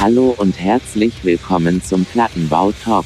Hallo 0.00 0.32
und 0.38 0.60
herzlich 0.60 1.24
willkommen 1.24 1.82
zum 1.82 2.04
Plattenbau 2.04 2.70
Talk. 2.84 3.04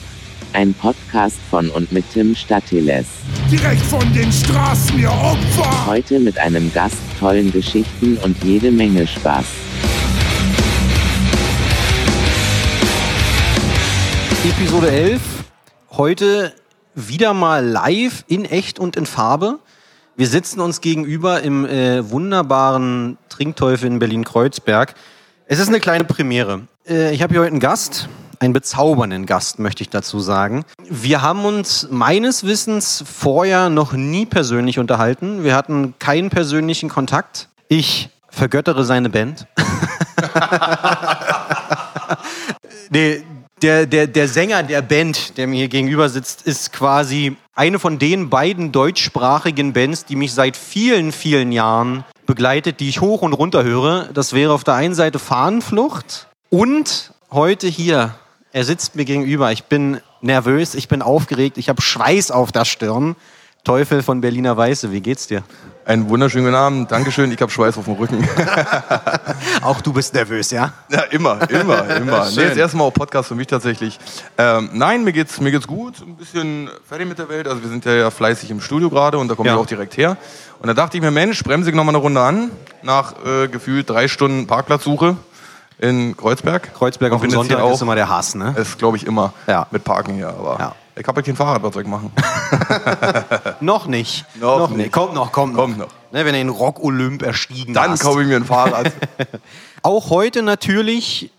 Ein 0.52 0.74
Podcast 0.74 1.38
von 1.50 1.70
und 1.70 1.90
mit 1.90 2.04
Tim 2.12 2.34
Statiles. 2.34 3.06
Direkt 3.50 3.80
von 3.80 4.12
den 4.12 4.30
Straßen, 4.30 4.98
ihr 4.98 5.10
Opfer! 5.10 5.86
Heute 5.86 6.20
mit 6.20 6.36
einem 6.36 6.70
Gast, 6.74 6.98
tollen 7.18 7.50
Geschichten 7.50 8.18
und 8.18 8.44
jede 8.44 8.70
Menge 8.70 9.06
Spaß. 9.06 9.46
Episode 14.44 14.90
11. 14.90 15.22
Heute 15.92 16.52
wieder 16.94 17.32
mal 17.32 17.64
live 17.64 18.22
in 18.28 18.44
echt 18.44 18.78
und 18.78 18.96
in 18.96 19.06
Farbe. 19.06 19.60
Wir 20.16 20.26
sitzen 20.26 20.60
uns 20.60 20.82
gegenüber 20.82 21.42
im 21.42 21.64
äh, 21.64 22.10
wunderbaren 22.10 23.16
Trinkteufel 23.30 23.86
in 23.86 23.98
Berlin-Kreuzberg. 23.98 24.94
Es 25.46 25.58
ist 25.58 25.68
eine 25.68 25.80
kleine 25.80 26.04
Premiere. 26.04 26.68
Äh, 26.88 27.14
ich 27.14 27.22
habe 27.22 27.34
hier 27.34 27.40
heute 27.40 27.50
einen 27.50 27.60
Gast, 27.60 28.08
einen 28.40 28.52
bezaubernden 28.52 29.26
Gast, 29.26 29.58
möchte 29.58 29.82
ich 29.82 29.90
dazu 29.90 30.20
sagen. 30.20 30.64
Wir 30.88 31.22
haben 31.22 31.44
uns 31.44 31.88
meines 31.90 32.44
Wissens 32.44 33.04
vorher 33.06 33.70
noch 33.70 33.92
nie 33.92 34.26
persönlich 34.26 34.78
unterhalten. 34.78 35.44
Wir 35.44 35.54
hatten 35.54 35.94
keinen 35.98 36.30
persönlichen 36.30 36.88
Kontakt. 36.88 37.48
Ich 37.68 38.10
vergöttere 38.28 38.84
seine 38.84 39.10
Band. 39.10 39.46
nee, 42.90 43.22
der, 43.60 43.86
der, 43.86 44.08
der 44.08 44.26
Sänger 44.26 44.64
der 44.64 44.82
Band, 44.82 45.38
der 45.38 45.46
mir 45.46 45.58
hier 45.58 45.68
gegenüber 45.68 46.08
sitzt, 46.08 46.42
ist 46.42 46.72
quasi 46.72 47.36
eine 47.54 47.78
von 47.78 47.98
den 47.98 48.28
beiden 48.28 48.72
deutschsprachigen 48.72 49.72
Bands, 49.72 50.04
die 50.04 50.16
mich 50.16 50.32
seit 50.32 50.56
vielen, 50.56 51.12
vielen 51.12 51.52
Jahren 51.52 52.04
begleitet, 52.26 52.80
die 52.80 52.88
ich 52.88 53.00
hoch 53.00 53.22
und 53.22 53.34
runter 53.34 53.62
höre. 53.62 54.08
Das 54.14 54.32
wäre 54.32 54.52
auf 54.52 54.64
der 54.64 54.74
einen 54.74 54.94
Seite 54.94 55.20
Fahnenflucht 55.20 56.26
und 56.52 57.12
heute 57.30 57.66
hier. 57.66 58.14
Er 58.52 58.64
sitzt 58.64 58.94
mir 58.94 59.06
gegenüber. 59.06 59.50
Ich 59.52 59.64
bin 59.64 60.00
nervös, 60.20 60.74
ich 60.74 60.86
bin 60.86 61.00
aufgeregt, 61.00 61.56
ich 61.56 61.70
habe 61.70 61.80
Schweiß 61.80 62.30
auf 62.30 62.52
der 62.52 62.66
Stirn. 62.66 63.16
Teufel 63.64 64.02
von 64.02 64.20
Berliner 64.20 64.56
Weiße, 64.56 64.90
wie 64.92 65.00
geht's 65.00 65.28
dir? 65.28 65.44
Einen 65.86 66.08
wunderschönen 66.10 66.44
guten 66.46 66.56
Abend. 66.56 66.90
Dankeschön. 66.92 67.30
Ich 67.32 67.40
habe 67.40 67.50
Schweiß 67.50 67.78
auf 67.78 67.84
dem 67.86 67.94
Rücken. 67.94 68.28
Auch 69.62 69.80
du 69.80 69.92
bist 69.92 70.12
nervös, 70.14 70.50
ja? 70.50 70.72
Ja, 70.90 71.02
immer, 71.04 71.48
immer, 71.48 71.88
immer. 71.96 72.26
Schön. 72.30 72.42
Nee, 72.42 72.48
das 72.50 72.58
erste 72.58 72.76
Mal 72.76 72.84
auch 72.84 72.92
Podcast 72.92 73.28
für 73.28 73.34
mich 73.36 73.46
tatsächlich. 73.46 73.98
Ähm, 74.36 74.68
nein, 74.74 75.04
mir 75.04 75.12
geht's, 75.12 75.40
mir 75.40 75.52
geht's 75.52 75.66
gut. 75.68 76.00
Ein 76.02 76.16
bisschen 76.16 76.68
fertig 76.86 77.08
mit 77.08 77.18
der 77.18 77.28
Welt. 77.28 77.46
Also 77.48 77.62
wir 77.62 77.70
sind 77.70 77.84
ja, 77.84 77.94
ja 77.94 78.10
fleißig 78.10 78.50
im 78.50 78.60
Studio 78.60 78.90
gerade 78.90 79.16
und 79.16 79.28
da 79.28 79.36
komme 79.36 79.48
Ja. 79.48 79.54
ich 79.54 79.60
auch 79.60 79.66
direkt 79.66 79.96
her. 79.96 80.16
Und 80.60 80.66
da 80.66 80.74
dachte 80.74 80.96
ich 80.96 81.02
mir, 81.02 81.12
Mensch, 81.12 81.42
bremse 81.44 81.70
ich 81.70 81.76
noch 81.76 81.84
mal 81.84 81.90
eine 81.92 81.98
Runde 81.98 82.20
an. 82.20 82.50
Nach 82.82 83.14
äh, 83.24 83.48
gefühlt 83.48 83.88
drei 83.88 84.06
Stunden 84.08 84.46
Parkplatzsuche 84.48 85.16
in 85.82 86.16
Kreuzberg. 86.16 86.72
Kreuzberg 86.74 87.10
Und 87.12 87.16
auf 87.16 87.22
dem 87.22 87.30
Sonntag 87.30 87.58
auch. 87.60 87.72
ist 87.72 87.82
immer 87.82 87.96
der 87.96 88.08
Hass, 88.08 88.34
ne? 88.36 88.54
ist, 88.56 88.78
glaube 88.78 88.96
ich, 88.96 89.04
immer 89.04 89.32
Ja. 89.48 89.66
mit 89.72 89.82
Parken 89.84 90.14
hier. 90.14 90.28
Aber 90.28 90.56
Ja. 90.58 90.74
ich 90.94 91.06
habe 91.06 91.16
halt 91.16 91.26
kein 91.26 91.34
Fahrrad, 91.36 91.62
was 91.62 91.74
soll 91.74 91.82
ich 91.82 91.88
machen? 91.88 92.12
Noch 93.60 93.86
nicht. 93.86 94.24
Noch 94.40 94.70
nicht. 94.70 94.92
Kommt 94.92 95.14
noch, 95.14 95.32
kommt 95.32 95.54
noch. 95.54 95.62
Kommt 95.62 95.78
noch. 95.78 95.88
Ne, 96.12 96.24
wenn 96.24 96.32
du 96.34 96.38
den 96.38 96.48
Rock-Olymp 96.50 97.22
erstiegen 97.22 97.74
Dann 97.74 97.90
hast. 97.92 98.02
kaufe 98.02 98.22
ich 98.22 98.28
mir 98.28 98.36
ein 98.36 98.44
Fahrrad. 98.44 98.92
Auch 99.82 100.10
heute 100.10 100.42
natürlich, 100.42 101.30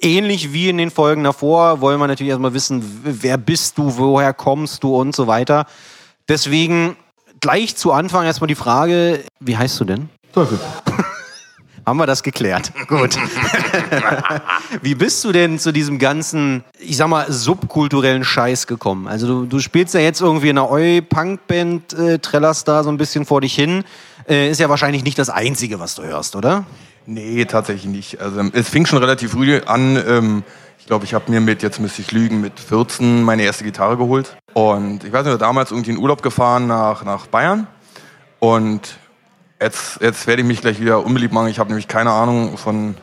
ähnlich 0.00 0.52
wie 0.52 0.68
in 0.68 0.78
den 0.78 0.90
Folgen 0.92 1.24
davor, 1.24 1.80
wollen 1.80 1.98
wir 1.98 2.06
natürlich 2.06 2.30
erstmal 2.30 2.54
wissen, 2.54 3.00
wer 3.02 3.36
bist 3.36 3.78
du, 3.78 3.96
woher 3.96 4.32
kommst 4.32 4.84
du 4.84 4.94
und 4.94 5.16
so 5.16 5.26
weiter. 5.26 5.66
Deswegen 6.28 6.94
gleich 7.40 7.74
zu 7.76 7.90
Anfang 7.92 8.26
erstmal 8.26 8.46
die 8.48 8.54
Frage, 8.54 9.24
wie 9.40 9.56
heißt 9.56 9.80
du 9.80 9.84
denn? 9.84 10.08
Teufel. 10.32 10.60
Haben 11.88 11.96
wir 11.96 12.06
das 12.06 12.22
geklärt? 12.22 12.70
Gut. 12.86 13.16
Wie 14.82 14.94
bist 14.94 15.24
du 15.24 15.32
denn 15.32 15.58
zu 15.58 15.72
diesem 15.72 15.98
ganzen, 15.98 16.62
ich 16.78 16.98
sag 16.98 17.08
mal, 17.08 17.32
subkulturellen 17.32 18.24
Scheiß 18.24 18.66
gekommen? 18.66 19.08
Also 19.08 19.26
du, 19.26 19.46
du 19.46 19.58
spielst 19.58 19.94
ja 19.94 20.00
jetzt 20.00 20.20
irgendwie 20.20 20.50
in 20.50 20.58
einer 20.58 20.70
Eu-Punk-Band, 20.70 21.94
äh, 21.94 22.18
trällerst 22.18 22.68
da 22.68 22.84
so 22.84 22.90
ein 22.90 22.98
bisschen 22.98 23.24
vor 23.24 23.40
dich 23.40 23.54
hin. 23.54 23.84
Äh, 24.28 24.50
ist 24.50 24.60
ja 24.60 24.68
wahrscheinlich 24.68 25.02
nicht 25.02 25.18
das 25.18 25.30
Einzige, 25.30 25.80
was 25.80 25.94
du 25.94 26.02
hörst, 26.02 26.36
oder? 26.36 26.66
Nee, 27.06 27.46
tatsächlich 27.46 27.86
nicht. 27.86 28.20
Also 28.20 28.42
es 28.52 28.68
fing 28.68 28.84
schon 28.84 28.98
relativ 28.98 29.30
früh 29.32 29.58
an. 29.64 29.96
Ähm, 30.06 30.42
ich 30.78 30.84
glaube, 30.84 31.06
ich 31.06 31.14
habe 31.14 31.30
mir 31.30 31.40
mit, 31.40 31.62
jetzt 31.62 31.80
müsste 31.80 32.02
ich 32.02 32.12
lügen, 32.12 32.42
mit 32.42 32.60
14 32.60 33.22
meine 33.22 33.44
erste 33.44 33.64
Gitarre 33.64 33.96
geholt. 33.96 34.36
Und 34.52 35.04
ich 35.04 35.12
weiß 35.12 35.24
nicht, 35.24 35.40
damals 35.40 35.70
irgendwie 35.70 35.92
in 35.92 35.96
Urlaub 35.96 36.22
gefahren 36.22 36.66
nach, 36.66 37.02
nach 37.06 37.28
Bayern. 37.28 37.66
Und 38.40 38.98
jetzt, 39.60 40.00
jetzt 40.00 40.26
werde 40.26 40.42
ich 40.42 40.48
mich 40.48 40.60
gleich 40.60 40.80
wieder 40.80 41.04
unbeliebt 41.04 41.32
machen. 41.32 41.48
Ich 41.48 41.58
habe 41.58 41.68
nämlich 41.68 41.88
keine 41.88 42.10
Ahnung 42.10 42.56
von 42.58 42.96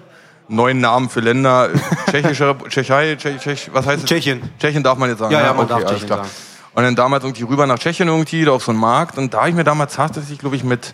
neuen 0.48 0.80
Namen 0.80 1.10
für 1.10 1.20
Länder. 1.22 1.70
Tschechischer, 2.12 2.56
Tschechei, 2.70 3.16
Tschech, 3.16 3.42
Tschech, 3.42 3.70
was 3.74 3.86
heißt 3.86 4.04
es? 4.04 4.10
Tschechien. 4.10 4.42
Tschechien 4.60 4.84
darf 4.84 4.98
man 4.98 5.10
jetzt 5.10 5.20
sagen. 5.20 5.34
Ja, 5.34 5.42
ja, 5.42 5.52
ne? 5.52 5.58
man 5.58 5.68
darf 5.68 5.78
alles 5.80 5.92
Tschechien 5.92 6.08
klar. 6.08 6.20
sagen. 6.20 6.30
Und 6.74 6.84
dann 6.84 6.96
damals 6.96 7.24
irgendwie 7.24 7.44
rüber 7.44 7.66
nach 7.68 7.80
Tschechien 7.80 8.08
irgendwie, 8.08 8.44
da 8.44 8.52
auf 8.52 8.64
so 8.64 8.72
einen 8.72 8.80
Markt. 8.80 9.18
Und 9.18 9.34
da 9.34 9.40
habe 9.40 9.50
ich 9.50 9.56
mir 9.56 9.64
damals 9.64 9.96
tatsächlich, 9.96 10.40
glaube 10.40 10.58
ich, 10.58 10.64
mit 10.64 10.94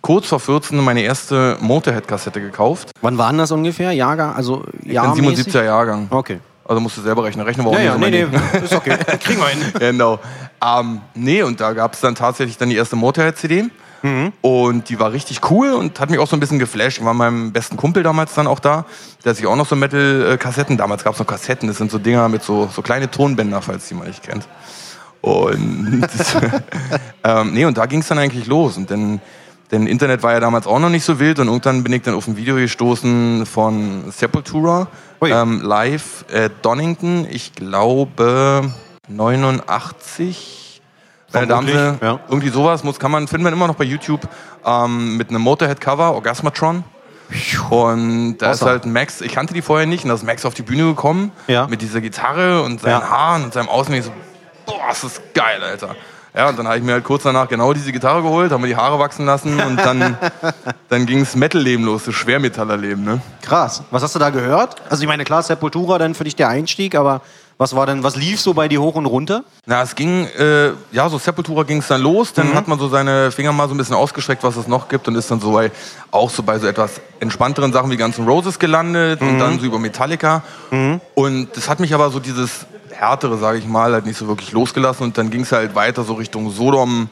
kurz 0.00 0.26
vor 0.26 0.40
14 0.40 0.76
meine 0.78 1.02
erste 1.02 1.56
Motorhead-Kassette 1.60 2.40
gekauft. 2.40 2.90
Wann 3.00 3.16
war 3.16 3.28
denn 3.30 3.38
das 3.38 3.52
ungefähr? 3.52 3.92
Jahrgang? 3.92 4.34
Also 4.34 4.64
Ich 4.82 4.88
bin 4.88 4.96
77er 5.00 5.62
Jahrgang. 5.64 6.08
Okay. 6.10 6.40
Also 6.66 6.80
musst 6.80 6.96
du 6.96 7.02
selber 7.02 7.24
rechnen. 7.24 7.44
Rechnen 7.44 7.64
wir 7.66 7.70
auch 7.70 7.78
Ja, 7.78 7.96
nicht 7.96 8.14
ja, 8.14 8.26
nee, 8.26 8.38
nee, 8.52 8.58
ist 8.64 8.74
okay. 8.74 8.96
Kriegen 9.22 9.40
wir 9.40 9.48
hin. 9.48 9.72
Genau. 9.78 10.18
Ähm, 10.64 11.00
nee, 11.14 11.42
und 11.42 11.60
da 11.60 11.72
gab 11.72 11.94
es 11.94 12.00
dann 12.00 12.14
tatsächlich 12.14 12.58
dann 12.58 12.68
die 12.70 12.76
erste 12.76 12.96
Motorhead-CD. 12.96 13.70
Mhm. 14.02 14.32
Und 14.40 14.88
die 14.88 14.98
war 14.98 15.12
richtig 15.12 15.40
cool 15.50 15.72
und 15.72 16.00
hat 16.00 16.10
mich 16.10 16.18
auch 16.18 16.26
so 16.26 16.36
ein 16.36 16.40
bisschen 16.40 16.58
geflasht. 16.58 16.98
Ich 16.98 17.04
war 17.04 17.14
meinem 17.14 17.52
besten 17.52 17.76
Kumpel 17.76 18.02
damals 18.02 18.34
dann 18.34 18.46
auch 18.46 18.60
da. 18.60 18.84
Der 19.24 19.30
hat 19.30 19.36
sich 19.36 19.46
auch 19.46 19.56
noch 19.56 19.66
so 19.66 19.76
Metal-Kassetten. 19.76 20.76
Damals 20.76 21.04
gab 21.04 21.14
es 21.14 21.18
noch 21.18 21.26
Kassetten. 21.26 21.68
Das 21.68 21.78
sind 21.78 21.90
so 21.90 21.98
Dinger 21.98 22.28
mit 22.28 22.42
so, 22.42 22.68
so 22.72 22.82
kleine 22.82 23.10
Tonbänder, 23.10 23.60
falls 23.62 23.88
die 23.88 23.94
man 23.94 24.06
nicht 24.06 24.22
kennt. 24.22 24.48
Und, 25.20 26.08
ähm, 27.24 27.52
nee, 27.52 27.64
und 27.64 27.76
da 27.76 27.86
ging 27.86 28.00
es 28.00 28.08
dann 28.08 28.18
eigentlich 28.18 28.46
los. 28.46 28.76
Und 28.76 28.90
dann, 28.90 29.20
denn 29.70 29.86
Internet 29.86 30.22
war 30.22 30.32
ja 30.32 30.40
damals 30.40 30.66
auch 30.66 30.78
noch 30.78 30.88
nicht 30.88 31.04
so 31.04 31.20
wild. 31.20 31.38
Und 31.38 31.48
irgendwann 31.48 31.82
bin 31.82 31.92
ich 31.92 32.02
dann 32.02 32.14
auf 32.14 32.26
ein 32.26 32.36
Video 32.36 32.56
gestoßen 32.56 33.44
von 33.44 34.10
Sepultura 34.10 34.88
ähm, 35.22 35.60
live 35.60 36.24
at 36.32 36.52
Donington. 36.62 37.26
Ich 37.30 37.52
glaube 37.52 38.72
89. 39.08 40.59
Meine 41.32 41.46
Damen, 41.46 41.68
Vermutlich, 41.68 42.02
ja. 42.02 42.18
irgendwie 42.28 42.48
sowas 42.48 42.82
muss, 42.84 42.98
kann 42.98 43.10
man, 43.10 43.28
findet 43.28 43.44
man 43.44 43.52
immer 43.52 43.66
noch 43.68 43.76
bei 43.76 43.84
YouTube 43.84 44.22
ähm, 44.64 45.16
mit 45.16 45.30
einem 45.30 45.42
Motorhead-Cover, 45.42 46.12
Orgasmatron. 46.14 46.84
Und 47.70 48.38
da 48.38 48.50
ist 48.52 48.62
Awesome. 48.62 48.70
halt 48.70 48.86
Max, 48.86 49.20
ich 49.20 49.32
kannte 49.32 49.54
die 49.54 49.62
vorher 49.62 49.86
nicht, 49.86 50.02
und 50.04 50.08
da 50.08 50.14
ist 50.14 50.24
Max 50.24 50.44
auf 50.44 50.54
die 50.54 50.62
Bühne 50.62 50.84
gekommen 50.84 51.30
Ja. 51.46 51.66
mit 51.68 51.80
dieser 51.82 52.00
Gitarre 52.00 52.62
und 52.62 52.80
seinen 52.80 53.00
Ja. 53.00 53.08
Haaren 53.08 53.44
und 53.44 53.52
seinem 53.54 53.68
ich 53.92 54.04
so, 54.04 54.10
boah, 54.66 54.90
ist 54.90 55.04
das 55.04 55.20
geil, 55.34 55.62
Alter. 55.62 55.94
Ja, 56.34 56.48
und 56.48 56.58
dann 56.58 56.66
habe 56.68 56.78
ich 56.78 56.84
mir 56.84 56.92
halt 56.92 57.02
kurz 57.04 57.24
danach 57.24 57.48
genau 57.48 57.72
diese 57.72 57.90
Gitarre 57.90 58.22
geholt, 58.22 58.52
habe 58.52 58.62
mir 58.62 58.68
die 58.68 58.76
Haare 58.76 59.00
wachsen 59.00 59.26
lassen 59.26 59.58
und 59.60 59.76
dann, 59.78 60.16
dann 60.88 61.06
ging 61.06 61.20
das 61.20 61.34
Metal-Leben 61.34 61.84
los, 61.84 62.04
das 62.04 62.14
Schwermetallerleben, 62.14 63.02
ne? 63.04 63.20
Krass. 63.42 63.82
Was 63.90 64.02
hast 64.04 64.14
du 64.14 64.20
da 64.20 64.30
gehört? 64.30 64.76
Also 64.88 65.02
ich 65.02 65.08
meine, 65.08 65.24
klar, 65.24 65.42
Sepultura 65.42 65.98
dann 65.98 66.14
für 66.14 66.22
dich 66.24 66.36
der 66.36 66.48
Einstieg, 66.48 66.94
aber 66.94 67.20
was 67.60 67.76
war 67.76 67.84
denn, 67.84 68.02
was 68.02 68.16
lief 68.16 68.40
so 68.40 68.54
bei 68.54 68.68
dir 68.68 68.80
hoch 68.80 68.94
und 68.94 69.04
runter? 69.04 69.44
Na, 69.66 69.82
es 69.82 69.94
ging, 69.94 70.24
äh, 70.38 70.70
ja, 70.92 71.10
so 71.10 71.18
Sepultura 71.18 71.64
ging 71.64 71.80
es 71.80 71.88
dann 71.88 72.00
los. 72.00 72.32
Dann 72.32 72.54
hat 72.54 72.68
man 72.68 72.78
so 72.78 72.88
seine 72.88 73.30
Finger 73.30 73.52
mal 73.52 73.68
so 73.68 73.74
ein 73.74 73.76
bisschen 73.76 73.96
ausgestreckt, 73.96 74.42
was 74.42 74.56
es 74.56 74.66
noch 74.66 74.88
gibt 74.88 75.06
und 75.08 75.14
ist 75.14 75.30
dann 75.30 75.40
so 75.40 75.52
bei, 75.52 75.70
auch 76.10 76.30
so 76.30 76.42
bei 76.42 76.58
so 76.58 76.66
etwas 76.66 77.02
entspannteren 77.20 77.70
Sachen 77.70 77.90
wie 77.90 77.98
Guns 77.98 78.18
N' 78.18 78.26
Roses 78.26 78.58
gelandet 78.58 79.20
und 79.20 79.38
dann 79.38 79.60
so 79.60 79.66
über 79.66 79.78
Metallica. 79.78 80.42
Und 81.14 81.48
das 81.54 81.68
hat 81.68 81.80
mich 81.80 81.92
aber 81.92 82.08
so 82.08 82.18
dieses 82.18 82.64
härtere, 82.92 83.36
sage 83.36 83.58
ich 83.58 83.66
mal, 83.66 83.92
halt 83.92 84.06
nicht 84.06 84.16
so 84.16 84.26
wirklich 84.26 84.52
losgelassen 84.52 85.04
und 85.04 85.18
dann 85.18 85.28
ging 85.28 85.42
es 85.42 85.52
halt 85.52 85.74
weiter 85.74 86.02
so 86.02 86.14
Richtung 86.14 86.50
Sodom 86.50 87.10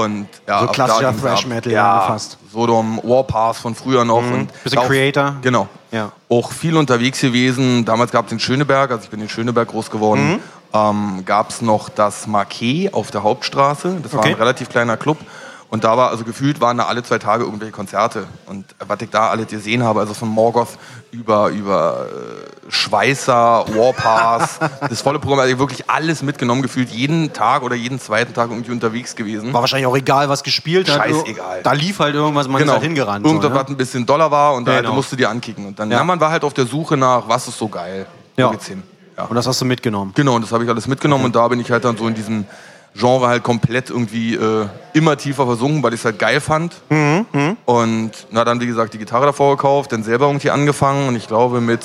und 0.00 0.26
ja, 0.48 0.60
So 0.60 0.66
klassischer 0.68 1.14
Thrash. 1.20 1.46
Metal 1.46 1.72
ja, 1.72 1.92
angefasst. 2.00 2.38
Sodom, 2.52 3.00
Warpath 3.02 3.56
von 3.56 3.74
früher 3.74 4.04
noch 4.04 4.18
und 4.18 4.48
Bisschen 4.64 4.78
auch- 4.78 4.86
Creator. 4.88 5.36
Genau. 5.42 5.68
Ja. 5.90 6.12
Auch 6.28 6.52
viel 6.52 6.76
unterwegs 6.76 7.20
gewesen. 7.20 7.84
Damals 7.84 8.10
gab 8.10 8.26
es 8.26 8.32
in 8.32 8.40
Schöneberg, 8.40 8.90
also 8.90 9.04
ich 9.04 9.10
bin 9.10 9.20
in 9.20 9.28
Schöneberg 9.28 9.68
groß 9.68 9.90
geworden, 9.90 10.34
Mhm. 10.34 10.40
ähm, 10.74 11.22
gab 11.26 11.50
es 11.50 11.60
noch 11.62 11.88
das 11.88 12.26
Marquet 12.26 12.90
auf 12.92 13.10
der 13.10 13.22
Hauptstraße. 13.22 13.98
Das 14.02 14.12
war 14.12 14.20
Okay. 14.20 14.30
ein 14.30 14.36
relativ 14.36 14.68
kleiner 14.68 14.96
Club. 14.96 15.18
Und 15.72 15.84
da 15.84 15.96
war, 15.96 16.10
also 16.10 16.22
gefühlt 16.24 16.60
waren 16.60 16.76
da 16.76 16.84
alle 16.84 17.02
zwei 17.02 17.16
Tage 17.18 17.44
irgendwelche 17.44 17.72
Konzerte. 17.72 18.26
Und 18.44 18.66
was 18.86 19.00
ich 19.00 19.08
da 19.08 19.30
alles 19.30 19.46
gesehen 19.46 19.82
habe, 19.82 20.00
also 20.00 20.12
von 20.12 20.28
Morgoth 20.28 20.68
über, 21.12 21.48
über 21.48 22.08
äh, 22.10 22.70
Schweißer, 22.70 23.64
Warpath, 23.74 24.50
das 24.90 25.00
volle 25.00 25.18
Programm, 25.18 25.38
also 25.40 25.58
wirklich 25.58 25.88
alles 25.88 26.22
mitgenommen, 26.22 26.60
gefühlt 26.60 26.90
jeden 26.90 27.32
Tag 27.32 27.62
oder 27.62 27.74
jeden 27.74 27.98
zweiten 27.98 28.34
Tag 28.34 28.50
irgendwie 28.50 28.70
unterwegs 28.70 29.16
gewesen. 29.16 29.50
War 29.54 29.62
wahrscheinlich 29.62 29.86
auch 29.86 29.96
egal, 29.96 30.28
was 30.28 30.42
gespielt 30.42 30.90
hat. 30.90 31.06
Scheißegal. 31.06 31.62
Da 31.62 31.72
lief 31.72 32.00
halt 32.00 32.14
irgendwas, 32.16 32.48
man 32.48 32.60
ist 32.62 32.70
halt 32.70 32.82
hingerannt. 32.82 33.24
Irgendwas, 33.24 33.48
so, 33.48 33.54
ne? 33.54 33.60
was 33.62 33.68
ein 33.68 33.76
bisschen 33.78 34.04
Dollar 34.04 34.30
war 34.30 34.52
und 34.52 34.68
da 34.68 34.76
Genau. 34.76 34.88
halt 34.90 34.96
musst 34.96 35.10
du 35.12 35.16
dir 35.16 35.30
ankicken. 35.30 35.64
Und 35.64 35.78
dann, 35.78 35.90
Ja. 35.90 35.96
ja. 35.96 36.04
man 36.04 36.20
war 36.20 36.30
halt 36.30 36.44
auf 36.44 36.52
der 36.52 36.66
Suche 36.66 36.98
nach, 36.98 37.26
was 37.28 37.48
ist 37.48 37.56
so 37.56 37.68
geil. 37.68 38.04
Ja. 38.36 38.48
Wo 38.48 38.50
geht's 38.50 38.66
hin? 38.66 38.82
Ja. 39.16 39.24
Und 39.24 39.36
das 39.36 39.46
hast 39.46 39.58
du 39.62 39.64
mitgenommen. 39.64 40.12
Genau, 40.14 40.34
und 40.34 40.42
das 40.42 40.52
habe 40.52 40.64
ich 40.64 40.68
alles 40.68 40.86
mitgenommen 40.86 41.24
und 41.24 41.34
da 41.34 41.48
bin 41.48 41.60
ich 41.60 41.70
halt 41.70 41.82
dann 41.86 41.96
so 41.96 42.06
in 42.06 42.14
diesem 42.14 42.44
Genre 42.94 43.26
halt 43.28 43.42
komplett 43.42 43.88
irgendwie 43.90 44.34
äh, 44.34 44.66
immer 44.92 45.16
tiefer 45.16 45.46
versunken, 45.46 45.82
weil 45.82 45.94
ich 45.94 46.00
es 46.00 46.04
halt 46.04 46.18
geil 46.18 46.40
fand. 46.40 46.74
Mhm, 46.90 47.56
Und 47.64 48.10
na 48.30 48.44
dann, 48.44 48.60
wie 48.60 48.66
gesagt, 48.66 48.92
die 48.94 48.98
Gitarre 48.98 49.26
davor 49.26 49.56
gekauft, 49.56 49.92
dann 49.92 50.02
selber 50.04 50.26
irgendwie 50.26 50.50
angefangen 50.50 51.08
und 51.08 51.16
ich 51.16 51.26
glaube 51.26 51.60
mit, 51.62 51.80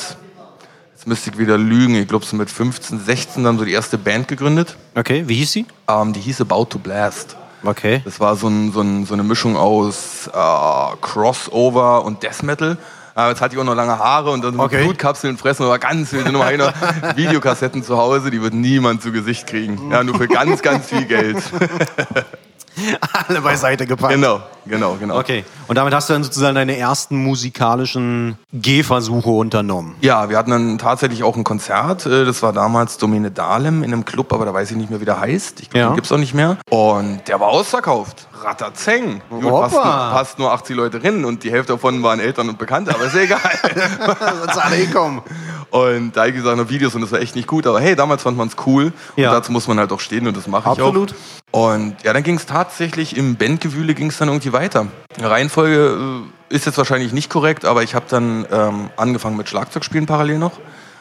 jetzt 0.94 1.08
müsste 1.08 1.30
ich 1.30 1.38
wieder 1.38 1.58
lügen, 1.58 1.96
ich 1.96 2.08
glaube 2.10 2.26
so 2.26 2.36
mit 2.36 2.50
15, 2.50 3.00
16 3.00 3.44
dann 3.44 3.58
so 3.58 3.64
die 3.64 3.72
erste 3.72 3.98
Band 3.98 4.28
gegründet. 4.28 4.76
Okay, 4.96 5.24
wie 5.28 5.36
hieß 5.36 5.52
sie? 5.54 5.66
Ähm, 5.88 6.12
die 6.12 6.20
hieß 6.20 6.42
About 6.42 6.66
to 6.66 6.80
Blast. 6.80 7.38
Okay. 7.64 8.02
Das 8.06 8.20
war 8.20 8.36
so, 8.36 8.48
ein, 8.50 8.72
so, 8.72 8.82
ein, 8.82 9.06
so 9.06 9.14
eine 9.14 9.24
Mischung 9.24 9.56
aus 9.58 10.28
äh, 10.28 10.96
Crossover 11.02 12.04
und 12.06 12.22
Death 12.22 12.44
Metal. 12.44 12.78
Aber 13.18 13.30
jetzt 13.30 13.42
hatte 13.42 13.56
ich 13.56 13.60
auch 13.60 13.66
noch 13.66 13.74
lange 13.74 13.98
Haare 13.98 14.30
und 14.30 14.44
dann 14.44 14.60
Okay. 14.60 14.84
Blutkapseln 14.84 15.40
fressen, 15.40 15.64
aber 15.66 15.80
ganz 15.80 16.14
wild. 16.14 16.32
Nur 16.32 16.46
einer 16.46 16.72
Videokassetten 17.16 17.84
zu 17.84 17.98
Hause, 17.98 18.30
die 18.30 18.42
wird 18.44 18.54
niemand 18.54 19.02
zu 19.02 19.12
Gesicht 19.12 19.48
kriegen. 19.48 19.90
Ja, 19.90 20.04
nur 20.04 20.16
für 20.16 20.28
ganz, 20.28 20.62
ganz 20.62 20.86
viel 20.86 21.06
Geld. 21.06 21.38
Alle 23.28 23.42
beiseite 23.42 23.88
gepackt. 23.88 24.14
Genau, 24.14 24.40
genau, 24.68 24.98
genau. 25.00 25.18
Okay. 25.18 25.44
Und 25.68 25.78
damit 25.80 25.96
hast 25.96 26.10
du 26.10 26.14
dann 26.14 26.24
sozusagen 26.24 26.54
deine 26.54 26.78
ersten 26.78 27.16
musikalischen 27.18 28.38
Gehversuche 28.54 29.32
unternommen. 29.32 29.96
Ja, 30.02 30.30
wir 30.30 30.38
hatten 30.38 30.52
dann 30.52 30.78
tatsächlich 30.78 31.24
auch 31.24 31.36
ein 31.36 31.44
Konzert. 31.44 32.06
äh, 32.06 32.24
Das 32.24 32.44
war 32.44 32.54
damals 32.54 32.98
Domine 33.00 33.32
Dahlem 33.32 33.82
in 33.82 33.92
einem 33.94 34.06
Club, 34.06 34.32
aber 34.32 34.46
da 34.46 34.54
weiß 34.54 34.70
ich 34.70 34.78
nicht 34.78 34.92
mehr, 34.92 35.02
wie 35.02 35.06
der 35.06 35.20
heißt. 35.20 35.60
Ich 35.62 35.72
glaube, 35.72 35.82
Ja. 35.82 35.90
den 35.90 35.96
gibt's 35.96 36.12
auch 36.12 36.20
nicht 36.20 36.36
mehr. 36.36 36.58
Und 36.70 37.28
der 37.28 37.40
war 37.40 37.48
ausverkauft. 37.48 38.28
Ratterzeng. 38.48 39.22
Gut, 39.30 39.50
passt, 39.50 39.74
nur- 39.76 39.84
passt 39.84 40.40
nur 40.40 40.52
80 40.54 40.76
Leute 40.76 41.04
rein 41.04 41.26
und 41.26 41.44
die 41.44 41.52
Hälfte 41.52 41.74
davon 41.74 42.02
waren 42.04 42.20
Eltern 42.20 42.48
und 42.50 42.58
Bekannte, 42.58 42.94
aber 42.96 43.06
ist 43.06 43.16
ja 43.16 43.22
egal. 43.22 43.40
Sonst 44.40 44.58
alle 44.58 44.76
hinkommen. 44.76 45.22
Und 45.70 46.16
da 46.16 46.22
hab 46.22 46.28
ich 46.30 46.36
gesagt, 46.36 46.58
noch 46.58 46.70
Videos 46.70 46.96
und 46.96 47.02
das 47.02 47.12
war 47.12 47.20
echt 47.20 47.36
nicht 47.36 47.48
gut. 47.48 47.68
Aber 47.68 47.80
hey, 47.82 47.96
damals 47.96 48.24
fand 48.24 48.38
man 48.38 48.48
es 48.48 48.56
cool. 48.66 48.94
Ja. 49.18 49.30
Und 49.30 49.36
dazu 49.36 49.52
muss 49.52 49.68
man 49.68 49.78
halt 49.80 49.92
auch 49.92 50.00
stehen 50.00 50.26
und 50.28 50.38
das 50.38 50.48
mache 50.48 50.62
ich 50.64 50.68
Absolut. 50.80 51.14
auch. 51.52 51.70
Und 51.70 51.98
ja, 52.04 52.14
dann 52.14 52.24
ging 52.24 52.36
es 52.36 52.46
tatsächlich 52.46 53.18
im 53.18 53.36
Bandgewühle 53.36 53.94
ging 53.94 54.08
es 54.10 54.18
dann 54.18 54.30
irgendwie 54.30 54.54
weiter. 54.54 54.88
Die 55.20 55.24
Reihenfolge 55.26 56.24
äh, 56.50 56.56
ist 56.56 56.66
jetzt 56.66 56.78
wahrscheinlich 56.78 57.12
nicht 57.12 57.30
korrekt, 57.30 57.66
aber 57.66 57.84
ich 57.84 57.96
habe 57.96 58.06
dann 58.10 58.46
ähm, 58.52 58.90
angefangen 58.96 59.36
mit 59.36 59.50
Schlagzeugspielen 59.50 60.06
parallel 60.06 60.38
noch. 60.40 60.54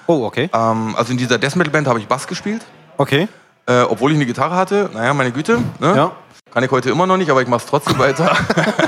Oh, 0.08 0.24
okay. 0.24 0.50
Ähm, 0.52 0.94
also 0.96 1.12
in 1.12 1.18
dieser 1.18 1.38
Death 1.38 1.54
Metal 1.56 1.72
Band 1.72 1.86
habe 1.86 1.98
ich 2.00 2.08
Bass 2.08 2.26
gespielt, 2.26 2.62
Okay. 2.96 3.28
äh, 3.66 3.82
obwohl 3.82 4.10
ich 4.12 4.16
eine 4.16 4.26
Gitarre 4.26 4.56
hatte. 4.56 4.90
Naja, 4.94 5.14
meine 5.14 5.30
Güte. 5.32 5.58
Ne? 5.78 5.94
Ja. 5.96 6.12
Kann 6.52 6.62
ich 6.64 6.70
heute 6.70 6.90
immer 6.90 7.06
noch 7.06 7.16
nicht, 7.16 7.30
aber 7.30 7.42
ich 7.42 7.48
mache 7.48 7.64
es 7.64 7.66
trotzdem 7.66 7.98
weiter. 7.98 8.34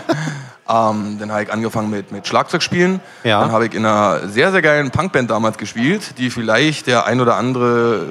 ähm, 0.68 1.16
dann 1.18 1.30
habe 1.32 1.42
ich 1.42 1.52
angefangen 1.52 1.90
mit, 1.90 2.12
mit 2.12 2.26
Schlagzeugspielen. 2.26 3.00
Ja. 3.24 3.40
Dann 3.40 3.52
habe 3.52 3.66
ich 3.66 3.74
in 3.74 3.84
einer 3.84 4.28
sehr, 4.28 4.52
sehr 4.52 4.62
geilen 4.62 4.90
Punkband 4.90 5.30
damals 5.30 5.58
gespielt, 5.58 6.18
die 6.18 6.30
vielleicht 6.30 6.86
der 6.86 7.04
ein 7.06 7.20
oder 7.20 7.34
andere, 7.36 8.06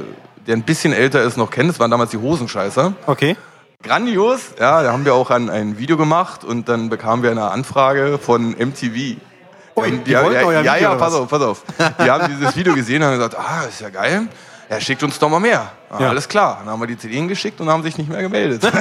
der 0.46 0.56
ein 0.58 0.64
bisschen 0.64 0.94
älter 0.94 1.24
ist, 1.24 1.38
noch 1.38 1.50
kennt. 1.50 1.70
Das 1.70 1.80
waren 1.80 1.90
damals 1.90 2.12
die 2.12 2.18
Hosenscheißer. 2.18 2.94
Okay. 3.08 3.36
Grandios, 3.84 4.42
ja, 4.60 4.84
da 4.84 4.92
haben 4.92 5.06
wir 5.06 5.14
auch 5.14 5.30
ein, 5.32 5.50
ein 5.50 5.78
Video 5.78 5.98
gemacht 5.98 6.44
und 6.44 6.68
dann 6.68 6.90
bekamen 6.90 7.24
wir 7.24 7.32
eine 7.32 7.50
Anfrage 7.52 8.18
von 8.18 8.52
MTV. 8.52 8.94
Ui, 9.76 9.86
haben- 9.88 10.04
die 10.04 10.18
haben- 10.18 10.26
wollten 10.26 10.40
ja, 10.42 10.46
euer 10.48 10.62
ja, 10.64 10.76
Video 10.76 10.90
ja, 10.90 10.96
pass 10.96 11.14
auf, 11.14 11.30
pass 11.30 11.42
auf. 11.42 11.64
Die 12.04 12.10
haben 12.10 12.36
dieses 12.36 12.56
Video 12.56 12.74
gesehen 12.74 13.02
und 13.02 13.08
haben 13.10 13.16
gesagt, 13.18 13.38
ah, 13.38 13.64
ist 13.70 13.80
ja 13.80 13.90
geil. 13.90 14.28
Ja, 14.70 14.82
schickt 14.82 15.02
uns 15.04 15.18
doch 15.18 15.30
mal 15.30 15.40
mehr. 15.40 15.72
Ja. 15.98 16.10
Alles 16.10 16.28
klar. 16.28 16.58
Dann 16.60 16.70
haben 16.72 16.80
wir 16.82 16.88
die 16.88 16.98
CDs 16.98 17.28
geschickt 17.28 17.62
und 17.62 17.70
haben 17.70 17.84
sich 17.84 17.98
nicht 17.98 18.10
mehr 18.10 18.22
gemeldet. 18.22 18.64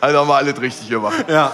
also 0.00 0.18
haben 0.18 0.28
wir 0.28 0.34
alles 0.36 0.60
richtig 0.60 0.88
gemacht. 0.90 1.24
Ja. 1.28 1.52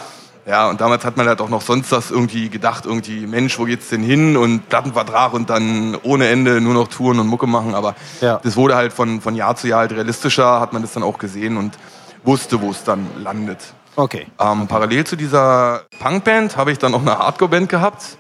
Ja, 0.49 0.69
und 0.69 0.81
damals 0.81 1.05
hat 1.05 1.17
man 1.17 1.27
halt 1.27 1.41
auch 1.41 1.49
noch 1.49 1.61
sonst 1.61 1.91
das 1.91 2.13
irgendwie 2.13 2.49
gedacht, 2.49 2.87
irgendwie, 2.87 3.27
Mensch, 3.27 3.59
wo 3.59 3.65
geht's 3.65 3.89
denn 3.89 4.05
hin? 4.05 4.37
Und 4.37 4.69
Plattenvertrag 4.69 5.33
und 5.33 5.51
dann 5.51 5.97
ohne 6.05 6.29
Ende 6.29 6.61
nur 6.61 6.73
noch 6.75 6.87
Touren 6.87 7.19
und 7.19 7.27
Mucke 7.27 7.49
machen. 7.49 7.75
Aber 7.75 7.97
Ja. 8.21 8.39
das 8.43 8.55
wurde 8.57 8.77
halt 8.77 8.93
von, 8.93 9.21
von 9.21 9.35
Jahr 9.35 9.57
zu 9.57 9.67
Jahr 9.67 9.81
halt 9.81 9.91
realistischer, 9.93 10.61
hat 10.61 10.73
man 10.73 10.83
das 10.83 10.93
dann 10.93 11.03
auch 11.03 11.19
gesehen 11.19 11.57
und 11.57 11.77
wusste, 12.23 12.61
wo 12.61 12.71
es 12.71 12.85
dann 12.85 13.09
landet. 13.19 13.59
Okay. 13.97 14.27
Ähm, 14.39 14.69
parallel 14.69 15.05
zu 15.05 15.17
dieser 15.17 15.83
Punkband 16.01 16.57
habe 16.57 16.71
ich 16.71 16.79
dann 16.79 16.93
noch 16.93 17.01
eine 17.03 17.19
Hardcore-Band 17.19 17.69
gehabt, 17.69 18.17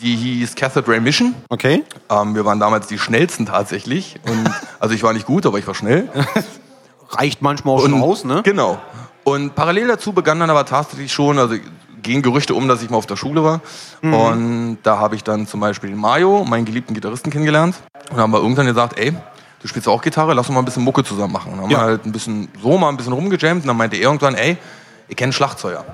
die 0.00 0.16
hieß 0.16 0.54
Cathedral 0.54 1.00
Mission. 1.00 1.34
Okay. 1.48 1.84
Ähm, 2.10 2.34
wir 2.34 2.44
waren 2.44 2.60
damals 2.60 2.86
die 2.86 2.98
schnellsten 2.98 3.46
tatsächlich. 3.46 4.18
Und, 4.28 4.50
also 4.80 4.94
ich 4.94 5.02
war 5.02 5.12
nicht 5.12 5.26
gut, 5.26 5.44
aber 5.46 5.58
ich 5.58 5.66
war 5.66 5.74
schnell. 5.74 6.08
Reicht 7.10 7.40
manchmal 7.42 7.76
auch 7.76 7.80
schon 7.82 7.94
Und- 7.94 8.02
aus, 8.02 8.24
ne? 8.24 8.42
Genau. 8.44 8.78
Und 9.24 9.54
parallel 9.54 9.88
dazu 9.88 10.12
begann 10.12 10.40
dann 10.40 10.48
aber 10.50 10.64
tatsächlich 10.64 11.12
schon, 11.12 11.38
also 11.38 11.56
gehen 12.02 12.22
Gerüchte 12.22 12.54
um, 12.54 12.66
dass 12.68 12.82
ich 12.82 12.88
mal 12.90 12.96
auf 12.96 13.06
der 13.06 13.16
Schule 13.16 13.42
war. 13.44 13.60
Mhm. 14.00 14.14
Und 14.14 14.78
da 14.84 14.98
habe 14.98 15.16
ich 15.16 15.24
dann 15.24 15.46
zum 15.46 15.60
Beispiel 15.60 15.94
Mario, 15.94 16.44
meinen 16.44 16.64
geliebten 16.64 16.94
Gitarristen, 16.94 17.30
kennengelernt. 17.30 17.76
Und 18.10 18.16
haben 18.18 18.30
wir 18.32 18.38
irgendwann 18.40 18.66
gesagt, 18.66 18.98
ey, 18.98 19.12
du 19.60 19.68
spielst 19.68 19.86
auch 19.88 20.00
Gitarre, 20.00 20.32
lass 20.32 20.46
uns 20.48 20.54
mal 20.54 20.62
ein 20.62 20.64
bisschen 20.64 20.84
Mucke 20.84 21.04
zusammen 21.04 21.32
machen. 21.32 21.52
Und 21.52 21.58
dann 21.58 21.64
haben 21.64 21.70
Ja. 21.72 21.78
wir 21.80 21.84
halt 21.84 22.06
ein 22.06 22.12
bisschen 22.12 22.48
so 22.62 22.78
mal 22.78 22.88
ein 22.88 22.96
bisschen 22.96 23.12
rumgejammt. 23.12 23.62
Und 23.62 23.68
dann 23.68 23.76
meinte 23.76 23.96
er 23.96 24.02
irgendwann, 24.02 24.34
ey, 24.34 24.56
ich 25.08 25.16
kenne 25.16 25.32
Schlagzeuger. 25.32 25.84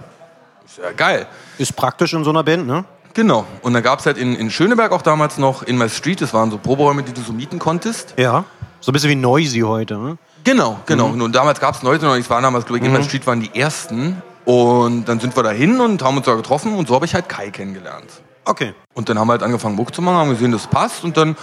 Ist 0.64 0.78
ja 0.78 0.92
geil. 0.92 1.26
Ist 1.58 1.74
praktisch 1.74 2.12
in 2.12 2.22
so 2.22 2.30
einer 2.30 2.44
Band, 2.44 2.66
ne? 2.68 2.84
Genau. 3.14 3.46
Und 3.62 3.72
dann 3.74 3.82
gab 3.82 4.00
es 4.00 4.06
halt 4.06 4.18
in, 4.18 4.34
in 4.34 4.50
Schöneberg 4.50 4.92
auch 4.92 5.02
damals 5.02 5.38
noch 5.38 5.62
in 5.62 5.78
My 5.78 5.88
Street, 5.88 6.20
das 6.20 6.34
waren 6.34 6.50
so 6.50 6.58
Proberäume, 6.58 7.02
die 7.02 7.12
du 7.12 7.20
so 7.20 7.32
mieten 7.32 7.58
konntest. 7.58 8.14
Ja. 8.18 8.44
So 8.80 8.90
ein 8.90 8.92
bisschen 8.92 9.10
wie 9.10 9.16
Noisy 9.16 9.60
heute, 9.60 9.96
ne? 9.96 10.18
Genau, 10.42 10.78
genau. 10.84 11.06
Und 11.06 11.34
damals 11.34 11.58
gab 11.58 11.74
es 11.74 11.82
Leute 11.82 12.04
noch, 12.04 12.16
ich 12.16 12.28
war 12.28 12.42
damals, 12.42 12.66
glaube 12.66 12.80
ich, 12.80 12.84
in 12.84 12.92
My 12.92 13.02
Street 13.02 13.26
waren 13.26 13.40
die 13.40 13.58
ersten. 13.58 14.20
Und 14.44 15.06
dann 15.06 15.20
sind 15.20 15.34
wir 15.34 15.42
da 15.42 15.50
hin 15.50 15.80
und 15.80 16.02
haben 16.02 16.18
uns 16.18 16.26
da 16.26 16.34
getroffen 16.34 16.74
und 16.74 16.86
so 16.86 16.94
habe 16.94 17.06
ich 17.06 17.14
halt 17.14 17.30
Kai 17.30 17.48
kennengelernt. 17.50 18.10
Okay. 18.44 18.74
Und 18.92 19.08
dann 19.08 19.18
haben 19.18 19.28
wir 19.28 19.32
halt 19.32 19.42
angefangen, 19.42 19.74
Muck 19.74 19.94
zu 19.94 20.02
machen, 20.02 20.16
haben 20.16 20.30
gesehen, 20.30 20.52
das 20.52 20.66
passt 20.66 21.02
und 21.02 21.16
dann 21.16 21.34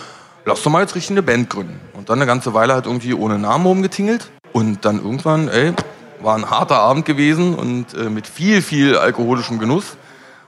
lass 0.46 0.62
doch 0.62 0.70
mal 0.70 0.82
jetzt 0.82 0.94
richtig 0.94 1.12
eine 1.12 1.24
Band 1.24 1.50
gründen. 1.50 1.80
Und 1.94 2.10
dann 2.10 2.20
eine 2.20 2.28
ganze 2.28 2.54
Weile 2.54 2.74
halt 2.74 2.86
irgendwie 2.86 3.16
ohne 3.16 3.40
Namen 3.40 3.66
rumgetingelt. 3.66 4.30
Und 4.54 4.86
dann 4.86 4.98
irgendwann, 4.98 5.48
ey, 5.48 5.74
war 6.22 6.36
ein 6.36 6.50
harter 6.50 6.80
Abend 6.80 7.06
gewesen 7.06 7.56
und 7.56 7.94
äh, 7.94 8.10
mit 8.10 8.28
viel, 8.28 8.62
viel 8.62 8.98
alkoholischem 8.98 9.58
Genuss. 9.58 9.98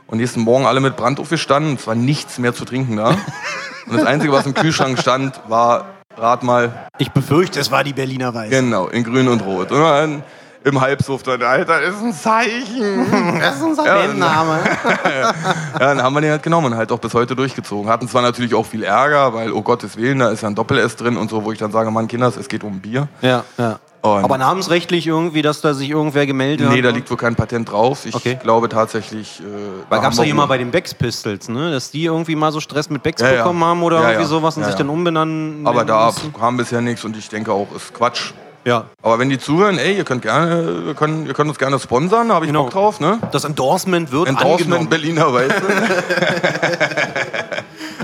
Und 0.07 0.17
nächsten 0.17 0.41
Morgen 0.41 0.65
alle 0.65 0.79
mit 0.79 0.95
Brand 0.95 1.19
aufgestanden, 1.19 1.75
es 1.75 1.87
war 1.87 1.95
nichts 1.95 2.37
mehr 2.37 2.53
zu 2.53 2.65
trinken 2.65 2.97
da. 2.97 3.09
Und 3.87 3.97
das 3.97 4.05
Einzige, 4.05 4.31
was 4.31 4.45
im 4.45 4.53
Kühlschrank 4.53 4.97
stand, 4.99 5.41
war, 5.47 5.85
rat 6.17 6.43
mal, 6.43 6.87
Ich 6.99 7.11
befürchte, 7.11 7.59
es 7.59 7.71
war 7.71 7.83
die 7.83 7.93
Berliner 7.93 8.33
Weiß. 8.33 8.49
Genau, 8.49 8.87
in 8.87 9.03
grün 9.03 9.27
und 9.27 9.41
rot. 9.41 9.71
Und 9.71 9.81
dann 9.81 10.23
im 10.63 10.79
Halbsuft 10.79 11.27
Alter, 11.27 11.81
ist 11.81 12.01
ein 12.01 12.13
Zeichen. 12.13 13.39
Das 13.39 13.57
ist 13.57 13.63
unser 13.63 13.83
Bandname. 13.83 14.59
ja, 15.03 15.33
dann 15.79 16.01
haben 16.01 16.13
wir 16.13 16.21
den 16.21 16.31
halt 16.31 16.43
genommen 16.43 16.67
und 16.67 16.77
halt 16.77 16.91
auch 16.91 16.99
bis 16.99 17.13
heute 17.13 17.35
durchgezogen. 17.35 17.89
Hatten 17.89 18.07
zwar 18.07 18.21
natürlich 18.21 18.53
auch 18.55 18.65
viel 18.65 18.83
Ärger, 18.83 19.33
weil, 19.33 19.51
oh 19.51 19.61
Gottes 19.61 19.97
Willen, 19.97 20.19
da 20.19 20.29
ist 20.29 20.41
ja 20.41 20.49
ein 20.49 20.55
Doppel-S 20.55 20.95
drin 20.95 21.17
und 21.17 21.29
so, 21.29 21.43
wo 21.43 21.51
ich 21.51 21.59
dann 21.59 21.71
sage, 21.71 21.91
Mann, 21.91 22.07
Kinders, 22.07 22.37
es 22.37 22.47
geht 22.47 22.63
um 22.63 22.79
Bier. 22.79 23.07
Ja, 23.21 23.43
ja. 23.57 23.79
Und 24.03 24.25
Aber 24.25 24.37
namensrechtlich 24.37 25.07
irgendwie, 25.07 25.41
dass 25.41 25.61
da 25.61 25.73
sich 25.73 25.89
irgendwer 25.89 26.25
gemeldet 26.25 26.67
hat? 26.67 26.73
nee, 26.75 26.81
da 26.81 26.89
liegt 26.89 27.09
wohl 27.09 27.15
kein 27.15 27.35
Patent 27.35 27.71
drauf. 27.71 28.05
Ich 28.05 28.13
Okay. 28.13 28.37
glaube 28.41 28.67
tatsächlich... 28.67 29.39
Äh, 29.39 29.43
Weil 29.43 29.97
da 29.99 30.03
gab 30.03 30.11
es 30.11 30.17
mal 30.19 30.27
wohl- 30.29 30.47
bei 30.47 30.57
den 30.57 30.71
Becks 30.71 30.93
Pistols, 30.93 31.47
ne? 31.47 31.71
Dass 31.71 31.89
die 31.89 32.03
irgendwie 32.03 32.35
mal 32.35 32.51
so 32.51 32.59
Stress 32.59 32.89
mit 32.89 33.01
Becks 33.01 33.21
Ja, 33.21 33.31
ja. 33.31 33.37
bekommen 33.43 33.63
haben 33.63 33.81
oder 33.81 33.97
Ja, 34.01 34.03
irgendwie 34.09 34.23
ja. 34.23 34.27
sowas 34.27 34.57
und 34.57 34.63
Ja, 34.63 34.67
sich 34.67 34.73
ja. 34.73 34.79
dann 34.79 34.89
umbenennen. 34.89 35.65
Aber 35.65 35.85
da 35.85 36.11
kam 36.37 36.57
bisher 36.57 36.81
nichts 36.81 37.05
und 37.05 37.15
ich 37.15 37.29
denke 37.29 37.53
auch, 37.53 37.67
ist 37.73 37.93
Quatsch. 37.93 38.33
Ja. 38.65 38.85
Aber 39.01 39.19
wenn 39.19 39.29
die 39.29 39.37
zuhören, 39.39 39.77
ey, 39.77 39.97
ihr 39.97 40.05
könnt 40.05 40.21
gerne, 40.21 40.85
wir 40.85 40.93
können, 40.93 41.25
ihr 41.27 41.33
könnt 41.33 41.49
uns 41.49 41.59
gerne 41.59 41.79
sponsern, 41.79 42.29
da 42.29 42.35
habe 42.35 42.45
ich 42.45 42.49
Genau. 42.49 42.63
Bock 42.63 42.71
drauf, 42.73 42.99
ne? 42.99 43.19
Das 43.31 43.43
Endorsement 43.43 44.11
wird 44.11 44.27
Endorsement 44.29 44.61
angenommen. 44.61 44.89
Berliner 44.89 45.33
Weiße. 45.33 45.53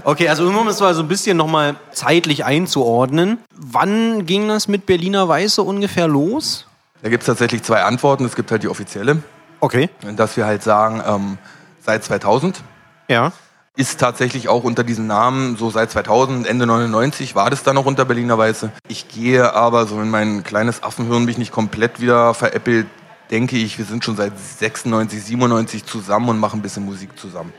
Okay, 0.04 0.30
also 0.30 0.48
um 0.48 0.68
es 0.68 0.80
mal 0.80 0.94
so 0.94 1.01
ein 1.01 1.08
bisschen 1.08 1.36
nochmal 1.38 1.75
zeitlich 1.92 2.46
einzuordnen. 2.46 3.38
Wann 3.54 4.25
ging 4.25 4.48
das 4.48 4.68
mit 4.68 4.86
Berliner 4.86 5.28
Weiße 5.28 5.62
ungefähr 5.62 6.08
los? 6.08 6.66
Da 7.04 7.10
gibt 7.10 7.24
es 7.24 7.28
tatsächlich 7.28 7.63
zwei 7.63 7.84
Antworten. 7.84 8.25
Es 8.25 8.36
gibt 8.36 8.50
halt 8.51 8.63
die 8.63 8.70
offizielle, 8.70 9.22
Okay. 9.60 9.89
dass 10.16 10.38
wir 10.38 10.46
halt 10.46 10.63
sagen, 10.63 11.04
ähm, 11.06 11.38
seit 11.86 12.04
2000 12.04 12.62
Ja. 13.10 13.34
Ist 13.80 13.98
tatsächlich 13.98 14.50
auch 14.50 14.66
unter 14.66 14.84
diesem 14.84 15.08
Namen, 15.08 15.56
so 15.56 15.70
seit 15.70 15.90
2000, 15.90 16.46
Ende 16.46 16.66
99 16.66 17.34
war 17.34 17.50
das 17.50 17.64
dann 17.64 17.76
noch 17.76 17.86
unter 17.86 18.04
Berliner 18.04 18.38
Weiße. 18.38 18.72
Ich 18.90 19.08
gehe 19.08 19.54
aber, 19.54 19.86
so 19.86 19.98
wenn 19.98 20.10
mein 20.10 20.44
kleines 20.44 20.84
Affenhirn 20.84 21.24
mich 21.24 21.38
nicht 21.38 21.54
komplett 21.54 22.02
wieder 22.02 22.34
veräppelt, 22.34 22.88
denke 23.32 23.56
ich, 23.56 23.78
wir 23.78 23.86
sind 23.86 24.04
schon 24.04 24.18
seit 24.18 24.34
96, 24.38 25.24
97 25.24 25.86
zusammen 25.86 26.28
und 26.28 26.40
machen 26.40 26.60
ein 26.60 26.62
bisschen 26.62 26.84
Musik 26.84 27.18
zusammen. 27.18 27.54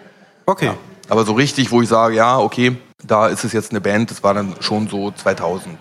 Okay. 0.44 0.72
Aber 1.08 1.24
so 1.24 1.32
richtig, 1.32 1.70
wo 1.70 1.80
ich 1.80 1.88
sage, 1.88 2.16
ja, 2.16 2.38
okay, 2.38 2.76
da 3.02 3.28
ist 3.28 3.44
es 3.44 3.54
jetzt 3.54 3.70
eine 3.70 3.80
Band, 3.80 4.10
das 4.10 4.22
war 4.22 4.34
dann 4.34 4.56
schon 4.60 4.88
so 4.88 5.10
2000. 5.10 5.74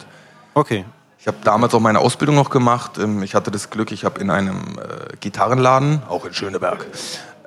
Okay. 0.54 0.86
Ich 1.20 1.28
habe 1.28 1.38
damals 1.44 1.74
auch 1.74 1.82
meine 1.82 2.00
Ausbildung 2.00 2.36
noch 2.38 2.50
gemacht. 2.50 2.98
Ähm, 2.98 3.24
Ich 3.24 3.36
hatte 3.36 3.52
das 3.52 3.72
Glück, 3.72 3.92
ich 3.92 4.06
habe 4.06 4.22
in 4.22 4.30
einem 4.30 4.80
äh, 4.80 5.18
Gitarrenladen, 5.20 6.02
auch 6.08 6.24
in 6.24 6.34
Schöneberg, 6.34 6.86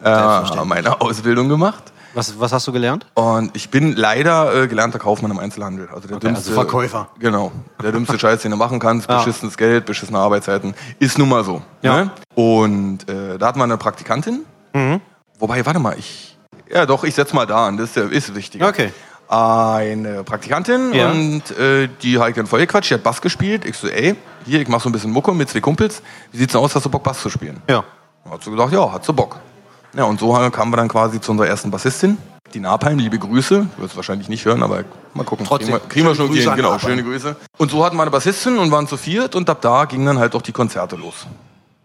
äh, 0.05 0.65
meine 0.67 1.01
Ausbildung 1.01 1.49
gemacht. 1.49 1.85
Was, 2.15 2.39
was 2.39 2.53
hast 2.53 2.67
du 2.67 2.73
gelernt? 2.73 3.07
Und 3.15 3.57
ich 3.57 3.71
bin 3.71 3.97
leider 3.97 4.55
äh, 4.55 4.69
gelernter 4.69 4.99
Kaufmann 4.99 5.31
im 5.31 5.39
Einzelhandel. 5.39 5.89
Also 5.95 6.09
der 6.09 6.19
dümmste, 6.19 6.51
also 6.51 6.53
Verkäufer. 6.55 7.09
Genau. 7.19 7.53
Der 7.83 7.93
dümmste 7.93 8.19
Scheiß, 8.19 8.43
den 8.43 8.51
du 8.51 8.57
machen 8.57 8.79
kannst. 8.79 9.09
Ja. 9.09 9.19
Beschissenes 9.19 9.57
Geld, 9.57 9.87
beschissene 9.87 10.19
Arbeitszeiten. 10.19 10.75
Ist 10.99 11.19
nun 11.19 11.29
mal 11.29 11.45
so. 11.45 11.63
Ja. 11.81 12.05
Ne? 12.05 12.11
Und 12.35 13.09
äh, 13.09 13.39
da 13.39 13.47
hatten 13.47 13.59
wir 13.59 13.65
eine 13.65 13.79
Praktikantin. 13.79 14.45
Mhm. 14.75 15.01
Wobei, 15.39 15.65
warte 15.65 15.79
mal, 15.79 15.99
ich. 15.99 16.39
Ja, 16.71 16.87
doch, 16.87 17.05
ich 17.05 17.15
setz 17.15 17.33
mal 17.33 17.47
da 17.47 17.67
an. 17.67 17.77
Das 17.77 17.97
ist, 17.97 18.11
ist 18.13 18.35
wichtig. 18.35 18.63
Okay. 18.63 18.93
Eine 19.29 20.25
Praktikantin 20.25 20.93
Ja. 20.93 21.11
und 21.11 21.51
äh, 21.59 21.89
die 22.03 22.19
habe 22.19 22.29
ich 22.31 22.37
dann 22.37 22.47
voll 22.47 22.61
gequatscht. 22.61 22.91
Die 22.91 22.95
hat 22.95 23.03
Bass 23.03 23.23
gespielt. 23.23 23.65
Ich 23.65 23.79
so, 23.79 23.89
ey, 23.89 24.15
hier, 24.45 24.61
ich 24.61 24.69
mach 24.69 24.81
so 24.81 24.91
ein 24.91 24.93
bisschen 24.93 25.11
Mucke 25.11 25.33
mit 25.33 25.49
zwei 25.49 25.61
Kumpels. 25.61 26.03
Wie 26.33 26.37
sieht's 26.39 26.53
denn 26.53 26.61
aus, 26.61 26.75
hast 26.75 26.85
du 26.85 26.91
Bock, 26.91 27.03
Bass 27.03 27.21
zu 27.23 27.31
spielen? 27.31 27.63
Ja. 27.69 27.83
Hat 28.31 28.43
sie 28.45 28.51
gesagt, 28.51 28.73
ja, 28.73 28.93
hat 28.93 29.05
sie 29.05 29.13
Bock. 29.13 29.39
Ja, 29.95 30.05
und 30.05 30.21
so 30.21 30.33
kamen 30.51 30.73
wir 30.73 30.77
dann 30.77 30.89
quasi 30.89 31.21
zu 31.21 31.33
unserer 31.33 31.49
ersten 31.49 31.71
Bassistin. 31.71 32.17
Die 32.55 32.61
Napalm, 32.61 32.99
liebe 32.99 33.19
Grüße. 33.19 33.67
Du 33.77 33.83
wirst 33.83 33.93
es 33.93 33.97
wahrscheinlich 33.97 34.29
nicht 34.29 34.45
hören, 34.45 34.63
aber 34.63 34.85
mal 35.15 35.25
gucken. 35.25 35.47
Trotzdem. 35.47 35.69
Kriegen 35.69 35.83
wir, 35.83 35.89
kriegen 35.89 36.07
wir 36.07 36.15
schon 36.15 36.29
Grüße 36.29 36.43
gehen. 36.45 36.57
Genau, 36.57 36.73
Napalm. 36.73 36.91
schöne 36.91 37.03
Grüße. 37.03 37.37
Und 37.59 37.71
so 37.71 37.85
hatten 37.85 37.97
wir 37.97 38.03
eine 38.03 38.11
Bassistin 38.11 38.59
und 38.59 38.71
waren 38.71 38.87
zu 38.87 38.97
viert 38.97 39.35
und 39.35 39.49
ab 39.49 39.61
da 39.61 39.85
gingen 39.85 40.07
dann 40.07 40.19
halt 40.19 40.35
auch 40.35 40.43
die 40.43 40.53
Konzerte 40.53 40.97
los. 40.97 41.27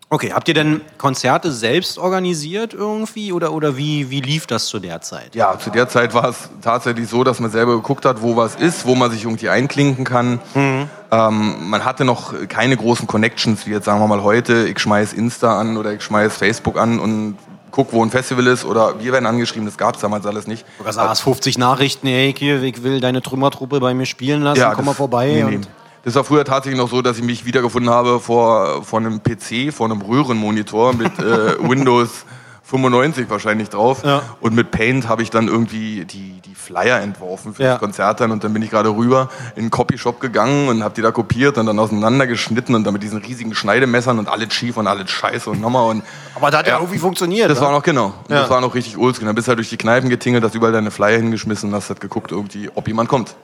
Okay, 0.09 0.31
habt 0.31 0.47
ihr 0.47 0.53
denn 0.53 0.79
Konzerte 0.97 1.51
selbst 1.51 1.97
organisiert 1.97 2.73
irgendwie 2.73 3.33
oder, 3.33 3.51
oder 3.51 3.75
wie, 3.75 4.09
wie 4.09 4.21
lief 4.21 4.47
das 4.47 4.67
zu 4.67 4.79
der 4.79 5.01
Zeit? 5.01 5.35
Ja, 5.35 5.59
zu 5.59 5.69
der 5.69 5.89
Zeit 5.89 6.13
war 6.13 6.29
es 6.29 6.49
tatsächlich 6.61 7.09
so, 7.09 7.25
dass 7.25 7.41
man 7.41 7.51
selber 7.51 7.75
geguckt 7.75 8.05
hat, 8.05 8.21
wo 8.21 8.37
was 8.37 8.55
ist, 8.55 8.85
wo 8.85 8.95
man 8.95 9.11
sich 9.11 9.25
irgendwie 9.25 9.49
einklinken 9.49 10.05
kann. 10.05 10.39
Mhm. 10.53 10.89
Ähm, 11.11 11.69
man 11.69 11.83
hatte 11.83 12.05
noch 12.05 12.33
keine 12.47 12.77
großen 12.77 13.05
Connections, 13.05 13.67
wie 13.67 13.71
jetzt 13.71 13.83
sagen 13.83 13.99
wir 13.99 14.07
mal 14.07 14.23
heute, 14.23 14.69
ich 14.69 14.79
schmeiß 14.79 15.11
Insta 15.11 15.59
an 15.59 15.75
oder 15.75 15.91
ich 15.91 16.01
schmeiß 16.01 16.37
Facebook 16.37 16.77
an 16.77 16.99
und 16.99 17.37
guck, 17.77 17.93
wo 17.93 18.03
ein 18.03 18.09
Festival 18.09 18.47
ist 18.47 18.65
oder 18.65 18.99
wir 18.99 19.11
werden 19.13 19.27
angeschrieben, 19.27 19.67
das 19.67 19.77
gab 19.77 19.93
es 19.95 20.01
damals 20.01 20.25
alles 20.25 20.47
nicht. 20.47 20.65
Du 20.79 20.85
hast 20.85 21.21
50 21.21 21.59
Nachrichten, 21.59 22.07
hey, 22.07 22.33
hier, 22.35 22.63
ich 22.63 22.81
will 22.81 22.99
deine 22.99 23.21
Trümmertruppe 23.21 23.79
bei 23.79 23.93
mir 23.93 24.07
spielen 24.07 24.41
lassen, 24.41 24.63
komm 24.73 24.85
mal 24.85 24.91
das- 24.91 24.97
vorbei. 24.97 25.43
nee, 25.47 25.57
nee. 25.57 25.61
Das 26.03 26.15
war 26.15 26.23
früher 26.23 26.43
tatsächlich 26.45 26.79
noch 26.79 26.89
so, 26.89 27.01
dass 27.01 27.17
ich 27.17 27.23
mich 27.23 27.45
wiedergefunden 27.45 27.91
habe 27.91 28.19
vor, 28.21 28.81
vor 28.83 28.99
einem 28.99 29.21
PC, 29.21 29.71
vor 29.73 29.87
einem 29.91 30.01
Röhrenmonitor 30.01 30.93
mit 30.93 31.19
äh, 31.19 31.59
Windows 31.69 32.25
95 32.69 33.29
wahrscheinlich 33.29 33.69
drauf. 33.69 34.03
Ja. 34.03 34.21
Und 34.41 34.53
mit 34.53 34.71
Paint 34.71 35.07
habe 35.07 35.23
ich 35.23 35.29
dann 35.29 35.47
irgendwie 35.47 36.03
die, 36.05 36.41
die 36.41 36.53
Flyer 36.53 36.99
entworfen 36.99 37.53
für 37.53 37.63
Ja. 37.63 37.71
das 37.71 37.79
Konzert 37.79 38.19
dann. 38.19 38.31
Und 38.31 38.43
dann 38.43 38.51
bin 38.51 38.61
ich 38.61 38.69
gerade 38.69 38.89
rüber 38.89 39.29
in 39.55 39.63
den 39.65 39.71
Copyshop 39.71 40.19
gegangen 40.19 40.67
und 40.67 40.83
habe 40.83 40.93
die 40.93 41.01
da 41.01 41.11
kopiert 41.11 41.57
und 41.57 41.65
dann 41.65 41.79
auseinandergeschnitten 41.79 42.75
und 42.75 42.83
dann 42.83 42.91
mit 42.93 43.03
diesen 43.03 43.19
riesigen 43.19 43.55
Schneidemessern 43.55 44.19
und 44.19 44.27
alles 44.27 44.53
schief 44.53 44.75
und 44.75 44.85
alles 44.87 45.09
scheiße 45.09 45.49
und 45.49 45.61
nochmal. 45.61 45.89
Und 45.89 46.03
Aber 46.35 46.51
das 46.51 46.59
hat 46.59 46.67
ja, 46.67 46.73
Ja. 46.73 46.79
irgendwie 46.79 46.99
funktioniert. 46.99 47.49
das 47.49 47.59
ne? 47.59 47.65
war 47.65 47.71
noch 47.71 47.83
genau. 47.83 48.13
Ja. 48.27 48.41
Das 48.41 48.49
war 48.49 48.59
noch 48.59 48.75
richtig 48.75 48.97
oldschool. 48.97 49.25
Dann 49.27 49.35
bist 49.35 49.47
du 49.47 49.49
halt 49.49 49.59
durch 49.59 49.69
die 49.69 49.77
Kneipen 49.77 50.09
getingelt, 50.09 50.43
hast 50.43 50.53
überall 50.55 50.73
deine 50.73 50.91
Flyer 50.91 51.17
hingeschmissen 51.19 51.69
und 51.69 51.75
hast 51.75 51.87
halt 51.89 52.01
geguckt, 52.01 52.31
irgendwie, 52.33 52.69
ob 52.75 52.85
jemand 52.87 53.07
kommt. 53.07 53.35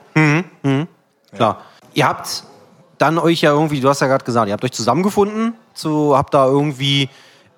Klar. 1.34 1.62
Ihr 1.94 2.08
habt 2.08 2.44
dann 2.98 3.18
euch 3.18 3.40
ja 3.40 3.50
irgendwie, 3.52 3.80
du 3.80 3.88
hast 3.88 4.00
ja 4.00 4.06
gerade 4.06 4.24
gesagt, 4.24 4.48
ihr 4.48 4.52
habt 4.52 4.64
euch 4.64 4.72
zusammengefunden, 4.72 5.54
zu, 5.74 6.16
habt 6.16 6.34
da 6.34 6.46
irgendwie 6.46 7.08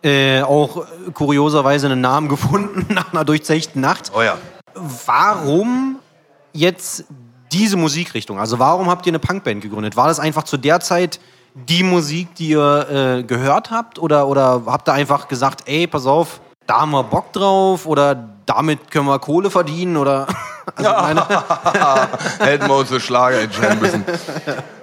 äh, 0.07 0.43
auch 0.43 0.79
äh, 0.79 1.11
kurioserweise 1.13 1.87
einen 1.87 2.01
Namen 2.01 2.29
gefunden 2.31 2.87
nach 2.95 3.13
einer 3.13 3.25
durchzechten 3.25 3.81
Nacht. 3.81 4.13
Oh 4.15 4.23
ja. 4.23 4.39
Warum 5.07 5.97
jetzt 6.53 7.05
diese 7.53 7.77
Musikrichtung? 7.77 8.39
Also 8.39 8.59
warum 8.59 8.89
habt 8.89 9.07
ihr 9.07 9.11
eine 9.11 9.19
Punkband 9.19 9.63
gegründet? 9.63 9.97
War 9.97 10.09
das 10.09 10.21
einfach 10.21 10.45
zu 10.45 10.57
der 10.57 10.81
Zeit 10.81 11.21
die 11.55 11.83
Musik, 11.83 12.35
die 12.37 12.51
ihr 12.51 13.19
äh, 13.19 13.23
gehört 13.23 13.71
habt? 13.71 13.99
Oder, 13.99 14.29
oder 14.29 14.63
habt 14.67 14.89
ihr 14.89 14.93
einfach 14.93 15.29
gesagt, 15.29 15.63
ey, 15.67 15.87
pass 15.87 16.07
auf, 16.07 16.41
da 16.67 16.81
haben 16.83 16.91
wir 16.91 17.03
Bock 17.03 17.33
drauf 17.33 17.87
oder 17.87 18.29
damit 18.45 18.91
können 18.91 19.07
wir 19.07 19.19
Kohle 19.19 19.51
verdienen? 19.51 19.97
Oder 19.97 20.27
also 20.77 21.23
Hätten 22.39 22.69
wir 22.69 22.77
uns 22.77 22.89
für 22.91 23.01
Schlager 23.01 23.41
entscheiden 23.41 23.81
müssen. 23.81 24.05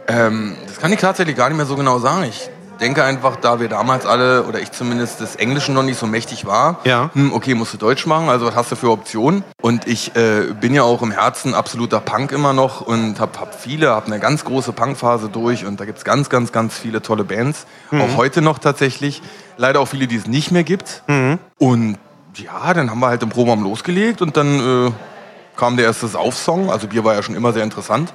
ähm, 0.08 0.58
das 0.68 0.80
kann 0.80 0.92
ich 0.92 1.00
tatsächlich 1.00 1.36
gar 1.36 1.50
nicht 1.50 1.58
mehr 1.58 1.65
so 1.65 1.75
genau 1.75 2.00
sagen. 2.00 2.24
Ich 2.24 2.50
denke 2.80 3.03
einfach, 3.03 3.36
da 3.38 3.60
wir 3.60 3.70
damals 3.70 4.06
alle, 4.06 4.44
oder 4.44 4.60
ich 4.60 4.72
zumindest, 4.72 5.20
des 5.22 5.36
Englischen 5.36 5.74
noch 5.75 5.84
nicht 5.84 5.98
so 6.00 6.06
mächtig 6.08 6.46
war, 6.46 6.80
Ja. 6.84 7.10
hm, 7.13 7.34
okay, 7.34 7.53
musst 7.56 7.74
du 7.74 7.77
Deutsch 7.77 8.06
machen, 8.06 8.30
also 8.30 8.46
was 8.48 8.56
hast 8.56 8.72
du 8.72 8.75
für 8.75 8.89
Optionen? 8.92 9.44
Und 9.62 9.88
ich 9.88 10.15
äh, 10.15 10.53
bin 10.60 10.74
ja 10.74 10.84
auch 10.84 11.01
im 11.01 11.12
Herzen 11.12 11.53
absoluter 11.53 12.00
Punk 12.00 12.32
immer 12.32 12.53
noch 12.53 12.82
und 12.82 13.20
habe 13.20 13.39
hab 13.39 13.60
viele, 13.60 13.89
habe 13.92 14.08
eine 14.08 14.20
ganz 14.20 14.44
große 14.46 14.74
Punkphase 14.74 15.30
durch 15.30 15.65
und 15.65 15.80
da 15.80 15.86
gibt's 15.86 16.03
ganz, 16.03 16.30
ganz, 16.30 16.51
ganz 16.51 16.77
viele 16.77 17.01
tolle 17.01 17.24
Bands. 17.24 17.65
Auch 17.92 18.18
heute 18.18 18.42
noch 18.42 18.60
tatsächlich. 18.60 19.22
Leider 19.58 19.80
auch 19.80 19.88
viele, 19.88 20.08
die 20.08 20.15
es 20.15 20.25
nicht 20.27 20.51
mehr 20.51 20.63
gibt. 20.63 21.03
Und 21.60 21.98
ja, 22.36 22.74
dann 22.74 22.89
haben 22.89 23.00
wir 23.00 23.08
halt 23.08 23.22
im 23.22 23.30
Proberaum 23.30 23.63
losgelegt 23.63 24.22
und 24.24 24.36
dann 24.36 24.88
äh, 24.88 24.92
kam 25.63 25.77
der 25.77 25.86
erste 25.86 26.08
Saufsong. 26.08 26.70
Also 26.70 26.88
Bier 26.88 27.05
war 27.05 27.13
ja 27.15 27.24
schon 27.24 27.36
immer 27.36 27.53
sehr 27.53 27.63
interessant. 27.63 28.13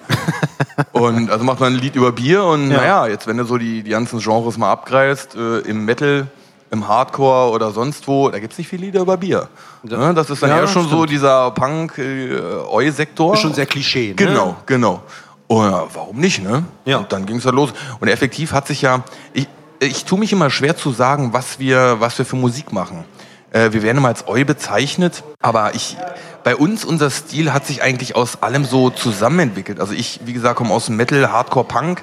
und 0.93 1.31
also 1.31 1.45
macht 1.45 1.61
man 1.61 1.73
ein 1.73 1.79
Lied 1.79 1.97
über 1.97 2.13
Bier 2.13 2.45
und 2.45 2.71
Ja. 2.71 2.77
naja, 2.77 3.07
jetzt 3.07 3.27
wenn 3.27 3.39
du 3.39 3.45
so 3.45 3.57
die, 3.57 3.83
die 3.83 3.91
ganzen 3.91 4.19
Genres 4.21 4.59
mal 4.59 4.71
abgreifst, 4.71 5.35
äh, 5.35 5.61
im 5.61 5.87
Metal, 5.87 6.27
im 6.71 6.87
Hardcore 6.87 7.51
oder 7.53 7.71
sonst 7.71 8.07
wo, 8.07 8.29
da 8.29 8.39
gibt's 8.39 8.59
nicht 8.59 8.69
viele 8.69 8.85
Lieder 8.85 9.01
über 9.01 9.17
Bier. 9.17 9.49
Ne? 9.83 10.13
Das 10.15 10.29
ist 10.29 10.43
dann 10.43 10.51
Ja, 10.51 10.59
eher 10.59 10.67
schon 10.69 10.83
so 10.91 10.97
stimmt. 10.99 11.11
dieser 11.11 11.51
Punk-Eu-Sektor. 11.53 13.33
ist 13.33 13.41
schon 13.41 13.55
sehr 13.55 13.65
Klischee. 13.65 14.09
Ne? 14.09 14.15
Genau, 14.15 14.57
genau. 14.67 15.03
Und 15.47 15.71
ja, 15.71 15.87
warum 15.95 16.19
nicht, 16.19 16.43
ne? 16.45 16.65
Ja. 16.85 16.99
Und 16.99 17.11
dann 17.11 17.25
ging 17.25 17.37
es 17.39 17.47
halt 17.47 17.55
los. 17.55 17.71
Und 18.01 18.09
effektiv 18.09 18.53
hat 18.53 18.67
sich 18.67 18.83
ja, 18.83 19.03
ich, 19.33 19.49
ich 19.81 20.05
tue 20.05 20.19
mich 20.19 20.31
immer 20.35 20.51
schwer 20.51 20.77
zu 20.77 20.93
sagen, 20.93 21.33
was 21.33 21.59
wir, 21.59 21.97
was 22.01 22.19
wir 22.19 22.27
für 22.27 22.37
Musik 22.37 22.71
machen. 22.75 23.05
Äh, 23.53 23.73
wir 23.73 23.83
werden 23.83 23.99
immer 23.99 24.09
als 24.09 24.27
Eu 24.29 24.45
bezeichnet, 24.45 25.23
aber 25.41 25.75
ich, 25.75 25.97
bei 26.45 26.55
uns, 26.57 26.85
unser 26.85 27.11
Stil 27.11 27.53
hat 27.53 27.67
sich 27.67 27.83
eigentlich 27.83 28.15
aus 28.17 28.43
allem 28.43 28.65
so 28.65 28.91
zusammenentwickelt. 28.91 29.81
Also 29.81 29.93
ich, 29.95 30.21
wie 30.25 30.33
gesagt, 30.33 30.57
komme 30.57 30.73
aus 30.75 30.87
dem 30.87 30.97
Metal, 30.97 31.31
Hardcore, 31.33 31.65
Punk. 31.67 32.03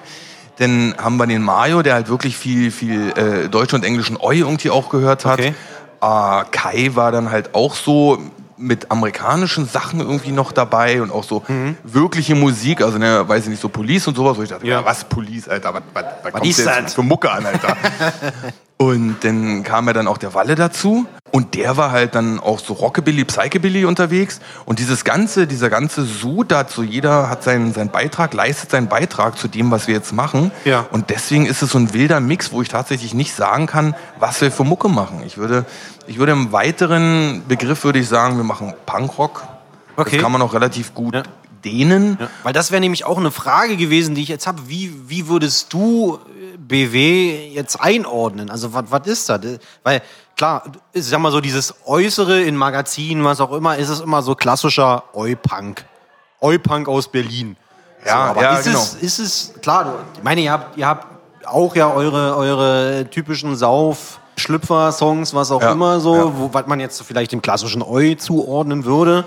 Dann 0.57 0.95
haben 0.97 1.17
wir 1.17 1.27
den 1.27 1.41
Mario, 1.43 1.81
der 1.81 1.95
halt 1.95 2.07
wirklich 2.07 2.37
viel, 2.37 2.71
viel 2.71 3.11
äh, 3.17 3.49
deutschen 3.49 3.75
und 3.75 3.83
englischen 3.83 4.17
Eu 4.21 4.31
irgendwie 4.33 4.69
auch 4.69 4.89
gehört 4.89 5.25
hat. 5.25 5.39
Okay. 5.39 5.53
Äh, 6.01 6.43
Kai 6.51 6.91
war 6.93 7.11
dann 7.11 7.29
halt 7.31 7.53
auch 7.53 7.75
so 7.75 8.19
mit 8.57 8.89
amerikanischen 8.89 9.67
Sachen 9.67 9.99
irgendwie 9.99 10.31
noch 10.31 10.53
dabei 10.53 11.01
und 11.01 11.11
auch 11.11 11.25
so 11.25 11.43
wirkliche 11.83 12.35
Musik, 12.35 12.81
also 12.81 12.97
ne, 12.97 13.27
weiß 13.27 13.43
ich 13.43 13.49
nicht, 13.49 13.61
so 13.61 13.67
Police 13.67 14.07
und 14.07 14.15
sowas, 14.15 14.37
wo 14.37 14.43
ich 14.43 14.49
dachte, 14.49 14.65
Ja. 14.65 14.85
was 14.85 15.03
Police, 15.03 15.49
Alter, 15.49 15.73
was, 15.73 15.81
was, 15.93 16.05
was, 16.23 16.31
kommt 16.31 16.45
ist 16.45 16.59
jetzt 16.59 16.67
das? 16.69 16.93
für 16.93 17.03
Mucke 17.03 17.29
an, 17.29 17.45
Alter? 17.45 17.75
und 18.77 19.17
dann 19.21 19.63
kam 19.63 19.87
ja 19.87 19.93
dann 19.93 20.07
auch 20.07 20.17
der 20.17 20.33
Walle 20.33 20.55
dazu 20.55 21.05
und 21.31 21.55
der 21.55 21.77
war 21.77 21.91
halt 21.91 22.13
dann 22.13 22.39
auch 22.39 22.59
so 22.59 22.73
Rockabilly, 22.73 23.23
Psychobilly 23.23 23.85
unterwegs 23.85 24.41
und 24.65 24.79
dieses 24.79 25.05
ganze, 25.05 25.47
dieser 25.47 25.69
ganze 25.69 26.03
Sud 26.03 26.51
dazu, 26.51 26.83
jeder 26.83 27.29
hat 27.29 27.41
seinen, 27.43 27.73
seinen 27.73 27.89
Beitrag, 27.89 28.33
leistet 28.33 28.71
seinen 28.71 28.87
Beitrag 28.89 29.37
zu 29.37 29.47
dem, 29.47 29.71
was 29.71 29.87
wir 29.87 29.95
jetzt 29.95 30.11
machen 30.11 30.51
Ja. 30.65 30.85
und 30.91 31.09
deswegen 31.09 31.45
ist 31.45 31.61
es 31.61 31.71
so 31.71 31.77
ein 31.77 31.93
wilder 31.93 32.19
Mix, 32.19 32.51
wo 32.51 32.61
ich 32.61 32.67
tatsächlich 32.67 33.13
nicht 33.13 33.33
sagen 33.33 33.65
kann, 33.65 33.95
was 34.19 34.41
wir 34.41 34.51
für 34.51 34.65
Mucke 34.65 34.89
machen. 34.89 35.23
Ich 35.25 35.37
würde, 35.37 35.65
ich 36.07 36.17
würde 36.19 36.33
im 36.33 36.51
weiteren 36.51 37.43
Begriff 37.47 37.83
würde 37.85 37.99
ich 37.99 38.09
sagen, 38.09 38.35
wir 38.37 38.43
machen 38.43 38.73
Punkrock. 38.85 39.47
Okay. 39.95 40.15
Das 40.17 40.21
kann 40.23 40.31
man 40.33 40.41
auch 40.41 40.53
relativ 40.53 40.93
gut 40.93 41.15
Ja. 41.15 41.23
dehnen. 41.63 42.17
Ja, 42.19 42.27
weil 42.43 42.51
das 42.53 42.71
wäre 42.71 42.81
nämlich 42.81 43.05
auch 43.05 43.17
eine 43.17 43.31
Frage 43.31 43.77
gewesen, 43.77 44.13
die 44.15 44.21
ich 44.21 44.27
jetzt 44.27 44.45
habe. 44.45 44.63
Wie, 44.67 44.93
wie 45.07 45.27
würdest 45.29 45.71
du 45.71 46.19
BW 46.67 47.49
jetzt 47.53 47.79
einordnen? 47.79 48.49
Also 48.49 48.73
was 48.73 49.07
ist 49.07 49.29
das? 49.29 49.39
Weil 49.83 50.01
klar, 50.35 50.63
ich 50.93 51.05
sag 51.05 51.19
mal 51.19 51.31
so 51.31 51.41
dieses 51.41 51.73
Äußere 51.85 52.41
in 52.41 52.55
Magazinen, 52.55 53.23
was 53.23 53.39
auch 53.41 53.51
immer, 53.51 53.77
ist 53.77 53.89
es 53.89 53.99
immer 53.99 54.21
so 54.21 54.35
klassischer 54.35 55.03
Eu-Punk. 55.13 55.85
Eu-Punk 56.41 56.87
aus 56.87 57.07
Berlin. 57.07 57.55
Ja, 58.05 58.11
so, 58.11 58.17
aber 58.31 58.41
ja, 58.43 58.53
ist, 58.57 58.65
genau. 58.65 58.79
es, 58.79 58.93
ist 58.95 59.19
es, 59.19 59.53
klar, 59.61 59.93
ich 60.15 60.23
meine, 60.23 60.41
ihr 60.41 60.51
habt, 60.51 60.77
ihr 60.77 60.87
habt 60.87 61.07
auch 61.45 61.75
ja 61.75 61.91
eure, 61.91 62.35
eure 62.35 63.07
typischen 63.09 63.55
Sauf- 63.55 64.19
Schlüpfer-Songs, 64.37 65.33
was 65.33 65.49
auch 65.49 65.61
Ja, 65.61 65.71
immer 65.71 65.99
so, 65.99 66.15
ja. 66.15 66.37
wo, 66.37 66.49
was 66.53 66.67
man 66.67 66.79
jetzt 66.79 67.01
vielleicht 67.03 67.31
dem 67.31 67.41
klassischen 67.41 67.81
Eu 67.81 68.15
zuordnen 68.15 68.83
würde. 68.83 69.23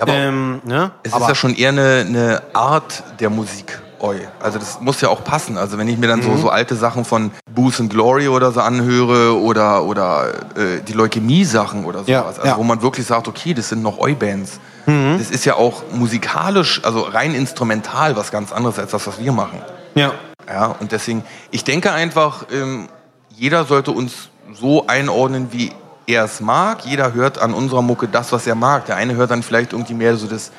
Aber 0.00 0.12
ähm, 0.12 0.60
ne? 0.64 0.90
Es 1.04 1.12
aber, 1.12 1.22
ist 1.24 1.28
ja 1.28 1.34
schon 1.34 1.54
eher 1.54 1.70
eine, 1.70 2.04
eine 2.06 2.42
Art 2.54 3.02
der 3.20 3.30
Musik. 3.30 3.80
Oi. 4.00 4.16
Also 4.40 4.58
das 4.58 4.80
muss 4.80 5.00
ja 5.00 5.08
auch 5.08 5.24
passen. 5.24 5.58
Also 5.58 5.76
wenn 5.78 5.88
ich 5.88 5.98
mir 5.98 6.06
dann 6.06 6.20
Mhm. 6.20 6.24
so, 6.24 6.36
so 6.36 6.48
alte 6.50 6.76
Sachen 6.76 7.04
von 7.04 7.32
Booth 7.52 7.80
and 7.80 7.90
Glory 7.90 8.28
oder 8.28 8.52
so 8.52 8.60
anhöre 8.60 9.36
oder, 9.40 9.82
oder 9.84 10.28
äh, 10.56 10.80
die 10.86 10.92
Leukämie-Sachen 10.92 11.84
oder 11.84 12.00
sowas, 12.00 12.08
Ja, 12.08 12.24
also 12.24 12.42
ja. 12.44 12.54
Mhm. 12.54 12.58
wo 12.58 12.62
man 12.64 12.82
wirklich 12.82 13.06
sagt, 13.06 13.26
okay, 13.26 13.54
das 13.54 13.68
sind 13.70 13.82
noch 13.82 13.98
Oi-Bands. 13.98 14.60
Das 14.86 15.30
ist 15.30 15.44
ja 15.44 15.54
auch 15.56 15.82
musikalisch, 15.92 16.80
also 16.82 17.00
rein 17.02 17.34
instrumental 17.34 18.16
was 18.16 18.30
ganz 18.30 18.52
anderes 18.52 18.78
als 18.78 18.92
das, 18.92 19.06
was 19.06 19.18
wir 19.20 19.32
machen. 19.32 19.58
ja. 19.94 20.12
Ja, 20.50 20.74
und 20.80 20.92
deswegen, 20.92 21.24
ich 21.50 21.62
denke 21.62 21.92
einfach, 21.92 22.46
ähm, 22.50 22.88
jeder 23.36 23.66
sollte 23.66 23.90
uns 23.90 24.30
so 24.54 24.86
einordnen, 24.86 25.48
wie 25.50 25.72
er 26.06 26.24
es 26.24 26.40
mag. 26.40 26.86
Jeder 26.86 27.12
hört 27.12 27.38
an 27.38 27.52
unserer 27.52 27.82
Mucke 27.82 28.08
das, 28.08 28.32
was 28.32 28.46
er 28.46 28.54
mag. 28.54 28.86
Der 28.86 28.96
eine 28.96 29.14
hört 29.16 29.30
dann 29.30 29.42
vielleicht 29.42 29.74
irgendwie 29.74 29.92
mehr 29.92 30.16
so 30.16 30.26
das, 30.26 30.50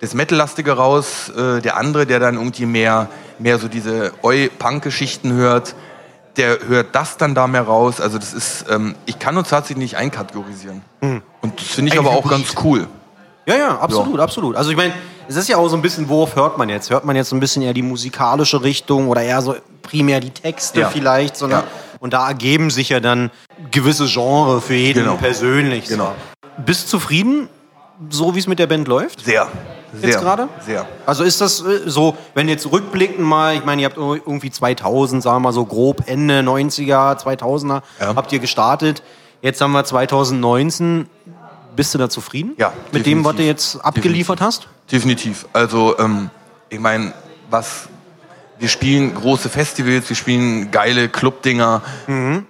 das 0.00 0.14
Metal-lastige 0.14 0.72
raus, 0.72 1.30
äh, 1.30 1.60
der 1.62 1.76
andere, 1.76 2.06
der 2.06 2.20
dann 2.20 2.34
irgendwie 2.34 2.66
mehr, 2.66 3.08
mehr 3.38 3.58
so 3.58 3.68
diese 3.68 4.12
Eu-Punk-Geschichten 4.22 5.32
hört, 5.32 5.74
der 6.36 6.58
hört 6.68 6.94
das 6.94 7.16
dann 7.16 7.34
da 7.34 7.46
mehr 7.46 7.62
raus. 7.62 8.00
Also 8.00 8.18
das 8.18 8.34
ist, 8.34 8.66
ähm, 8.70 8.94
ich 9.06 9.18
kann 9.18 9.36
uns 9.38 9.48
tatsächlich 9.48 9.78
nicht 9.82 9.96
einkategorisieren. 9.96 10.82
Und 11.00 11.22
das 11.60 11.68
finde 11.68 11.92
ich 11.92 11.98
aber 11.98 12.10
auch 12.10 12.28
ganz 12.28 12.54
cool. 12.62 12.86
Ja, 13.46 13.56
ja, 13.56 13.78
absolut, 13.78 14.20
absolut. 14.20 14.56
Also 14.56 14.70
ich 14.70 14.76
meine, 14.76 14.92
es 15.28 15.36
ist 15.36 15.48
ja 15.48 15.56
auch 15.56 15.68
so 15.68 15.76
ein 15.76 15.82
bisschen, 15.82 16.08
worauf 16.08 16.36
hört 16.36 16.58
man 16.58 16.68
jetzt? 16.68 16.90
Hört 16.90 17.04
man 17.04 17.16
jetzt 17.16 17.30
so 17.30 17.36
ein 17.36 17.40
bisschen 17.40 17.62
eher 17.62 17.72
die 17.72 17.82
musikalische 17.82 18.62
Richtung 18.62 19.08
oder 19.08 19.22
eher 19.22 19.40
so 19.40 19.54
primär 19.82 20.20
die 20.20 20.30
Texte 20.30 20.80
Ja. 20.80 20.88
vielleicht, 20.90 21.36
sondern 21.36 21.60
Ja. 21.60 21.66
und 22.00 22.12
da 22.12 22.26
ergeben 22.28 22.70
sich 22.70 22.88
ja 22.90 23.00
dann 23.00 23.30
gewisse 23.70 24.06
Genre 24.06 24.60
für 24.60 24.74
jeden 24.74 25.04
Genau. 25.04 25.16
persönlich. 25.16 25.86
Genau. 25.86 26.12
Bist 26.66 26.88
zufrieden, 26.90 27.48
so 28.10 28.34
wie 28.34 28.40
es 28.40 28.46
mit 28.46 28.58
der 28.58 28.66
Band 28.66 28.88
läuft? 28.88 29.24
Sehr. 29.24 29.48
Sehr. 30.00 30.10
Jetzt 30.10 30.20
gerade? 30.20 30.48
Sehr. 30.64 30.86
Also 31.06 31.24
ist 31.24 31.40
das 31.40 31.60
äh, 31.60 31.80
so, 31.86 32.16
wenn 32.34 32.48
jetzt 32.48 32.70
rückblickend 32.70 33.20
mal, 33.20 33.54
ich 33.56 33.64
meine, 33.64 33.82
ihr 33.82 33.86
habt 33.88 33.96
irgendwie 33.96 34.50
2000, 34.50 35.22
sagen 35.22 35.36
wir 35.36 35.40
mal 35.40 35.52
so 35.52 35.64
grob 35.64 36.02
Ende 36.06 36.40
90er, 36.40 37.18
2000er, 37.22 37.82
Ja. 38.00 38.14
habt 38.16 38.32
ihr 38.32 38.38
gestartet. 38.38 39.02
Jetzt 39.42 39.60
haben 39.60 39.72
wir 39.72 39.84
2019. 39.84 41.08
bist 41.76 41.92
du 41.94 41.98
da 41.98 42.08
zufrieden? 42.08 42.54
Ja, 42.56 42.72
Mit 42.92 43.04
dem, 43.06 43.24
was 43.24 43.32
du 43.32 43.38
definitiv. 43.38 43.74
jetzt 43.74 43.84
abgeliefert 43.84 44.40
hast? 44.40 44.68
Definitiv. 44.90 45.46
Also, 45.52 45.98
ähm, 45.98 46.30
ich 46.70 46.80
meine, 46.80 47.12
was. 47.50 47.88
Wir 48.58 48.68
spielen 48.70 49.14
große 49.14 49.50
Festivals, 49.50 50.08
wir 50.08 50.16
spielen 50.16 50.70
geile 50.70 51.10
Clubdinger. 51.10 51.82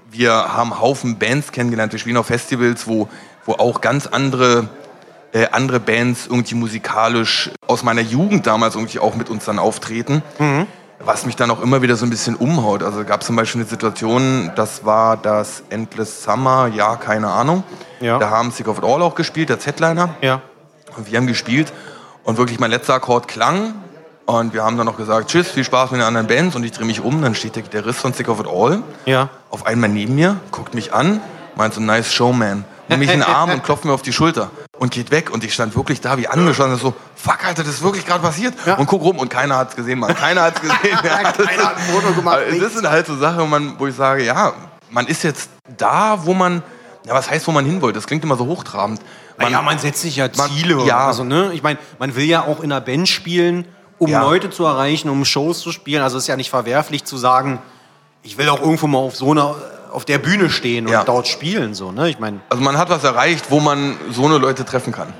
Wir 0.08 0.32
haben 0.32 0.80
Haufen 0.80 1.18
Bands 1.18 1.50
kennengelernt. 1.50 1.90
Wir 1.90 1.98
spielen 1.98 2.16
auf 2.16 2.26
Festivals, 2.26 2.86
wo, 2.86 3.08
wo 3.44 3.54
auch 3.54 3.80
ganz 3.80 4.06
andere, 4.06 4.68
äh, 5.36 5.48
andere 5.52 5.80
Bands 5.80 6.26
irgendwie 6.26 6.54
musikalisch 6.54 7.50
aus 7.66 7.82
meiner 7.82 8.00
Jugend 8.00 8.46
damals 8.46 8.74
irgendwie 8.74 8.98
auch 9.00 9.14
mit 9.16 9.28
uns 9.28 9.44
dann 9.44 9.58
auftreten. 9.58 10.22
Was 10.98 11.26
mich 11.26 11.36
dann 11.36 11.50
auch 11.50 11.60
immer 11.60 11.82
wieder 11.82 11.94
so 11.96 12.06
ein 12.06 12.10
bisschen 12.10 12.36
umhaut. 12.36 12.82
Also 12.82 13.04
gab 13.04 13.20
es 13.20 13.26
zum 13.26 13.36
Beispiel 13.36 13.60
eine 13.60 13.68
Situation, 13.68 14.50
das 14.56 14.86
war 14.86 15.18
das 15.18 15.62
Endless 15.68 16.22
Summer, 16.24 16.68
ja, 16.74 16.96
keine 16.96 17.28
Ahnung. 17.28 17.64
Ja. 18.00 18.18
Da 18.18 18.30
haben 18.30 18.50
Sick 18.50 18.66
of 18.66 18.78
It 18.78 18.84
All 18.84 19.02
auch 19.02 19.14
gespielt, 19.14 19.50
der 19.50 19.60
Z-Liner. 19.60 20.14
Ja. 20.22 20.40
Und 20.96 21.10
wir 21.10 21.18
haben 21.18 21.26
gespielt 21.26 21.70
und 22.24 22.38
wirklich 22.38 22.58
mein 22.58 22.70
letzter 22.70 22.94
Akkord 22.94 23.28
klang. 23.28 23.74
Und 24.24 24.54
wir 24.54 24.64
haben 24.64 24.78
dann 24.78 24.86
noch 24.86 24.96
gesagt, 24.96 25.28
tschüss, 25.30 25.50
viel 25.50 25.64
Spaß 25.64 25.90
mit 25.90 26.00
den 26.00 26.06
anderen 26.06 26.26
Bands. 26.28 26.56
Und 26.56 26.64
ich 26.64 26.72
drehe 26.72 26.86
mich 26.86 27.02
um, 27.02 27.20
dann 27.20 27.34
steht 27.34 27.56
der 27.56 27.62
Gitarrist 27.62 27.98
von 28.00 28.14
Sick 28.14 28.30
of 28.30 28.40
It 28.40 28.46
All 28.48 28.82
Ja. 29.04 29.28
auf 29.50 29.66
einmal 29.66 29.90
neben 29.90 30.14
mir, 30.14 30.36
guckt 30.50 30.74
mich 30.74 30.94
an, 30.94 31.20
meint 31.56 31.74
so, 31.74 31.80
nice 31.82 32.10
Showman. 32.14 32.64
Nimmt 32.88 33.00
mich 33.00 33.12
in 33.12 33.20
den 33.20 33.28
Arm 33.28 33.50
und 33.50 33.62
klopft 33.62 33.84
mir 33.84 33.92
auf 33.92 34.02
die 34.02 34.14
Schulter 34.14 34.50
und 34.78 34.90
geht 34.92 35.10
weg. 35.10 35.30
Und 35.30 35.44
ich 35.44 35.54
stand 35.54 35.74
wirklich 35.76 36.00
da 36.00 36.16
wie 36.18 36.28
angeschlossen, 36.28 36.76
so, 36.78 36.94
fuck, 37.14 37.44
Alter, 37.46 37.62
das 37.64 37.74
ist 37.74 37.82
wirklich 37.82 38.06
gerade 38.06 38.22
passiert. 38.22 38.54
Und 38.78 38.86
guck 38.86 39.02
rum 39.02 39.18
und 39.18 39.28
keiner 39.28 39.56
hat's 39.56 39.76
gesehen, 39.76 39.98
Mann. 39.98 40.14
Keiner 40.14 40.42
hat's 40.42 40.60
gesehen. 40.60 40.76
Ja, 41.04 41.32
das 41.32 41.46
Keiner 41.46 41.64
hat 41.64 41.76
ein 41.76 41.82
Foto 41.92 42.12
gemacht, 42.14 42.38
nichts. 42.50 42.64
Das 42.64 42.74
sind 42.74 42.88
halt 42.88 43.06
so 43.06 43.16
Sachen, 43.16 43.38
wo, 43.40 43.46
man, 43.46 43.78
wo 43.78 43.86
ich 43.86 43.94
sage, 43.94 44.24
ja, 44.24 44.52
man 44.90 45.06
ist 45.06 45.22
jetzt 45.24 45.50
da, 45.76 46.24
wo 46.24 46.34
man, 46.34 46.62
ja, 47.06 47.14
was 47.14 47.30
heißt, 47.30 47.46
wo 47.46 47.52
man 47.52 47.64
hin 47.64 47.80
wollte? 47.82 47.98
Das 47.98 48.06
klingt 48.06 48.22
immer 48.24 48.36
so 48.36 48.46
hochtrabend. 48.46 49.00
Man, 49.38 49.52
ja, 49.52 49.60
man 49.62 49.78
setzt 49.78 50.00
sich 50.00 50.16
ja 50.16 50.28
man- 50.36 50.48
Ziele. 50.50 50.82
ja. 50.86 51.06
Also, 51.06 51.22
ne? 51.24 51.50
Ich 51.52 51.62
meine, 51.62 51.78
man 51.98 52.14
will 52.16 52.24
ja 52.24 52.42
auch 52.42 52.60
in 52.60 52.72
einer 52.72 52.80
Band 52.80 53.08
spielen, 53.08 53.66
um 53.98 54.08
Ja. 54.10 54.22
Leute 54.22 54.50
zu 54.50 54.64
erreichen, 54.64 55.08
um 55.10 55.24
Shows 55.24 55.60
zu 55.60 55.72
spielen. 55.72 56.02
Also 56.02 56.16
es 56.18 56.24
ist 56.24 56.28
ja 56.28 56.36
nicht 56.36 56.50
verwerflich 56.50 57.04
zu 57.04 57.16
sagen, 57.16 57.60
ich 58.22 58.38
will 58.38 58.48
auch 58.48 58.60
irgendwo 58.60 58.86
mal 58.86 58.98
auf 58.98 59.14
so 59.16 59.30
einer, 59.30 59.54
auf 59.96 60.04
der 60.04 60.18
Bühne 60.18 60.50
stehen 60.50 60.84
und 60.86 60.92
Ja. 60.92 61.04
dort 61.04 61.26
spielen. 61.26 61.72
So, 61.72 61.90
ne? 61.90 62.10
Ich 62.10 62.18
meine, 62.18 62.40
Also 62.50 62.62
man 62.62 62.76
hat 62.76 62.90
was 62.90 63.02
erreicht, 63.02 63.46
wo 63.50 63.60
man 63.60 63.96
so 64.10 64.26
eine 64.26 64.36
Leute 64.36 64.66
treffen 64.66 64.92
kann. 64.92 65.10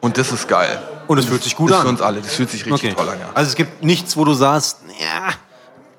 Und 0.00 0.16
das 0.16 0.32
ist 0.32 0.48
geil. 0.48 0.82
Und 1.06 1.18
es 1.18 1.26
fühlt 1.26 1.42
sich 1.42 1.54
gut 1.54 1.70
das 1.70 1.80
an. 1.80 1.82
Für 1.82 1.88
uns 1.90 2.00
alle. 2.00 2.20
Das 2.22 2.32
fühlt 2.32 2.50
sich 2.50 2.64
richtig 2.64 2.94
toll 2.94 3.06
an, 3.10 3.20
ja. 3.20 3.26
Also 3.34 3.50
es 3.50 3.56
gibt 3.56 3.84
nichts, 3.84 4.16
wo 4.16 4.24
du 4.24 4.32
sagst, 4.32 4.78
ja, 4.98 5.34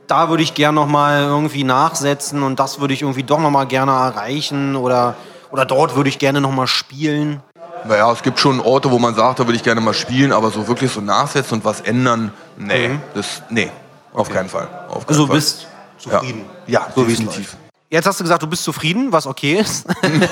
da 0.08 0.30
würde 0.30 0.42
ich 0.42 0.56
gern 0.56 0.74
noch 0.74 0.88
mal 0.88 1.26
irgendwie 1.26 1.64
nachsetzen 1.64 2.42
und 2.42 2.60
das 2.60 2.80
würde 2.80 2.96
ich 2.96 3.04
irgendwie 3.04 3.22
doch 3.22 3.40
noch 3.40 3.52
mal 3.52 3.66
gerne 3.66 3.92
erreichen 3.92 4.76
oder 4.76 5.16
oder 5.52 5.66
dort 5.66 5.96
würde 5.96 6.10
ich 6.10 6.18
gerne 6.18 6.42
noch 6.42 6.52
mal 6.52 6.66
spielen. 6.68 7.44
Naja, 7.88 8.12
es 8.12 8.24
gibt 8.24 8.40
schon 8.40 8.60
Orte, 8.60 8.90
wo 8.90 8.98
man 8.98 9.14
sagt, 9.14 9.40
da 9.40 9.46
würde 9.46 9.58
ich 9.58 9.64
gerne 9.64 9.80
mal 9.80 9.94
spielen, 9.94 10.32
aber 10.34 10.50
so 10.50 10.68
wirklich 10.68 10.92
so 10.92 11.02
nachsetzen 11.02 11.60
und 11.60 11.66
was 11.66 11.82
ändern, 11.82 12.34
nee. 12.58 13.00
Das, 13.14 13.44
nee, 13.52 13.70
auf 14.14 14.30
keinen 14.30 14.50
Fall. 14.50 14.68
Auf 14.90 15.06
keinen 15.06 15.10
Also 15.10 15.28
du 15.28 15.34
bist 15.34 15.68
zufrieden. 16.00 16.46
Ja, 16.66 16.80
ja 16.82 16.88
So 16.96 17.08
wie 17.08 17.12
es 17.14 17.20
definitiv. 17.20 17.58
Jetzt 17.90 18.06
hast 18.06 18.20
du 18.20 18.24
gesagt, 18.24 18.44
du 18.44 18.48
bist 18.48 18.64
zufrieden, 18.64 19.12
was 19.12 19.28
okay 19.28 19.54
ist. 19.60 19.86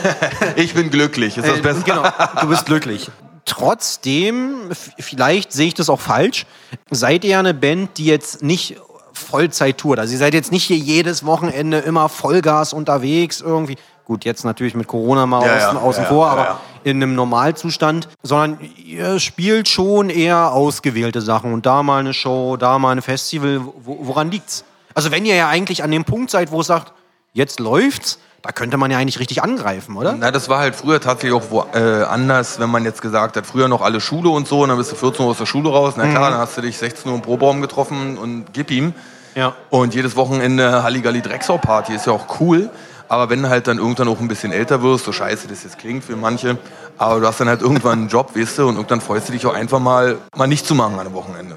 Ich 0.58 0.74
bin 0.74 0.90
glücklich, 0.90 1.38
ist 1.38 1.48
das 1.48 1.60
Äh, 1.60 1.62
besser? 1.62 1.82
Genau, 1.84 2.04
du 2.42 2.48
bist 2.48 2.66
glücklich. 2.66 3.10
Trotzdem, 3.46 4.72
vielleicht 5.00 5.54
sehe 5.54 5.68
ich 5.68 5.74
das 5.74 5.90
auch 5.90 6.00
falsch, 6.00 6.46
seid 6.92 7.24
ihr 7.24 7.32
ja 7.32 7.40
eine 7.40 7.54
Band, 7.54 7.98
die 7.98 8.06
jetzt 8.06 8.42
nicht 8.44 8.76
Vollzeit 9.14 9.78
tourt. 9.78 10.00
Also 10.00 10.14
ihr 10.14 10.20
seid 10.20 10.34
jetzt 10.34 10.52
nicht 10.52 10.66
hier 10.66 10.78
jedes 10.78 11.26
Wochenende 11.26 11.78
immer 11.80 12.10
Vollgas 12.10 12.74
unterwegs 12.74 13.40
irgendwie. 13.42 13.78
Gut, 14.04 14.26
jetzt 14.26 14.44
natürlich 14.44 14.76
mit 14.76 14.88
Corona 14.88 15.26
mal 15.26 15.46
Ja, 15.46 15.56
außen, 15.56 15.78
ja, 15.78 15.82
außen 15.82 16.04
ja, 16.04 16.10
vor, 16.10 16.28
aber 16.28 16.60
in 16.84 17.02
einem 17.02 17.16
Normalzustand, 17.16 18.10
sondern 18.24 18.60
ihr 18.86 19.20
spielt 19.20 19.68
schon 19.68 20.10
eher 20.10 20.52
ausgewählte 20.52 21.22
Sachen 21.22 21.54
und 21.54 21.66
da 21.66 21.82
mal 21.84 22.00
eine 22.02 22.14
Show, 22.14 22.58
da 22.58 22.78
mal 22.78 22.92
ein 22.92 23.02
Festival. 23.02 23.62
Wo, 23.64 24.00
woran 24.02 24.30
liegt's? 24.30 24.64
Also 24.94 25.12
wenn 25.12 25.26
ihr 25.26 25.36
ja 25.36 25.48
eigentlich 25.50 25.84
an 25.84 25.92
dem 25.92 26.04
Punkt 26.04 26.30
seid, 26.30 26.52
wo 26.52 26.62
es 26.62 26.68
sagt, 26.68 26.94
jetzt 27.36 27.60
läuft's, 27.60 28.18
da 28.42 28.52
könnte 28.52 28.78
man 28.78 28.90
ja 28.92 28.98
eigentlich 28.98 29.20
richtig 29.20 29.44
angreifen, 29.44 29.96
oder? 29.98 30.16
Na, 30.18 30.32
das 30.32 30.50
war 30.50 30.60
halt 30.60 30.76
früher 30.76 31.00
tatsächlich 31.02 31.34
auch 31.34 31.50
wo, 31.50 31.66
äh, 31.74 32.04
anders, 32.04 32.60
wenn 32.60 32.70
man 32.70 32.84
jetzt 32.86 33.02
gesagt 33.02 33.38
hat, 33.38 33.46
früher 33.46 33.68
noch 33.68 33.82
alle 33.82 34.00
Schule 34.02 34.30
und 34.30 34.48
so, 34.48 34.62
und 34.64 34.70
dann 34.70 34.78
bist 34.78 34.92
du 34.92 34.96
14 34.96 35.24
Uhr 35.26 35.32
aus 35.32 35.38
der 35.40 35.46
Schule 35.46 35.70
raus. 35.70 35.96
Na 35.98 36.06
Mhm. 36.06 36.12
klar, 36.12 36.30
dann 36.32 36.40
hast 36.40 36.58
du 36.58 36.62
dich 36.62 36.78
16 36.78 37.10
Uhr 37.10 37.16
im 37.18 37.22
Proberaum 37.24 37.62
getroffen 37.62 38.18
und 38.18 38.46
gib 38.54 38.72
ihm. 38.72 38.94
Ja. 39.36 39.54
Und 39.70 39.94
jedes 39.94 40.16
Wochenende 40.16 40.84
Halligalli 40.84 41.22
Drecksau 41.22 41.58
Party 41.58 41.94
ist 41.94 42.06
ja 42.08 42.14
auch 42.14 42.40
cool. 42.40 42.70
Aber 43.08 43.30
wenn 43.30 43.44
du 43.44 43.50
halt 43.50 43.68
dann 43.68 43.78
irgendwann 43.78 44.08
auch 44.08 44.20
ein 44.20 44.28
bisschen 44.28 44.52
älter 44.52 44.82
wirst, 44.82 45.06
so 45.06 45.12
scheiße 45.12 45.48
das 45.48 45.64
jetzt 45.64 45.78
klingt 45.78 46.04
für 46.04 46.16
manche, 46.16 46.58
aber 46.98 47.20
du 47.20 47.28
hast 47.28 47.40
dann 47.40 47.48
halt 47.50 47.62
irgendwann 47.62 48.00
einen 48.00 48.08
Job, 48.10 48.36
weißt 48.36 48.58
du, 48.60 48.68
und 48.68 48.76
irgendwann 48.78 49.02
freust 49.02 49.28
du 49.28 49.34
dich 49.34 49.46
auch 49.46 49.54
einfach 49.54 49.78
mal, 49.80 50.18
mal 50.36 50.48
nicht 50.48 50.66
zu 50.66 50.74
machen 50.74 50.94
an 50.96 51.02
einem 51.02 51.14
Wochenende. 51.14 51.56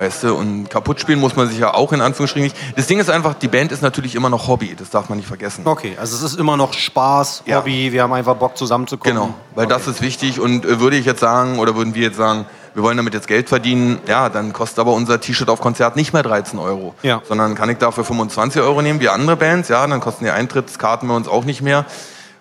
Weißt 0.00 0.22
du, 0.22 0.34
und 0.34 0.70
kaputt 0.70 0.98
spielen 0.98 1.20
muss 1.20 1.36
man 1.36 1.46
sich 1.46 1.58
ja 1.58 1.74
auch 1.74 1.92
in 1.92 2.00
Anführungsstrichen 2.00 2.44
nicht. 2.44 2.56
Das 2.74 2.86
Ding 2.86 2.98
ist 3.00 3.10
einfach, 3.10 3.34
die 3.34 3.48
Band 3.48 3.70
ist 3.70 3.82
natürlich 3.82 4.14
immer 4.14 4.30
noch 4.30 4.48
Hobby, 4.48 4.74
das 4.74 4.88
darf 4.88 5.10
man 5.10 5.18
nicht 5.18 5.28
vergessen. 5.28 5.66
Okay, 5.66 5.94
also 6.00 6.16
es 6.16 6.22
ist 6.22 6.38
immer 6.40 6.56
noch 6.56 6.72
Spaß, 6.72 7.42
Ja. 7.44 7.58
Hobby, 7.58 7.92
wir 7.92 8.02
haben 8.02 8.14
einfach 8.14 8.34
Bock 8.34 8.56
zusammenzukommen. 8.56 9.14
Genau, 9.14 9.34
weil 9.54 9.66
das 9.66 9.86
ist 9.86 10.00
wichtig 10.00 10.40
und 10.40 10.64
äh, 10.64 10.80
würde 10.80 10.96
ich 10.96 11.04
jetzt 11.04 11.20
sagen, 11.20 11.58
oder 11.58 11.76
würden 11.76 11.94
wir 11.94 12.00
jetzt 12.00 12.16
sagen, 12.16 12.46
wir 12.72 12.82
wollen 12.82 12.96
damit 12.96 13.12
jetzt 13.12 13.28
Geld 13.28 13.50
verdienen, 13.50 13.98
ja, 14.06 14.30
dann 14.30 14.54
kostet 14.54 14.78
aber 14.78 14.94
unser 14.94 15.20
T-Shirt 15.20 15.50
auf 15.50 15.60
Konzert 15.60 15.96
nicht 15.96 16.14
mehr 16.14 16.22
13 16.22 16.58
Euro. 16.58 16.94
Ja. 17.02 17.20
Sondern 17.28 17.54
kann 17.54 17.68
ich 17.68 17.76
dafür 17.76 18.04
25 18.04 18.62
Euro 18.62 18.80
nehmen, 18.80 19.00
wie 19.00 19.10
andere 19.10 19.36
Bands, 19.36 19.68
ja, 19.68 19.86
dann 19.86 20.00
kosten 20.00 20.24
die 20.24 20.30
Eintrittskarten 20.30 21.08
bei 21.08 21.14
uns 21.14 21.28
auch 21.28 21.44
nicht 21.44 21.60
mehr 21.60 21.84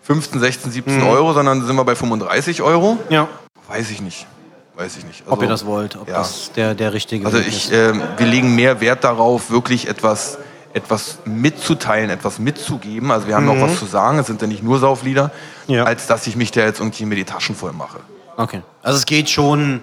15, 0.03 0.39
16, 0.39 0.71
17 0.71 1.03
Euro, 1.03 1.33
sondern 1.33 1.65
sind 1.65 1.75
wir 1.75 1.83
bei 1.83 1.95
35 1.95 2.61
Euro. 2.61 2.97
Ja, 3.09 3.27
Weiß 3.67 3.91
ich 3.91 4.01
nicht. 4.01 4.25
Weiß 4.79 4.95
ich 4.97 5.05
nicht. 5.05 5.23
ob 5.25 5.33
Also- 5.33 5.43
ihr 5.43 5.49
das 5.49 5.65
wollt, 5.65 5.95
ob 5.97 6.07
ja. 6.07 6.15
das 6.19 6.51
der, 6.53 6.73
der 6.73 6.93
richtige 6.93 7.25
Also 7.25 7.37
Weg 7.39 7.47
ich, 7.49 7.65
ist. 7.65 7.73
ähm, 7.73 8.01
wir 8.17 8.25
legen 8.25 8.55
mehr 8.55 8.79
Wert 8.79 9.03
darauf, 9.03 9.51
wirklich 9.51 9.87
etwas, 9.89 10.37
etwas 10.73 11.17
mitzuteilen, 11.25 12.09
etwas 12.09 12.39
mitzugeben. 12.39 13.11
Also 13.11 13.27
wir 13.27 13.35
haben 13.35 13.45
noch 13.45 13.59
was 13.59 13.77
zu 13.77 13.85
sagen, 13.85 14.19
es 14.19 14.27
sind 14.27 14.41
ja 14.41 14.47
nicht 14.47 14.63
nur 14.63 14.79
Sauflieder, 14.79 15.31
Mhm. 15.67 15.73
Ja. 15.75 15.83
als 15.83 16.07
dass 16.07 16.25
ich 16.27 16.35
mich 16.37 16.51
da 16.51 16.61
jetzt 16.61 16.79
irgendwie 16.79 17.05
mir 17.05 17.15
die 17.15 17.25
Taschen 17.25 17.55
voll 17.55 17.73
mache. 17.73 17.99
Okay. 18.37 18.61
Also 18.81 18.97
es 18.99 19.05
geht 19.05 19.29
schon 19.29 19.81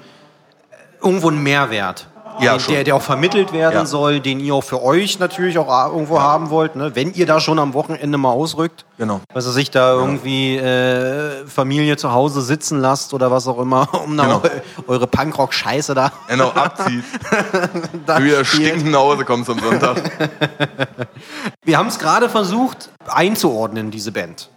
äh, 0.71 1.05
irgendwo 1.05 1.29
ein 1.31 1.43
Mehrwert. 1.43 2.07
Ja, 2.41 2.59
schon. 2.61 2.75
der, 2.75 2.85
der 2.85 2.97
auch 2.97 3.03
vermittelt 3.03 3.53
werden 3.53 3.75
Ja. 3.75 3.87
soll, 3.87 4.21
den 4.21 4.41
ihr 4.41 4.55
auch 4.55 4.65
für 4.65 4.83
euch 4.83 5.19
natürlich 5.19 5.59
auch 5.59 5.69
a- 5.69 5.89
irgendwo 5.89 6.21
haben 6.21 6.51
wollt, 6.51 6.77
ne? 6.77 6.95
wenn 6.95 7.13
ihr 7.15 7.27
da 7.27 7.41
schon 7.41 7.59
am 7.59 7.73
Wochenende 7.75 8.19
mal 8.19 8.31
ausrückt. 8.31 8.85
Genau. 8.99 9.21
Was 9.33 9.47
er 9.47 9.53
sich 9.53 9.71
da 9.71 9.93
irgendwie 9.95 10.57
äh, 10.57 11.47
Familie 11.47 11.97
zu 11.97 12.13
Hause 12.13 12.43
sitzen 12.43 12.81
lasst 12.81 13.15
oder 13.15 13.31
was 13.31 13.47
auch 13.49 13.59
immer, 13.59 13.89
um 14.05 14.17
dann 14.17 14.27
Genau. 14.27 14.43
eure 14.87 15.07
Punkrock-Scheiße 15.07 15.95
da. 15.95 16.13
Genau, 16.29 16.49
abzieht. 16.51 17.05
Du 18.07 18.23
wieder 18.23 18.45
spielt. 18.45 18.67
stinkend 18.69 18.91
nach 18.93 19.01
Hause 19.01 19.25
kommst 19.25 19.51
am 19.51 19.59
Sonntag. 19.59 19.97
Wir 21.65 21.79
haben 21.79 21.89
es 21.89 21.99
gerade 21.99 22.29
versucht 22.29 22.91
einzuordnen, 23.09 23.91
diese 23.91 24.13
Band. 24.13 24.51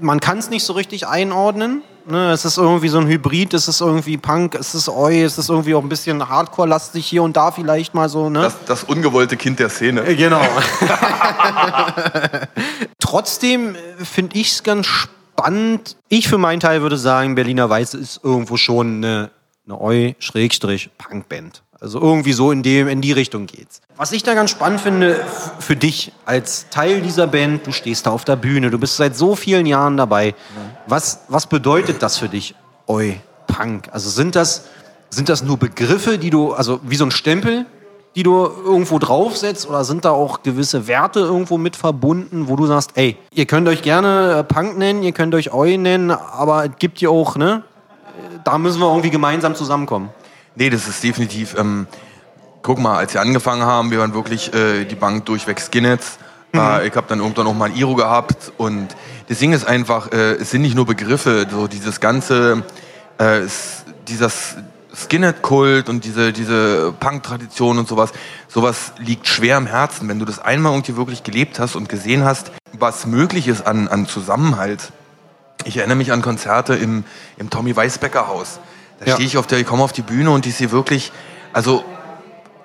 Man 0.00 0.20
kann 0.20 0.38
es 0.38 0.48
nicht 0.48 0.64
so 0.64 0.72
richtig 0.74 1.06
einordnen. 1.08 1.82
Ne? 2.06 2.30
Es 2.32 2.44
ist 2.44 2.56
irgendwie 2.58 2.88
so 2.88 2.98
ein 2.98 3.06
Hybrid, 3.06 3.54
es 3.54 3.68
ist 3.68 3.80
irgendwie 3.80 4.16
Punk, 4.16 4.54
es 4.54 4.74
ist 4.74 4.88
Oi, 4.88 5.22
es 5.22 5.38
ist 5.38 5.48
irgendwie 5.48 5.74
auch 5.74 5.82
ein 5.82 5.88
bisschen 5.88 6.28
Hardcore-lastig 6.28 7.06
hier 7.06 7.22
und 7.22 7.36
da 7.36 7.50
vielleicht 7.50 7.94
mal 7.94 8.08
so. 8.08 8.30
Ne? 8.30 8.42
Das, 8.42 8.56
das 8.66 8.84
ungewollte 8.84 9.36
Kind 9.36 9.58
der 9.58 9.68
Szene. 9.68 10.02
Äh, 10.06 10.14
Genau. 10.16 10.40
Trotzdem 12.98 13.74
finde 13.98 14.36
ich 14.38 14.52
es 14.52 14.62
ganz 14.62 14.86
spannend. 14.86 15.96
Ich 16.08 16.28
für 16.28 16.38
meinen 16.38 16.60
Teil 16.60 16.82
würde 16.82 16.96
sagen, 16.98 17.34
Berliner 17.34 17.68
Weiße 17.68 17.98
ist 17.98 18.20
irgendwo 18.22 18.56
schon 18.56 18.96
eine, 19.04 19.30
eine 19.66 19.80
Eu-Punk-Band. 19.80 21.62
Also 21.80 21.98
irgendwie 21.98 22.34
so 22.34 22.52
in, 22.52 22.62
dem, 22.62 22.88
in 22.88 23.00
die 23.00 23.12
Richtung 23.12 23.46
geht's. 23.46 23.80
Was 23.96 24.12
ich 24.12 24.22
da 24.22 24.34
ganz 24.34 24.50
spannend 24.50 24.82
finde, 24.82 25.18
für 25.60 25.76
dich 25.76 26.12
als 26.26 26.66
Teil 26.68 27.00
dieser 27.00 27.26
Band, 27.26 27.66
du 27.66 27.72
stehst 27.72 28.06
da 28.06 28.10
auf 28.10 28.26
der 28.26 28.36
Bühne, 28.36 28.70
du 28.70 28.78
bist 28.78 28.98
seit 28.98 29.16
so 29.16 29.34
vielen 29.34 29.64
Jahren 29.64 29.96
dabei. 29.96 30.34
Was, 30.86 31.20
was 31.28 31.46
bedeutet 31.46 32.02
das 32.02 32.18
für 32.18 32.28
dich, 32.28 32.54
Eu-Punk? 32.86 33.88
Also 33.92 34.10
sind 34.10 34.36
das, 34.36 34.66
sind 35.08 35.30
das 35.30 35.42
nur 35.42 35.56
Begriffe, 35.56 36.18
die 36.18 36.28
du, 36.28 36.52
also 36.52 36.80
wie 36.82 36.96
so 36.96 37.06
ein 37.06 37.10
Stempel, 37.10 37.64
die 38.14 38.24
du 38.24 38.44
irgendwo 38.44 38.98
draufsetzt 38.98 39.66
oder 39.66 39.84
sind 39.84 40.04
da 40.04 40.10
auch 40.10 40.42
gewisse 40.42 40.86
Werte 40.86 41.20
irgendwo 41.20 41.56
mit 41.56 41.76
verbunden, 41.76 42.48
wo 42.48 42.56
du 42.56 42.66
sagst, 42.66 42.90
ey, 42.96 43.16
ihr 43.32 43.46
könnt 43.46 43.68
euch 43.68 43.80
gerne 43.82 44.40
äh, 44.40 44.44
Punk 44.44 44.76
nennen, 44.76 45.02
ihr 45.02 45.12
könnt 45.12 45.34
euch 45.34 45.54
Eu 45.54 45.78
nennen, 45.78 46.10
aber 46.10 46.64
es 46.64 46.72
gibt 46.78 47.00
ja 47.00 47.08
auch, 47.08 47.36
ne, 47.36 47.62
äh, 48.18 48.38
da 48.44 48.58
müssen 48.58 48.80
wir 48.80 48.88
irgendwie 48.88 49.10
gemeinsam 49.10 49.54
zusammenkommen. 49.54 50.10
Nee, 50.60 50.68
das 50.68 50.86
ist 50.86 51.02
definitiv. 51.02 51.56
Ähm, 51.58 51.86
guck 52.60 52.78
mal, 52.78 52.98
als 52.98 53.14
wir 53.14 53.22
angefangen 53.22 53.62
haben, 53.62 53.90
wir 53.90 54.00
waren 54.00 54.12
wirklich 54.12 54.52
äh, 54.52 54.84
die 54.84 54.94
Bank 54.94 55.24
durchweg 55.24 55.58
Skinheads. 55.58 56.18
Äh, 56.54 56.86
ich 56.86 56.94
habe 56.96 57.06
dann 57.08 57.20
irgendwann 57.20 57.46
noch 57.46 57.54
mal 57.54 57.70
ein 57.70 57.76
Iro 57.76 57.94
gehabt 57.94 58.52
und 58.58 58.88
das 59.30 59.38
Ding 59.38 59.54
ist 59.54 59.66
einfach, 59.66 60.12
äh, 60.12 60.32
es 60.32 60.50
sind 60.50 60.60
nicht 60.60 60.74
nur 60.74 60.84
Begriffe, 60.84 61.46
so 61.50 61.66
dieses 61.66 61.98
ganze, 61.98 62.62
äh, 63.16 63.40
dieser 64.06 64.30
Skinhead-Kult 64.94 65.88
und 65.88 66.04
diese, 66.04 66.30
diese 66.30 66.92
Punk-Tradition 66.92 67.78
und 67.78 67.88
sowas, 67.88 68.12
sowas 68.46 68.92
liegt 68.98 69.28
schwer 69.28 69.56
im 69.56 69.66
Herzen. 69.66 70.10
Wenn 70.10 70.18
du 70.18 70.26
das 70.26 70.40
einmal 70.40 70.74
irgendwie 70.74 70.94
wirklich 70.94 71.22
gelebt 71.22 71.58
hast 71.58 71.74
und 71.74 71.88
gesehen 71.88 72.26
hast, 72.26 72.52
was 72.78 73.06
möglich 73.06 73.48
ist 73.48 73.66
an, 73.66 73.88
an 73.88 74.06
Zusammenhalt, 74.06 74.92
Ich 75.64 75.78
erinnere 75.78 75.96
mich 75.96 76.12
an 76.12 76.20
Konzerte 76.20 76.74
im, 76.74 77.04
im 77.38 77.48
Tommy 77.48 77.74
Weisbecker 77.74 78.28
Haus. 78.28 78.60
Da 79.00 79.06
Ja. 79.06 79.14
stehe 79.14 79.26
ich 79.26 79.36
auf 79.38 79.46
der, 79.46 79.58
ich 79.58 79.66
komme 79.66 79.82
auf 79.82 79.92
die 79.92 80.02
Bühne 80.02 80.30
und 80.30 80.46
ich 80.46 80.54
sehe 80.54 80.70
wirklich, 80.70 81.10
also 81.52 81.84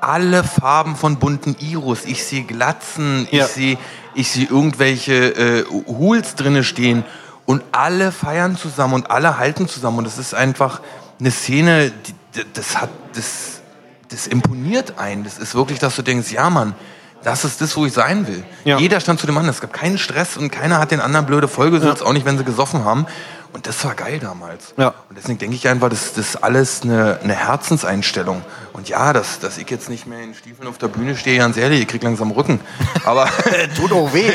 alle 0.02 0.44
Farben 0.44 0.96
von 0.96 1.18
bunten 1.18 1.56
Iros. 1.60 2.06
Ich 2.06 2.24
sehe 2.24 2.44
Glatzen, 2.44 3.28
Ja. 3.32 3.46
ich 3.46 3.52
sehe 3.52 3.78
ich 4.18 4.30
sehe 4.32 4.46
irgendwelche 4.46 5.14
äh, 5.14 5.66
Hools 5.88 6.36
drinne 6.36 6.64
stehen 6.64 7.04
und 7.46 7.64
alle 7.74 8.12
feiern 8.14 8.56
zusammen 8.56 8.94
und 8.94 9.12
alle 9.12 9.38
halten 9.38 9.68
zusammen 9.68 9.98
und 10.00 10.06
es 10.08 10.18
ist 10.18 10.34
einfach 10.34 10.80
eine 11.20 11.32
Szene, 11.32 11.92
die, 11.92 12.14
das 12.54 12.80
hat 12.80 12.90
das 13.14 13.62
das 14.10 14.28
imponiert 14.28 15.00
einen. 15.00 15.24
Das 15.24 15.38
ist 15.40 15.56
wirklich, 15.56 15.80
dass 15.80 15.96
du 15.96 16.02
denkst, 16.04 16.32
ja 16.32 16.50
Mann, 16.50 16.76
das 17.24 17.44
ist 17.44 17.60
das, 17.60 17.76
wo 17.76 17.86
ich 17.88 17.94
sein 17.94 18.28
will. 18.28 18.44
Ja. 18.66 18.78
Jeder 18.78 19.00
stand 19.00 19.20
zu 19.20 19.26
dem 19.26 19.34
Mann. 19.36 19.50
Es 19.50 19.60
gab 19.60 19.74
keinen 19.74 19.98
Stress 19.98 20.38
und 20.38 20.52
keiner 20.52 20.78
hat 20.80 20.92
den 20.92 21.02
anderen 21.02 21.26
blöde 21.26 21.48
vollgesetzt, 21.48 22.04
auch 22.04 22.14
nicht, 22.14 22.26
wenn 22.26 22.38
sie 22.38 22.44
gesoffen 22.44 22.86
haben. 22.86 23.08
Und 23.56 23.68
das 23.68 23.86
war 23.86 23.96
geil 23.96 24.20
damals. 24.20 24.74
Ja. 24.76 24.94
Und 25.08 25.18
deswegen 25.18 25.38
denke 25.38 25.56
ich 25.56 25.66
einfach, 25.70 25.88
das, 25.88 26.12
das 26.12 26.32
ist 26.32 26.44
alles 26.44 26.82
eine, 26.82 27.22
eine 27.24 27.34
Herzenseinstellung. 27.34 28.42
Und 28.74 28.90
ja, 28.90 29.14
dass, 29.14 29.40
dass 29.40 29.58
ich 29.58 29.70
jetzt 29.70 29.90
nicht 29.90 30.06
mehr 30.06 30.22
in 30.22 30.34
Stiefeln 30.34 30.68
auf 30.68 30.78
der 30.78 30.90
Bühne 30.90 31.16
stehe, 31.16 31.38
ganz 31.38 31.56
ehrlich, 31.56 31.80
ich 31.80 31.88
krieg 31.88 32.04
langsam 32.04 32.32
Rücken. 32.32 32.60
Aber, 33.06 33.30
Tut 33.78 33.94
auch 33.94 34.12
weh. 34.14 34.30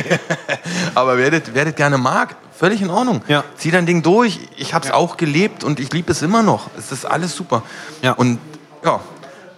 aber 0.95 1.19
wer, 1.19 1.31
das, 1.33 1.43
wer 1.53 1.67
das 1.67 1.75
gerne 1.75 1.99
mag, 1.99 2.35
völlig 2.59 2.81
in 2.81 2.89
Ordnung. 2.89 3.21
Ja. 3.29 3.45
Zieh 3.59 3.71
dein 3.71 3.85
Ding 3.85 4.03
durch. 4.03 4.41
Ich 4.57 4.73
habe 4.73 4.87
es 4.87 4.91
auch 4.91 5.19
gelebt 5.19 5.65
und 5.65 5.81
ich 5.81 5.93
liebe 5.93 6.11
es 6.13 6.23
immer 6.23 6.43
noch. 6.43 6.71
Es 6.79 6.91
ist 6.91 7.05
alles 7.05 7.37
super. 7.37 7.63
Ja. 8.01 8.13
Und 8.13 8.39
ja, 8.83 9.01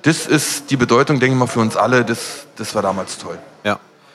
das 0.02 0.26
ist 0.26 0.72
die 0.72 0.76
Bedeutung, 0.76 1.20
denke 1.20 1.34
ich 1.34 1.38
mal, 1.38 1.46
für 1.46 1.60
uns 1.60 1.76
alle. 1.76 2.04
Das, 2.04 2.48
das 2.56 2.74
war 2.74 2.82
damals 2.82 3.16
toll. 3.16 3.38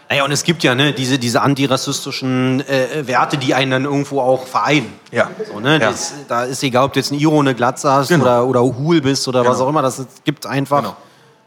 Ja. 0.09 0.13
Naja, 0.15 0.23
und 0.25 0.31
es 0.31 0.43
gibt 0.43 0.63
ja 0.63 0.73
ne, 0.73 0.93
diese, 0.93 1.19
diese 1.19 1.41
antirassistischen 1.41 2.61
äh, 2.67 3.05
Werte, 3.07 3.37
die 3.37 3.53
einen 3.53 3.71
dann 3.71 3.83
irgendwo 3.85 4.21
auch 4.21 4.47
vereinen. 4.47 4.93
Ja. 5.11 5.29
So, 5.51 5.59
ne? 5.59 5.73
Ja. 5.73 5.91
das, 5.91 6.13
da 6.27 6.43
ist 6.43 6.63
egal, 6.63 6.85
ob 6.85 6.93
du 6.93 6.99
jetzt 6.99 7.11
ein 7.11 7.19
Iro, 7.19 7.39
eine 7.39 7.53
Glatze 7.55 7.91
hast 7.91 8.07
Genau. 8.09 8.23
oder, 8.23 8.45
oder 8.45 8.61
Hul 8.77 9.01
bist 9.01 9.27
oder 9.27 9.41
was 9.45 9.53
Genau. 9.57 9.65
auch 9.65 9.69
immer. 9.69 9.81
Das 9.81 10.05
gibt 10.23 10.45
einfach 10.45 10.77
Genau. 10.81 10.95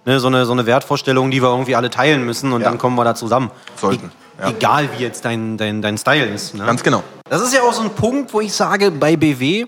ne, 0.05 0.21
so, 0.21 0.27
eine, 0.29 0.45
so 0.45 0.53
eine 0.53 0.67
Wertvorstellung, 0.67 1.31
die 1.31 1.43
wir 1.43 1.49
irgendwie 1.49 1.75
alle 1.77 1.91
teilen 1.91 2.25
müssen 2.25 2.53
und 2.53 2.61
Ja. 2.63 2.69
dann 2.69 2.79
kommen 2.79 2.97
wir 2.97 3.05
da 3.05 3.15
zusammen. 3.15 3.51
Sollten, 3.77 4.13
E 4.39 4.43
ja. 4.43 4.49
Egal, 4.51 4.89
wie 4.97 5.03
jetzt 5.03 5.25
dein, 5.25 5.57
dein, 5.57 5.81
dein 5.83 5.97
Style 5.99 6.27
ist. 6.27 6.55
Ne? 6.55 6.65
Ganz 6.65 6.83
genau. 6.83 7.03
Das 7.29 7.43
ist 7.43 7.55
ja 7.55 7.63
auch 7.63 7.73
so 7.73 7.83
ein 7.83 7.91
Punkt, 7.91 8.33
wo 8.35 8.41
ich 8.41 8.53
sage, 8.53 8.91
bei 8.91 9.17
BW, 9.17 9.67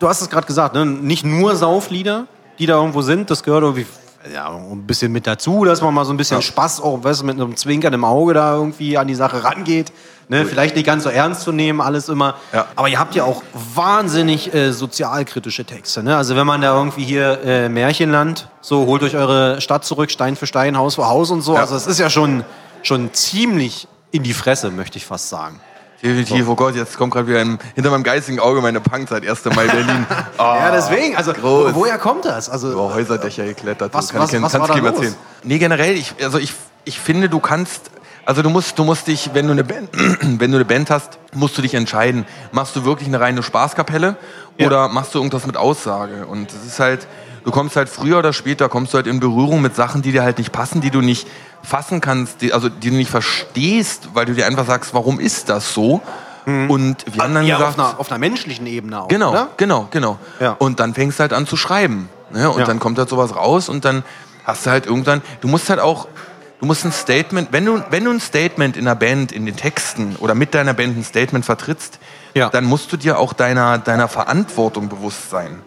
du 0.00 0.08
hast 0.08 0.20
es 0.22 0.28
gerade 0.30 0.46
gesagt, 0.46 0.74
ne? 0.74 0.84
nicht 0.86 1.24
nur 1.24 1.54
Sauflieder, 1.56 2.26
die 2.58 2.66
da 2.66 2.74
irgendwo 2.76 3.02
sind, 3.02 3.30
das 3.30 3.42
gehört 3.42 3.62
irgendwie 3.62 3.86
ja, 4.32 4.48
ein 4.50 4.86
bisschen 4.86 5.12
mit 5.12 5.26
dazu, 5.26 5.64
dass 5.64 5.80
man 5.80 5.94
mal 5.94 6.04
so 6.04 6.12
ein 6.12 6.16
bisschen 6.16 6.38
Ja. 6.38 6.42
Spaß 6.42 6.80
auch 6.80 7.02
weißt, 7.02 7.22
du, 7.22 7.26
mit 7.26 7.36
einem 7.36 7.56
Zwinkern 7.56 7.92
im 7.92 8.04
Auge 8.04 8.34
da 8.34 8.54
irgendwie 8.54 8.98
an 8.98 9.08
die 9.08 9.14
Sache 9.14 9.42
rangeht. 9.44 9.92
Ne? 10.28 10.46
Vielleicht 10.46 10.76
nicht 10.76 10.86
ganz 10.86 11.02
so 11.04 11.10
ernst 11.10 11.42
zu 11.42 11.52
nehmen, 11.52 11.80
alles 11.80 12.08
immer. 12.08 12.36
Ja. 12.52 12.66
Aber 12.76 12.88
ihr 12.88 12.98
habt 12.98 13.14
ja 13.14 13.24
auch 13.24 13.42
wahnsinnig 13.74 14.54
äh, 14.54 14.72
sozialkritische 14.72 15.64
Texte. 15.64 16.02
Ne? 16.02 16.16
Also 16.16 16.36
wenn 16.36 16.46
man 16.46 16.60
da 16.60 16.76
irgendwie 16.76 17.04
hier 17.04 17.40
äh, 17.44 17.68
Märchenland, 17.68 18.48
so 18.60 18.86
holt 18.86 19.02
euch 19.02 19.16
eure 19.16 19.60
Stadt 19.60 19.84
zurück, 19.84 20.10
Stein 20.10 20.36
für 20.36 20.46
Stein, 20.46 20.78
Haus 20.78 20.94
für 20.94 21.08
Haus 21.08 21.30
und 21.30 21.42
so. 21.42 21.54
Ja. 21.54 21.60
Also 21.60 21.74
es 21.74 21.86
ist 21.86 21.98
ja 21.98 22.08
schon, 22.08 22.44
schon 22.82 23.12
ziemlich 23.12 23.88
in 24.10 24.22
die 24.22 24.32
Fresse, 24.34 24.70
möchte 24.70 24.96
ich 24.98 25.04
fast 25.04 25.28
sagen. 25.28 25.60
Definitiv, 26.02 26.48
oh 26.48 26.56
Gott, 26.56 26.74
jetzt 26.74 26.98
kommt 26.98 27.12
gerade 27.12 27.28
wieder 27.28 27.40
im, 27.42 27.58
hinter 27.74 27.90
meinem 27.90 28.02
geistigen 28.02 28.40
Auge 28.40 28.60
meine 28.60 28.80
Punkzeit, 28.80 29.24
1. 29.26 29.44
Mai 29.54 29.66
Berlin. 29.66 30.04
Ah, 30.38 30.56
Ja, 30.58 30.70
deswegen. 30.72 31.16
Also, 31.16 31.32
groß. 31.32 31.74
wo, 31.74 31.80
woher 31.82 31.96
kommt 31.98 32.24
das? 32.24 32.48
Also, 32.50 32.72
über 32.72 32.92
Häuserdächer 32.92 33.44
geklettert. 33.44 33.94
Was- 33.94 34.08
so 34.08 34.12
kann 34.14 34.22
was- 34.22 34.32
ich, 34.32 34.42
was 34.42 34.52
kannst 34.52 34.68
war 34.68 34.76
du 34.76 34.82
da 34.82 34.88
los? 34.88 34.96
erzählen. 34.98 35.14
Nee, 35.44 35.58
generell, 35.58 35.94
ich, 35.94 36.14
also 36.22 36.38
ich, 36.38 36.54
ich 36.84 36.98
finde, 36.98 37.28
du 37.28 37.38
kannst, 37.38 37.90
also 38.24 38.42
du 38.42 38.50
musst, 38.50 38.76
du 38.78 38.84
musst 38.84 39.06
dich, 39.06 39.30
wenn 39.34 39.46
du 39.46 39.52
eine 39.52 39.62
Band, 39.62 39.90
wenn 40.22 40.50
du 40.50 40.56
eine 40.56 40.64
Band 40.64 40.90
hast, 40.90 41.18
musst 41.34 41.56
du 41.56 41.62
dich 41.62 41.74
entscheiden. 41.74 42.26
Machst 42.50 42.74
du 42.74 42.84
wirklich 42.84 43.06
eine 43.08 43.20
reine 43.20 43.42
Spaßkapelle 43.44 44.16
Ja. 44.58 44.66
oder 44.66 44.88
machst 44.88 45.14
du 45.14 45.18
irgendwas 45.20 45.46
mit 45.46 45.56
Aussage? 45.56 46.26
Und 46.26 46.52
es 46.52 46.66
ist 46.66 46.80
halt, 46.80 47.06
du 47.44 47.50
kommst 47.50 47.76
halt 47.76 47.88
früher 47.88 48.18
oder 48.18 48.32
später, 48.32 48.68
kommst 48.68 48.92
du 48.92 48.96
halt 48.96 49.06
in 49.06 49.20
Berührung 49.20 49.60
mit 49.62 49.74
Sachen, 49.76 50.02
die 50.02 50.12
dir 50.12 50.22
halt 50.22 50.38
nicht 50.38 50.52
passen, 50.52 50.80
die 50.80 50.90
du 50.90 51.00
nicht 51.00 51.26
fassen 51.62 52.00
kannst, 52.00 52.40
die, 52.42 52.52
also 52.52 52.68
die 52.68 52.90
du 52.90 52.96
nicht 52.96 53.10
verstehst, 53.10 54.08
weil 54.14 54.26
du 54.26 54.34
dir 54.34 54.46
einfach 54.46 54.66
sagst, 54.66 54.94
warum 54.94 55.20
ist 55.20 55.48
das 55.48 55.72
so? 55.74 56.00
Und 56.44 56.96
wir 57.06 57.22
haben 57.22 57.34
dann 57.34 57.46
ja, 57.46 57.56
gesagt, 57.56 57.78
auf, 57.78 57.84
einer, 57.90 58.00
auf 58.00 58.10
einer 58.10 58.18
menschlichen 58.18 58.66
Ebene 58.66 59.02
auch. 59.02 59.08
Genau, 59.08 59.30
Oder? 59.30 59.48
genau, 59.56 59.86
genau. 59.92 60.18
Ja. 60.40 60.56
Und 60.58 60.80
dann 60.80 60.92
fängst 60.92 61.18
du 61.18 61.22
halt 61.22 61.32
an 61.32 61.46
zu 61.46 61.56
schreiben. 61.56 62.08
Ne? 62.32 62.50
Und 62.50 62.58
Ja. 62.58 62.66
dann 62.66 62.80
kommt 62.80 62.98
halt 62.98 63.08
sowas 63.08 63.36
raus 63.36 63.68
und 63.68 63.84
dann 63.84 64.02
hast 64.44 64.66
du 64.66 64.70
halt 64.70 64.86
irgendwann, 64.86 65.22
du 65.40 65.46
musst 65.46 65.70
halt 65.70 65.78
auch, 65.78 66.08
du 66.58 66.66
musst 66.66 66.84
ein 66.84 66.90
Statement, 66.90 67.52
wenn 67.52 67.64
du, 67.64 67.80
wenn 67.90 68.02
du 68.04 68.10
ein 68.10 68.18
Statement 68.18 68.76
in 68.76 68.86
der 68.86 68.96
Band, 68.96 69.30
in 69.30 69.46
den 69.46 69.56
Texten 69.56 70.16
oder 70.18 70.34
mit 70.34 70.52
deiner 70.52 70.74
Band 70.74 70.96
ein 70.98 71.04
Statement 71.04 71.44
vertrittst, 71.44 72.00
Ja. 72.34 72.48
dann 72.48 72.64
musst 72.64 72.92
du 72.92 72.96
dir 72.96 73.20
auch 73.20 73.34
deiner, 73.34 73.78
deiner 73.78 74.08
Verantwortung 74.08 74.88
bewusst 74.88 75.30
sein. 75.30 75.60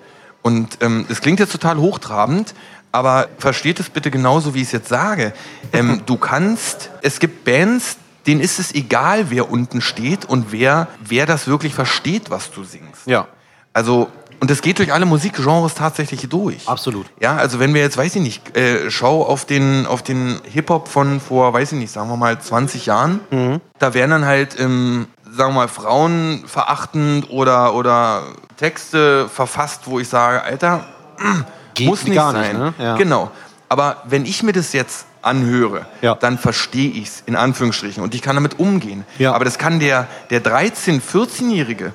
Und 0.46 0.78
ähm, 0.82 1.08
es 1.10 1.22
klingt 1.22 1.40
jetzt 1.40 1.52
total 1.54 1.78
hochtrabend, 1.78 2.54
aber 2.92 3.30
versteht 3.40 3.80
es 3.80 3.90
bitte 3.90 4.12
genauso, 4.12 4.54
wie 4.54 4.60
ich 4.62 4.68
es 4.68 4.74
jetzt 4.74 4.90
sage. 4.90 5.34
Ähm, 5.74 6.02
du 6.06 6.18
kannst, 6.18 6.92
es 7.02 7.20
gibt 7.20 7.46
Bands, 7.46 7.98
denen 8.28 8.42
ist 8.42 8.60
es 8.60 8.72
egal, 8.76 9.32
wer 9.32 9.50
unten 9.50 9.82
steht 9.82 10.26
und 10.26 10.52
wer, 10.52 10.88
wer 11.04 11.26
das 11.26 11.48
wirklich 11.48 11.74
versteht, 11.74 12.30
was 12.30 12.52
du 12.52 12.64
singst. 12.64 13.08
Ja, 13.08 13.28
Also, 13.74 14.08
und 14.40 14.52
das 14.52 14.62
geht 14.62 14.78
durch 14.78 14.94
alle 14.94 15.08
Musikgenres 15.08 15.74
tatsächlich 15.74 16.30
durch. 16.30 16.68
absolut. 16.68 17.08
Ja, 17.20 17.38
also 17.38 17.60
wenn 17.60 17.74
wir 17.74 17.82
jetzt, 17.82 17.98
weiß 17.98 18.16
ich 18.16 18.22
nicht, 18.22 18.56
äh, 18.56 18.92
schau 18.92 19.24
auf 19.26 19.46
den, 19.46 19.88
auf 19.88 20.04
den 20.04 20.40
Hip-Hop 20.44 20.90
von 20.90 21.20
vor, 21.22 21.54
weiß 21.54 21.72
ich 21.72 21.80
nicht, 21.80 21.92
sagen 21.92 22.08
wir 22.10 22.18
mal 22.18 22.40
20 22.40 22.86
Jahren, 22.86 23.20
Mhm. 23.32 23.62
da 23.80 23.96
werden 23.96 24.12
dann 24.12 24.26
halt, 24.26 24.60
ähm, 24.60 25.08
sagen 25.36 25.52
wir 25.54 25.62
mal, 25.62 25.68
Frauen 25.68 26.44
verachtend 26.48 27.30
oder, 27.30 27.74
oder 27.74 28.24
Texte 28.58 29.28
verfasst, 29.30 29.82
wo 29.86 30.00
ich 30.00 30.08
sage, 30.10 30.42
Alter, 30.44 30.86
Geht 31.74 31.88
muss 31.88 32.04
nicht 32.06 32.16
gar 32.16 32.32
nicht, 32.34 32.46
sein. 32.52 32.58
ne? 32.58 32.74
Ja. 32.78 32.96
Genau. 32.96 33.32
Aber 33.68 33.98
wenn 34.06 34.26
ich 34.26 34.44
mir 34.44 34.54
das 34.54 34.72
jetzt 34.74 35.06
anhöre, 35.22 35.86
Ja. 36.02 36.16
dann 36.16 36.38
verstehe 36.38 36.90
ich 36.92 37.08
es 37.08 37.24
in 37.26 37.36
Anführungsstrichen 37.36 38.02
und 38.04 38.16
ich 38.16 38.22
kann 38.22 38.36
damit 38.36 38.60
umgehen. 38.60 39.04
Ja. 39.18 39.34
Aber 39.34 39.44
das 39.44 39.58
kann 39.58 39.80
der, 39.80 40.08
der 40.30 40.42
13-, 40.44 41.02
14-Jährige 41.02 41.92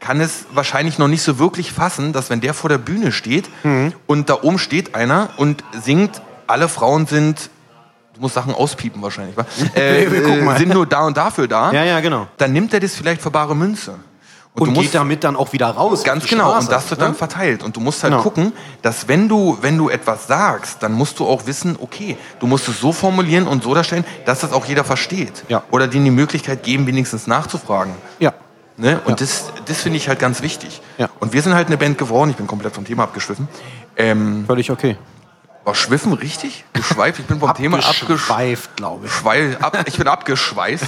kann 0.00 0.20
es 0.20 0.44
wahrscheinlich 0.52 0.98
noch 0.98 1.08
nicht 1.08 1.22
so 1.22 1.38
wirklich 1.38 1.72
fassen, 1.72 2.12
dass 2.12 2.28
wenn 2.28 2.40
der 2.40 2.52
vor 2.54 2.68
der 2.68 2.78
Bühne 2.78 3.10
steht 3.12 3.48
Mhm. 3.64 3.94
und 4.06 4.28
da 4.28 4.42
oben 4.42 4.58
steht 4.58 4.94
einer 4.94 5.30
und 5.38 5.64
singt, 5.82 6.20
alle 6.46 6.68
Frauen 6.68 7.06
sind, 7.06 7.50
du 8.16 8.20
musst 8.22 8.34
Sachen 8.34 8.54
auspiepen 8.54 9.00
wahrscheinlich, 9.02 9.36
wa? 9.36 9.44
äh, 9.74 10.06
mal. 10.42 10.58
sind 10.58 10.72
nur 10.72 10.86
da 10.86 11.06
und 11.06 11.16
dafür 11.16 11.46
da, 11.46 11.72
Ja, 11.72 11.84
ja, 11.84 12.00
genau. 12.00 12.26
dann 12.38 12.52
nimmt 12.52 12.72
er 12.74 12.80
das 12.80 12.94
vielleicht 12.94 13.22
für 13.22 13.30
bare 13.30 13.54
Münze. 13.54 13.94
Und, 14.54 14.68
du 14.68 14.72
geht 14.72 14.84
musst- 14.84 14.94
damit 14.94 15.22
dann 15.22 15.36
auch 15.36 15.52
wieder 15.52 15.66
raus. 15.68 16.02
Ganz 16.02 16.26
genau, 16.26 16.48
Straße, 16.48 16.66
und 16.66 16.72
das 16.72 16.88
wird 16.90 17.00
ne? 17.00 17.06
dann 17.06 17.14
verteilt. 17.14 17.62
Und 17.62 17.76
du 17.76 17.80
musst 17.80 18.02
halt 18.02 18.12
Genau. 18.14 18.22
gucken, 18.22 18.52
dass 18.80 19.06
wenn 19.06 19.28
du, 19.28 19.58
wenn 19.60 19.76
du 19.76 19.90
etwas 19.90 20.26
sagst, 20.28 20.82
dann 20.82 20.92
musst 20.92 21.18
du 21.18 21.26
auch 21.26 21.46
wissen, 21.46 21.76
okay, 21.78 22.16
du 22.40 22.46
musst 22.46 22.66
es 22.66 22.80
so 22.80 22.90
formulieren 22.92 23.46
und 23.46 23.62
so 23.62 23.74
darstellen, 23.74 24.06
dass 24.24 24.40
das 24.40 24.52
auch 24.54 24.64
jeder 24.64 24.82
versteht. 24.82 25.44
Ja. 25.48 25.62
Oder 25.70 25.88
denen 25.88 26.06
die 26.06 26.10
Möglichkeit 26.10 26.62
geben, 26.62 26.86
wenigstens 26.86 27.26
nachzufragen. 27.26 27.92
Ja. 28.18 28.32
Ne? 28.78 28.98
Und 29.04 29.20
das, 29.20 29.52
das 29.66 29.82
finde 29.82 29.98
ich 29.98 30.08
halt 30.08 30.18
ganz 30.20 30.40
wichtig. 30.40 30.80
Ja. 30.96 31.10
Und 31.20 31.34
wir 31.34 31.42
sind 31.42 31.54
halt 31.54 31.66
eine 31.66 31.76
Band 31.76 31.98
geworden, 31.98 32.30
ich 32.30 32.36
bin 32.36 32.46
komplett 32.46 32.74
vom 32.74 32.86
Thema 32.86 33.02
abgeschwiffen. 33.04 33.48
Ähm, 33.94 34.44
Völlig 34.46 34.70
okay. 34.70 34.96
War 35.66 35.74
Schwiffen 35.74 36.12
richtig? 36.12 36.64
Geschweift? 36.72 37.18
Ich 37.18 37.26
bin 37.26 37.40
vom 37.40 37.52
Thema 37.54 37.78
abgeschweift. 37.78 38.76
Glaube 38.76 39.06
ich. 39.06 39.12
Schwei- 39.12 39.56
ab, 39.60 39.76
ich 39.86 39.98
bin 39.98 40.06
abgeschweißt 40.08 40.84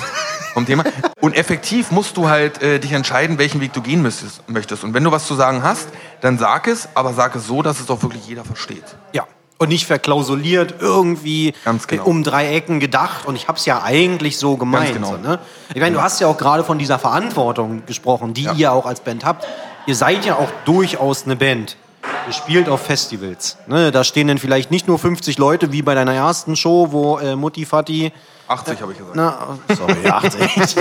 vom 0.55 0.64
Thema. 0.67 0.85
Und 1.21 1.37
effektiv 1.37 1.91
musst 1.91 2.17
du 2.17 2.29
halt 2.29 2.62
äh, 2.62 2.79
dich 2.79 2.93
entscheiden, 2.93 3.38
welchen 3.38 3.61
Weg 3.61 3.73
du 3.73 3.83
gehen 3.83 4.03
müsstest, 4.03 4.49
möchtest. 4.49 4.85
Und 4.85 4.95
wenn 4.95 5.03
du 5.05 5.11
was 5.11 5.27
zu 5.27 5.35
sagen 5.35 5.62
hast, 5.62 5.88
dann 6.21 6.38
sag 6.38 6.69
es, 6.69 6.88
aber 6.95 7.12
sag 7.12 7.35
es 7.35 7.47
so, 7.47 7.61
dass 7.62 7.81
es 7.81 7.91
auch 7.91 8.03
wirklich 8.03 8.27
jeder 8.29 8.45
versteht. 8.45 8.85
Ja. 9.12 9.27
Und 9.61 9.71
nicht 9.71 9.87
verklausuliert 9.87 10.77
irgendwie 10.79 11.53
Ganz 11.64 11.88
genau. 11.88 12.05
um 12.05 12.23
drei 12.23 12.55
Ecken 12.55 12.79
gedacht. 12.79 13.27
Und 13.27 13.35
ich 13.35 13.49
habe 13.49 13.59
es 13.59 13.67
ja 13.67 13.83
eigentlich 13.83 14.38
so 14.38 14.57
gemeint. 14.57 14.93
genau. 14.93 15.11
So, 15.11 15.17
ne? 15.17 15.41
Ich 15.75 15.81
meine, 15.81 15.97
du 15.97 16.01
hast 16.03 16.21
ja 16.21 16.29
auch 16.29 16.38
gerade 16.38 16.62
von 16.62 16.79
dieser 16.79 17.01
Verantwortung 17.01 17.83
gesprochen, 17.85 18.33
die 18.35 18.45
Ja. 18.45 18.53
ihr 18.53 18.71
auch 18.73 18.87
als 18.87 19.01
Band 19.01 19.25
habt. 19.25 19.45
Ihr 19.87 19.97
seid 19.97 20.25
ja 20.25 20.37
auch 20.37 20.49
durchaus 20.64 21.25
eine 21.25 21.35
Band. 21.35 21.77
Ihr 22.27 22.33
spielt 22.33 22.69
auf 22.69 22.83
Festivals. 22.83 23.57
Ne? 23.67 23.91
Da 23.91 24.05
stehen 24.05 24.29
dann 24.29 24.39
vielleicht 24.39 24.71
nicht 24.71 24.87
nur 24.87 24.99
50 24.99 25.39
Leute 25.39 25.73
wie 25.73 25.83
bei 25.83 25.95
deiner 25.95 26.15
ersten 26.15 26.57
Show, 26.57 26.89
wo 26.91 27.19
äh, 27.19 27.37
Mutti 27.37 27.65
Fatti 27.65 28.13
80 28.49 28.81
habe 28.81 28.93
ich 28.93 28.99
gesagt. 28.99 29.15
Na, 29.17 29.59
sorry, 29.77 30.07
80. 30.09 30.77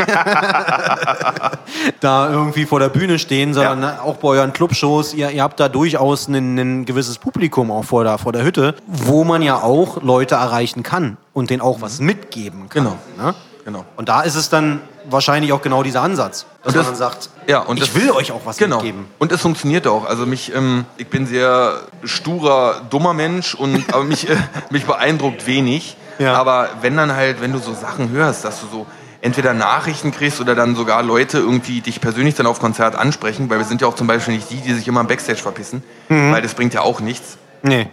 da 1.99 2.29
irgendwie 2.29 2.65
vor 2.65 2.79
der 2.79 2.89
Bühne 2.89 3.19
stehen, 3.19 3.53
sondern 3.53 3.81
Ja. 3.81 4.01
auch 4.01 4.15
bei 4.17 4.29
euren 4.29 4.53
Clubshows, 4.53 5.13
ihr, 5.13 5.31
ihr 5.31 5.43
habt 5.43 5.59
da 5.59 5.67
durchaus 5.69 6.27
ein, 6.27 6.57
ein 6.57 6.85
gewisses 6.85 7.17
Publikum 7.17 7.71
auch 7.71 7.83
vor 7.83 8.03
der, 8.03 8.17
vor 8.17 8.31
der 8.31 8.43
Hütte, 8.43 8.75
wo 8.87 9.23
man 9.23 9.41
ja 9.41 9.61
auch 9.61 10.01
Leute 10.01 10.35
erreichen 10.35 10.83
kann 10.83 11.17
und 11.33 11.49
denen 11.49 11.61
auch 11.61 11.81
was 11.81 11.99
mitgeben 11.99 12.69
kann. 12.69 12.83
Genau. 12.85 12.97
Ne? 13.17 13.35
Genau. 13.67 13.83
Und 13.97 14.07
da 14.07 14.21
ist 14.21 14.35
es 14.35 14.47
dann 14.49 14.79
wahrscheinlich 15.09 15.51
auch 15.51 15.61
genau 15.61 15.83
dieser 15.83 16.01
Ansatz, 16.01 16.45
dass 16.63 16.73
das- 16.73 16.75
man 16.75 16.85
dann 16.85 16.95
sagt, 16.95 17.29
Ja, 17.47 17.59
und 17.59 17.75
ich 17.81 17.91
das- 17.91 17.95
will 18.01 18.11
euch 18.11 18.31
auch 18.31 18.39
was 18.45 18.55
genau. 18.55 18.77
mitgeben. 18.77 19.07
Und 19.19 19.33
es 19.33 19.41
funktioniert 19.41 19.85
auch. 19.87 20.05
Also 20.05 20.25
mich, 20.25 20.55
ähm, 20.55 20.85
ich 20.95 21.07
bin 21.07 21.27
sehr 21.27 21.81
sturer, 22.05 22.79
dummer 22.89 23.13
Mensch 23.13 23.55
und 23.55 23.83
aber 23.93 24.05
mich, 24.05 24.29
äh, 24.29 24.37
mich 24.69 24.85
beeindruckt 24.85 25.45
wenig. 25.47 25.97
Ja. 26.17 26.35
Aber 26.35 26.69
wenn 26.79 26.95
dann 26.95 27.13
halt, 27.13 27.41
wenn 27.41 27.51
du 27.51 27.59
so 27.59 27.73
Sachen 27.73 28.09
hörst, 28.11 28.45
dass 28.45 28.61
du 28.61 28.67
so 28.71 28.85
entweder 29.19 29.53
Nachrichten 29.53 30.13
kriegst 30.13 30.39
oder 30.39 30.55
dann 30.55 30.77
sogar 30.77 31.03
Leute 31.03 31.37
irgendwie 31.39 31.81
dich 31.81 31.99
persönlich 31.99 32.35
dann 32.35 32.47
auf 32.47 32.61
Konzert 32.61 32.95
ansprechen, 32.95 33.49
weil 33.49 33.57
wir 33.57 33.65
sind 33.65 33.81
ja 33.81 33.89
auch 33.89 33.95
zum 33.95 34.07
Beispiel 34.07 34.35
nicht 34.35 34.49
die, 34.49 34.61
die 34.61 34.73
sich 34.75 34.87
immer 34.87 35.01
im 35.01 35.07
Backstage 35.07 35.39
verpissen, 35.39 35.83
weil 36.07 36.41
das 36.41 36.53
bringt 36.53 36.73
ja 36.73 36.83
auch 36.83 37.01
nichts. 37.01 37.37
Nee. 37.63 37.89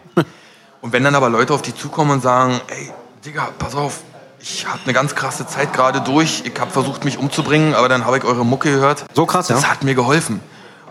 Und 0.81 0.93
wenn 0.93 1.03
dann 1.03 1.17
aber 1.17 1.31
Leute 1.31 1.53
auf 1.53 1.63
dich 1.63 1.75
zukommen 1.75 2.13
und 2.13 2.23
sagen, 2.23 2.61
ey, 2.69 2.93
Digga, 3.27 3.49
pass 3.59 3.75
auf, 3.75 4.03
ich 4.47 4.67
habe 4.67 4.81
eine 4.85 4.93
ganz 4.93 5.15
krasse 5.15 5.47
Zeit 5.47 5.73
gerade 5.73 6.03
durch, 6.03 6.43
ich 6.45 6.61
habe 6.61 6.71
versucht, 6.71 7.03
mich 7.05 7.17
umzubringen, 7.17 7.75
aber 7.75 7.89
dann 7.89 8.05
habe 8.05 8.19
ich 8.19 8.25
eure 8.25 8.45
Mucke 8.45 8.71
gehört. 8.71 9.07
So 9.15 9.25
krass, 9.25 9.47
Das 9.47 9.63
ja? 9.63 9.71
hat 9.71 9.85
mir 9.85 9.95
geholfen. 9.95 10.41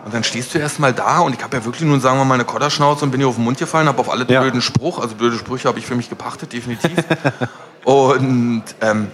Und 0.04 0.12
dann 0.12 0.24
stehst 0.24 0.52
du 0.54 0.58
erstmal 0.58 0.92
da 0.92 1.20
und 1.20 1.34
ich 1.36 1.42
habe 1.42 1.56
ja 1.56 1.64
wirklich 1.64 1.88
nun, 1.88 2.00
sagen 2.00 2.18
wir 2.18 2.24
mal, 2.24 2.34
eine 2.34 2.44
Kodderschnauze 2.44 3.04
und 3.04 3.12
bin 3.12 3.20
hier 3.20 3.28
auf 3.28 3.36
den 3.36 3.44
Mund 3.44 3.56
gefallen, 3.58 3.86
habe 3.86 4.00
auf 4.00 4.10
alle 4.10 4.26
Ja. 4.28 4.40
blöden 4.40 4.60
Spruch, 4.60 4.98
also 4.98 5.14
blöde 5.14 5.36
Sprüche 5.38 5.68
habe 5.68 5.78
ich 5.78 5.86
für 5.86 5.94
mich 5.94 6.10
gepachtet, 6.10 6.52
definitiv. 6.52 6.90
und 7.84 8.64
ähm, 8.80 9.08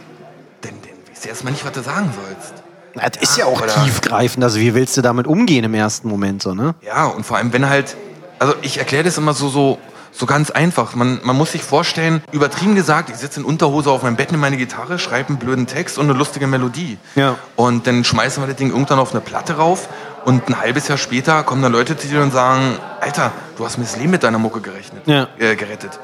dann, 0.63 0.73
dann 0.73 0.73
weißt 1.11 1.25
du 1.25 1.29
erstmal 1.29 1.53
nicht, 1.53 1.65
was 1.65 1.73
du 1.73 1.83
sagen 1.83 2.11
sollst. 2.15 2.55
Das 2.95 3.23
ist 3.23 3.37
ja 3.37 3.45
auch 3.45 3.61
Oder- 3.63 3.85
tiefgreifend. 3.85 4.43
Also 4.43 4.59
wie 4.59 4.75
willst 4.75 4.97
du 4.97 5.03
damit 5.03 5.27
umgehen 5.27 5.65
im 5.65 5.75
ersten 5.75 6.09
Moment 6.09 6.43
so, 6.43 6.55
ne? 6.55 6.75
Ja, 6.85 7.05
und 7.07 7.25
vor 7.25 7.37
allem, 7.37 7.53
wenn 7.53 7.69
halt, 7.69 7.97
also 8.41 8.55
ich 8.63 8.79
erkläre 8.79 9.05
das 9.05 9.17
immer 9.19 9.33
so, 9.35 9.49
so, 9.49 9.79
so 10.13 10.27
ganz 10.27 10.51
einfach. 10.51 10.95
Man, 10.95 11.21
man 11.23 11.37
muss 11.37 11.53
sich 11.53 11.63
vorstellen, 11.63 12.23
übertrieben 12.33 12.75
gesagt, 12.75 13.11
ich 13.11 13.17
sitze 13.17 13.41
in 13.41 13.47
Unterhose 13.47 13.91
auf 13.91 14.03
meinem 14.03 14.17
Bett 14.17 14.33
mit 14.33 14.41
meiner 14.41 14.57
Gitarre, 14.57 14.99
schreibe 14.99 15.29
einen 15.31 15.39
blöden 15.39 15.67
Text 15.67 15.99
und 15.99 16.09
eine 16.09 16.19
lustige 16.19 16.47
Melodie. 16.47 16.99
Ja. 17.15 17.37
Und 17.57 17.87
dann 17.87 18.05
schmeißen 18.05 18.43
wir 18.43 18.49
das 18.49 18.57
Ding 18.57 18.71
irgendwann 18.71 18.99
auf 18.99 19.13
eine 19.13 19.21
Platte 19.21 19.55
rauf 19.57 19.89
und 20.25 20.49
ein 20.49 20.59
halbes 20.61 20.89
Jahr 20.89 20.99
später 20.99 21.43
kommen 21.45 21.63
dann 21.63 21.73
Leute 21.73 21.97
zu 21.97 22.07
dir 22.09 22.21
und 22.23 22.33
sagen, 22.33 22.77
Alter, 23.01 23.33
du 23.57 23.65
hast 23.65 23.79
mir 23.79 23.85
das 23.85 23.97
Leben 23.97 24.11
mit 24.11 24.23
deiner 24.23 24.39
Mucke 24.39 24.61
gerechnet, 24.61 25.07
Ja. 25.07 25.29
äh, 25.39 25.57
gerettet. 25.57 25.99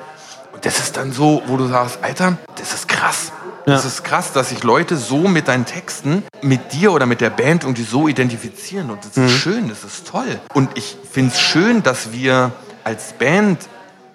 Und 0.52 0.64
das 0.64 0.78
ist 0.78 0.96
dann 0.96 1.12
so, 1.12 1.42
wo 1.46 1.56
du 1.58 1.66
sagst, 1.66 1.98
Alter, 2.02 2.38
das 2.58 2.72
ist 2.72 2.88
krass. 2.88 3.32
Das 3.66 3.82
Ja. 3.82 3.88
ist 3.88 4.04
krass, 4.04 4.32
dass 4.32 4.50
sich 4.50 4.62
Leute 4.62 4.96
so 4.96 5.26
mit 5.28 5.48
deinen 5.48 5.66
Texten, 5.66 6.22
mit 6.40 6.72
dir 6.72 6.92
oder 6.92 7.04
mit 7.04 7.20
der 7.20 7.30
Band 7.30 7.64
irgendwie 7.64 7.82
so 7.82 8.06
identifizieren. 8.08 8.90
Und 8.90 9.00
das 9.04 9.16
ist 9.16 9.32
schön, 9.32 9.68
das 9.68 9.82
ist 9.84 10.06
toll. 10.06 10.38
Und 10.54 10.70
ich 10.76 10.96
finde 11.10 11.32
es 11.34 11.40
schön, 11.40 11.82
dass 11.82 12.12
wir 12.12 12.52
als 12.84 13.12
Band 13.14 13.58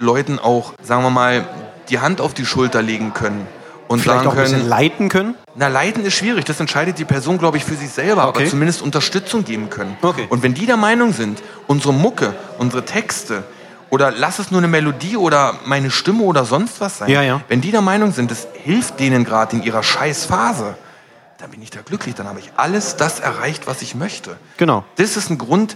Leuten 0.01 0.39
auch, 0.39 0.73
sagen 0.83 1.03
wir 1.03 1.09
mal, 1.09 1.47
die 1.89 1.99
Hand 1.99 2.19
auf 2.21 2.33
die 2.33 2.45
Schulter 2.45 2.81
legen 2.81 3.13
können. 3.13 3.47
Und 3.87 3.99
Vielleicht 3.99 4.23
sagen 4.23 4.35
können, 4.37 4.67
leiten 4.69 5.09
können. 5.09 5.35
na, 5.55 5.67
leiten 5.67 6.05
ist 6.05 6.13
schwierig, 6.13 6.45
das 6.45 6.59
entscheidet 6.61 6.97
die 6.97 7.03
Person, 7.03 7.37
glaube 7.37 7.57
ich, 7.57 7.65
für 7.65 7.75
sich 7.75 7.89
selber, 7.89 8.27
Okay. 8.29 8.41
aber 8.43 8.49
zumindest 8.49 8.81
Unterstützung 8.81 9.43
geben 9.43 9.69
können. 9.69 9.97
Okay. 10.01 10.27
Und 10.29 10.43
wenn 10.43 10.53
die 10.53 10.65
der 10.65 10.77
Meinung 10.77 11.11
sind, 11.11 11.43
unsere 11.67 11.93
Mucke, 11.93 12.33
unsere 12.57 12.85
Texte 12.85 13.43
oder 13.89 14.09
lass 14.11 14.39
es 14.39 14.49
nur 14.49 14.61
eine 14.61 14.69
Melodie 14.69 15.17
oder 15.17 15.55
meine 15.65 15.91
Stimme 15.91 16.23
oder 16.23 16.45
sonst 16.45 16.79
was 16.79 16.99
sein, 16.99 17.09
Ja, 17.09 17.21
ja. 17.21 17.41
wenn 17.49 17.59
die 17.59 17.71
der 17.71 17.81
Meinung 17.81 18.13
sind, 18.13 18.31
das 18.31 18.47
hilft 18.63 18.99
denen 19.01 19.25
gerade 19.25 19.57
in 19.57 19.63
ihrer 19.63 19.83
Scheißphase, 19.83 20.75
dann 21.39 21.49
bin 21.51 21.61
ich 21.61 21.69
da 21.71 21.81
glücklich, 21.81 22.15
dann 22.15 22.27
habe 22.29 22.39
ich 22.39 22.49
alles 22.55 22.95
das 22.95 23.19
erreicht, 23.19 23.67
was 23.67 23.81
ich 23.81 23.93
möchte. 23.95 24.37
Genau. 24.55 24.85
Das 24.95 25.17
ist 25.17 25.29
ein 25.29 25.37
Grund, 25.37 25.75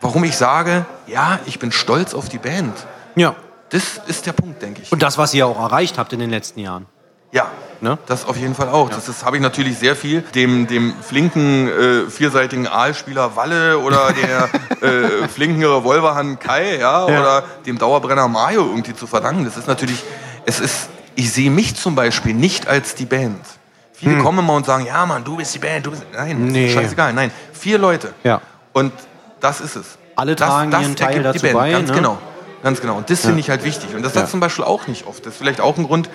warum 0.00 0.24
ich 0.24 0.36
sage, 0.36 0.86
ja, 1.06 1.38
ich 1.46 1.60
bin 1.60 1.70
stolz 1.70 2.14
auf 2.14 2.28
die 2.28 2.38
Band. 2.38 2.74
Ja. 3.14 3.36
Das 3.74 4.00
ist 4.06 4.24
der 4.26 4.32
Punkt, 4.32 4.62
denke 4.62 4.82
ich. 4.82 4.92
Und 4.92 5.02
das, 5.02 5.18
was 5.18 5.34
ihr 5.34 5.46
auch 5.48 5.58
erreicht 5.58 5.98
habt 5.98 6.12
in 6.12 6.20
den 6.20 6.30
letzten 6.30 6.60
Jahren. 6.60 6.86
Ja, 7.32 7.48
Ne? 7.80 7.98
das 8.06 8.24
auf 8.24 8.36
jeden 8.36 8.54
Fall 8.54 8.68
auch. 8.68 8.88
Das, 8.88 9.04
das 9.06 9.24
habe 9.24 9.36
ich 9.36 9.42
natürlich 9.42 9.76
sehr 9.78 9.94
viel 9.96 10.22
dem, 10.34 10.66
dem 10.68 10.94
flinken, 11.02 11.68
äh, 11.68 12.08
vierseitigen 12.08 12.66
Aalspieler 12.68 13.34
Walle 13.36 13.78
oder 13.80 14.10
der 14.12 14.48
äh, 14.88 15.28
flinken 15.28 15.62
Revolverhand 15.64 16.40
Kai, 16.40 16.76
ja, 16.78 17.06
Ja. 17.08 17.20
oder 17.20 17.42
dem 17.66 17.76
Dauerbrenner 17.76 18.28
Mario 18.28 18.62
irgendwie 18.62 18.94
zu 18.94 19.06
verdanken. 19.08 19.44
Das 19.44 19.56
ist 19.58 19.66
natürlich, 19.66 20.02
es 20.46 20.60
ist, 20.60 20.88
ich 21.16 21.30
sehe 21.32 21.50
mich 21.50 21.74
zum 21.74 21.94
Beispiel 21.96 22.32
nicht 22.32 22.68
als 22.68 22.94
die 22.94 23.04
Band. 23.06 23.44
Viele 23.92 24.18
kommen 24.18 24.38
immer 24.38 24.54
und 24.54 24.64
sagen, 24.66 24.86
ja 24.86 25.04
Mann, 25.04 25.24
du 25.24 25.36
bist 25.36 25.54
die 25.54 25.58
Band, 25.58 25.84
du 25.84 25.90
bist. 25.90 26.04
Nein, 26.14 26.30
Hm. 26.38 26.46
Nee. 26.48 26.72
scheißegal. 26.72 27.12
Nein, 27.12 27.32
vier 27.52 27.78
Leute. 27.78 28.14
Ja. 28.22 28.40
Und 28.72 28.92
das 29.40 29.60
ist 29.60 29.76
es. 29.76 29.98
Alle 30.16 30.36
das, 30.36 30.48
tragen 30.48 30.72
ihren 30.72 30.96
Teil 30.96 31.22
dazu 31.22 31.44
bei, 31.52 31.72
Ganz 31.72 31.90
ne? 31.90 31.96
genau. 31.96 32.18
Ganz 32.64 32.80
genau. 32.80 32.96
Und 32.96 33.10
das 33.10 33.20
finde 33.20 33.40
ich 33.40 33.50
halt 33.50 33.62
wichtig. 33.62 33.94
Und 33.94 34.02
das 34.02 34.14
Ja. 34.14 34.20
sagt 34.22 34.30
zum 34.32 34.40
Beispiel 34.40 34.64
auch 34.64 34.86
nicht 34.88 35.06
oft. 35.06 35.24
Das 35.26 35.34
ist 35.34 35.38
vielleicht 35.38 35.60
auch 35.60 35.76
ein 35.76 35.84
Grund, 35.84 36.08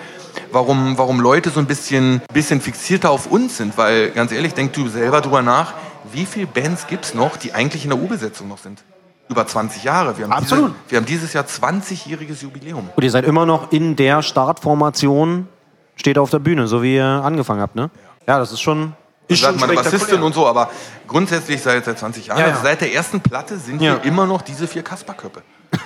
warum, 0.50 0.98
warum 0.98 1.20
Leute 1.20 1.48
so 1.50 1.60
ein 1.60 1.66
bisschen, 1.66 2.20
bisschen 2.34 2.60
fixierter 2.60 3.10
auf 3.10 3.26
uns 3.30 3.56
sind. 3.56 3.78
Weil, 3.78 4.10
ganz 4.10 4.32
ehrlich, 4.32 4.52
denk 4.52 4.72
du 4.72 4.88
selber 4.88 5.20
drüber 5.20 5.42
nach, 5.42 5.74
wie 6.12 6.26
viele 6.26 6.48
Bands 6.48 6.88
gibt 6.88 7.04
es 7.04 7.14
noch, 7.14 7.36
die 7.36 7.54
eigentlich 7.54 7.84
in 7.84 7.90
der 7.90 8.00
U-Besetzung 8.00 8.48
noch 8.48 8.58
sind? 8.58 8.82
Über 9.28 9.46
20 9.46 9.84
Jahre. 9.84 10.18
Wir 10.18 10.24
haben 10.24 10.32
Absolut. 10.32 10.70
Diese, 10.70 10.90
wir 10.90 10.98
haben 10.98 11.06
dieses 11.06 11.32
Jahr 11.34 11.44
20-jähriges 11.44 12.42
Jubiläum. 12.42 12.90
Und 12.96 13.02
ihr 13.04 13.10
seid 13.12 13.24
immer 13.26 13.46
noch 13.46 13.70
in 13.70 13.94
der 13.94 14.20
Startformation, 14.22 15.46
steht 15.94 16.18
auf 16.18 16.30
der 16.30 16.40
Bühne, 16.40 16.66
so 16.66 16.82
wie 16.82 16.96
ihr 16.96 17.04
angefangen 17.06 17.60
habt, 17.60 17.76
ne? 17.76 17.90
Ja, 18.26 18.40
das 18.40 18.50
ist 18.50 18.60
schon. 18.60 18.94
Ist 19.34 19.42
sagt 19.42 19.60
meine. 19.60 19.74
Bassistin 19.74 20.22
und 20.22 20.34
so, 20.34 20.46
aber 20.46 20.70
grundsätzlich 21.06 21.62
seit, 21.62 21.84
seit 21.84 21.98
20 21.98 22.26
Jahren, 22.26 22.38
Ja, 22.38 22.46
ja. 22.46 22.50
also 22.52 22.64
seit 22.64 22.80
der 22.80 22.92
ersten 22.94 23.20
Platte 23.20 23.58
sind 23.58 23.80
Ja. 23.80 23.94
wir 23.94 24.04
immer 24.04 24.26
noch 24.26 24.42
diese 24.42 24.66
vier 24.66 24.82
Kasperköppe. 24.82 25.42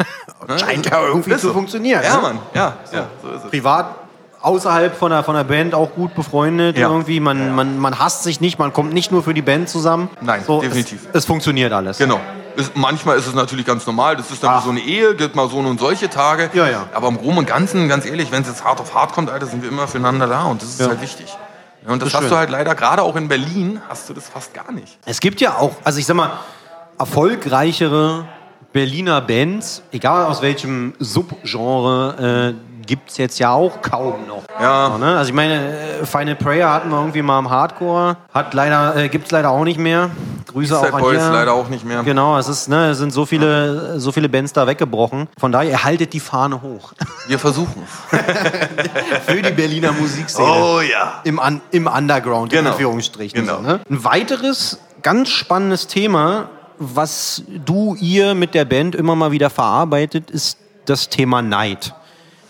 Ne? 0.47 0.59
Scheint 0.59 0.85
ja 0.91 1.01
irgendwie 1.07 1.31
Ist 1.33 1.41
zu 1.41 1.47
so. 1.49 1.53
funktionieren. 1.55 2.03
Ja, 2.05 2.17
ne? 2.17 2.21
Mann, 2.23 2.39
ja, 2.53 2.77
ja, 2.93 3.07
so 3.23 3.31
ist 3.31 3.45
es. 3.45 3.51
Privat 3.51 3.95
außerhalb 4.43 4.95
von 4.95 5.11
der, 5.11 5.25
von 5.25 5.35
der 5.35 5.45
Band 5.45 5.75
auch 5.75 5.95
gut 5.95 6.15
befreundet 6.15 6.77
Ja. 6.77 6.89
irgendwie. 6.91 7.19
Man, 7.19 7.55
man, 7.55 7.79
man 7.79 7.99
hasst 7.99 8.25
sich 8.25 8.43
nicht, 8.43 8.59
man 8.59 8.71
kommt 8.75 8.93
nicht 8.93 9.11
nur 9.11 9.23
für 9.23 9.33
die 9.33 9.41
Band 9.41 9.71
zusammen. 9.71 10.11
Nein, 10.21 10.43
definitiv. 10.61 11.07
Es, 11.15 11.21
es 11.21 11.25
funktioniert 11.25 11.73
alles. 11.73 11.97
Genau. 11.97 12.21
Ist, 12.57 12.77
manchmal 12.77 13.17
ist 13.17 13.27
es 13.27 13.33
natürlich 13.35 13.65
ganz 13.65 13.87
normal. 13.87 14.17
Das 14.17 14.31
ist 14.31 14.45
dann 14.45 14.63
so 14.63 14.69
eine 14.69 14.81
Ehe, 14.81 15.15
gibt 15.15 15.35
mal 15.35 15.49
so 15.49 15.57
und 15.57 15.81
solche 15.81 16.11
Tage. 16.11 16.51
Ja, 16.53 16.69
ja. 16.69 16.87
Aber 16.93 17.09
im 17.09 17.17
Groben 17.17 17.39
und 17.39 17.47
Ganzen, 17.47 17.89
ganz 17.89 18.05
ehrlich, 18.05 18.31
wenn 18.31 18.43
es 18.43 18.49
jetzt 18.49 18.65
hart 18.65 18.81
auf 18.83 18.95
hart 18.95 19.13
kommt, 19.15 19.31
Alter, 19.31 19.47
sind 19.47 19.63
wir 19.63 19.71
immer 19.71 19.89
füreinander 19.89 20.27
da 20.27 20.43
und 20.45 20.61
das 20.61 20.69
ist 20.69 20.81
Ja. 20.81 20.89
halt 20.89 21.01
wichtig. 21.01 21.35
Und 21.87 22.01
das, 22.01 22.09
ist 22.09 22.15
hast 22.15 22.23
schön. 22.23 22.31
du 22.31 22.37
halt 22.37 22.51
leider, 22.51 22.75
gerade 22.75 23.03
auch 23.03 23.17
in 23.17 23.29
Berlin, 23.29 23.81
hast 23.89 24.09
du 24.09 24.15
das 24.15 24.29
fast 24.29 24.55
gar 24.55 24.73
nicht. 24.73 24.99
Es 25.05 25.21
gibt 25.21 25.41
ja 25.41 25.59
auch, 25.59 25.73
also 25.85 25.99
ich 25.99 26.07
sag 26.07 26.17
mal, 26.17 26.33
erfolgreichere 26.99 28.27
Berliner 28.73 29.21
Bands, 29.21 29.83
egal 29.93 30.25
aus 30.25 30.43
welchem 30.43 30.95
Subgenre, 30.99 32.55
äh, 32.57 32.74
gibt 32.87 33.11
es 33.11 33.17
jetzt 33.17 33.39
ja 33.39 33.53
auch 33.53 33.83
kaum 33.83 34.27
noch. 34.27 34.45
Ja. 34.61 34.97
Ne? 34.99 35.17
Also 35.17 35.29
ich 35.31 35.35
meine, 35.35 35.55
äh, 36.01 36.07
Final 36.07 36.35
Prayer 36.37 36.71
hatten 36.73 36.89
wir 36.91 36.99
irgendwie 36.99 37.23
mal 37.23 37.39
im 37.39 37.51
Hardcore, 37.51 38.17
hat 38.33 38.55
leider, 38.55 38.97
äh, 38.97 39.09
gibt 39.09 39.27
es 39.27 39.31
leider 39.31 39.51
auch 39.51 39.65
nicht 39.65 39.79
mehr. 39.79 40.11
Grüße 40.47 40.75
Eastside 40.75 40.93
auch 40.93 40.97
an 40.97 41.03
Boys 41.03 41.21
hier. 41.23 41.33
leider 41.33 41.53
auch 41.53 41.69
nicht 41.69 41.85
mehr. 41.85 42.03
Genau, 42.03 42.39
es 42.39 42.49
ist, 42.49 42.69
ne, 42.69 42.91
es 42.91 42.99
sind 42.99 43.13
so 43.13 43.27
viele, 43.27 43.99
so 43.99 44.13
viele 44.13 44.29
Bands 44.29 44.53
da 44.53 44.67
weggebrochen. 44.67 45.29
Von 45.39 45.53
daher, 45.53 45.83
haltet 45.85 46.13
die 46.13 46.21
Fahne 46.21 46.63
hoch. 46.63 46.93
Wir 47.27 47.39
versuchen 47.39 47.83
es. 47.85 48.19
Für 49.27 49.43
die 49.43 49.51
Berliner 49.51 49.93
Musikszene. 49.93 50.49
Oh 50.49 50.81
ja. 50.81 51.21
Im, 51.25 51.39
Un 51.39 51.61
im 51.71 51.87
Underground, 51.87 52.53
in 52.53 52.59
Genau. 52.59 52.71
Anführungsstrichen. 52.71 53.41
Genau. 53.41 53.57
So, 53.57 53.63
ne? 53.63 53.81
Ein 53.91 54.05
weiteres 54.05 54.79
ganz 55.03 55.31
spannendes 55.31 55.87
Thema, 55.87 56.49
was 56.79 57.43
du, 57.65 57.95
ihr 58.01 58.35
mit 58.35 58.55
der 58.55 58.65
Band 58.65 58.95
immer 58.95 59.15
mal 59.17 59.31
wieder 59.33 59.51
verarbeitet, 59.51 60.31
ist 60.31 60.59
das 60.87 61.09
Thema 61.09 61.41
Neid. 61.43 61.95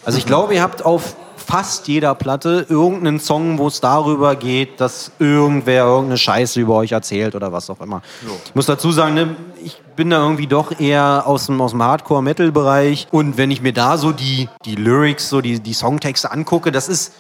Also 0.04 0.18
ich 0.18 0.26
glaube, 0.26 0.54
ihr 0.54 0.62
habt 0.62 0.84
auf 0.84 1.16
fast 1.36 1.88
jeder 1.88 2.14
Platte 2.14 2.66
irgendeinen 2.68 3.20
Song, 3.20 3.58
wo 3.58 3.68
es 3.68 3.80
darüber 3.80 4.36
geht, 4.36 4.80
dass 4.80 5.12
irgendwer 5.18 5.84
irgendeine 5.84 6.18
Scheiße 6.18 6.60
über 6.60 6.74
euch 6.76 6.92
erzählt 6.92 7.34
oder 7.34 7.52
was 7.52 7.70
auch 7.70 7.80
immer. 7.80 8.02
Ich 8.44 8.54
muss 8.54 8.66
dazu 8.66 8.92
sagen, 8.92 9.14
ne, 9.14 9.36
ich 9.62 9.80
bin 9.96 10.10
da 10.10 10.22
irgendwie 10.22 10.46
doch 10.46 10.78
eher 10.78 11.24
aus 11.26 11.46
dem, 11.46 11.60
aus 11.60 11.72
dem 11.72 11.82
Hardcore-Metal-Bereich 11.82 13.08
und 13.10 13.36
wenn 13.36 13.50
ich 13.50 13.62
mir 13.62 13.72
da 13.72 13.96
so 13.96 14.12
die, 14.12 14.48
die 14.64 14.74
Lyrics, 14.74 15.28
so 15.28 15.40
die, 15.40 15.60
die 15.60 15.74
Songtexte 15.74 16.30
angucke, 16.30 16.72
das 16.72 16.88
ist, 16.88 17.12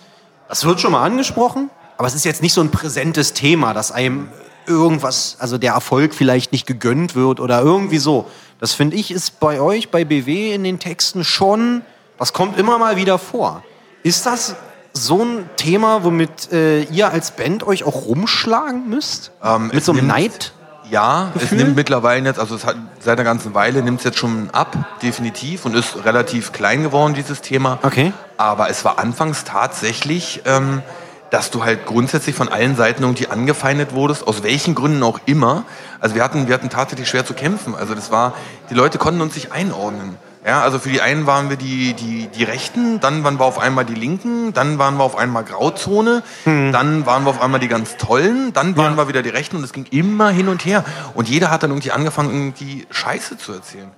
das 0.48 0.64
wird 0.64 0.80
schon 0.80 0.92
mal 0.92 1.04
angesprochen, 1.04 1.70
aber 1.96 2.06
es 2.06 2.14
ist 2.14 2.24
jetzt 2.24 2.42
nicht 2.42 2.54
so 2.54 2.60
ein 2.60 2.70
präsentes 2.70 3.32
Thema, 3.32 3.72
dass 3.74 3.92
einem 3.92 4.28
irgendwas, 4.66 5.36
also 5.38 5.58
der 5.58 5.72
Erfolg 5.72 6.14
vielleicht 6.14 6.52
nicht 6.52 6.66
gegönnt 6.66 7.14
wird 7.14 7.40
oder 7.40 7.60
irgendwie 7.60 7.98
so. 7.98 8.26
Das 8.58 8.72
finde 8.72 8.96
ich 8.96 9.10
ist 9.10 9.40
bei 9.40 9.60
euch, 9.60 9.90
bei 9.90 10.04
BW 10.04 10.54
in 10.54 10.64
den 10.64 10.78
Texten 10.78 11.24
schon, 11.24 11.82
das 12.18 12.32
kommt 12.32 12.58
immer 12.58 12.78
mal 12.78 12.96
wieder 12.96 13.18
vor. 13.18 13.62
Ist 14.02 14.26
das 14.26 14.54
so 14.92 15.22
ein 15.24 15.48
Thema, 15.56 16.04
womit 16.04 16.52
äh, 16.52 16.82
ihr 16.84 17.10
als 17.10 17.32
Band 17.32 17.66
euch 17.66 17.84
auch 17.84 18.06
rumschlagen 18.06 18.88
müsst? 18.88 19.32
Ähm, 19.42 19.68
Mit 19.68 19.76
es 19.78 19.86
so 19.86 19.92
einem 19.92 20.06
nimmt- 20.06 20.12
Neid? 20.18 20.52
Ja, 20.90 21.30
es 21.34 21.40
Gefühl? 21.40 21.58
nimmt 21.58 21.76
mittlerweile 21.76 22.26
jetzt, 22.28 22.38
also 22.38 22.54
es 22.54 22.66
hat 22.66 22.76
seit 23.00 23.18
einer 23.18 23.24
ganzen 23.24 23.54
Weile 23.54 23.82
nimmt 23.82 24.00
es 24.00 24.04
jetzt 24.04 24.18
schon 24.18 24.50
ab, 24.52 24.76
definitiv, 25.00 25.64
und 25.64 25.74
ist 25.74 26.04
relativ 26.04 26.52
klein 26.52 26.82
geworden, 26.82 27.14
dieses 27.14 27.40
Thema. 27.40 27.78
Okay. 27.82 28.12
Aber 28.36 28.68
es 28.68 28.84
war 28.84 28.98
anfangs 28.98 29.44
tatsächlich, 29.44 30.42
ähm, 30.44 30.82
dass 31.30 31.50
du 31.50 31.64
halt 31.64 31.86
grundsätzlich 31.86 32.36
von 32.36 32.48
allen 32.50 32.76
Seiten 32.76 33.02
irgendwie 33.02 33.28
angefeindet 33.28 33.94
wurdest, 33.94 34.26
aus 34.28 34.42
welchen 34.42 34.74
Gründen 34.74 35.02
auch 35.02 35.20
immer. 35.24 35.64
Also 36.00 36.14
wir 36.14 36.22
hatten, 36.22 36.48
wir 36.48 36.54
hatten 36.54 36.68
tatsächlich 36.68 37.08
schwer 37.08 37.24
zu 37.24 37.32
kämpfen. 37.32 37.74
Also 37.74 37.94
das 37.94 38.10
war, 38.10 38.34
die 38.68 38.74
Leute 38.74 38.98
konnten 38.98 39.22
uns 39.22 39.34
nicht 39.34 39.52
einordnen. 39.52 40.16
Ja, 40.46 40.60
also 40.60 40.78
für 40.78 40.90
die 40.90 41.00
einen 41.00 41.26
waren 41.26 41.48
wir 41.48 41.56
die, 41.56 41.94
die, 41.94 42.28
die 42.28 42.44
Rechten, 42.44 43.00
dann 43.00 43.24
waren 43.24 43.38
wir 43.38 43.46
auf 43.46 43.58
einmal 43.58 43.86
die 43.86 43.94
Linken, 43.94 44.52
dann 44.52 44.78
waren 44.78 44.98
wir 44.98 45.04
auf 45.04 45.16
einmal 45.16 45.42
Grauzone, 45.42 46.22
dann 46.44 47.06
waren 47.06 47.24
wir 47.24 47.30
auf 47.30 47.40
einmal 47.40 47.60
die 47.60 47.68
ganz 47.68 47.96
Tollen, 47.96 48.52
dann 48.52 48.76
waren 48.76 48.96
wir 48.96 49.08
wieder 49.08 49.22
die 49.22 49.30
Rechten 49.30 49.56
und 49.56 49.64
es 49.64 49.72
ging 49.72 49.86
immer 49.90 50.28
hin 50.28 50.48
und 50.48 50.66
her. 50.66 50.84
Und 51.14 51.30
jeder 51.30 51.50
hat 51.50 51.62
dann 51.62 51.70
irgendwie 51.70 51.92
angefangen, 51.92 52.30
irgendwie 52.30 52.86
Scheiße 52.90 53.38
zu 53.38 53.54
erzählen. 53.54 53.90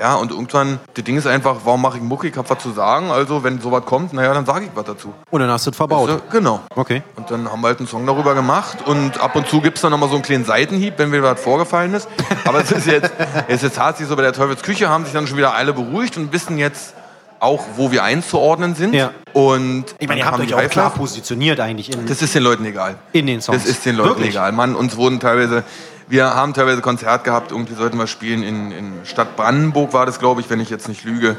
Ja, 0.00 0.14
und 0.14 0.30
irgendwann, 0.30 0.78
das 0.94 1.04
Ding 1.04 1.16
ist 1.16 1.26
einfach, 1.26 1.56
warum 1.64 1.82
mache 1.82 1.96
ich 1.96 2.02
Mucke? 2.04 2.28
Ich 2.28 2.36
habe 2.36 2.48
was 2.48 2.58
zu 2.60 2.70
sagen. 2.70 3.10
Also, 3.10 3.42
wenn 3.42 3.60
sowas 3.60 3.84
kommt, 3.84 4.12
naja, 4.12 4.32
dann 4.32 4.46
sage 4.46 4.66
ich 4.66 4.70
was 4.74 4.84
dazu. 4.84 5.12
Und 5.30 5.40
dann 5.40 5.50
hast 5.50 5.66
du 5.66 5.70
es 5.70 5.76
verbaut. 5.76 6.08
Weißt 6.08 6.20
du? 6.28 6.30
Genau. 6.38 6.60
Okay. 6.76 7.02
Und 7.16 7.28
dann 7.30 7.50
haben 7.50 7.60
wir 7.62 7.66
halt 7.66 7.78
einen 7.80 7.88
Song 7.88 8.06
darüber 8.06 8.34
gemacht 8.34 8.78
und 8.86 9.20
ab 9.20 9.34
und 9.34 9.48
zu 9.48 9.60
gibt 9.60 9.76
es 9.78 9.82
dann 9.82 9.90
nochmal 9.90 10.08
so 10.08 10.14
einen 10.14 10.22
kleinen 10.22 10.44
Seitenhieb, 10.44 10.94
wenn 10.98 11.10
mir 11.10 11.22
was 11.24 11.40
vorgefallen 11.40 11.94
ist. 11.94 12.08
Aber 12.44 12.60
es 12.60 12.70
ist 12.70 12.86
jetzt, 12.86 13.10
es 13.48 13.56
ist 13.56 13.62
jetzt 13.64 13.76
tatsächlich 13.76 14.08
so, 14.08 14.14
bei 14.14 14.22
der 14.22 14.32
Teufelsküche 14.32 14.88
haben 14.88 15.02
sich 15.04 15.12
dann 15.12 15.26
schon 15.26 15.36
wieder 15.36 15.54
alle 15.54 15.72
beruhigt 15.72 16.16
und 16.16 16.32
wissen 16.32 16.58
jetzt 16.58 16.94
auch, 17.40 17.64
wo 17.76 17.90
wir 17.90 18.04
einzuordnen 18.04 18.76
sind. 18.76 18.94
Ja. 18.94 19.10
Und 19.32 19.84
Ich 19.98 20.06
meine, 20.08 20.20
ihr 20.20 20.26
habt 20.26 20.38
euch 20.40 20.54
auch 20.54 20.68
klar 20.70 20.90
positioniert 20.90 21.58
eigentlich 21.60 21.92
in, 21.92 22.06
Das 22.06 22.22
ist 22.22 22.34
den 22.36 22.42
Leuten 22.44 22.64
egal. 22.64 22.96
in 23.12 23.26
den 23.26 23.40
Songs. 23.40 23.62
Das 23.64 23.68
ist 23.70 23.84
den 23.84 23.96
Leuten 23.96 24.10
Wirklich? 24.10 24.30
egal. 24.30 24.52
Mann, 24.52 24.74
uns 24.76 24.96
wurden 24.96 25.18
teilweise, 25.20 25.64
wir 26.08 26.34
haben 26.34 26.54
teilweise 26.54 26.80
Konzert 26.80 27.24
gehabt, 27.24 27.52
irgendwie 27.52 27.74
sollten 27.74 27.98
wir 27.98 28.06
spielen 28.06 28.42
in, 28.42 28.72
in 28.72 28.92
Stadt 29.04 29.36
Brandenburg 29.36 29.92
war 29.92 30.06
das, 30.06 30.18
glaube 30.18 30.40
ich, 30.40 30.50
wenn 30.50 30.60
ich 30.60 30.70
jetzt 30.70 30.88
nicht 30.88 31.04
lüge. 31.04 31.36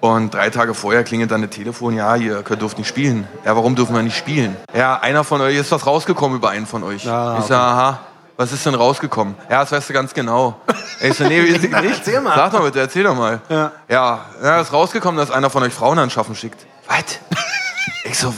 Und 0.00 0.32
drei 0.32 0.50
Tage 0.50 0.74
vorher 0.74 1.02
klingelt 1.02 1.30
dann 1.32 1.42
das 1.42 1.50
Telefon, 1.50 1.94
ja, 1.94 2.14
ihr 2.14 2.42
könnt, 2.42 2.62
dürft 2.62 2.78
nicht 2.78 2.86
spielen. 2.86 3.26
Ja, 3.44 3.56
warum 3.56 3.74
dürfen 3.74 3.94
wir 3.94 4.02
nicht 4.02 4.16
spielen? 4.16 4.56
Ja, 4.72 5.00
einer 5.00 5.24
von 5.24 5.40
euch, 5.40 5.56
ist 5.56 5.72
was 5.72 5.86
rausgekommen 5.86 6.38
über 6.38 6.50
einen 6.50 6.66
von 6.66 6.84
euch. 6.84 7.08
Ah, 7.08 7.38
ich 7.40 7.46
sag, 7.46 7.58
aha, 7.58 8.00
was 8.36 8.52
ist 8.52 8.64
denn 8.64 8.76
rausgekommen? 8.76 9.34
Ja, 9.50 9.60
das 9.60 9.72
weißt 9.72 9.88
du 9.88 9.92
ganz 9.92 10.14
genau. 10.14 10.56
Ich 11.00 11.14
so, 11.14 11.24
nee, 11.24 11.40
weiß 11.40 11.62
ich 11.62 11.70
nicht. 11.70 11.98
Erzähl 11.98 12.20
mal. 12.20 12.34
Sag 12.34 12.50
doch 12.50 12.64
bitte, 12.64 12.80
erzähl 12.80 13.04
doch 13.04 13.14
mal. 13.14 13.40
Ja. 13.48 13.70
Ja, 13.88 14.26
ja, 14.42 14.60
ist 14.60 14.72
rausgekommen, 14.72 15.16
dass 15.16 15.30
einer 15.30 15.48
von 15.48 15.62
euch 15.62 15.72
Frauen 15.72 15.96
anschaffen 15.98 16.34
schickt. 16.34 16.66
Was? 16.88 17.20
Ich 18.04 18.18
so, 18.18 18.32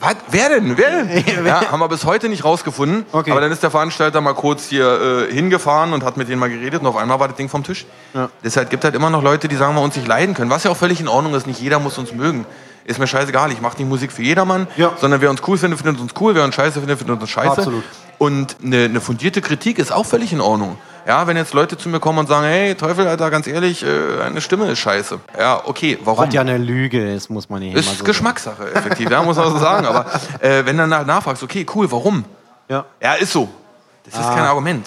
was? 0.00 0.16
Wer 0.30 0.48
denn? 0.50 0.76
Wer 0.76 1.04
denn? 1.04 1.24
Ja, 1.46 1.70
haben 1.70 1.80
wir 1.80 1.88
bis 1.88 2.04
heute 2.04 2.28
nicht 2.28 2.44
rausgefunden. 2.44 3.06
Okay. 3.12 3.30
Aber 3.30 3.40
dann 3.40 3.50
ist 3.50 3.62
der 3.62 3.70
Veranstalter 3.70 4.20
mal 4.20 4.34
kurz 4.34 4.66
hier 4.68 5.26
äh, 5.28 5.32
hingefahren 5.32 5.92
und 5.92 6.04
hat 6.04 6.16
mit 6.16 6.28
denen 6.28 6.38
mal 6.38 6.50
geredet 6.50 6.80
und 6.80 6.86
auf 6.86 6.96
einmal 6.96 7.18
war 7.20 7.28
das 7.28 7.36
Ding 7.36 7.48
vom 7.48 7.64
Tisch. 7.64 7.86
Ja. 8.14 8.28
Deshalb 8.44 8.70
gibt 8.70 8.84
halt 8.84 8.94
immer 8.94 9.10
noch 9.10 9.22
Leute, 9.22 9.48
die 9.48 9.56
sagen 9.56 9.74
wir 9.74 9.82
uns 9.82 9.96
nicht 9.96 10.06
leiden 10.06 10.34
können. 10.34 10.50
Was 10.50 10.64
ja 10.64 10.70
auch 10.70 10.76
völlig 10.76 11.00
in 11.00 11.08
Ordnung 11.08 11.34
ist. 11.34 11.46
Nicht 11.46 11.60
jeder 11.60 11.78
muss 11.78 11.98
uns 11.98 12.12
mögen. 12.12 12.46
Ist 12.88 12.98
mir 12.98 13.06
scheißegal. 13.06 13.52
Ich 13.52 13.60
mache 13.60 13.76
nicht 13.78 13.88
Musik 13.88 14.10
für 14.12 14.22
jedermann, 14.22 14.66
Ja. 14.76 14.92
sondern 14.98 15.20
wer 15.20 15.30
uns 15.30 15.42
cool 15.46 15.58
findet, 15.58 15.78
findet 15.80 16.00
uns 16.00 16.12
cool. 16.20 16.34
Wer 16.34 16.42
uns 16.44 16.54
scheiße 16.54 16.80
findet, 16.80 16.98
findet 16.98 17.20
uns 17.20 17.28
scheiße. 17.30 17.50
Absolut. 17.58 17.84
Und 18.18 18.56
eine, 18.64 18.84
eine 18.86 19.00
fundierte 19.00 19.40
Kritik 19.42 19.78
ist 19.78 19.92
auch 19.92 20.06
völlig 20.06 20.32
in 20.32 20.40
Ordnung. 20.40 20.78
Ja, 21.06 21.26
wenn 21.26 21.36
jetzt 21.36 21.54
Leute 21.54 21.76
zu 21.78 21.88
mir 21.88 22.00
kommen 22.00 22.18
und 22.18 22.26
sagen, 22.28 22.46
hey, 22.46 22.74
Teufel, 22.74 23.06
Alter, 23.06 23.30
ganz 23.30 23.46
ehrlich, 23.46 23.84
äh, 23.84 24.22
eine 24.22 24.40
Stimme 24.40 24.70
ist 24.70 24.78
scheiße. 24.80 25.20
Ja, 25.38 25.62
okay, 25.66 25.98
warum? 26.02 26.26
Was 26.26 26.34
ja 26.34 26.40
eine 26.40 26.58
Lüge 26.58 27.12
ist, 27.14 27.30
muss 27.30 27.48
man 27.48 27.62
hier 27.62 27.76
Ist 27.76 27.98
so 27.98 28.04
Geschmackssache, 28.04 28.72
effektiv, 28.74 29.08
ja, 29.10 29.22
muss 29.22 29.36
man 29.36 29.50
so 29.50 29.58
sagen. 29.70 29.86
Aber 29.86 30.06
äh, 30.40 30.64
wenn 30.66 30.76
dann 30.76 30.88
nach- 30.90 31.06
nachfragst, 31.06 31.42
okay, 31.42 31.64
cool, 31.74 31.90
warum? 31.92 32.24
sagen. 32.68 32.84
Ja, 33.02 33.12
ist 33.14 33.32
so. 33.32 33.48
Das 34.04 34.14
ist 34.14 34.26
Ah. 34.26 34.34
kein 34.34 34.44
Argument. 34.44 34.86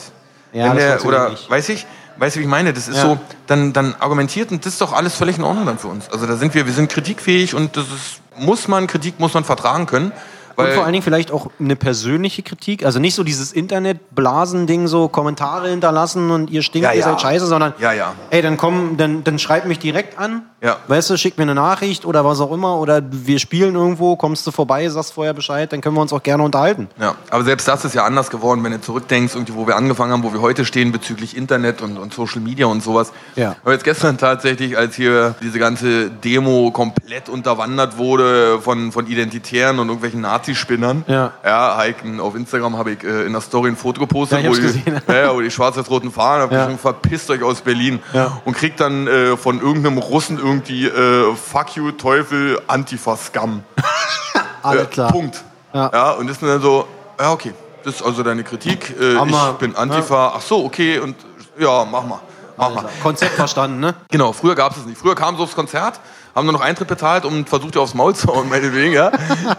Ja, 0.54 0.74
das 0.74 0.78
der, 0.78 1.06
oder, 1.06 1.30
nicht. 1.30 1.50
weiß 1.50 1.70
ich, 1.70 1.86
weißt 2.22 2.36
du, 2.36 2.40
wie 2.40 2.44
ich 2.44 2.50
meine? 2.50 2.72
Das 2.72 2.88
ist 2.88 2.98
Ja. 2.98 3.02
so, 3.02 3.20
dann, 3.48 3.74
dann 3.74 3.96
argumentiert 4.00 4.52
und 4.52 4.64
das 4.66 4.74
ist 4.74 4.82
doch 4.82 4.94
alles 4.94 5.16
völlig 5.16 5.38
in 5.40 5.44
Ordnung 5.44 5.66
dann 5.66 5.80
für 5.80 5.88
uns. 5.88 6.08
Also 6.12 6.28
da 6.28 6.38
sind 6.38 6.54
wir, 6.54 6.68
wir 6.68 6.74
sind 6.74 6.90
kritikfähig 6.90 7.56
und 7.56 7.76
das 7.76 7.86
ist, 7.86 8.22
muss 8.38 8.68
man, 8.68 8.86
Kritik 8.88 9.20
muss 9.20 9.34
man 9.34 9.44
vertragen 9.44 9.88
können. 9.88 10.12
Und 10.56 10.66
Weil, 10.66 10.74
vor 10.74 10.84
allen 10.84 10.94
Dingen 10.94 11.04
vielleicht 11.04 11.32
auch 11.32 11.50
eine 11.60 11.76
persönliche 11.76 12.44
Kritik. 12.44 12.86
Also 12.86 13.00
nicht 13.00 13.16
so 13.16 13.24
dieses 13.24 13.52
Internet-Blasen-Ding, 13.52 14.88
so 14.88 15.08
Kommentare 15.08 15.70
hinterlassen 15.70 16.32
und 16.32 16.50
ihr 16.50 16.62
stinkt, 16.62 16.86
Ja, 16.86 16.94
ihr 16.94 17.00
ja. 17.00 17.06
seid 17.06 17.22
scheiße, 17.22 17.46
sondern 17.46 17.74
Ja, 17.80 17.94
ja. 17.94 18.14
ey, 18.30 18.42
dann 18.42 18.58
komm, 18.58 18.98
dann, 18.98 19.24
dann 19.24 19.40
schreib 19.40 19.66
mich 19.66 19.80
direkt 19.80 20.18
an. 20.18 20.44
Ja. 20.62 20.78
Weißt 20.88 21.10
du, 21.10 21.18
schick 21.18 21.38
mir 21.38 21.44
eine 21.44 21.56
Nachricht 21.56 22.06
oder 22.06 22.24
was 22.24 22.40
auch 22.40 22.52
immer. 22.52 22.78
Oder 22.78 23.02
wir 23.10 23.40
spielen 23.40 23.74
irgendwo, 23.76 24.16
kommst 24.16 24.46
du 24.46 24.52
vorbei, 24.52 24.88
sagst 24.90 25.14
vorher 25.14 25.34
Bescheid, 25.34 25.72
dann 25.74 25.82
können 25.82 25.96
wir 25.96 26.02
uns 26.02 26.14
auch 26.14 26.22
gerne 26.22 26.44
unterhalten. 26.44 26.88
Ja, 27.00 27.16
aber 27.32 27.44
selbst 27.44 27.68
das 27.68 27.84
ist 27.84 27.96
ja 27.96 28.06
anders 28.06 28.30
geworden, 28.30 28.64
wenn 28.64 28.72
du 28.72 28.80
zurückdenkst, 28.80 29.34
irgendwie, 29.34 29.56
wo 29.56 29.66
wir 29.66 29.76
angefangen 29.76 30.12
haben, 30.12 30.24
wo 30.24 30.34
wir 30.34 30.42
heute 30.42 30.66
stehen 30.66 30.92
bezüglich 30.92 31.36
Internet 31.36 31.82
und, 31.82 31.98
und 31.98 32.14
Social 32.14 32.42
Media 32.42 32.68
und 32.68 32.84
sowas. 32.84 33.12
Ja. 33.36 33.56
Aber 33.64 33.74
jetzt 33.74 33.84
gestern 33.84 34.20
tatsächlich, 34.20 34.78
als 34.78 34.96
hier 34.96 35.34
diese 35.42 35.58
ganze 35.58 36.12
Demo 36.12 36.70
komplett 36.72 37.28
unterwandert 37.28 37.98
wurde 37.98 38.60
von, 38.62 38.92
von 38.92 39.08
Identitären 39.08 39.80
und 39.80 39.88
irgendwelchen 39.88 40.22
Nazispinnern. 40.42 41.04
Ja. 41.08 41.34
Ja, 41.46 41.78
Heiken, 41.78 42.20
auf 42.20 42.36
Instagram 42.36 42.78
habe 42.78 42.92
ich 42.92 43.04
äh, 43.04 43.26
in 43.26 43.34
der 43.34 43.42
Story 43.42 43.70
ein 43.70 43.76
Foto 43.78 44.00
gepostet, 44.00 44.40
Ja, 44.44 44.50
ich 44.50 44.52
wo, 44.52 44.56
die, 44.56 44.62
gesehen. 44.62 45.02
ja, 45.08 45.34
wo 45.34 45.40
die 45.42 45.52
schwarz-roten 45.52 46.12
fahren, 46.12 46.42
hab 46.42 46.52
Ja. 46.52 46.60
geschrieben, 46.62 46.80
verpisst 46.80 47.30
euch 47.30 47.44
aus 47.44 47.62
Berlin. 47.62 48.00
Ja. 48.14 48.42
Und 48.46 48.56
kriegt 48.58 48.80
dann 48.80 49.08
äh, 49.08 49.38
von 49.38 49.62
irgendeinem 49.62 50.00
Russen 50.00 50.38
irgendwie 50.40 50.88
äh, 50.88 51.36
Fuck 51.36 51.76
you, 51.76 51.92
Teufel, 51.92 52.60
Antifa-Scum. 52.68 53.64
Alles 54.64 54.82
Ja, 54.84 54.88
klar. 54.90 55.12
Punkt. 55.12 55.44
Ja. 55.74 55.90
Ja. 55.94 56.12
und 56.12 56.30
ist 56.30 56.42
dann 56.42 56.62
so, 56.62 56.88
ja, 57.20 57.32
okay, 57.32 57.54
das 57.84 57.96
ist 57.96 58.02
also 58.04 58.24
deine 58.24 58.44
Kritik. 58.44 58.96
Äh, 59.00 59.14
ich 59.24 59.52
bin 59.60 59.76
Antifa. 59.76 60.34
Ach 60.36 60.42
so, 60.42 60.66
okay, 60.66 61.00
und 61.00 61.16
ja, 61.58 61.86
mach 61.90 62.04
mal. 62.04 62.20
Mach 62.58 62.74
mal. 62.74 62.86
Konzept 63.02 63.34
verstanden, 63.36 63.80
ne? 63.80 63.94
Genau, 64.12 64.34
früher 64.34 64.54
gab 64.56 64.72
es 64.74 64.80
es 64.80 64.86
nicht. 64.86 65.00
Früher 65.00 65.16
kamen 65.16 65.38
sie 65.38 65.44
aufs 65.44 65.56
Konzert, 65.56 66.00
haben 66.36 66.46
nur 66.46 66.54
noch 66.54 66.62
Eintritt 66.62 66.88
bezahlt 66.88 67.26
und 67.26 67.50
versucht 67.50 67.76
dir 67.76 67.82
aufs 67.82 67.94
Maul 67.94 68.16
zu 68.16 68.28
hauen, 68.28 68.50
meinetwegen, 68.50 68.94
ja. 68.94 69.12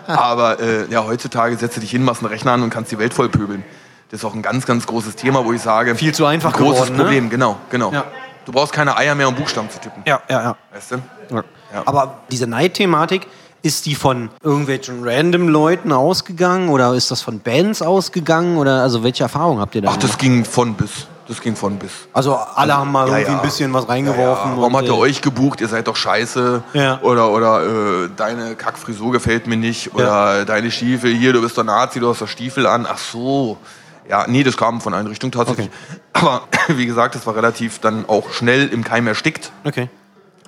Aber 0.07 0.61
äh, 0.61 0.91
ja, 0.91 1.05
heutzutage 1.05 1.57
setzt 1.57 1.77
du 1.77 1.81
dich 1.81 1.91
hin, 1.91 2.05
machst 2.05 2.23
einen 2.23 2.31
Rechner 2.31 2.53
an 2.53 2.63
und 2.63 2.71
kannst 2.71 2.93
die 2.93 2.99
Welt 2.99 3.15
voll 3.15 3.29
pöbeln. 3.29 3.65
Das 4.11 4.21
ist 4.21 4.25
auch 4.25 4.35
ein 4.35 4.43
ganz, 4.43 4.67
ganz 4.67 4.87
großes 4.87 5.17
Thema, 5.17 5.45
wo 5.45 5.53
ich 5.53 5.63
sage. 5.63 5.95
Viel 5.95 6.15
zu 6.15 6.27
einfach 6.27 6.53
ein 6.53 6.61
großes 6.61 6.83
geworden, 6.83 6.97
ne? 6.97 7.03
Problem, 7.05 7.31
genau, 7.31 7.57
genau. 7.71 7.93
Ja. 7.93 8.05
Du 8.45 8.53
brauchst 8.53 8.73
keine 8.73 8.97
Eier 8.97 9.15
mehr, 9.15 9.29
um 9.29 9.35
Buchstaben 9.35 9.71
zu 9.71 9.81
tippen. 9.81 10.03
Ja, 10.07 10.21
ja, 10.29 10.43
ja. 10.43 10.57
Weißt 10.73 10.91
du? 10.91 10.97
Ja. 11.31 11.45
Ja. 11.73 11.83
Aber 11.87 12.21
diese 12.31 12.47
Neidthematik, 12.47 13.27
ist 13.63 13.87
die 13.87 13.95
von 13.95 14.31
irgendwelchen 14.43 15.05
random 15.05 15.49
Leuten 15.49 15.93
ausgegangen 15.93 16.69
oder 16.69 16.95
ist 16.95 17.11
das 17.11 17.23
von 17.23 17.41
Bands 17.41 17.81
ausgegangen 17.81 18.57
oder 18.57 18.83
also 18.83 19.05
welche 19.05 19.23
Erfahrungen 19.23 19.61
habt 19.61 19.75
ihr 19.75 19.83
da? 19.83 19.91
Ach, 19.93 19.97
das 19.97 20.19
ging 20.19 20.45
von 20.45 20.75
bis. 20.75 21.07
Das 21.33 21.41
ging 21.41 21.57
von 21.57 21.79
bis. 21.79 21.91
also 22.13 22.35
alle 22.35 22.77
haben 22.77 22.93
mal 22.93 23.09
Ja, 23.09 23.17
irgendwie 23.17 23.33
ja. 23.33 23.39
ein 23.39 23.43
bisschen 23.43 23.73
was 23.73 23.89
reingeworfen. 23.89 24.51
Ja, 24.53 24.57
warum 24.59 24.77
hat 24.77 24.85
er 24.85 24.91
äh, 24.91 24.99
euch 24.99 25.23
gebucht? 25.23 25.63
Ihr 25.63 25.69
seid 25.69 25.89
doch 25.89 25.97
scheiße. 25.97 26.63
Ja. 26.75 27.01
Oder, 27.01 27.31
oder 27.31 28.05
äh, 28.05 28.09
deine 28.15 28.55
Kackfrisur 28.55 29.13
gefällt 29.13 29.47
mir 29.47 29.57
nicht. 29.57 29.95
Oder 29.95 30.45
deine 30.45 30.71
Stiefel, 30.71 31.15
hier, 31.15 31.33
du 31.33 31.41
bist 31.41 31.57
doch 31.57 31.65
Nazi, 31.65 32.01
du 32.01 32.11
hast 32.11 32.21
doch 32.21 32.29
Stiefel 32.29 32.67
an. 32.67 32.87
Ach 32.87 32.99
so. 32.99 33.57
Ja, 34.07 34.27
nee, 34.29 34.43
das 34.43 34.59
kam 34.59 34.83
von 34.83 34.93
Einrichtung 34.93 35.31
tatsächlich. 35.31 35.71
Aber 36.13 36.43
wie 36.69 36.85
gesagt, 36.85 37.15
das 37.15 37.27
war 37.27 37.35
relativ 37.35 37.79
dann 37.79 38.05
auch 38.09 38.31
schnell 38.33 38.69
im 38.69 38.85
Keim 38.85 39.07
erstickt. 39.07 39.53
Okay, 39.65 39.89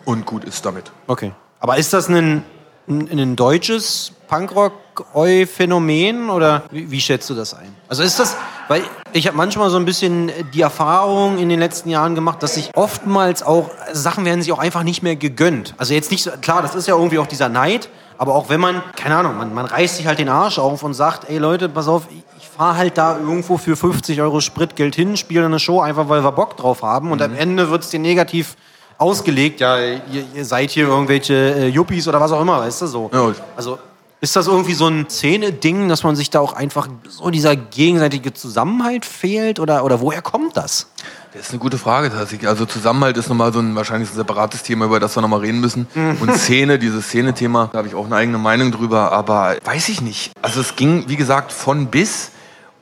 Und 0.04 0.26
gut 0.26 0.44
ist 0.44 0.66
damit. 0.66 0.92
okay. 1.06 1.32
Aber 1.60 1.78
ist 1.78 1.94
das 1.94 2.08
ein, 2.10 2.42
ein, 2.88 3.08
ein 3.18 3.36
deutsches 3.36 4.12
Punkrock-Eu-Phänomen 4.28 6.30
oder 6.30 6.62
wie, 6.70 6.90
wie 6.90 7.00
schätzt 7.00 7.28
du 7.30 7.34
das 7.34 7.54
ein? 7.54 7.74
Also 7.88 8.02
ist 8.02 8.18
das, 8.18 8.36
weil 8.68 8.82
ich 9.12 9.26
habe 9.26 9.36
manchmal 9.36 9.70
so 9.70 9.76
ein 9.76 9.84
bisschen 9.84 10.30
die 10.52 10.60
Erfahrung 10.60 11.38
in 11.38 11.48
den 11.48 11.58
letzten 11.58 11.90
Jahren 11.90 12.14
gemacht, 12.14 12.42
dass 12.42 12.54
sich 12.54 12.70
oftmals 12.74 13.42
auch 13.42 13.70
Sachen 13.92 14.24
werden 14.24 14.42
sich 14.42 14.52
auch 14.52 14.58
einfach 14.58 14.82
nicht 14.82 15.02
mehr 15.02 15.16
gegönnt. 15.16 15.74
Also 15.78 15.94
jetzt 15.94 16.10
nicht 16.10 16.22
so, 16.22 16.30
klar, 16.40 16.62
das 16.62 16.74
ist 16.74 16.88
ja 16.88 16.96
irgendwie 16.96 17.18
auch 17.18 17.26
dieser 17.26 17.48
Neid, 17.48 17.88
aber 18.18 18.34
auch 18.34 18.48
wenn 18.48 18.60
man, 18.60 18.82
keine 18.96 19.16
Ahnung, 19.16 19.36
man, 19.36 19.54
man 19.54 19.66
reißt 19.66 19.96
sich 19.96 20.06
halt 20.06 20.18
den 20.18 20.28
Arsch 20.28 20.58
auf 20.58 20.82
und 20.82 20.94
sagt, 20.94 21.28
ey 21.28 21.38
Leute, 21.38 21.68
pass 21.68 21.88
auf, 21.88 22.04
ich, 22.10 22.22
fahre 22.56 22.76
halt 22.76 22.98
da 22.98 23.18
irgendwo 23.18 23.58
für 23.58 23.74
50 23.74 24.20
Euro 24.20 24.40
Spritgeld 24.40 24.94
hin, 24.94 25.16
spiele 25.16 25.44
eine 25.44 25.58
Show, 25.58 25.80
einfach 25.80 26.08
weil 26.08 26.22
wir 26.22 26.30
Bock 26.30 26.56
drauf 26.56 26.82
haben 26.82 27.10
und 27.10 27.20
am 27.20 27.34
Ende 27.34 27.68
wird 27.68 27.82
es 27.82 27.90
dir 27.90 27.98
negativ 27.98 28.54
ausgelegt, 28.98 29.60
ja, 29.60 29.78
ihr, 29.78 30.24
ihr 30.34 30.44
seid 30.44 30.70
hier 30.70 30.86
irgendwelche 30.86 31.34
äh, 31.34 31.68
Yuppies 31.68 32.06
oder 32.06 32.20
was 32.20 32.32
auch 32.32 32.40
immer, 32.40 32.60
weißt 32.60 32.82
du, 32.82 32.86
so. 32.86 33.10
Ja. 33.12 33.32
Also 33.56 33.78
ist 34.24 34.36
das 34.36 34.46
irgendwie 34.46 34.74
so 34.74 34.88
ein 34.88 35.08
Szene-Ding, 35.08 35.88
dass 35.88 36.02
man 36.02 36.16
sich 36.16 36.30
da 36.30 36.40
auch 36.40 36.54
einfach 36.54 36.88
so 37.08 37.30
dieser 37.30 37.54
gegenseitige 37.56 38.32
Zusammenhalt 38.32 39.04
fehlt 39.04 39.60
oder, 39.60 39.84
oder 39.84 40.00
woher 40.00 40.22
kommt 40.22 40.56
das? 40.56 40.88
Das 41.34 41.42
ist 41.42 41.50
eine 41.50 41.58
gute 41.58 41.76
Frage 41.78 42.10
tatsächlich. 42.10 42.48
Also 42.48 42.64
Zusammenhalt 42.64 43.16
ist 43.18 43.28
nochmal 43.28 43.52
so 43.52 43.58
ein 43.60 43.76
wahrscheinlich 43.76 44.10
ein 44.10 44.16
separates 44.16 44.62
Thema, 44.62 44.86
über 44.86 44.98
das 44.98 45.14
wir 45.16 45.20
nochmal 45.20 45.40
reden 45.40 45.60
müssen. 45.60 45.86
Und 45.94 46.34
Szene, 46.36 46.78
dieses 46.78 47.06
Szene-Thema, 47.06 47.68
da 47.72 47.78
habe 47.78 47.88
ich 47.88 47.94
auch 47.94 48.06
eine 48.06 48.16
eigene 48.16 48.38
Meinung 48.38 48.72
drüber, 48.72 49.12
aber 49.12 49.56
weiß 49.64 49.88
ich 49.90 50.00
nicht. 50.00 50.32
Also 50.42 50.60
es 50.60 50.74
ging, 50.74 51.04
wie 51.08 51.16
gesagt, 51.16 51.52
von 51.52 51.88
bis. 51.88 52.30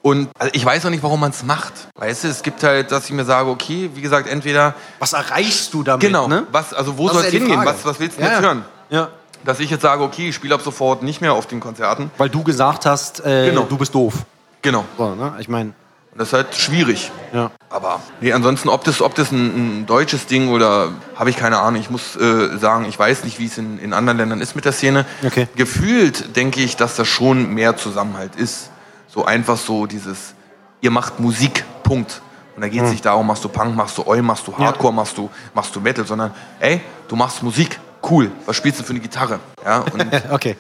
Und 0.03 0.29
also 0.39 0.53
ich 0.55 0.65
weiß 0.65 0.87
auch 0.87 0.91
nicht, 0.91 1.03
warum 1.03 1.21
man 1.21 1.31
es 1.31 1.43
macht. 1.43 1.73
Weißt 1.97 2.25
du, 2.25 2.29
es 2.29 2.43
gibt 2.43 2.63
halt, 2.63 2.93
dass 2.93 3.07
ich 3.07 3.13
mir 3.13 3.25
sage, 3.25 3.49
okay, 3.51 3.91
wie 3.95 4.01
gesagt, 4.01 4.29
entweder 4.29 4.75
Was 5.01 5.13
erreichst 5.13 5.75
du 5.75 5.83
damit? 5.83 6.01
genau, 6.03 6.29
ne? 6.29 6.47
was, 6.53 6.73
also 6.73 6.97
wo 6.99 7.09
soll 7.09 7.25
es 7.25 7.33
ja 7.33 7.39
hingehen? 7.41 7.61
Was, 7.65 7.85
was 7.85 7.99
willst 7.99 8.19
du 8.19 8.23
Ja, 8.23 8.29
jetzt 8.29 8.37
ja. 8.37 8.43
hören? 8.43 8.65
Ja. 8.91 9.09
Dass 9.45 9.61
ich 9.61 9.71
jetzt 9.71 9.83
sage, 9.83 10.03
okay, 10.03 10.29
ich 10.29 10.35
spiele 10.35 10.55
ab 10.55 10.63
sofort 10.63 11.03
nicht 11.03 11.21
mehr 11.21 11.33
auf 11.35 11.47
den 11.47 11.61
Konzerten. 11.61 12.11
Weil 12.19 12.29
du 12.29 12.43
gesagt 12.43 12.87
hast, 12.87 13.25
äh, 13.25 13.51
Genau. 13.51 13.63
du 13.63 13.77
bist 13.77 13.95
doof. 13.95 14.15
Genau. 14.63 14.85
So, 14.97 15.15
ne? 15.15 15.35
Ich 15.41 15.49
meine, 15.49 15.73
das 16.15 16.29
ist 16.29 16.35
halt 16.35 16.55
schwierig. 16.55 17.11
ja. 17.33 17.51
Aber 17.71 18.01
nee, 18.21 18.33
ansonsten, 18.35 18.69
ob 18.69 18.85
das, 18.85 19.01
ob 19.01 19.15
das 19.15 19.33
ein, 19.33 19.81
ein 19.81 19.87
deutsches 19.87 20.27
Ding 20.27 20.51
oder 20.51 20.91
habe 21.17 21.31
ich 21.31 21.37
keine 21.39 21.59
Ahnung. 21.59 21.81
Ich 21.81 21.89
muss 21.91 22.17
äh, 22.17 22.59
sagen, 22.59 22.85
ich 22.85 22.99
weiß 22.99 23.25
nicht, 23.25 23.39
wie 23.39 23.47
es 23.47 23.57
in, 23.57 23.79
in 23.79 23.95
anderen 23.95 24.19
Ländern 24.19 24.41
ist 24.43 24.55
mit 24.55 24.67
der 24.67 24.73
Szene. 24.73 25.07
Okay. 25.25 25.49
Gefühlt 25.57 26.37
denke 26.37 26.61
ich, 26.61 26.77
dass 26.77 26.97
das 26.97 27.09
schon 27.09 27.55
mehr 27.55 27.77
Zusammenhalt 27.79 28.37
ist. 28.37 28.71
So 29.09 29.25
einfach 29.25 29.57
so 29.57 29.87
dieses, 29.87 30.35
ihr 30.83 30.91
macht 30.91 31.19
Musik, 31.19 31.65
Punkt. 31.83 32.21
Und 32.55 32.61
da 32.61 32.69
geht 32.69 32.83
es 32.83 32.91
nicht 32.91 33.07
darum, 33.07 33.27
machst 33.27 33.43
du 33.43 33.49
Punk, 33.49 33.75
machst 33.75 33.97
du 33.97 34.07
Oi, 34.07 34.21
machst 34.21 34.47
du 34.47 34.57
Hardcore, 34.57 34.93
machst 34.93 35.17
du, 35.17 35.31
machst 35.55 35.75
du 35.75 35.81
Metal, 35.81 36.07
sondern 36.07 36.33
ey, 36.61 36.83
du 37.09 37.17
machst 37.17 37.43
Musik, 37.43 37.81
cool. 38.11 38.31
Was 38.47 38.57
spielst 38.57 38.81
du 38.81 38.85
für 38.85 38.91
eine 38.91 39.01
Gitarre? 39.01 39.41
Ja, 39.65 39.79
und 39.93 40.07
Okay. 40.31 40.57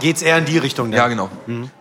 Geht's 0.00 0.22
eher 0.22 0.38
in 0.38 0.44
die 0.44 0.58
Richtung? 0.58 0.92
ja, 0.92 1.08
dann? 1.08 1.10
genau. 1.10 1.28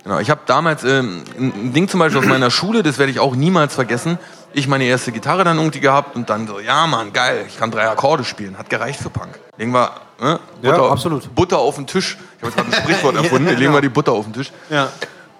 genau. 0.03 0.19
Ich 0.19 0.31
habe 0.31 0.41
damals 0.47 0.83
ähm, 0.83 1.23
ein 1.37 1.73
Ding 1.73 1.87
zum 1.87 1.99
Beispiel 1.99 2.19
aus 2.19 2.25
meiner 2.27 2.49
Schule, 2.51 2.81
das 2.81 2.97
werde 2.97 3.11
ich 3.11 3.19
auch 3.19 3.35
niemals 3.35 3.75
vergessen. 3.75 4.17
Ich 4.53 4.67
meine 4.67 4.83
erste 4.85 5.11
Gitarre 5.11 5.43
dann 5.43 5.57
irgendwie 5.57 5.79
gehabt 5.79 6.15
und 6.15 6.29
dann 6.29 6.47
so, 6.47 6.59
ja 6.59 6.87
Mann, 6.87 7.13
geil, 7.13 7.45
ich 7.47 7.57
kann 7.57 7.69
drei 7.71 7.87
Akkorde 7.87 8.23
spielen. 8.23 8.57
Hat 8.57 8.69
gereicht 8.69 8.99
für 8.99 9.09
Punk. 9.09 9.39
Legen 9.57 9.71
wir 9.71 9.91
ne, 10.19 10.39
Ja, 10.61 10.71
Butter, 10.71 10.91
absolut. 10.91 11.35
Butter 11.35 11.59
auf 11.59 11.75
den 11.75 11.87
Tisch. 11.87 12.17
Ich 12.37 12.43
habe 12.43 12.47
jetzt 12.47 12.55
gerade 12.57 12.75
ein 12.75 12.81
Sprichwort 12.81 13.15
erfunden. 13.23 13.45
Ja, 13.45 13.51
Legen 13.51 13.61
genau. 13.65 13.77
wir 13.77 13.81
die 13.81 13.89
Butter 13.89 14.11
auf 14.11 14.25
den 14.25 14.33
Tisch. 14.33 14.51
Ja. 14.69 14.89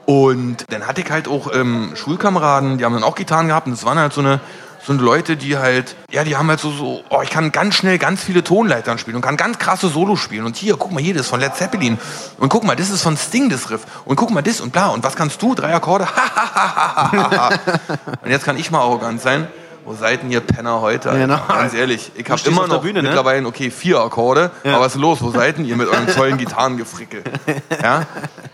Und 0.06 0.66
dann 0.70 0.88
hatte 0.88 1.02
ich 1.02 1.12
halt 1.12 1.28
auch 1.28 1.54
ähm, 1.54 1.92
Schulkameraden, 1.96 2.78
die 2.78 2.86
haben 2.86 2.94
dann 2.94 3.04
auch 3.04 3.16
Gitarren 3.16 3.48
gehabt 3.48 3.68
und 3.68 3.74
das 3.74 3.84
waren 3.86 3.98
halt 3.98 4.14
so 4.14 4.22
eine, 4.22 4.40
so 4.84 4.94
eine 4.94 5.02
Leute, 5.02 5.38
die 5.38 5.58
halt, 5.58 5.96
ja, 6.10 6.24
die 6.24 6.36
haben 6.36 6.50
halt 6.50 6.60
so, 6.60 6.72
so, 6.72 7.04
oh, 7.10 7.22
ich 7.22 7.30
kann 7.30 7.52
ganz 7.52 7.76
schnell 7.76 7.98
ganz 7.98 8.24
viele 8.24 8.44
Tonleitern 8.44 8.98
spielen 8.98 9.16
und 9.16 9.22
kann 9.22 9.38
ganz 9.38 9.60
krasse 9.60 9.90
Solos 9.90 10.20
spielen. 10.20 10.46
Und 10.46 10.56
hier, 10.56 10.76
guck 10.76 10.92
mal, 10.92 11.02
hier, 11.02 11.14
das 11.14 11.24
ist 11.24 11.30
von 11.30 11.40
Led 11.40 11.56
Zeppelin. 11.56 12.00
Und 12.38 12.50
guck 12.50 12.64
mal, 12.64 12.76
das 12.76 12.90
ist 12.90 13.04
von 13.04 13.16
Sting, 13.16 13.50
das 13.50 13.70
Riff. 13.70 13.82
Und 14.06 14.16
guck 14.16 14.32
mal, 14.32 14.42
das 14.42 14.60
und 14.60 14.72
bla. 14.72 14.88
Und 14.88 15.04
was 15.04 15.16
kannst 15.16 15.42
du? 15.42 15.54
Drei 15.54 15.76
Akkorde? 15.76 16.06
und 18.24 18.30
jetzt 18.30 18.46
kann 18.46 18.58
ich 18.58 18.72
mal 18.72 18.80
arrogant 18.80 19.22
sein. 19.22 19.48
Wo 19.86 19.96
seid 19.96 20.22
denn 20.22 20.32
ihr 20.32 20.42
Penner 20.42 20.82
heute? 20.82 21.10
Genau. 21.10 21.40
Ganz 21.48 21.74
ehrlich, 21.74 22.12
ich 22.16 22.30
habe 22.30 22.42
immer 22.46 22.68
noch 22.68 22.82
Bühne, 22.82 23.02
ne? 23.02 23.10
mittlerweile, 23.10 23.46
okay, 23.48 23.72
vier 23.72 24.00
Akkorde. 24.00 24.52
Ja. 24.64 24.76
Aber 24.76 24.86
was 24.86 24.96
ist 24.96 25.02
los? 25.02 25.22
Wo 25.22 25.32
seid 25.32 25.58
denn 25.58 25.66
ihr 25.66 25.76
mit 25.76 25.88
eurem 25.88 26.08
tollen 26.08 26.38
Gitarrengefrickel? 26.38 27.24
Ja? 27.82 28.06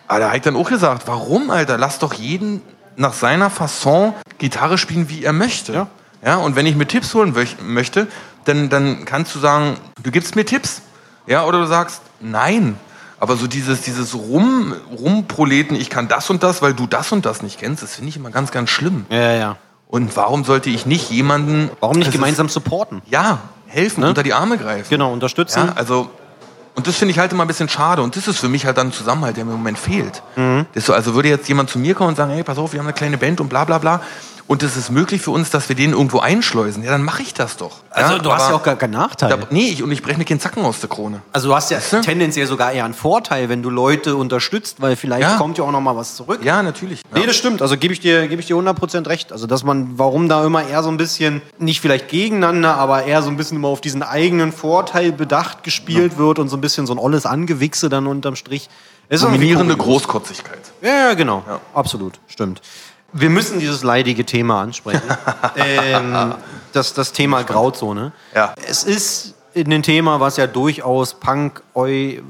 Aber 0.07 0.19
da 0.19 0.27
habe 0.27 0.37
ich 0.37 0.43
dann 0.43 0.55
auch 0.55 0.69
gesagt, 0.69 1.03
warum, 1.05 1.49
Alter? 1.49 1.77
Lass 1.77 1.99
doch 1.99 2.13
jeden 2.13 2.61
nach 2.95 3.13
seiner 3.13 3.49
Fasson 3.49 4.13
Gitarre 4.37 4.77
spielen, 4.77 5.09
wie 5.09 5.23
er 5.23 5.33
möchte. 5.33 5.73
Ja. 5.73 5.87
Ja, 6.25 6.35
und 6.37 6.55
wenn 6.55 6.65
ich 6.65 6.75
mir 6.75 6.87
Tipps 6.87 7.13
holen 7.13 7.33
möch- 7.35 7.61
möchte, 7.61 8.07
dann, 8.45 8.69
dann 8.69 9.05
kannst 9.05 9.35
du 9.35 9.39
sagen, 9.39 9.77
du 10.01 10.11
gibst 10.11 10.35
mir 10.35 10.45
Tipps. 10.45 10.81
Ja, 11.27 11.45
oder 11.45 11.59
du 11.59 11.67
sagst, 11.67 12.01
nein. 12.19 12.77
Aber 13.19 13.35
so 13.35 13.47
dieses, 13.47 13.81
dieses 13.81 14.13
Rum, 14.15 14.73
Rumproleten, 15.11 15.75
ich 15.75 15.89
kann 15.89 16.07
das 16.07 16.29
und 16.29 16.43
das, 16.43 16.61
weil 16.61 16.73
du 16.73 16.87
das 16.87 17.11
und 17.11 17.25
das 17.25 17.41
nicht 17.41 17.59
kennst, 17.59 17.81
das 17.83 17.95
finde 17.95 18.09
ich 18.09 18.15
immer 18.17 18.29
ganz, 18.29 18.51
ganz 18.51 18.69
schlimm. 18.69 19.05
Ja, 19.09 19.33
ja. 19.33 19.55
Und 19.87 20.15
warum 20.17 20.43
sollte 20.43 20.69
ich 20.69 20.85
nicht 20.85 21.09
jemanden. 21.09 21.69
Warum 21.79 21.95
nicht 21.97 22.07
Das 22.07 22.13
ist- 22.13 22.19
gemeinsam 22.19 22.49
supporten? 22.49 23.01
Ja, 23.09 23.39
helfen, 23.67 24.03
unter 24.03 24.23
die 24.23 24.33
Arme 24.33 24.57
greifen. 24.57 24.87
Genau, 24.89 25.11
unterstützen. 25.11 25.67
Ja, 25.67 25.73
also, 25.75 26.09
und 26.75 26.87
das 26.87 26.95
finde 26.97 27.11
ich 27.13 27.19
halt 27.19 27.31
immer 27.31 27.43
ein 27.43 27.47
bisschen 27.47 27.69
schade. 27.69 28.01
Und 28.01 28.15
das 28.15 28.27
ist 28.27 28.37
für 28.39 28.49
mich 28.49 28.65
halt 28.65 28.77
dann 28.77 28.87
ein 28.87 28.93
Zusammenhalt, 28.93 29.35
der 29.37 29.45
mir 29.45 29.51
im 29.51 29.57
Moment 29.57 29.79
fehlt. 29.79 30.21
Mhm. 30.35 30.65
Das 30.73 30.85
so, 30.85 30.93
also 30.93 31.15
würde 31.15 31.29
jetzt 31.29 31.47
jemand 31.47 31.69
zu 31.69 31.79
mir 31.79 31.95
kommen 31.95 32.09
und 32.09 32.15
sagen, 32.15 32.31
hey, 32.31 32.43
pass 32.43 32.57
auf, 32.57 32.73
wir 32.73 32.79
haben 32.79 32.87
eine 32.87 32.93
kleine 32.93 33.17
Band 33.17 33.39
und 33.41 33.49
bla 33.49 33.65
bla 33.65 33.77
bla. 33.77 34.01
Und 34.47 34.63
es 34.63 34.77
ist 34.77 34.89
möglich 34.91 35.21
für 35.21 35.31
uns, 35.31 35.49
dass 35.49 35.67
wir 35.67 35.75
den 35.75 35.91
irgendwo 35.91 36.19
einschleusen. 36.19 36.81
Ja, 36.81 36.91
dann 36.91 37.03
mache 37.03 37.21
ich 37.21 37.33
das 37.33 37.57
doch. 37.57 37.79
Also 37.89 38.17
du 38.17 38.31
hast 38.31 38.47
ja 38.49 38.55
auch 38.55 38.63
gar 38.63 38.77
keinen 38.77 38.91
Nachteil. 38.91 39.29
Da, 39.29 39.37
nee, 39.49 39.67
ich, 39.67 39.83
und 39.83 39.91
ich 39.91 40.01
breche 40.01 40.17
mir 40.17 40.23
keinen 40.23 40.39
Zacken 40.39 40.63
aus 40.63 40.79
der 40.79 40.87
Krone. 40.89 41.21
also 41.33 41.49
du 41.49 41.55
hast 41.55 41.69
ja 41.69 41.77
Weißt 41.77 41.93
du? 41.93 42.01
tendenziell 42.01 42.47
sogar 42.47 42.71
eher 42.71 42.85
einen 42.85 42.93
Vorteil, 42.93 43.49
wenn 43.49 43.61
du 43.61 43.69
Leute 43.69 44.15
unterstützt, 44.15 44.81
weil 44.81 44.95
vielleicht 44.95 45.23
Ja. 45.23 45.35
kommt 45.37 45.57
ja 45.57 45.65
auch 45.65 45.71
noch 45.71 45.81
mal 45.81 45.97
was 45.97 46.15
zurück. 46.15 46.39
Ja, 46.45 46.63
natürlich. 46.63 47.01
Ja. 47.13 47.19
Nee, 47.19 47.25
das 47.25 47.35
stimmt. 47.35 47.61
Also 47.61 47.75
gebe 47.77 47.93
ich 47.93 47.99
dir, 47.99 48.27
gebe 48.29 48.39
ich 48.39 48.47
dir 48.47 48.55
100% 48.55 49.07
recht. 49.09 49.33
Also 49.33 49.47
dass 49.47 49.63
man, 49.65 49.97
warum 49.99 50.29
da 50.29 50.45
immer 50.45 50.65
eher 50.65 50.81
so 50.81 50.89
ein 50.89 50.97
bisschen, 50.97 51.41
nicht 51.59 51.81
vielleicht 51.81 52.07
gegeneinander, 52.07 52.75
aber 52.75 53.03
eher 53.03 53.21
so 53.23 53.29
ein 53.29 53.35
bisschen 53.35 53.57
immer 53.57 53.67
auf 53.67 53.81
diesen 53.81 54.01
eigenen 54.01 54.53
Vorteil 54.53 55.11
bedacht 55.11 55.63
gespielt 55.63 56.17
wird 56.17 56.39
und 56.39 56.47
so 56.47 56.55
ein 56.55 56.61
bisschen 56.61 56.87
so 56.87 56.93
ein 56.93 56.99
olles 56.99 57.25
Angewichse 57.25 57.89
dann 57.89 58.07
unterm 58.07 58.37
Strich. 58.37 58.69
Dominierende. 59.09 59.77
Großkotzigkeit. 59.77 60.59
Ja, 60.81 60.89
ja, 61.09 61.13
genau. 61.13 61.43
Absolut. 61.73 62.19
Stimmt. 62.27 62.61
Wir 63.13 63.29
müssen 63.29 63.59
dieses 63.59 63.83
leidige 63.83 64.25
Thema 64.25 64.61
ansprechen. 64.61 65.01
ähm, 65.55 66.33
das, 66.73 66.93
das 66.93 67.13
Thema 67.13 67.43
Grauzone. 67.43 68.11
Ja. 68.35 68.53
Es 68.67 68.83
ist 68.83 69.33
ein 69.55 69.81
Thema, 69.81 70.19
was 70.19 70.37
ja 70.37 70.45
durchaus 70.45 71.13
Punk, 71.15 71.63
Eu, 71.75 71.85
äh, 71.87 72.21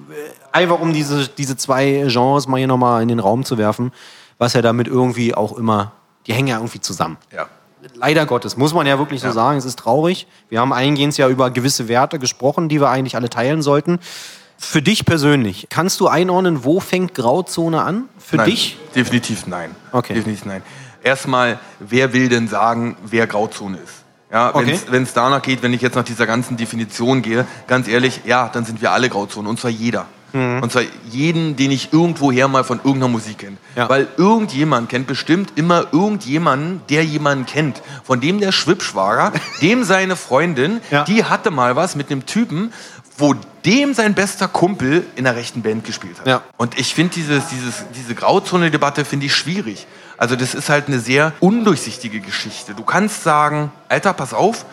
einfach 0.52 0.80
um 0.80 0.94
diese, 0.94 1.28
diese 1.28 1.58
zwei 1.58 2.06
Genres 2.08 2.48
mal 2.48 2.58
hier 2.58 2.68
nochmal 2.68 3.02
in 3.02 3.08
den 3.10 3.20
Raum 3.20 3.44
zu 3.44 3.58
werfen, 3.58 3.92
was 4.38 4.54
ja 4.54 4.62
damit 4.62 4.88
irgendwie 4.88 5.34
auch 5.36 5.58
immer, 5.58 5.92
die 6.26 6.34
hängen 6.34 6.48
ja 6.48 6.58
irgendwie 6.58 6.80
zusammen. 6.80 7.18
Ja. 7.36 7.48
Leider 7.96 8.26
Gottes, 8.26 8.58
muss 8.58 8.74
man 8.74 8.86
ja 8.88 8.98
wirklich 9.00 9.22
so 9.22 9.28
Ja. 9.28 9.34
sagen. 9.34 9.58
Es 9.58 9.66
ist 9.66 9.80
traurig. 9.80 10.28
Wir 10.50 10.60
haben 10.60 10.74
eingehend 10.74 11.18
ja 11.18 11.30
über 11.30 11.52
gewisse 11.52 11.88
Werte 11.88 12.20
gesprochen, 12.20 12.70
die 12.70 12.82
wir 12.82 12.90
eigentlich 12.90 13.16
alle 13.16 13.30
teilen 13.30 13.62
sollten. 13.62 14.00
Für 14.60 14.82
dich 14.82 15.06
persönlich, 15.06 15.68
kannst 15.70 16.00
du 16.00 16.08
einordnen, 16.08 16.64
wo 16.64 16.80
fängt 16.80 17.14
Grauzone 17.14 17.82
an? 17.84 18.06
Für 18.18 18.38
nein, 18.38 18.50
dich? 18.50 18.78
Definitiv 18.96 19.46
nein. 19.48 19.76
Okay. 19.92 20.14
Definitiv 20.16 20.46
nein. 20.46 20.64
Erstmal, 21.04 21.60
wer 21.80 22.12
will 22.14 22.28
denn 22.28 22.48
sagen, 22.48 22.98
wer 23.06 23.28
Grauzone 23.28 23.78
ist? 23.78 23.94
Ja, 24.32 24.54
Okay. 24.54 24.78
wenn 24.90 25.04
es 25.04 25.14
danach 25.14 25.42
geht, 25.42 25.62
wenn 25.64 25.74
ich 25.74 25.82
jetzt 25.82 25.96
nach 25.96 26.04
dieser 26.04 26.26
ganzen 26.26 26.58
Definition 26.58 27.22
gehe, 27.22 27.46
ganz 27.68 27.88
ehrlich, 27.88 28.22
ja, 28.26 28.50
dann 28.50 28.66
sind 28.66 28.82
wir 28.82 28.92
alle 28.92 29.10
Grauzone. 29.10 29.48
Und 29.48 29.60
zwar 29.60 29.72
jeder. 29.72 30.06
Und 30.34 30.72
zwar 30.72 30.84
jeden, 31.10 31.56
den 31.56 31.72
ich 31.72 31.94
irgendwoher 31.94 32.48
mal 32.50 32.66
von 32.66 32.78
irgendeiner 32.80 33.08
Musik 33.08 33.40
kenne. 33.40 33.54
Mhm. 33.54 33.58
Ja. 33.78 33.90
Weil 33.90 34.08
irgendjemand 34.18 34.90
kennt 34.90 35.08
bestimmt 35.08 35.54
immer 35.56 35.88
irgendjemanden, 35.94 36.82
der 36.90 37.04
jemanden 37.06 37.46
kennt. 37.46 37.82
Von 38.04 38.20
dem 38.20 38.40
der 38.40 38.52
Schwibschwager, 38.52 39.32
dem 39.62 39.86
seine 39.86 40.16
Freundin, 40.18 40.82
Ja. 40.92 41.06
die 41.06 41.24
hatte 41.24 41.50
mal 41.50 41.76
was 41.78 41.96
mit 41.96 42.12
einem 42.12 42.26
Typen, 42.26 42.74
wo 43.18 43.36
dem 43.66 43.94
sein 43.94 44.14
bester 44.14 44.48
Kumpel 44.48 45.06
in 45.16 45.24
der 45.26 45.36
rechten 45.36 45.62
Band 45.64 45.84
gespielt 45.86 46.20
hat. 46.20 46.28
Ja. 46.28 46.42
Und 46.58 46.78
ich 46.80 46.94
finde 46.94 47.14
dieses, 47.16 47.48
dieses, 47.48 47.84
diese 47.96 48.14
Grauzone-Debatte 48.16 49.06
finde 49.06 49.26
ich 49.26 49.36
schwierig. 49.36 49.88
Also 50.18 50.36
das 50.36 50.54
ist 50.54 50.70
halt 50.70 50.88
eine 50.88 51.00
sehr 51.00 51.34
undurchsichtige 51.40 52.20
Geschichte. 52.20 52.74
Du 52.74 52.84
kannst 52.84 53.24
sagen, 53.24 53.72
Alter, 53.90 54.14
pass 54.14 54.34
auf, 54.34 54.66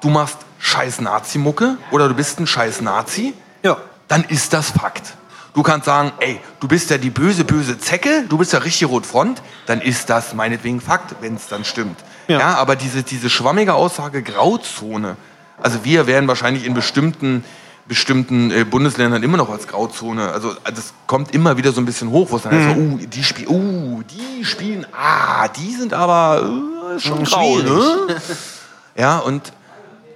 du 0.00 0.10
machst 0.10 0.38
scheiß 0.58 1.00
Nazi-Mucke 1.00 1.76
oder 1.90 2.08
du 2.08 2.14
bist 2.14 2.38
ein 2.40 2.46
scheiß 2.46 2.80
Nazi, 2.82 3.34
Ja. 3.62 3.78
dann 4.08 4.24
ist 4.24 4.52
das 4.52 4.70
Fakt. 4.70 5.14
Du 5.54 5.62
kannst 5.62 5.86
sagen, 5.86 6.12
ey, 6.20 6.40
du 6.60 6.68
bist 6.68 6.88
ja 6.90 6.98
die 6.98 7.10
böse, 7.10 7.44
böse 7.44 7.78
Zecke, 7.78 8.24
du 8.28 8.38
bist 8.38 8.52
ja 8.52 8.60
richtig 8.60 8.88
Rotfront, 8.88 9.42
dann 9.66 9.80
ist 9.80 10.08
das 10.08 10.34
meinetwegen 10.34 10.80
Fakt, 10.80 11.14
wenn 11.20 11.34
es 11.36 11.46
dann 11.48 11.64
stimmt. 11.64 11.98
Ja. 12.28 12.38
Ja. 12.38 12.54
aber 12.54 12.74
diese, 12.76 13.02
diese 13.02 13.28
schwammige 13.28 13.74
Aussage 13.74 14.22
Grauzone, 14.22 15.16
also 15.60 15.84
wir 15.84 16.06
werden 16.06 16.26
wahrscheinlich 16.28 16.64
in 16.64 16.74
bestimmten, 16.74 17.44
bestimmten 17.92 18.50
äh, 18.50 18.64
Bundesländern 18.64 19.22
immer 19.22 19.36
noch 19.36 19.50
als 19.50 19.68
Grauzone, 19.68 20.32
also 20.32 20.54
das 20.64 20.94
kommt 21.06 21.34
immer 21.34 21.58
wieder 21.58 21.72
so 21.72 21.80
ein 21.82 21.84
bisschen 21.84 22.08
hoch, 22.10 22.30
wo 22.30 22.36
es 22.36 22.42
dann 22.44 22.52
heißt, 22.54 22.78
Mhm. 22.78 22.90
so, 22.90 23.04
uh, 23.04 23.06
die, 23.06 23.22
spiel, 23.22 23.48
uh, 23.48 24.02
die 24.02 24.44
spielen, 24.46 24.86
ah, 24.96 25.46
die 25.48 25.74
sind 25.74 25.92
aber 25.92 26.42
äh, 26.96 26.98
schon 26.98 27.22
grau, 27.22 27.58
Schwierig. 27.58 27.68
ne? 28.08 28.16
Ja, 28.96 29.18
und 29.18 29.52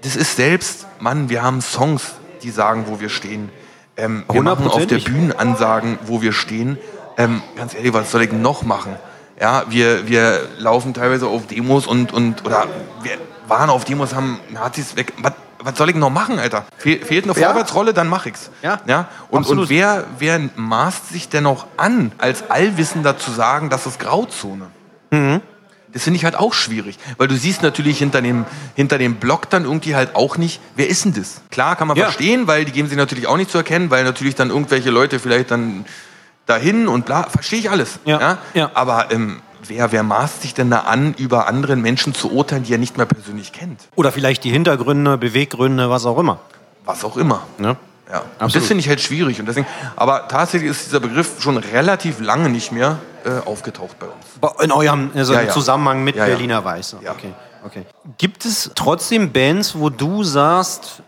das 0.04 0.16
ist 0.16 0.36
selbst, 0.36 0.86
Mann, 1.00 1.28
wir 1.28 1.42
haben 1.42 1.60
Songs, 1.60 2.02
die 2.42 2.50
sagen, 2.50 2.84
wo 2.88 2.98
wir 2.98 3.10
stehen. 3.10 3.50
Ähm, 3.98 4.24
wir 4.32 4.40
machen 4.42 4.68
auf 4.68 4.86
der. 4.86 4.98
Bühne 5.00 5.38
Ansagen, 5.38 5.98
wo 6.06 6.22
wir 6.22 6.32
stehen. 6.32 6.78
Ähm, 7.18 7.42
ganz 7.56 7.74
ehrlich, 7.74 7.92
was 7.92 8.10
soll 8.10 8.22
ich 8.22 8.32
noch 8.32 8.62
machen? 8.62 8.96
Ja, 9.38 9.64
wir, 9.68 10.08
wir 10.08 10.48
laufen 10.58 10.94
teilweise 10.94 11.26
auf 11.26 11.46
Demos 11.46 11.86
und, 11.86 12.10
und 12.14 12.42
oder 12.46 12.68
wir 13.02 13.18
waren 13.48 13.68
auf 13.68 13.84
Demos, 13.84 14.14
haben 14.14 14.40
Nazis 14.48 14.96
weg. 14.96 15.12
Was, 15.20 15.32
was 15.66 15.76
soll 15.76 15.90
ich 15.90 15.96
noch 15.96 16.10
machen, 16.10 16.38
Alter? 16.38 16.64
Fehl, 16.78 17.04
fehlt 17.04 17.24
eine 17.28 17.38
Ja. 17.38 17.48
Vorwärtsrolle, 17.48 17.92
dann 17.92 18.08
mach 18.08 18.24
ich's. 18.26 18.50
Ja, 18.62 18.80
ja? 18.86 19.08
Und, 19.30 19.40
absolut. 19.40 19.64
und 19.64 19.70
wer, 19.70 20.04
wer 20.18 20.40
maßt 20.54 21.08
sich 21.08 21.28
denn 21.28 21.42
noch 21.42 21.66
an, 21.76 22.12
als 22.18 22.50
Allwissender 22.50 23.18
zu 23.18 23.32
sagen, 23.32 23.68
das 23.68 23.84
ist 23.86 23.98
Grauzone? 23.98 24.66
Das 25.92 26.02
finde 26.02 26.18
ich 26.18 26.24
halt 26.24 26.36
auch 26.36 26.52
schwierig, 26.52 26.98
weil 27.16 27.26
du 27.26 27.36
siehst 27.36 27.62
natürlich 27.62 27.98
hinter 27.98 28.20
dem, 28.22 28.44
hinter 28.74 28.98
dem 28.98 29.16
Block 29.16 29.48
dann 29.50 29.64
irgendwie 29.64 29.96
halt 29.96 30.14
auch 30.14 30.36
nicht, 30.36 30.60
wer 30.76 30.88
ist 30.88 31.04
denn 31.04 31.14
das? 31.14 31.40
Klar 31.50 31.74
kann 31.76 31.88
man 31.88 31.96
Ja. 31.96 32.04
verstehen, 32.04 32.46
weil 32.46 32.64
die 32.64 32.72
geben 32.72 32.88
sich 32.88 32.98
natürlich 32.98 33.26
auch 33.26 33.36
nicht 33.36 33.50
zu 33.50 33.58
erkennen, 33.58 33.90
weil 33.90 34.04
natürlich 34.04 34.34
dann 34.34 34.50
irgendwelche 34.50 34.90
Leute 34.90 35.18
vielleicht 35.18 35.50
dann 35.50 35.84
dahin 36.44 36.86
und 36.86 37.06
bla, 37.06 37.24
verstehe 37.24 37.58
ich 37.58 37.70
alles. 37.70 37.98
Ja, 38.04 38.38
ja. 38.54 38.70
Aber 38.74 39.10
ähm, 39.10 39.40
wer, 39.68 39.92
wer 39.92 40.02
maßt 40.02 40.42
sich 40.42 40.54
denn 40.54 40.70
da 40.70 40.80
an, 40.80 41.14
über 41.14 41.46
anderen 41.46 41.80
Menschen 41.82 42.14
zu 42.14 42.32
urteilen, 42.32 42.64
die 42.64 42.74
er 42.74 42.78
nicht 42.78 42.96
mehr 42.96 43.06
persönlich 43.06 43.52
kennt? 43.52 43.80
Oder 43.94 44.12
vielleicht 44.12 44.44
die 44.44 44.50
Hintergründe, 44.50 45.18
Beweggründe, 45.18 45.90
was 45.90 46.06
auch 46.06 46.18
immer. 46.18 46.40
Was 46.84 47.04
auch 47.04 47.16
immer. 47.16 47.42
Ne? 47.58 47.76
Ja. 48.10 48.22
Und 48.38 48.54
das 48.54 48.66
finde 48.66 48.80
ich 48.80 48.88
halt 48.88 49.00
schwierig. 49.00 49.40
Und 49.40 49.46
deswegen, 49.46 49.66
aber 49.96 50.28
tatsächlich 50.28 50.70
ist 50.70 50.86
dieser 50.86 51.00
Begriff 51.00 51.40
schon 51.40 51.56
relativ 51.56 52.20
lange 52.20 52.48
nicht 52.48 52.70
mehr 52.70 52.98
äh, 53.24 53.44
aufgetaucht 53.44 53.98
bei 53.98 54.06
uns. 54.06 54.62
In 54.62 54.70
eurem 54.70 55.10
also 55.14 55.32
Ja, 55.32 55.42
ja. 55.42 55.52
Zusammenhang 55.52 56.04
mit 56.04 56.16
Ja. 56.16 56.26
Berliner 56.26 56.64
Weiß. 56.64 56.96
Ja. 57.02 57.12
Okay, 57.12 57.32
okay. 57.64 57.84
Gibt 58.18 58.44
es 58.44 58.70
trotzdem 58.74 59.32
Bands, 59.32 59.76
wo 59.76 59.90
du 59.90 60.22
sagst, 60.22 61.02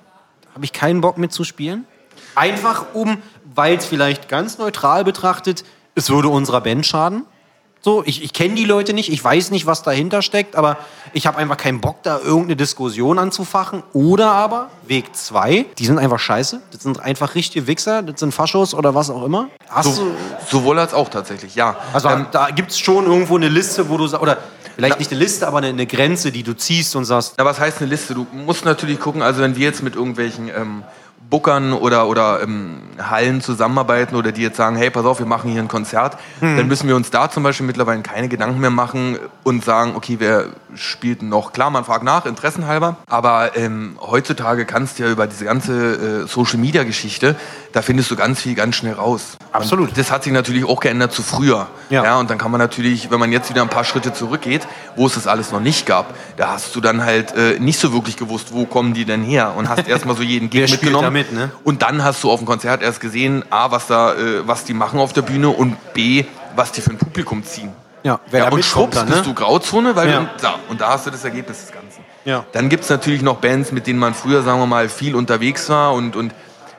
habe 0.55 0.65
ich 0.65 0.73
keinen 0.73 1.01
Bock 1.01 1.19
mitzuspielen? 1.19 1.87
Einfach 2.35 2.87
um, 2.95 3.19
weil 3.55 3.77
es 3.79 3.87
vielleicht 3.87 4.29
ganz 4.29 4.59
neutral 4.59 5.05
betrachtet, 5.05 5.65
es 5.95 6.11
würde 6.11 6.29
unserer 6.29 6.61
Band 6.61 6.85
schaden? 6.87 7.25
So, 7.81 8.03
ich, 8.05 8.25
ich 8.25 8.33
kenne 8.33 8.55
die 8.57 8.65
Leute 8.65 8.93
nicht, 8.93 9.11
ich 9.13 9.23
weiß 9.23 9.51
nicht, 9.53 9.65
was 9.67 9.83
dahinter 9.85 10.21
steckt, 10.21 10.57
aber 10.57 10.79
ich 11.13 11.27
habe 11.29 11.39
einfach 11.39 11.57
keinen 11.57 11.81
Bock, 11.81 12.03
da 12.03 12.19
irgendeine 12.19 12.57
Diskussion 12.57 13.19
anzufachen. 13.21 13.83
Oder 13.93 14.33
aber, 14.33 14.69
Weg 14.87 15.15
2, 15.15 15.65
die 15.79 15.87
sind 15.87 15.99
einfach 15.99 16.19
scheiße. 16.19 16.61
Das 16.73 16.83
sind 16.83 16.99
einfach 17.01 17.35
richtige 17.37 17.67
Wichser, 17.69 18.03
das 18.03 18.19
sind 18.21 18.35
Faschos 18.35 18.75
oder 18.75 18.95
was 18.97 19.11
auch 19.11 19.25
immer. 19.25 19.49
Hast 19.69 19.95
So, 19.95 20.07
du, 20.07 20.11
sowohl 20.51 20.79
als 20.79 20.93
auch 20.93 21.09
tatsächlich, 21.09 21.55
ja. 21.55 21.77
also 21.93 22.09
Ähm, 22.09 22.27
da 22.33 22.51
gibt 22.51 22.73
es 22.73 22.79
schon 22.81 23.07
irgendwo 23.07 23.37
eine 23.37 23.49
Liste, 23.49 23.89
wo 23.89 23.97
du 23.97 24.09
sa- 24.09 24.19
oder 24.19 24.39
vielleicht 24.75 24.99
nicht 24.99 25.11
eine 25.13 25.21
Liste, 25.21 25.47
aber 25.47 25.59
eine, 25.59 25.69
eine 25.69 25.87
Grenze, 25.87 26.33
die 26.33 26.43
du 26.43 26.55
ziehst 26.57 26.97
und 26.97 27.05
sagst, 27.05 27.35
Na, 27.39 27.45
was 27.45 27.61
heißt 27.61 27.79
eine 27.81 27.89
Liste? 27.89 28.15
Du 28.15 28.27
musst 28.33 28.65
natürlich 28.65 28.99
gucken, 28.99 29.23
also 29.23 29.41
wenn 29.41 29.55
wir 29.57 29.65
jetzt 29.65 29.83
mit 29.85 29.95
irgendwelchen 29.95 30.49
ähm, 30.49 30.83
Bookern 31.31 31.73
oder, 31.73 32.09
oder 32.09 32.43
ähm, 32.43 32.79
Hallen 32.99 33.41
zusammenarbeiten 33.41 34.17
oder 34.17 34.33
die 34.33 34.43
jetzt 34.43 34.57
sagen, 34.57 34.77
hey, 34.77 34.91
pass 34.91 35.05
auf, 35.05 35.19
wir 35.19 35.27
machen 35.27 35.51
hier 35.51 35.61
ein 35.63 35.69
Konzert, 35.69 36.17
Hm. 36.41 36.57
dann 36.57 36.69
müssen 36.69 36.89
wir 36.89 36.97
uns 36.97 37.11
da 37.11 37.31
zum 37.31 37.43
Beispiel 37.43 37.67
mittlerweile 37.67 38.01
keine 38.03 38.29
Gedanken 38.29 38.61
mehr 38.61 38.71
machen 38.71 39.19
und 39.45 39.65
sagen, 39.65 39.93
okay, 39.97 40.21
wir 40.21 40.51
spielten 40.75 41.29
noch. 41.29 41.53
Klar, 41.53 41.71
man 41.71 41.85
fragt 41.85 42.05
nach, 42.05 42.25
interessenhalber, 42.27 42.97
aber 43.09 43.57
ähm, 43.57 43.99
heutzutage 44.01 44.65
kannst 44.65 44.99
du 44.99 45.05
ja 45.05 45.11
über 45.11 45.27
diese 45.27 45.45
ganze 45.45 46.23
äh, 46.25 46.27
Social-Media-Geschichte, 46.27 47.37
da 47.73 47.83
findest 47.83 48.11
du 48.11 48.17
ganz 48.17 48.41
viel 48.41 48.55
ganz 48.55 48.77
schnell 48.77 48.95
raus. 48.95 49.37
Absolut. 49.53 49.91
Und 49.91 49.99
das 49.99 50.11
hat 50.11 50.25
sich 50.25 50.33
natürlich 50.33 50.65
auch 50.65 50.81
geändert 50.81 51.13
zu 51.13 51.23
früher. 51.23 51.67
Ja. 51.91 52.19
und 52.19 52.29
dann 52.31 52.39
kann 52.39 52.51
man 52.51 52.59
natürlich, 52.61 53.11
wenn 53.11 53.19
man 53.21 53.33
jetzt 53.33 53.49
wieder 53.51 53.63
ein 53.63 53.69
paar 53.69 53.85
Schritte 53.85 54.13
zurückgeht, 54.13 54.67
wo 54.97 55.07
es 55.07 55.15
das 55.15 55.27
alles 55.27 55.53
noch 55.53 55.61
nicht 55.61 55.87
gab, 55.87 56.15
da 56.37 56.49
hast 56.51 56.75
du 56.77 56.81
dann 56.81 57.05
halt 57.05 57.35
äh, 57.35 57.59
nicht 57.59 57.79
so 57.79 57.93
wirklich 57.93 58.17
gewusst, 58.17 58.49
wo 58.53 58.67
kommen 58.67 58.93
die 58.95 59.05
denn 59.05 59.23
her 59.23 59.55
und 59.57 59.69
hast 59.69 59.87
erstmal 59.89 60.17
so 60.17 60.23
jeden 60.23 60.51
Gig 60.51 60.71
mitgenommen. 60.71 61.05
da 61.05 61.11
mit, 61.11 61.33
ne? 61.33 61.51
Und 61.65 61.83
dann 61.83 62.05
hast 62.05 62.23
du 62.25 62.31
auf 62.31 62.41
dem 62.41 62.47
Konzert 62.47 62.83
erst 62.83 63.01
gesehen, 63.01 63.45
A, 63.51 63.71
was 63.71 63.87
da, 63.87 64.15
äh, 64.15 64.47
was 64.47 64.65
die 64.65 64.75
machen 64.75 65.01
auf 65.01 65.13
der 65.13 65.23
Bühne 65.23 65.49
und 65.49 65.77
B, 65.95 66.25
was 66.57 66.73
die 66.73 66.81
für 66.81 66.91
ein 66.91 66.99
Publikum 66.99 67.45
ziehen. 67.45 67.73
Ja, 68.05 68.21
wer 68.31 68.45
ja, 68.45 68.51
und 68.51 68.65
schwupps 68.65 68.97
dann, 68.97 69.09
ne? 69.09 69.15
bist 69.15 69.27
du 69.27 69.35
Grauzone, 69.35 69.97
weil 69.97 70.09
Ja. 70.11 70.21
du, 70.21 70.27
da, 70.41 70.55
und 70.69 70.81
da 70.81 70.91
hast 70.91 71.07
du 71.07 71.11
das 71.11 71.25
Ergebnis 71.25 71.61
des 71.61 71.73
Ganzen. 71.73 72.05
Ja. 72.25 72.45
Dann 72.53 72.69
gibt 72.69 72.85
es 72.85 72.91
natürlich 72.91 73.23
noch 73.23 73.37
Bands, 73.37 73.73
mit 73.73 73.87
denen 73.87 73.99
man 73.99 74.15
früher, 74.15 74.43
sagen 74.43 74.61
wir 74.61 74.67
mal, 74.67 74.89
viel 74.89 75.15
unterwegs 75.15 75.69
war 75.69 75.95
und, 75.95 76.15
und 76.15 76.33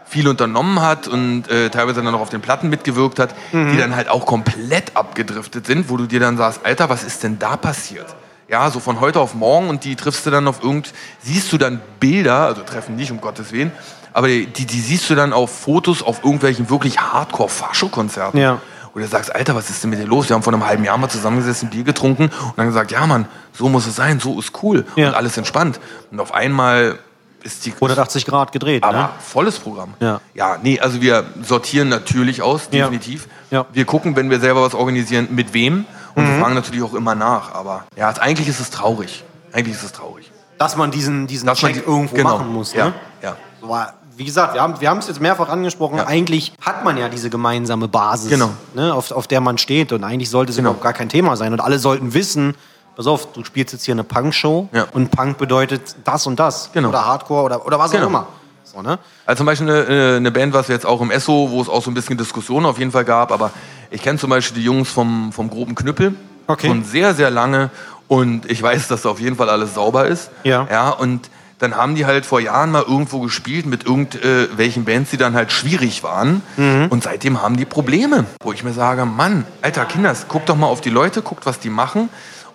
viel 0.10 0.28
unternommen 0.28 0.82
hat 0.82 1.08
und 1.08 1.48
äh, 1.50 1.70
teilweise 1.70 2.02
dann 2.02 2.12
noch 2.12 2.20
auf 2.22 2.30
den 2.30 2.42
Platten 2.42 2.70
mitgewirkt 2.70 3.20
hat, 3.20 3.36
Mhm. 3.52 3.72
die 3.72 3.78
dann 3.78 3.96
halt 3.96 4.10
auch 4.10 4.26
komplett 4.26 4.98
abgedriftet 4.98 5.68
sind, 5.68 5.90
wo 5.90 5.98
du 5.98 6.08
dir 6.08 6.20
dann 6.20 6.36
sagst, 6.38 6.62
Alter, 6.66 6.90
was 6.90 7.04
ist 7.04 7.22
denn 7.24 7.38
da 7.40 7.56
passiert? 7.58 8.08
Ja, 8.48 8.72
so 8.72 8.80
von 8.80 9.00
heute 9.00 9.20
auf 9.20 9.36
morgen 9.36 9.70
und 9.70 9.84
die 9.84 9.96
triffst 9.96 10.26
du 10.26 10.32
dann 10.32 10.48
auf 10.48 10.64
irgend, 10.64 10.92
siehst 11.22 11.54
du 11.54 11.60
dann 11.60 11.80
Bilder, 12.00 12.46
also 12.48 12.64
treffen 12.64 12.96
nicht, 12.96 13.12
um 13.12 13.22
Gottes 13.22 13.52
Willen, 13.52 13.72
aber 14.12 14.28
die, 14.28 14.48
die, 14.48 14.80
siehst 14.82 15.08
du 15.12 15.14
dann 15.16 15.32
auf 15.34 15.52
Fotos 15.56 16.02
auf 16.02 16.24
irgendwelchen 16.24 16.68
wirklich 16.72 17.00
Hardcore-Fascho-Konzerten. 17.00 18.40
Ja. 18.40 18.60
Und 18.94 19.04
du 19.04 19.08
sagst, 19.08 19.34
Alter, 19.36 19.54
was 19.54 19.70
ist 19.70 19.84
denn 19.84 19.92
mit 19.92 20.00
dir 20.00 20.08
los? 20.08 20.30
Wir 20.30 20.34
haben 20.36 20.42
vor 20.42 20.52
einem 20.52 20.66
halben 20.66 20.84
Jahr 20.84 20.98
mal 20.98 21.10
zusammengesessen, 21.10 21.70
Bier 21.70 21.84
getrunken 21.84 22.24
und 22.24 22.58
dann 22.58 22.66
gesagt, 22.66 22.92
ja 22.92 23.06
Mann, 23.06 23.28
so 23.54 23.70
muss 23.70 23.86
es 23.86 23.96
sein, 23.96 24.20
so 24.20 24.40
ist 24.40 24.52
cool 24.64 24.86
Ja. 24.96 25.10
und 25.10 25.14
alles 25.14 25.38
entspannt. 25.38 25.80
Und 26.12 26.20
auf 26.20 26.34
einmal 26.34 26.98
ist 27.44 27.66
die 27.66 27.72
180 27.74 28.26
Grad 28.26 28.52
gedreht, 28.52 28.84
aber 28.84 28.98
ne? 28.98 29.10
volles 29.20 29.60
Programm. 29.60 29.94
Ja. 30.00 30.20
ja, 30.34 30.58
nee, 30.62 30.80
also 30.80 31.02
wir 31.02 31.26
sortieren 31.42 31.90
natürlich 31.90 32.42
aus, 32.42 32.64
Ja. 32.72 32.86
definitiv. 32.86 33.28
Ja. 33.52 33.66
Wir 33.72 33.86
gucken, 33.86 34.16
wenn 34.16 34.30
wir 34.30 34.40
selber 34.40 34.62
was 34.62 34.74
organisieren, 34.76 35.28
mit 35.32 35.54
wem. 35.54 35.86
Und 36.16 36.24
Mhm. 36.24 36.28
wir 36.36 36.40
fragen 36.42 36.56
natürlich 36.56 36.84
auch 36.84 36.94
immer 36.94 37.16
nach. 37.16 37.54
Aber 37.54 37.86
ja, 37.96 38.10
eigentlich 38.10 38.48
ist 38.48 38.60
es 38.60 38.70
traurig. 38.70 39.24
Eigentlich 39.54 39.76
ist 39.76 39.84
es 39.84 39.92
traurig. 39.92 40.32
Dass 40.58 40.76
man 40.76 40.92
diesen, 40.92 41.28
diesen 41.28 41.46
Dass 41.48 41.62
man 41.62 41.74
Check 41.74 41.84
die- 41.86 41.90
irgendwo 41.90 42.16
genau. 42.16 42.38
machen 42.38 42.52
muss, 42.54 42.74
Ja, 42.74 42.88
ne? 42.88 42.94
ja. 43.24 43.36
So, 43.62 43.68
aber 43.68 43.94
wie 44.18 44.26
gesagt, 44.26 44.54
wir 44.54 44.62
haben 44.62 44.82
wir 44.82 44.90
haben 44.90 44.98
es 44.98 45.08
jetzt 45.08 45.22
mehrfach 45.22 45.48
angesprochen. 45.48 45.98
Ja. 45.98 46.06
Eigentlich 46.08 46.52
hat 46.62 46.84
man 46.84 46.98
ja 46.98 47.08
diese 47.08 47.30
gemeinsame 47.30 47.88
Basis, 47.88 48.30
Genau. 48.30 48.50
ne, 48.76 48.94
auf, 48.94 49.12
auf 49.12 49.28
der 49.28 49.40
man 49.40 49.58
steht. 49.58 49.94
Und 49.94 50.04
eigentlich 50.04 50.30
sollte 50.30 50.50
es 50.52 50.58
Genau. 50.58 50.70
überhaupt 50.72 50.84
gar 50.84 50.94
kein 50.94 51.08
Thema 51.08 51.38
sein. 51.38 51.54
Und 51.54 51.62
alle 51.62 51.80
sollten 51.80 52.14
wissen, 52.14 52.56
pass 53.00 53.08
auf, 53.08 53.32
du 53.32 53.46
spielst 53.46 53.72
jetzt 53.72 53.86
hier 53.86 53.94
eine 53.94 54.04
Punk-Show 54.04 54.68
Ja. 54.74 54.88
und 54.92 55.10
Punk 55.10 55.38
bedeutet 55.38 55.96
das 56.04 56.28
und 56.28 56.38
das. 56.38 56.70
Genau. 56.74 56.90
Oder 56.90 57.06
Hardcore 57.06 57.44
oder, 57.44 57.66
oder 57.66 57.80
was 57.80 57.92
Genau. 57.92 58.04
auch 58.04 58.10
immer. 58.10 58.28
So, 58.66 58.82
ne? 58.82 59.00
Also 59.26 59.38
zum 59.38 59.46
Beispiel 59.46 59.70
eine, 59.70 59.84
äh, 59.84 60.18
eine 60.18 60.32
Band, 60.32 60.52
was 60.54 60.68
wir 60.68 60.76
jetzt 60.76 60.86
auch 60.86 61.00
im 61.00 61.10
Esso, 61.10 61.48
wo 61.50 61.62
es 61.62 61.70
auch 61.70 61.82
so 61.82 61.90
ein 61.90 61.94
bisschen 61.94 62.18
Diskussionen 62.18 62.66
auf 62.66 62.78
jeden 62.78 62.92
Fall 62.92 63.06
gab, 63.06 63.32
aber 63.32 63.52
ich 63.90 64.02
kenne 64.02 64.20
zum 64.20 64.30
Beispiel 64.30 64.58
die 64.60 64.66
Jungs 64.66 64.90
vom, 64.90 65.32
vom 65.32 65.50
groben 65.50 65.76
Knüppel 65.76 66.14
Okay. 66.48 66.68
schon 66.68 66.84
sehr, 66.84 67.16
sehr 67.16 67.32
lange 67.32 67.70
und 68.10 68.52
ich 68.52 68.62
weiß, 68.62 68.90
dass 68.90 69.04
da 69.04 69.10
auf 69.10 69.22
jeden 69.22 69.38
Fall 69.38 69.50
alles 69.50 69.76
sauber 69.76 70.06
ist. 70.06 70.30
Ja. 70.44 70.68
ja 70.70 70.90
und 70.90 71.30
dann 71.60 71.78
haben 71.78 71.96
die 71.96 72.06
halt 72.06 72.26
vor 72.26 72.42
Jahren 72.42 72.72
mal 72.72 72.84
irgendwo 72.84 73.22
gespielt 73.22 73.66
mit 73.66 73.86
irgendwelchen 73.86 74.84
Bands, 74.84 75.12
die 75.12 75.18
dann 75.18 75.36
halt 75.36 75.52
schwierig 75.54 76.04
waren. 76.04 76.42
Mhm. 76.58 76.88
Und 76.90 77.04
seitdem 77.04 77.42
haben 77.42 77.56
die 77.56 77.66
Probleme. 77.66 78.26
Wo 78.42 78.52
ich 78.52 78.64
mir 78.64 78.72
sage, 78.74 79.06
Mann, 79.06 79.46
alter 79.62 79.86
Kinders, 79.86 80.26
guck 80.28 80.46
doch 80.46 80.56
mal 80.56 80.68
auf 80.68 80.82
die 80.82 80.90
Leute, 80.90 81.22
guckt, 81.22 81.46
was 81.46 81.60
die 81.60 81.70
machen 81.70 82.10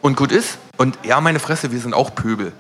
und 0.05 0.19
gut 0.19 0.33
ist. 0.33 0.59
Und 0.77 0.99
ja, 1.03 1.19
meine 1.23 1.39
Fresse, 1.39 1.73
wir 1.73 1.81
sind 1.81 1.95
auch 1.95 2.15
Pöbel. 2.15 2.53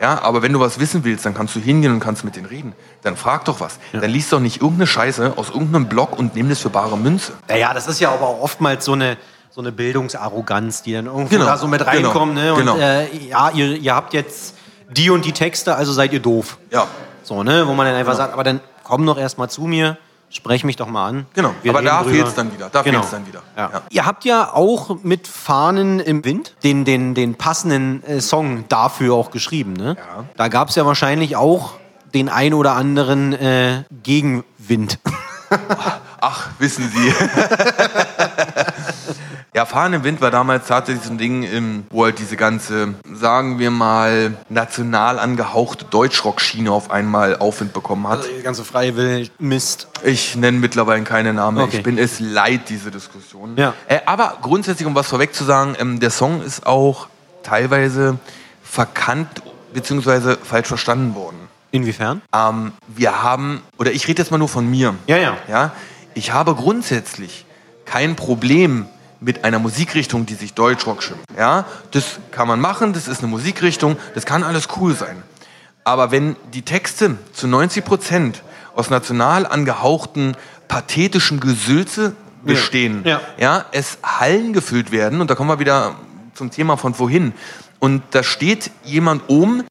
Ja, 0.00 0.22
aber 0.22 0.40
wenn 0.42 0.52
du 0.52 0.60
was 0.60 0.78
wissen 0.78 1.02
willst, 1.02 1.26
dann 1.26 1.34
kannst 1.34 1.56
du 1.56 1.60
hingehen 1.60 1.92
und 1.92 1.98
kannst 1.98 2.24
mit 2.24 2.36
denen 2.36 2.46
reden. 2.46 2.74
Dann 3.02 3.16
frag 3.16 3.44
doch 3.44 3.58
was. 3.58 3.78
Dann 3.92 4.08
liest 4.08 4.32
doch 4.32 4.38
nicht 4.38 4.62
irgendeine 4.62 4.86
Scheiße 4.86 5.34
aus 5.36 5.50
irgendeinem 5.50 5.88
Blog 5.88 6.16
und 6.16 6.36
nimm 6.36 6.48
das 6.48 6.60
für 6.60 6.70
bare 6.70 6.96
Münze. 6.96 7.32
Ja, 7.50 7.56
ja, 7.56 7.74
das 7.74 7.88
ist 7.88 7.98
ja 8.00 8.12
aber 8.12 8.28
auch 8.28 8.40
oftmals 8.40 8.84
so 8.84 8.92
eine, 8.92 9.16
so 9.50 9.60
eine 9.60 9.72
Bildungsarroganz, 9.72 10.82
die 10.82 10.92
dann 10.92 11.06
irgendwo 11.06 11.28
Genau, 11.28 11.44
da 11.44 11.56
so 11.56 11.66
mit 11.66 11.80
genau, 11.80 11.90
reinkommt. 11.90 12.34
Ne? 12.34 12.54
Und 12.54 12.60
genau. 12.60 12.76
äh, 12.76 13.08
ja, 13.16 13.50
ihr, 13.50 13.76
ihr 13.76 13.94
habt 13.96 14.14
jetzt 14.14 14.54
die 14.88 15.10
und 15.10 15.24
die 15.24 15.32
Texte, 15.32 15.74
also 15.74 15.92
seid 15.92 16.12
ihr 16.12 16.20
doof. 16.20 16.56
Ja. 16.70 16.86
So, 17.24 17.42
ne? 17.42 17.66
Wo 17.66 17.74
man 17.74 17.86
dann 17.86 17.96
einfach 17.96 18.14
sagt, 18.14 18.32
aber 18.32 18.44
dann 18.44 18.60
komm 18.84 19.04
doch 19.06 19.18
erst 19.18 19.38
mal 19.38 19.48
zu 19.48 19.62
mir, 19.62 19.98
sprech 20.32 20.64
mich 20.64 20.76
doch 20.76 20.88
mal 20.88 21.06
an. 21.08 21.26
Genau, 21.34 21.54
Wir 21.62 21.70
aber 21.72 21.82
da 21.82 22.02
drüber. 22.02 22.14
fehlt's 22.16 22.34
dann 22.34 22.52
wieder, 22.52 22.68
da 22.70 22.82
Genau. 22.82 22.98
fehlt's 23.00 23.10
dann 23.12 23.26
wieder. 23.26 23.42
Ja. 23.56 23.70
Ja. 23.72 23.82
Ihr 23.90 24.06
habt 24.06 24.24
ja 24.24 24.52
auch 24.52 24.96
mit 25.02 25.28
Fahnen 25.28 26.00
im 26.00 26.24
Wind 26.24 26.54
den, 26.64 26.84
den, 26.84 27.14
den 27.14 27.34
passenden 27.36 28.02
äh, 28.04 28.20
Song 28.20 28.64
dafür 28.68 29.14
auch 29.14 29.30
geschrieben. 29.30 29.72
Ne? 29.74 29.96
Ja. 29.98 30.24
Da 30.36 30.48
gab 30.48 30.68
es 30.70 30.74
ja 30.74 30.86
wahrscheinlich 30.86 31.36
auch 31.36 31.74
den 32.14 32.28
ein 32.28 32.54
oder 32.54 32.72
anderen 32.72 33.32
äh, 33.32 33.84
Gegenwind. 34.02 34.98
Ach, 36.20 36.48
wissen 36.58 36.90
Sie. 36.94 37.12
ja, 39.54 39.66
Fahren 39.66 39.92
im 39.92 40.02
Wind 40.02 40.22
war 40.22 40.30
damals 40.30 40.66
tatsächlich 40.66 41.04
so 41.04 41.10
ein 41.10 41.18
Ding, 41.18 41.84
wo 41.90 42.04
halt 42.04 42.18
diese 42.18 42.36
ganze, 42.36 42.94
sagen 43.12 43.58
wir 43.58 43.70
mal, 43.70 44.34
national 44.48 45.18
angehauchte 45.18 45.84
Deutschrock-Schiene 45.84 46.70
auf 46.70 46.90
einmal 46.90 47.36
Aufwind 47.36 47.74
bekommen 47.74 48.08
hat. 48.08 48.24
Die 48.38 48.42
ganze 48.42 48.64
freie 48.64 48.96
Will 48.96 49.28
Mist. 49.38 49.88
Ich 50.04 50.36
nenne 50.36 50.58
mittlerweile 50.58 51.02
keine 51.04 51.34
Namen. 51.34 51.58
Okay. 51.58 51.78
Ich 51.78 51.82
bin 51.82 51.98
es 51.98 52.18
leid, 52.18 52.70
diese 52.70 52.90
Diskussion. 52.90 53.56
Ja. 53.56 53.74
Äh, 53.88 54.00
aber 54.06 54.38
grundsätzlich, 54.40 54.86
um 54.86 54.94
was 54.94 55.08
vorweg 55.08 55.34
zu 55.34 55.44
sagen, 55.44 55.76
ähm, 55.78 56.00
der 56.00 56.10
Song 56.10 56.42
ist 56.42 56.66
auch 56.66 57.08
teilweise 57.42 58.18
verkannt 58.62 59.42
bzw. 59.74 60.36
falsch 60.42 60.68
verstanden 60.68 61.14
worden. 61.14 61.36
Inwiefern? 61.72 62.22
Ähm, 62.34 62.72
wir 62.86 63.22
haben, 63.22 63.60
oder 63.78 63.92
ich 63.92 64.08
rede 64.08 64.22
jetzt 64.22 64.30
mal 64.30 64.38
nur 64.38 64.48
von 64.48 64.70
mir. 64.70 64.94
Ja, 65.06 65.18
ja. 65.18 65.36
ja. 65.46 65.72
Ich 66.14 66.32
habe 66.32 66.54
grundsätzlich 66.54 67.44
kein 67.84 68.16
Problem 68.16 68.86
mit 69.22 69.44
einer 69.44 69.58
Musikrichtung, 69.58 70.26
die 70.26 70.34
sich 70.34 70.54
Deutschrock 70.54 71.02
schimpft. 71.02 71.24
Ja, 71.38 71.64
das 71.92 72.18
kann 72.30 72.48
man 72.48 72.60
machen, 72.60 72.92
das 72.92 73.08
ist 73.08 73.20
eine 73.20 73.28
Musikrichtung, 73.28 73.96
das 74.14 74.26
kann 74.26 74.42
alles 74.42 74.68
cool 74.80 74.94
sein. 74.94 75.22
Aber 75.84 76.10
wenn 76.10 76.36
die 76.52 76.62
Texte 76.62 77.16
zu 77.32 77.46
90 77.46 77.84
Prozent 77.84 78.42
aus 78.74 78.90
national 78.90 79.46
angehauchten 79.46 80.36
pathetischem 80.68 81.40
Gesülze 81.40 82.14
bestehen, 82.42 83.02
Ja. 83.04 83.20
ja, 83.38 83.64
es 83.72 83.98
Hallen 84.02 84.52
gefüllt 84.52 84.90
werden, 84.90 85.20
und 85.20 85.30
da 85.30 85.34
kommen 85.34 85.50
wir 85.50 85.58
wieder 85.58 85.94
zum 86.34 86.50
Thema 86.50 86.76
von 86.76 86.94
vorhin, 86.94 87.32
und 87.78 88.02
da 88.12 88.22
steht 88.22 88.70
jemand 88.84 89.22
oben, 89.28 89.64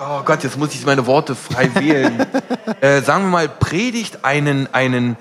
oh 0.00 0.22
Gott, 0.24 0.42
jetzt 0.44 0.58
muss 0.58 0.74
ich 0.74 0.84
meine 0.84 1.06
Worte 1.06 1.34
frei 1.34 1.72
wählen. 1.74 2.26
äh, 2.80 3.02
sagen 3.02 3.24
wir 3.24 3.30
mal, 3.30 3.48
predigt 3.48 4.24
einen, 4.24 4.72
einen 4.72 5.16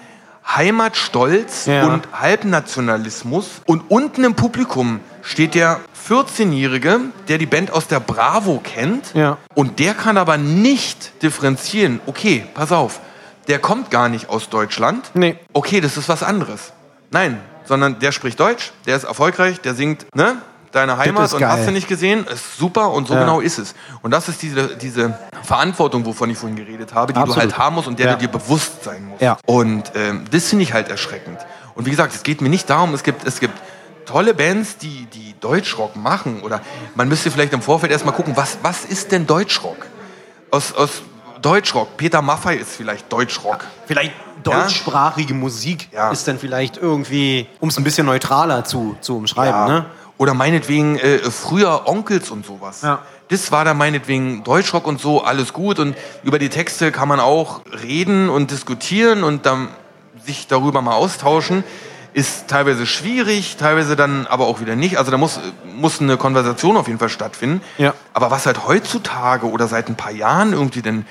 Heimatstolz 0.48 1.66
Ja. 1.66 1.86
und 1.86 2.08
Halbnationalismus 2.14 3.62
und 3.66 3.84
unten 3.90 4.24
im 4.24 4.36
Publikum 4.36 5.00
steht 5.22 5.56
der 5.56 5.80
14-Jährige, 6.10 7.00
der 7.28 7.38
die 7.38 7.46
Band 7.46 7.72
aus 7.72 7.88
der 7.88 8.00
Bravo 8.00 8.60
kennt 8.64 9.14
Ja. 9.14 9.38
und 9.56 9.80
der 9.80 9.94
kann 9.94 10.18
aber 10.18 10.38
nicht 10.38 11.22
differenzieren. 11.24 12.02
Okay, 12.06 12.46
pass 12.54 12.72
auf, 12.72 13.00
der 13.48 13.60
kommt 13.60 13.90
gar 13.92 14.10
nicht 14.10 14.30
aus 14.30 14.50
Deutschland. 14.50 15.12
Nee. 15.14 15.38
Okay, 15.54 15.80
das 15.82 15.98
ist 15.98 16.10
was 16.10 16.24
anderes. 16.24 16.74
Nein, 17.12 17.40
sondern 17.66 18.00
der 18.00 18.12
spricht 18.12 18.40
Deutsch, 18.40 18.72
der 18.86 18.96
ist 18.98 19.04
erfolgreich, 19.06 19.62
der 19.62 19.76
singt, 19.76 20.06
ne? 20.16 20.38
Deine 20.74 20.98
Heimat 20.98 21.26
ist 21.26 21.34
und 21.36 21.46
hast 21.46 21.68
du 21.68 21.72
nicht 21.72 21.88
gesehen, 21.88 22.26
ist 22.28 22.58
super 22.58 22.92
und 22.92 23.08
so 23.08 23.14
Ja. 23.14 23.22
genau 23.22 23.40
ist 23.40 23.60
es. 23.60 23.76
Und 24.02 24.12
das 24.12 24.28
ist 24.28 24.42
diese, 24.42 24.76
diese 24.76 25.18
Verantwortung, 25.44 26.04
wovon 26.06 26.30
ich 26.32 26.38
vorhin 26.38 26.56
geredet 26.58 26.94
habe, 26.96 27.14
die 27.14 27.20
Absolut. 27.20 27.38
du 27.38 27.42
halt 27.42 27.58
haben 27.58 27.76
musst 27.76 27.88
und 27.88 28.00
der 28.00 28.08
Ja. 28.08 28.14
du 28.14 28.20
dir 28.20 28.28
bewusst 28.28 28.84
sein 28.84 29.06
musst. 29.08 29.22
Ja. 29.22 29.38
Und 29.46 29.92
ähm, 29.96 30.26
das 30.32 30.46
finde 30.50 30.64
ich 30.64 30.74
halt 30.74 30.90
erschreckend. 30.90 31.38
Und 31.76 31.86
wie 31.86 31.92
gesagt, 31.92 32.14
es 32.14 32.24
geht 32.24 32.42
mir 32.42 32.50
nicht 32.50 32.70
darum, 32.70 32.94
es 32.96 33.04
gibt, 33.04 33.26
es 33.26 33.40
gibt 33.40 33.54
tolle 34.06 34.34
Bands, 34.34 34.78
die, 34.78 35.06
die 35.14 35.36
Deutschrock 35.40 35.96
machen. 35.96 36.42
Oder 36.42 36.60
man 36.96 37.08
müsste 37.08 37.30
vielleicht 37.32 37.54
im 37.54 37.62
Vorfeld 37.62 37.92
erstmal 37.92 38.16
gucken, 38.16 38.36
was, 38.36 38.58
was 38.64 38.84
ist 38.84 39.12
denn 39.12 39.28
Deutschrock? 39.28 39.78
Aus, 40.52 40.74
aus 40.74 41.04
Deutschrock, 41.42 41.98
Peter 41.98 42.22
Maffay 42.22 42.56
ist 42.58 42.72
vielleicht 42.76 43.12
Deutschrock. 43.12 43.66
Vielleicht 43.86 44.14
deutschsprachige 44.44 45.34
Musik 45.34 45.90
Ja. 45.92 46.10
ist 46.12 46.28
dann 46.28 46.40
vielleicht 46.40 46.78
irgendwie, 46.78 47.48
um 47.60 47.70
es 47.70 47.78
ein 47.78 47.84
bisschen 47.84 48.06
neutraler 48.06 48.64
zu, 48.66 48.96
zu 49.02 49.18
umschreiben. 49.18 49.66
Ne? 49.68 49.86
Oder 50.18 50.34
meinetwegen 50.34 50.98
äh, 50.98 51.20
früher 51.32 51.88
Onkels 51.88 52.30
und 52.30 52.46
sowas. 52.46 52.82
Ja. 52.82 53.02
Das 53.30 53.52
war 53.52 53.66
da 53.66 53.74
meinetwegen 53.74 54.44
Deutschrock 54.44 54.86
und 54.86 55.02
so, 55.02 55.24
alles 55.24 55.54
gut. 55.54 55.80
Und 55.80 55.96
über 56.24 56.40
die 56.40 56.50
Texte 56.50 56.92
kann 56.92 57.08
man 57.08 57.20
auch 57.20 57.62
reden 57.84 58.30
und 58.30 58.52
diskutieren 58.52 59.24
und 59.24 59.46
dann 59.46 59.70
sich 60.26 60.48
darüber 60.48 60.82
mal 60.82 60.94
austauschen. 60.94 61.64
Ist 62.14 62.48
teilweise 62.48 62.86
schwierig, 62.86 63.58
teilweise 63.58 63.96
dann 63.96 64.28
aber 64.28 64.46
auch 64.46 64.60
wieder 64.60 64.76
nicht. 64.76 64.98
Also 64.98 65.10
da 65.10 65.18
muss, 65.18 65.40
muss 65.76 66.00
eine 66.00 66.18
Konversation 66.18 66.78
auf 66.78 66.88
jeden 66.88 67.00
Fall 67.00 67.10
stattfinden. 67.10 67.62
Ja. 67.80 67.96
Aber 68.14 68.30
was 68.30 68.46
halt 68.46 68.68
heutzutage 68.68 69.50
oder 69.50 69.68
seit 69.68 69.90
ein 69.90 69.96
paar 69.96 70.12
Jahren 70.12 70.54
irgendwie 70.54 70.84
denn 70.84 71.08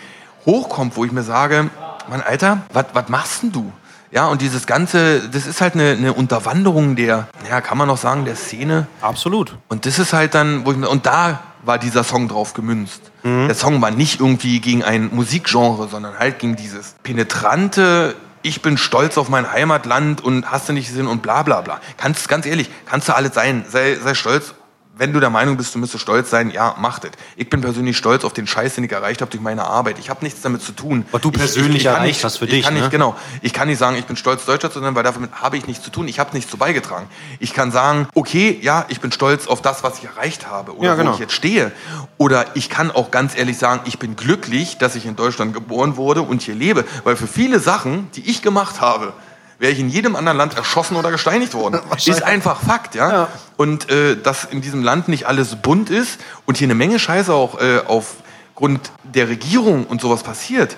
hochkommt, 0.47 0.97
wo 0.97 1.05
ich 1.05 1.11
mir 1.11 1.25
sage, 1.25 1.71
Mann, 2.09 2.23
Alter, 2.23 2.59
was 2.73 3.09
machst 3.09 3.43
denn 3.43 3.53
du? 3.53 3.73
Ja, 4.13 4.27
und 4.29 4.43
dieses 4.43 4.67
Ganze, 4.67 5.29
das 5.31 5.47
ist 5.47 5.61
halt 5.61 5.75
eine, 5.75 5.93
eine 5.93 6.13
Unterwanderung 6.13 6.97
der, 6.97 7.29
ja, 7.49 7.61
kann 7.61 7.79
man 7.79 7.89
noch 7.89 7.97
sagen, 7.97 8.25
der 8.25 8.37
Szene. 8.37 8.87
Absolut. 9.01 9.57
Und 9.69 9.87
das 9.87 9.99
ist 9.99 10.13
halt 10.13 10.35
dann, 10.35 10.67
wo 10.67 10.73
ich, 10.73 10.77
und 10.87 11.07
da 11.07 11.41
war 11.65 11.79
dieser 11.79 12.05
Song 12.05 12.29
drauf 12.29 12.55
gemünzt. 12.55 13.11
Der 13.25 13.55
Song 13.55 13.81
war 13.81 13.93
nicht 13.93 14.19
irgendwie 14.19 14.59
gegen 14.61 14.83
ein 14.83 15.15
Musikgenre, 15.15 15.87
sondern 15.89 16.19
halt 16.19 16.41
gegen 16.41 16.57
dieses 16.57 16.97
penetrante, 17.05 18.17
ich 18.43 18.63
bin 18.63 18.77
stolz 18.77 19.17
auf 19.17 19.29
mein 19.29 19.51
Heimatland 19.51 20.21
und 20.21 20.51
hast 20.51 20.69
du 20.69 20.73
nicht 20.73 20.89
gesehen 20.89 21.07
und 21.07 21.23
bla 21.23 21.43
bla 21.45 21.61
bla. 21.61 21.81
Kannst, 21.97 22.29
ganz 22.29 22.47
ehrlich, 22.47 22.69
kannst 22.87 23.09
du 23.09 23.15
alles 23.15 23.35
sein. 23.35 23.65
Sei, 23.69 23.97
sei 24.03 24.15
stolz. 24.15 24.55
Wenn 24.95 25.15
du 25.15 25.21
der 25.21 25.31
Meinung 25.31 25.57
bist, 25.57 25.75
du 25.75 25.79
müsstest 25.79 26.03
stolz 26.03 26.29
sein, 26.29 26.51
ja, 26.51 26.75
mach 26.79 26.99
das. 26.99 27.13
Ich 27.37 27.49
bin 27.49 27.63
persönlich 27.63 27.97
stolz 27.97 28.25
auf 28.25 28.35
den 28.35 28.47
Scheiß, 28.47 28.75
den 28.75 28.85
ich 28.85 28.93
erreicht 28.93 29.23
habe 29.23 29.31
durch 29.31 29.43
meine 29.43 29.65
Arbeit. 29.65 29.99
Ich 29.99 30.11
habe 30.11 30.23
nichts 30.23 30.43
damit 30.43 30.61
zu 30.61 30.73
tun. 30.73 31.07
Was 31.13 31.23
du 31.23 31.31
Ich- 31.31 31.35
persönlich 31.39 31.85
kann 31.85 31.95
erreicht 31.95 32.17
nicht, 32.17 32.25
hast 32.25 32.37
für 32.37 32.45
ich 32.45 32.51
dich, 32.51 32.65
Kann 32.65 32.75
ne? 32.75 32.81
nicht, 32.81 32.91
genau. 32.91 33.17
Ich 33.41 33.55
kann 33.55 33.69
nicht 33.69 33.79
sagen, 33.79 33.97
ich 33.97 34.05
bin 34.05 34.17
stolz, 34.17 34.45
Deutscher 34.45 34.71
zu 34.71 34.81
sein, 34.81 34.95
weil 34.95 35.03
damit 35.03 35.33
habe 35.33 35.57
ich 35.57 35.67
nichts 35.67 35.83
zu 35.83 35.91
tun. 35.91 36.09
Ich 36.09 36.19
habe 36.21 36.35
nichts 36.35 36.51
zu 36.51 36.59
beigetragen. 36.59 37.07
Ich 37.41 37.55
kann 37.55 37.73
sagen, 37.73 38.07
okay, 38.15 38.59
ja, 38.61 38.85
ich 38.89 39.01
bin 39.01 39.11
stolz 39.13 39.47
auf 39.47 39.63
das, 39.63 39.83
was 39.83 39.99
ich 39.99 40.05
erreicht 40.05 40.47
habe 40.47 40.77
oder 40.77 40.89
Ja, 40.89 40.95
genau. 40.95 41.13
wo 41.13 41.15
ich 41.15 41.21
jetzt 41.21 41.33
stehe. 41.33 41.73
Oder 42.19 42.45
ich 42.55 42.69
kann 42.69 42.91
auch 42.91 43.11
ganz 43.11 43.35
ehrlich 43.35 43.57
sagen, 43.57 43.81
ich 43.87 43.99
bin 43.99 44.15
glücklich, 44.15 44.77
dass 44.77 44.95
ich 44.95 45.07
in 45.07 45.17
Deutschland 45.17 45.55
geboren 45.55 45.97
wurde 45.97 46.21
und 46.21 46.43
hier 46.43 46.55
lebe. 46.55 46.85
Weil 47.05 47.17
für 47.17 47.27
viele 47.27 47.61
Sachen, 47.61 48.11
die 48.15 48.29
ich 48.29 48.43
gemacht 48.43 48.83
habe, 48.83 49.15
wäre 49.63 49.73
ich 49.73 49.79
in 49.79 49.89
jedem 49.89 50.17
anderen 50.17 50.37
Land 50.37 50.57
erschossen 50.57 50.97
oder 50.97 51.13
gesteinigt 51.13 51.55
worden. 51.55 51.81
Ist 52.05 52.25
einfach 52.25 52.61
Fakt, 52.61 52.97
ja. 52.97 53.13
Ja. 53.13 53.29
Und 53.57 53.89
äh, 53.91 54.17
dass 54.21 54.45
in 54.45 54.61
diesem 54.61 54.83
Land 54.83 55.07
nicht 55.07 55.29
alles 55.29 55.55
bunt 55.55 55.89
ist 55.89 56.21
und 56.47 56.57
hier 56.57 56.67
eine 56.67 56.75
Menge 56.75 56.99
Scheiße 56.99 57.33
auch 57.33 57.61
äh, 57.61 57.81
aufgrund 57.87 58.91
der 59.05 59.29
Regierung 59.29 59.87
und 59.87 60.01
sowas 60.01 60.25
passiert, 60.25 60.77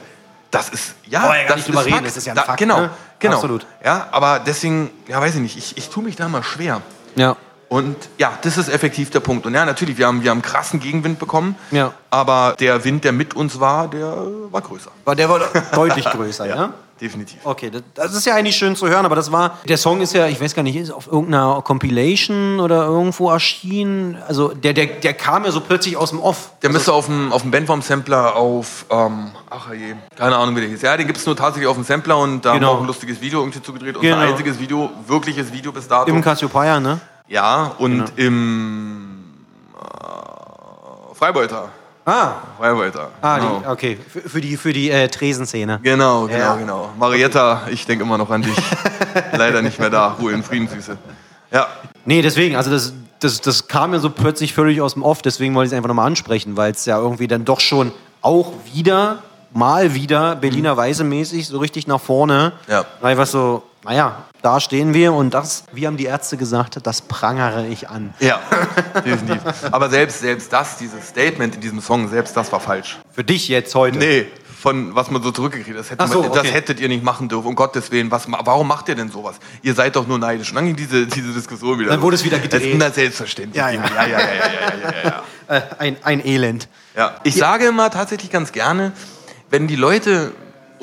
das 0.50 0.68
ist 0.68 0.94
ja, 1.06 1.22
wir 1.22 1.40
ja 1.40 1.48
das 1.48 1.66
ist 1.66 1.68
reden, 1.70 1.90
Fakt. 1.92 2.06
das 2.06 2.16
ist 2.18 2.26
ja 2.26 2.34
ein 2.34 2.36
da, 2.36 2.42
Fakt, 2.42 2.58
Genau, 2.58 2.82
ne? 2.82 2.90
genau. 3.18 3.36
Absolut. 3.36 3.66
Ja, 3.82 4.08
aber 4.12 4.38
deswegen, 4.38 4.90
ja, 5.08 5.18
weiß 5.18 5.34
ich 5.36 5.40
nicht, 5.40 5.56
ich, 5.56 5.78
ich 5.78 5.88
tue 5.88 6.04
mich 6.04 6.14
da 6.16 6.28
mal 6.28 6.42
schwer. 6.42 6.82
Ja. 7.16 7.36
Und 7.74 7.96
ja, 8.18 8.38
das 8.42 8.56
ist 8.56 8.68
effektiv 8.68 9.10
der 9.10 9.18
Punkt. 9.18 9.46
Und 9.46 9.54
ja, 9.54 9.64
natürlich, 9.64 9.98
wir 9.98 10.06
haben, 10.06 10.22
wir 10.22 10.30
haben 10.30 10.42
krassen 10.42 10.78
Gegenwind 10.78 11.18
bekommen. 11.18 11.56
Ja. 11.72 11.92
Aber 12.08 12.54
der 12.60 12.84
Wind, 12.84 13.02
der 13.02 13.10
mit 13.10 13.34
uns 13.34 13.58
war, 13.58 13.88
der 13.88 14.16
war 14.52 14.60
größer. 14.60 14.92
Aber 15.04 15.16
der 15.16 15.28
war 15.28 15.40
deutlich 15.74 16.04
größer, 16.04 16.46
ja? 16.46 16.72
Definitiv. 17.00 17.40
Okay, 17.42 17.70
das, 17.70 17.82
das 17.94 18.14
ist 18.14 18.26
ja 18.26 18.36
eigentlich 18.36 18.54
schön 18.54 18.76
zu 18.76 18.86
hören, 18.86 19.04
aber 19.04 19.16
das 19.16 19.32
war, 19.32 19.58
der 19.68 19.76
Song 19.76 20.00
ist 20.00 20.14
ja, 20.14 20.28
ich 20.28 20.40
weiß 20.40 20.54
gar 20.54 20.62
nicht, 20.62 20.76
ist 20.76 20.92
auf 20.92 21.08
irgendeiner 21.08 21.62
Compilation 21.62 22.60
oder 22.60 22.84
irgendwo 22.84 23.28
erschienen. 23.28 24.18
Also 24.28 24.50
der, 24.50 24.72
der, 24.72 24.86
der 24.86 25.14
kam 25.14 25.44
ja 25.44 25.50
so 25.50 25.60
plötzlich 25.60 25.96
aus 25.96 26.10
dem 26.10 26.20
Off. 26.20 26.52
Der 26.62 26.70
müsste 26.70 26.92
auf 26.92 27.06
dem, 27.06 27.32
auf 27.32 27.42
dem 27.42 27.50
Bandform-Sampler 27.50 28.36
auf, 28.36 28.86
ähm, 28.88 29.32
ach 29.50 29.72
je, 29.72 29.96
keine 30.16 30.36
Ahnung, 30.36 30.54
wie 30.54 30.60
der 30.60 30.70
hieß. 30.70 30.82
Ja, 30.82 30.96
den 30.96 31.08
gibt 31.08 31.18
es 31.18 31.26
nur 31.26 31.34
tatsächlich 31.34 31.66
auf 31.66 31.74
dem 31.74 31.82
Sampler 31.84 32.18
und 32.18 32.44
da 32.44 32.50
haben 32.50 32.60
Genau. 32.60 32.74
wir 32.74 32.76
auch 32.76 32.80
ein 32.82 32.86
lustiges 32.86 33.20
Video 33.20 33.40
irgendwie 33.40 33.60
zugedreht. 33.60 34.00
Genau. 34.00 34.14
Unser 34.14 34.28
einziges 34.28 34.60
Video, 34.60 34.90
wirkliches 35.08 35.52
Video 35.52 35.72
bis 35.72 35.88
dato. 35.88 36.08
Im 36.08 36.22
Cassiopeia, 36.22 36.78
ne? 36.78 37.00
Ja, 37.28 37.72
und 37.78 38.12
im 38.16 39.24
äh, 39.74 41.14
Freibeuter. 41.14 41.68
Ah, 42.06 42.32
Freibeuter. 42.58 43.10
ah 43.22 43.38
genau. 43.38 43.60
die, 43.60 43.66
okay, 43.66 43.98
für, 44.08 44.20
für 44.20 44.40
die, 44.42 44.56
für 44.58 44.72
die 44.74 44.90
äh, 44.90 45.08
Tresenszene. 45.08 45.80
Genau, 45.82 46.26
genau, 46.26 46.38
Ja. 46.38 46.56
genau. 46.56 46.90
Marietta, 46.98 47.62
ich 47.70 47.86
denke 47.86 48.04
immer 48.04 48.18
noch 48.18 48.30
an 48.30 48.42
dich. 48.42 48.56
Leider 49.32 49.62
nicht 49.62 49.78
mehr 49.78 49.88
da. 49.88 50.16
Ruhe 50.20 50.32
in 50.32 50.42
Frieden, 50.42 50.68
Süße. 50.68 50.98
Ja, 51.50 51.66
Nee, 52.06 52.20
deswegen, 52.20 52.56
also 52.56 52.70
das, 52.70 52.92
das, 53.20 53.40
das 53.40 53.66
kam 53.66 53.94
ja 53.94 53.98
so 53.98 54.10
plötzlich 54.10 54.52
völlig 54.52 54.82
aus 54.82 54.92
dem 54.92 55.02
Off, 55.02 55.22
deswegen 55.22 55.54
wollte 55.54 55.68
ich 55.68 55.72
es 55.72 55.76
einfach 55.76 55.88
nochmal 55.88 56.06
ansprechen, 56.06 56.56
weil 56.58 56.72
es 56.72 56.84
ja 56.84 56.98
irgendwie 56.98 57.26
dann 57.28 57.46
doch 57.46 57.60
schon 57.60 57.92
auch 58.20 58.52
wieder, 58.74 59.22
mal 59.54 59.94
wieder, 59.94 60.36
Berliner 60.36 60.76
Weise 60.76 61.02
mäßig, 61.04 61.46
so 61.48 61.58
richtig 61.58 61.86
nach 61.86 62.00
vorne. 62.02 62.52
Ja. 62.68 62.84
Einfach 63.00 63.26
so, 63.26 63.62
naja, 63.84 64.24
da 64.42 64.60
stehen 64.60 64.94
wir 64.94 65.12
und 65.12 65.32
das, 65.32 65.64
wie 65.72 65.86
haben 65.86 65.96
die 65.96 66.04
Ärzte 66.04 66.36
gesagt, 66.36 66.78
das 66.82 67.02
prangere 67.02 67.66
ich 67.66 67.88
an. 67.88 68.14
ja, 68.20 68.40
definitiv. 69.04 69.42
Aber 69.70 69.90
selbst, 69.90 70.20
selbst 70.20 70.52
das, 70.52 70.78
dieses 70.78 71.08
Statement 71.08 71.54
in 71.54 71.60
diesem 71.60 71.80
Song, 71.80 72.08
selbst 72.08 72.36
das 72.36 72.50
war 72.52 72.60
falsch. 72.60 72.98
Für 73.12 73.24
dich 73.24 73.48
jetzt 73.48 73.74
heute. 73.74 73.98
Nee, 73.98 74.26
von 74.64 74.94
was 74.94 75.10
man 75.10 75.22
so 75.22 75.30
zurückgekriegt 75.30 75.78
hat. 75.78 76.00
Das, 76.00 76.10
so, 76.10 76.22
man, 76.22 76.30
das 76.30 76.38
okay. 76.38 76.52
hättet 76.52 76.80
ihr 76.80 76.88
nicht 76.88 77.04
machen 77.04 77.28
dürfen, 77.28 77.48
um 77.48 77.54
Gottes 77.54 77.90
Willen. 77.90 78.10
Was, 78.10 78.26
warum 78.28 78.66
macht 78.66 78.88
ihr 78.88 78.94
denn 78.94 79.10
sowas? 79.10 79.36
Ihr 79.60 79.74
seid 79.74 79.94
doch 79.94 80.06
nur 80.06 80.18
neidisch. 80.18 80.48
Und 80.48 80.54
dann 80.56 80.64
ging 80.64 80.76
diese, 80.76 81.06
diese 81.06 81.34
Diskussion 81.34 81.78
wieder. 81.78 81.90
Dann 81.90 82.00
wurde 82.00 82.14
es 82.14 82.24
wieder 82.24 82.38
gedreht. 82.38 82.62
Das 82.62 82.68
ist 82.70 82.78
na, 82.78 82.90
selbstverständlich. 82.90 83.56
Ja, 83.56 83.68
ja. 83.68 83.82
ja, 83.84 84.06
ja, 84.06 84.06
ja, 84.06 84.18
ja, 84.18 84.26
ja, 84.26 84.94
ja, 85.04 85.22
ja. 85.48 85.56
Äh, 85.56 85.62
ein, 85.78 85.96
ein 86.02 86.26
Elend. 86.26 86.68
Ja, 86.96 87.16
ich 87.24 87.34
sage 87.34 87.66
immer 87.66 87.90
tatsächlich 87.90 88.30
ganz 88.30 88.52
gerne, 88.52 88.92
wenn 89.50 89.66
die 89.66 89.76
Leute 89.76 90.32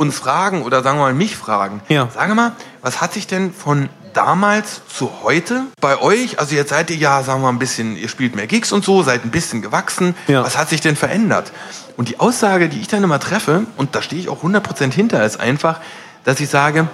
uns 0.01 0.17
fragen 0.17 0.63
oder 0.63 0.81
sagen 0.81 0.97
wir 0.97 1.03
mal 1.03 1.13
mich 1.13 1.37
fragen, 1.37 1.81
Ja. 1.87 2.09
sage 2.13 2.33
mal, 2.33 2.53
was 2.81 3.01
hat 3.01 3.13
sich 3.13 3.27
denn 3.27 3.53
von 3.53 3.87
damals 4.13 4.81
zu 4.87 5.11
heute 5.23 5.61
bei 5.79 5.97
euch, 6.01 6.39
also 6.39 6.55
jetzt 6.55 6.69
seid 6.69 6.89
ihr 6.89 6.97
ja, 6.97 7.21
sagen 7.21 7.41
wir 7.41 7.43
mal, 7.45 7.49
ein 7.55 7.59
bisschen, 7.59 7.95
ihr 7.95 8.09
spielt 8.09 8.35
mehr 8.35 8.47
Gigs 8.47 8.71
und 8.71 8.83
so, 8.83 9.03
seid 9.03 9.23
ein 9.23 9.29
bisschen 9.31 9.61
gewachsen, 9.61 10.15
Ja. 10.27 10.43
was 10.43 10.57
hat 10.57 10.69
sich 10.69 10.81
denn 10.81 10.95
verändert? 10.95 11.51
Und 11.97 12.09
die 12.09 12.19
Aussage, 12.19 12.67
die 12.67 12.81
ich 12.81 12.87
dann 12.87 13.03
immer 13.03 13.19
treffe, 13.19 13.67
und 13.77 13.95
da 13.95 14.01
stehe 14.01 14.19
ich 14.19 14.27
auch 14.27 14.41
100% 14.41 14.91
hinter, 14.91 15.23
ist 15.23 15.39
einfach, 15.39 15.79
dass 16.23 16.39
ich 16.39 16.49
sage, 16.49 16.87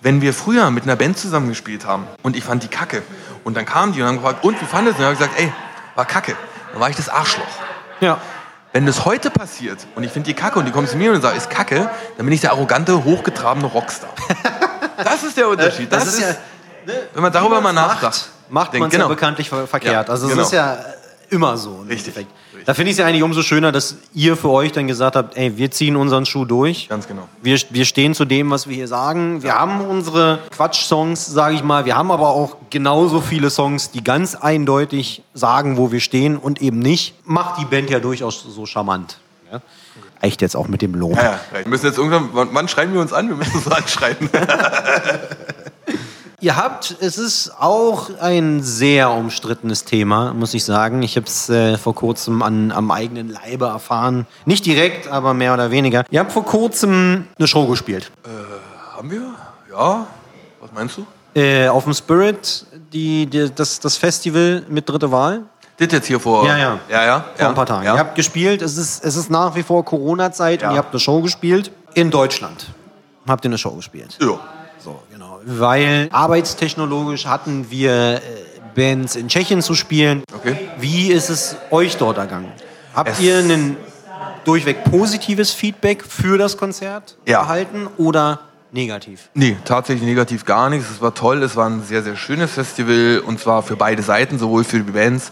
wenn 0.00 0.22
wir 0.22 0.32
früher 0.32 0.70
mit 0.70 0.84
einer 0.84 0.96
Band 0.96 1.18
zusammengespielt 1.18 1.84
haben 1.86 2.06
und 2.22 2.34
ich 2.34 2.44
fand 2.44 2.62
die 2.62 2.68
kacke 2.68 3.02
und 3.44 3.56
dann 3.58 3.66
kamen 3.66 3.92
die 3.92 4.00
und 4.00 4.08
haben 4.08 4.16
gefragt, 4.16 4.42
und 4.42 4.58
wie 4.60 4.64
fandest 4.64 4.98
du? 4.98 5.02
Und 5.02 5.10
dann 5.10 5.14
habe 5.14 5.14
ich 5.14 5.18
gesagt, 5.18 5.38
ey, 5.38 5.52
war 5.96 6.06
kacke. 6.06 6.34
Dann 6.72 6.80
war 6.80 6.88
ich 6.88 6.96
das 6.96 7.08
Arschloch. 7.10 7.44
Ja. 8.00 8.18
Wenn 8.74 8.86
das 8.86 9.04
heute 9.04 9.30
passiert 9.30 9.86
und 9.94 10.02
ich 10.02 10.10
finde 10.10 10.26
die 10.26 10.34
Kacke 10.34 10.58
und 10.58 10.64
die 10.64 10.72
kommen 10.72 10.88
zu 10.88 10.96
mir 10.96 11.12
und 11.12 11.22
sagen, 11.22 11.36
ist 11.36 11.48
Kacke, 11.48 11.88
dann 12.16 12.26
bin 12.26 12.34
ich 12.34 12.40
der 12.40 12.50
arrogante, 12.50 13.04
hochgetrabene 13.04 13.66
Rockstar. 13.66 14.10
das 14.96 15.22
ist 15.22 15.36
der 15.36 15.48
Unterschied. 15.48 15.92
Das, 15.92 16.08
ist, 16.08 16.20
ja, 16.20 16.34
wenn 17.12 17.22
man 17.22 17.32
darüber 17.32 17.60
mal 17.60 17.72
nachdenkt. 17.72 18.02
macht, 18.02 18.72
macht 18.72 18.72
man 18.72 18.88
es 18.88 18.90
genau. 18.90 19.04
ja 19.04 19.08
bekanntlich 19.08 19.48
ver 19.48 19.68
verkehrt. 19.68 20.08
Ja, 20.08 20.12
also 20.12 20.26
es 20.26 20.32
genau. 20.32 20.42
ist 20.42 20.52
ja 20.52 20.76
immer 21.30 21.56
so. 21.56 21.82
im 21.82 21.86
Richtig, 21.86 22.16
Endeffekt. 22.16 22.32
Da 22.64 22.72
finde 22.72 22.90
ich 22.90 22.94
es 22.94 22.98
ja 22.98 23.06
eigentlich 23.06 23.22
umso 23.22 23.42
schöner, 23.42 23.72
dass 23.72 23.96
ihr 24.14 24.36
für 24.36 24.48
euch 24.50 24.72
dann 24.72 24.86
gesagt 24.86 25.16
habt, 25.16 25.36
ey, 25.36 25.56
wir 25.56 25.70
ziehen 25.70 25.96
unseren 25.96 26.24
Schuh 26.24 26.46
durch. 26.46 26.88
Ganz 26.88 27.06
genau. 27.06 27.28
Wir, 27.42 27.60
wir 27.70 27.84
stehen 27.84 28.14
zu 28.14 28.24
dem, 28.24 28.50
was 28.50 28.68
wir 28.68 28.74
hier 28.74 28.88
sagen. 28.88 29.42
Wir 29.42 29.54
haben 29.54 29.82
unsere 29.82 30.38
Quatsch-Songs, 30.50 31.26
sage 31.26 31.56
ich 31.56 31.62
mal. 31.62 31.84
Wir 31.84 31.96
haben 31.96 32.10
aber 32.10 32.28
auch 32.28 32.56
genauso 32.70 33.20
viele 33.20 33.50
Songs, 33.50 33.90
die 33.90 34.02
ganz 34.02 34.34
eindeutig 34.34 35.22
sagen, 35.34 35.76
wo 35.76 35.92
wir 35.92 36.00
stehen 36.00 36.38
und 36.38 36.62
eben 36.62 36.78
nicht. 36.78 37.14
Macht 37.24 37.60
die 37.60 37.66
Band 37.66 37.90
ja 37.90 38.00
durchaus 38.00 38.42
so 38.42 38.64
charmant. 38.64 39.18
Ja? 39.52 39.60
Echt 40.22 40.40
jetzt 40.40 40.56
auch 40.56 40.68
mit 40.68 40.80
dem 40.80 40.94
Lob. 40.94 41.16
Ja, 41.16 41.22
ja, 41.22 41.40
wir 41.52 41.68
müssen 41.68 41.84
jetzt 41.84 41.98
irgendwann, 41.98 42.30
wann, 42.32 42.48
wann 42.52 42.68
schreiben 42.68 42.94
wir 42.94 43.00
uns 43.02 43.12
an? 43.12 43.28
Wir 43.28 43.36
müssen 43.36 43.56
uns 43.56 43.68
anschreiben. 43.68 44.30
Ihr 46.44 46.56
habt, 46.56 46.96
es 47.00 47.16
ist 47.16 47.52
auch 47.58 48.10
ein 48.20 48.62
sehr 48.62 49.10
umstrittenes 49.10 49.86
Thema, 49.86 50.34
muss 50.34 50.52
ich 50.52 50.62
sagen. 50.62 51.00
Ich 51.02 51.16
habe 51.16 51.24
es 51.24 51.48
äh, 51.48 51.78
vor 51.78 51.94
kurzem 51.94 52.42
an, 52.42 52.70
am 52.70 52.90
eigenen 52.90 53.30
Leibe 53.30 53.64
erfahren. 53.64 54.26
Nicht 54.44 54.66
direkt, 54.66 55.08
aber 55.08 55.32
mehr 55.32 55.54
oder 55.54 55.70
weniger. 55.70 56.04
Ihr 56.10 56.20
habt 56.20 56.32
vor 56.32 56.44
kurzem 56.44 57.28
eine 57.38 57.48
Show 57.48 57.66
gespielt. 57.66 58.12
Haben 58.94 59.10
wir? 59.10 59.22
Ja. 59.70 60.06
Was 60.60 60.70
meinst 60.74 60.98
du? 60.98 61.06
Äh, 61.40 61.68
auf 61.68 61.84
dem 61.84 61.94
Spirit, 61.94 62.66
die, 62.92 63.24
die, 63.24 63.50
das, 63.54 63.80
das 63.80 63.96
Festival 63.96 64.64
mit 64.68 64.86
dritte 64.86 65.10
Wahl. 65.10 65.44
Das 65.78 65.90
jetzt 65.92 66.08
hier 66.08 66.20
vor. 66.20 66.46
Ja, 66.46 66.58
ja. 66.58 66.78
Ja, 66.90 67.06
ja. 67.06 67.20
Vor 67.20 67.42
ja, 67.42 67.48
ein 67.48 67.54
paar 67.54 67.64
Tagen. 67.64 67.86
Ja. 67.86 67.94
Ihr 67.94 68.00
habt 68.00 68.16
gespielt, 68.16 68.60
es 68.60 68.76
ist, 68.76 69.02
es 69.02 69.16
ist 69.16 69.30
nach 69.30 69.54
wie 69.54 69.62
vor 69.62 69.82
Corona-Zeit 69.82 70.60
Ja. 70.60 70.68
und 70.68 70.74
ihr 70.74 70.78
habt 70.78 70.92
eine 70.92 71.00
Show 71.00 71.22
gespielt. 71.22 71.72
In 71.94 72.10
Deutschland 72.10 72.66
habt 73.26 73.46
ihr 73.46 73.48
eine 73.48 73.56
Show 73.56 73.70
gespielt. 73.76 74.18
ja. 74.20 74.38
Weil 75.46 76.08
arbeitstechnologisch 76.12 77.26
hatten 77.26 77.70
wir 77.70 78.14
äh, 78.16 78.20
Bands 78.74 79.16
in 79.16 79.28
Tschechien 79.28 79.62
zu 79.62 79.74
spielen. 79.74 80.22
Okay. 80.34 80.56
Wie 80.78 81.08
ist 81.08 81.28
es 81.30 81.56
euch 81.70 81.96
dort 81.96 82.18
ergangen? 82.18 82.50
Habt 82.94 83.10
Es- 83.10 83.20
ihr 83.20 83.38
ein 83.38 83.76
durchweg 84.44 84.84
positives 84.84 85.52
Feedback 85.52 86.04
für 86.06 86.38
das 86.38 86.56
Konzert 86.56 87.16
Ja. 87.26 87.40
erhalten 87.40 87.86
oder 87.98 88.40
negativ? 88.72 89.28
Nee, 89.34 89.56
tatsächlich 89.64 90.04
negativ 90.06 90.44
gar 90.44 90.70
nichts. 90.70 90.90
Es 90.90 91.00
war 91.00 91.14
toll, 91.14 91.42
es 91.42 91.56
war 91.56 91.68
ein 91.68 91.82
sehr, 91.82 92.02
sehr 92.02 92.16
schönes 92.16 92.52
Festival 92.52 93.22
und 93.26 93.38
zwar 93.40 93.62
für 93.62 93.76
beide 93.76 94.02
Seiten, 94.02 94.38
sowohl 94.38 94.64
für 94.64 94.78
die 94.80 94.90
Bands 94.92 95.30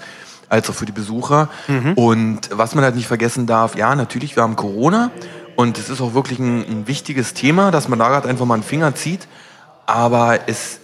als 0.49 0.69
auch 0.69 0.75
für 0.75 0.85
die 0.87 0.93
Besucher. 0.93 1.49
Und 1.95 2.51
was 2.53 2.75
man 2.75 2.85
halt 2.85 2.95
nicht 2.97 3.07
vergessen 3.09 3.47
darf, 3.47 3.75
ja, 3.77 3.95
natürlich, 3.95 4.37
wir 4.37 4.43
haben 4.43 4.55
Corona 4.57 5.11
und 5.57 5.79
es 5.79 5.89
ist 5.89 6.01
auch 6.03 6.13
wirklich 6.15 6.39
ein, 6.39 6.61
ein 6.69 6.87
wichtiges 6.89 7.33
Thema, 7.33 7.71
dass 7.71 7.89
man 7.89 7.99
da 7.99 8.09
gerade 8.11 8.29
einfach 8.29 8.45
mal 8.45 8.55
einen 8.55 8.63
Finger 8.63 8.95
zieht. 8.95 9.27
Aber 9.87 10.41
es 10.47 10.79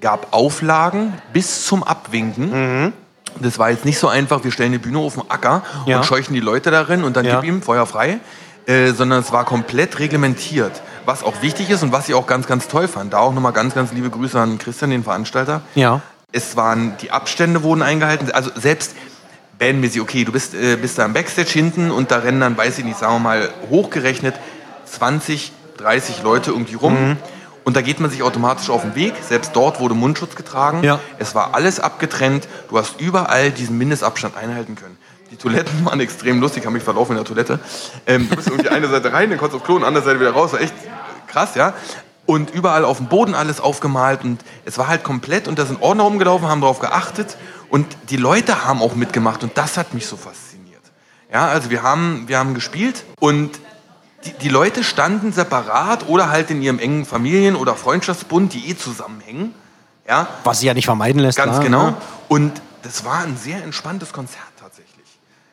gab 0.00 0.28
Auflagen 0.32 1.14
bis 1.32 1.64
zum 1.66 1.82
Abwinken. 1.82 2.92
Das 3.40 3.58
war 3.58 3.70
jetzt 3.70 3.84
nicht 3.84 3.98
so 3.98 4.08
einfach, 4.08 4.42
wir 4.44 4.50
stellen 4.50 4.72
die 4.72 4.78
Bühne 4.78 4.98
auf 4.98 5.14
den 5.14 5.30
Acker 5.30 5.62
Ja. 5.86 5.98
und 5.98 6.04
scheuchen 6.06 6.34
die 6.34 6.40
Leute 6.40 6.70
darin 6.70 7.04
und 7.04 7.16
dann 7.16 7.24
Ja. 7.24 7.40
gib 7.40 7.48
ihm 7.48 7.62
Feuer 7.62 7.86
frei, 7.86 8.18
äh, 8.66 8.90
sondern 8.92 9.20
es 9.20 9.30
war 9.30 9.44
komplett 9.44 9.98
reglementiert. 9.98 10.82
Was 11.06 11.22
auch 11.22 11.40
wichtig 11.42 11.70
ist 11.70 11.82
und 11.82 11.92
was 11.92 12.08
ich 12.08 12.14
auch 12.14 12.26
ganz, 12.26 12.46
ganz 12.46 12.66
toll 12.68 12.88
fand. 12.88 13.12
Da 13.12 13.18
auch 13.18 13.32
nochmal 13.32 13.52
ganz, 13.52 13.74
ganz 13.74 13.92
liebe 13.92 14.10
Grüße 14.10 14.38
an 14.38 14.58
Christian, 14.58 14.90
den 14.90 15.04
Veranstalter. 15.04 15.62
Ja. 15.74 16.00
Es 16.32 16.56
waren, 16.56 16.96
die 17.00 17.10
Abstände 17.10 17.62
wurden 17.62 17.82
eingehalten. 17.82 18.30
Also 18.32 18.50
selbst 18.56 18.94
bandmäßig, 19.58 20.00
okay, 20.00 20.24
du 20.24 20.32
bist, 20.32 20.54
äh, 20.54 20.76
bist 20.76 20.98
da 20.98 21.04
im 21.04 21.12
Backstage 21.12 21.50
hinten 21.50 21.90
und 21.90 22.10
da 22.10 22.16
rennen 22.18 22.40
dann, 22.40 22.56
weiß 22.56 22.78
ich 22.78 22.84
nicht, 22.84 22.98
sagen 22.98 23.14
wir 23.14 23.18
mal, 23.20 23.48
hochgerechnet 23.70 24.34
20, 24.86 25.52
30 25.78 26.22
Leute 26.22 26.50
irgendwie 26.50 26.74
rum. 26.74 27.16
Und 27.64 27.76
da 27.76 27.82
geht 27.82 28.00
man 28.00 28.10
sich 28.10 28.22
automatisch 28.22 28.70
auf 28.70 28.82
den 28.82 28.94
Weg. 28.94 29.14
Selbst 29.26 29.54
dort 29.54 29.80
wurde 29.80 29.94
Mundschutz 29.94 30.34
getragen. 30.34 30.82
Ja. 30.82 30.98
Es 31.18 31.34
war 31.34 31.54
alles 31.54 31.78
abgetrennt. 31.78 32.48
Du 32.68 32.78
hast 32.78 33.00
überall 33.00 33.50
diesen 33.50 33.78
Mindestabstand 33.78 34.36
einhalten 34.36 34.76
können. 34.76 34.96
Die 35.30 35.36
Toiletten 35.36 35.84
waren 35.84 36.00
extrem 36.00 36.40
lustig, 36.40 36.66
haben 36.66 36.72
mich 36.72 36.82
verlaufen 36.82 37.12
in 37.12 37.18
der 37.18 37.24
Toilette. 37.24 37.60
Ähm, 38.06 38.28
du 38.28 38.36
bist 38.36 38.48
irgendwie 38.48 38.70
eine 38.70 38.88
Seite 38.88 39.12
rein, 39.12 39.30
dann 39.30 39.38
konntest 39.38 39.54
du 39.54 39.58
auf 39.58 39.64
Klo 39.64 39.76
und 39.76 39.84
andere 39.84 40.04
Seite 40.04 40.20
wieder 40.20 40.32
raus. 40.32 40.52
War 40.52 40.60
echt 40.60 40.74
krass, 41.26 41.54
ja. 41.54 41.74
Und 42.26 42.50
überall 42.50 42.84
auf 42.84 42.98
dem 42.98 43.08
Boden 43.08 43.34
alles 43.34 43.60
aufgemalt 43.60 44.22
und 44.22 44.44
es 44.64 44.78
war 44.78 44.88
halt 44.88 45.02
komplett 45.02 45.48
und 45.48 45.58
da 45.58 45.66
sind 45.66 45.82
Ordner 45.82 46.04
rumgelaufen, 46.04 46.48
haben 46.48 46.60
darauf 46.60 46.78
geachtet 46.78 47.36
und 47.68 47.86
die 48.10 48.16
Leute 48.16 48.64
haben 48.64 48.82
auch 48.82 48.94
mitgemacht 48.94 49.42
und 49.42 49.56
das 49.58 49.76
hat 49.76 49.94
mich 49.94 50.06
so 50.06 50.16
fasziniert. 50.16 50.82
Ja, 51.32 51.48
also 51.48 51.70
wir 51.70 51.82
haben, 51.82 52.24
wir 52.28 52.38
haben 52.38 52.54
gespielt 52.54 53.04
und 53.18 53.58
die, 54.24 54.32
die 54.32 54.48
Leute 54.48 54.84
standen 54.84 55.32
separat 55.32 56.08
oder 56.08 56.28
halt 56.30 56.50
in 56.50 56.62
ihrem 56.62 56.78
engen 56.78 57.04
Familien- 57.06 57.56
oder 57.56 57.74
Freundschaftsbund, 57.74 58.52
die 58.52 58.70
eh 58.70 58.76
zusammenhängen. 58.76 59.54
Ja, 60.08 60.26
Was 60.44 60.60
sie 60.60 60.66
ja 60.66 60.74
nicht 60.74 60.86
vermeiden 60.86 61.20
lässt. 61.20 61.38
Ganz 61.38 61.52
klar, 61.52 61.64
genau. 61.64 61.86
ne? 61.90 61.94
Und 62.28 62.52
das 62.82 63.04
war 63.04 63.18
ein 63.20 63.36
sehr 63.36 63.62
entspanntes 63.62 64.12
Konzert 64.12 64.42
tatsächlich. 64.58 64.90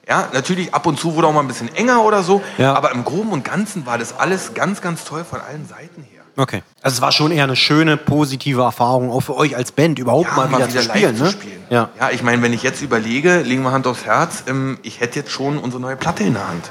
Ja, 0.07 0.29
natürlich 0.33 0.73
ab 0.73 0.85
und 0.85 0.99
zu 0.99 1.15
wurde 1.15 1.27
auch 1.27 1.33
mal 1.33 1.41
ein 1.41 1.47
bisschen 1.47 1.73
enger 1.75 2.03
oder 2.03 2.23
so, 2.23 2.41
Ja. 2.57 2.73
aber 2.73 2.91
im 2.91 3.03
Groben 3.03 3.31
und 3.31 3.43
Ganzen 3.43 3.85
war 3.85 3.97
das 3.97 4.17
alles 4.17 4.53
ganz, 4.53 4.81
ganz 4.81 5.03
toll 5.03 5.25
von 5.29 5.41
allen 5.41 5.67
Seiten 5.67 6.01
her. 6.01 6.23
Okay. 6.37 6.61
Also 6.81 6.95
es 6.95 7.01
war 7.01 7.11
schon 7.11 7.31
eher 7.31 7.43
eine 7.43 7.55
schöne, 7.55 7.97
positive 7.97 8.61
Erfahrung, 8.61 9.11
auch 9.11 9.21
für 9.21 9.35
euch 9.35 9.55
als 9.55 9.71
Band, 9.71 9.99
überhaupt 9.99 10.35
mal, 10.35 10.49
wieder, 10.49 10.69
zu 10.69 10.81
spielen. 10.81 11.17
ne? 11.17 11.25
zu 11.25 11.31
spielen. 11.31 11.63
Ja. 11.69 11.89
ja, 11.99 12.11
ich 12.11 12.21
meine, 12.23 12.41
wenn 12.41 12.53
ich 12.53 12.63
jetzt 12.63 12.81
überlege, 12.81 13.41
legen 13.41 13.63
wir 13.63 13.71
Hand 13.71 13.87
aufs 13.87 14.05
Herz, 14.05 14.43
ähm, 14.47 14.77
ich 14.83 14.99
hätte 15.01 15.19
jetzt 15.19 15.31
schon 15.31 15.57
unsere 15.57 15.81
neue 15.81 15.95
Platte 15.95 16.23
in 16.23 16.33
der 16.33 16.47
Hand. 16.47 16.69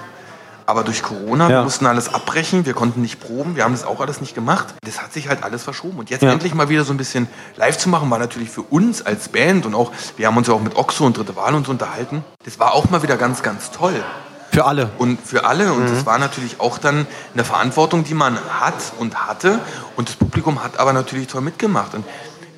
Aber 0.68 0.82
durch 0.82 1.02
Corona, 1.02 1.44
Ja. 1.48 1.58
wir 1.58 1.62
mussten 1.62 1.86
alles 1.86 2.12
abbrechen, 2.12 2.66
wir 2.66 2.74
konnten 2.74 3.00
nicht 3.00 3.20
proben, 3.20 3.54
wir 3.54 3.62
haben 3.64 3.72
das 3.72 3.84
auch 3.84 4.00
alles 4.00 4.20
nicht 4.20 4.34
gemacht. 4.34 4.74
Das 4.84 5.00
hat 5.00 5.12
sich 5.12 5.28
halt 5.28 5.44
alles 5.44 5.62
verschoben. 5.62 5.98
Und 6.00 6.10
jetzt 6.10 6.22
Ja. 6.22 6.32
endlich 6.32 6.54
mal 6.54 6.68
wieder 6.68 6.84
so 6.84 6.92
ein 6.92 6.96
bisschen 6.96 7.28
live 7.56 7.78
zu 7.78 7.88
machen, 7.88 8.10
war 8.10 8.18
natürlich 8.18 8.50
für 8.50 8.62
uns 8.62 9.04
als 9.06 9.28
Band 9.28 9.64
und 9.64 9.74
auch, 9.76 9.92
wir 10.16 10.26
haben 10.26 10.36
uns 10.36 10.48
ja 10.48 10.54
auch 10.54 10.60
mit 10.60 10.76
Oxo 10.76 11.06
und 11.06 11.16
Dritte 11.16 11.36
Wahl 11.36 11.54
und 11.54 11.66
so 11.66 11.70
unterhalten. 11.72 12.24
Das 12.44 12.58
war 12.58 12.74
auch 12.74 12.90
mal 12.90 13.02
wieder 13.02 13.16
ganz, 13.16 13.42
ganz 13.44 13.70
toll. 13.70 14.02
Für 14.52 14.64
alle. 14.64 14.90
Und 14.98 15.20
für 15.20 15.44
alle. 15.44 15.72
Und 15.72 15.84
Mhm. 15.84 15.94
das 15.94 16.06
war 16.06 16.18
natürlich 16.18 16.60
auch 16.60 16.78
dann 16.78 17.06
eine 17.34 17.44
Verantwortung, 17.44 18.04
die 18.04 18.14
man 18.14 18.38
hat 18.60 18.74
und 18.98 19.26
hatte. 19.26 19.58
Und 19.96 20.08
das 20.08 20.16
Publikum 20.16 20.64
hat 20.64 20.78
aber 20.80 20.92
natürlich 20.92 21.26
toll 21.28 21.42
mitgemacht. 21.42 21.94
Und 21.94 22.04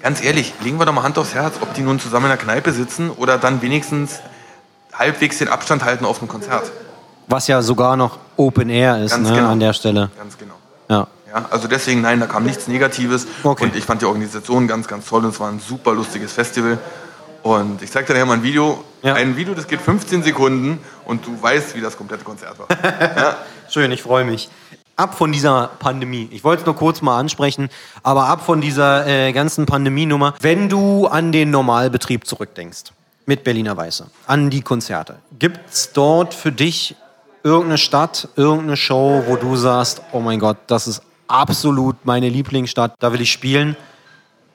ganz 0.03 0.23
ehrlich, 0.23 0.55
legen 0.63 0.79
wir 0.79 0.87
doch 0.87 0.93
mal 0.95 1.03
Hand 1.03 1.19
aufs 1.19 1.35
Herz, 1.35 1.55
ob 1.61 1.75
die 1.75 1.81
nun 1.83 1.99
zusammen 2.01 2.27
in 2.27 2.31
der 2.31 2.39
Kneipe 2.39 2.73
sitzen 2.73 3.11
oder 3.11 3.37
dann 3.37 3.61
wenigstens 3.63 4.21
halbwegs 4.95 5.39
den 5.39 5.49
Abstand 5.49 5.85
halten 5.85 6.05
auf 6.05 6.21
einem 6.21 6.29
Konzert. 6.29 6.71
Was 7.29 7.47
ja 7.47 7.61
sogar 7.63 7.97
noch 7.97 8.19
Open 8.37 8.71
Air 8.71 9.05
ist, 9.05 9.19
ne, 9.19 9.31
genau. 9.33 9.51
an 9.51 9.61
der 9.61 9.75
Stelle. 9.75 10.11
Ganz 10.17 10.39
genau. 10.39 10.55
Ja. 10.89 11.07
Ja, 11.29 11.45
also 11.51 11.69
deswegen, 11.69 12.01
nein, 12.01 12.21
da 12.21 12.27
kam 12.27 12.45
nichts 12.45 12.69
Negatives. 12.69 13.27
Okay. 13.43 13.65
Und 13.65 13.77
ich 13.77 13.85
fand 13.85 14.01
die 14.01 14.07
Organisation 14.07 14.67
ganz, 14.67 14.89
ganz 14.89 15.07
toll. 15.07 15.25
Und 15.25 15.31
es 15.31 15.41
war 15.41 15.51
ein 15.51 15.61
super 15.61 15.93
lustiges 15.93 16.33
Festival. 16.33 16.79
Und 17.43 17.83
ich 17.83 17.91
zeig 17.91 18.07
dir 18.07 18.15
nachher 18.15 18.27
mal 18.27 18.35
ein 18.35 18.43
Video. 18.43 18.83
Ja. 19.03 19.15
Ein 19.15 19.37
Video, 19.37 19.55
das 19.55 19.69
geht 19.69 19.81
15 19.81 20.23
Sekunden 20.23 20.81
und 21.05 21.27
du 21.27 21.41
weißt, 21.41 21.77
wie 21.77 21.81
das 21.81 21.97
komplette 21.97 22.25
Konzert 22.25 22.59
war. 22.59 22.67
Schön, 23.69 23.93
ich 23.93 24.03
freue 24.03 24.25
mich. 24.25 24.49
Ab 24.97 25.15
von 25.15 25.31
dieser 25.31 25.71
Pandemie. 25.79 26.29
Ich 26.33 26.43
wollte 26.43 26.63
es 26.63 26.67
nur 26.67 26.75
kurz 26.75 27.03
mal 27.03 27.19
ansprechen, 27.19 27.69
aber 28.03 28.27
ab 28.27 28.45
von 28.45 28.61
dieser 28.61 29.07
äh, 29.07 29.33
ganzen 29.33 29.67
Pandemienummer. 29.67 30.35
Wenn 30.41 30.69
du 30.69 31.07
an 31.07 31.31
den 31.31 31.51
Normalbetrieb 31.51 32.27
zurückdenkst, 32.27 32.93
mit 33.27 33.45
Berliner 33.45 33.77
Weiße, 33.77 34.07
an 34.27 34.51
die 34.51 34.63
Konzerte, 34.63 35.17
gibt's 35.39 35.93
dort 35.93 36.35
für 36.35 36.51
dich 36.51 36.97
irgendeine 37.49 37.79
Stadt, 37.79 38.29
irgendeine 38.37 38.77
Show, 38.77 39.25
wo 39.27 39.37
du 39.37 39.57
sagst, 39.57 40.03
oh 40.13 40.21
mein 40.21 40.39
Gott, 40.39 40.59
das 40.67 40.87
ist 40.87 41.03
absolut 41.27 41.97
meine 42.05 42.29
Lieblingsstadt, 42.29 42.95
da 42.99 43.13
will 43.13 43.21
ich 43.21 43.33
spielen. 43.33 43.77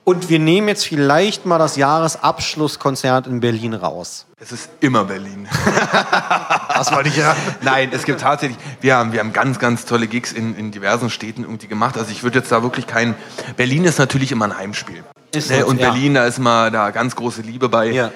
Und 0.05 0.29
wir 0.29 0.39
nehmen 0.39 0.67
jetzt 0.67 0.85
vielleicht 0.85 1.45
mal 1.45 1.57
das 1.57 1.77
Jahresabschlusskonzert 1.77 3.25
in 3.25 3.39
Berlin 3.39 3.73
raus. 3.73 4.25
Es 4.37 4.51
ist 4.51 4.69
immer 4.81 5.05
Berlin. 5.05 5.47
Das 6.75 6.91
wollte 6.91 7.07
ich 7.07 7.15
ja. 7.15 7.33
Nein, 7.61 7.91
es 7.93 8.03
gibt 8.03 8.19
tatsächlich, 8.19 8.57
wir 8.81 8.95
haben, 8.95 9.13
wir 9.13 9.19
haben 9.19 9.31
ganz, 9.31 9.59
ganz 9.59 9.85
tolle 9.85 10.07
Gigs 10.07 10.33
in, 10.33 10.55
in 10.55 10.71
diversen 10.71 11.09
Städten 11.09 11.43
irgendwie 11.43 11.67
gemacht. 11.67 11.97
Also 11.97 12.11
ich 12.11 12.23
würde 12.23 12.39
jetzt 12.39 12.51
da 12.51 12.63
wirklich 12.63 12.87
kein, 12.87 13.15
Berlin 13.55 13.85
ist 13.85 13.99
natürlich 13.99 14.33
immer 14.33 14.45
ein 14.45 14.57
Heimspiel. 14.57 15.03
Ist 15.33 15.49
Ne, 15.51 15.65
und 15.65 15.79
ja. 15.79 15.91
Berlin, 15.91 16.15
da 16.15 16.25
ist 16.25 16.39
mal 16.39 16.71
da 16.71 16.89
ganz 16.89 17.15
große 17.15 17.41
Liebe 17.41 17.69
bei. 17.69 17.91
Ja. 17.91 18.11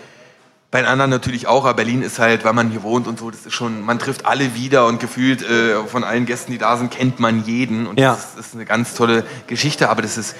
Bei 0.69 0.81
den 0.81 0.87
anderen 0.87 1.09
natürlich 1.09 1.47
auch, 1.47 1.63
aber 1.63 1.75
Berlin 1.75 2.01
ist 2.01 2.19
halt, 2.19 2.43
weil 2.43 2.51
man 2.51 2.69
hier 2.71 2.83
wohnt 2.83 3.07
und 3.07 3.17
so, 3.17 3.31
das 3.31 3.45
ist 3.45 3.53
schon, 3.53 3.81
man 3.83 3.99
trifft 3.99 4.25
alle 4.25 4.53
wieder 4.53 4.85
und 4.85 4.99
gefühlt 4.99 5.41
äh, 5.41 5.81
von 5.85 6.03
allen 6.03 6.25
Gästen, 6.25 6.51
die 6.51 6.57
da 6.57 6.75
sind, 6.75 6.91
kennt 6.91 7.19
man 7.21 7.45
jeden. 7.45 7.87
Und 7.87 7.97
Ja. 7.99 8.13
das, 8.13 8.47
ist, 8.47 8.53
eine 8.53 8.65
ganz 8.65 8.93
tolle 8.93 9.23
Geschichte, 9.47 9.89
aber 9.89 10.01
das 10.01 10.17
ist, 10.17 10.35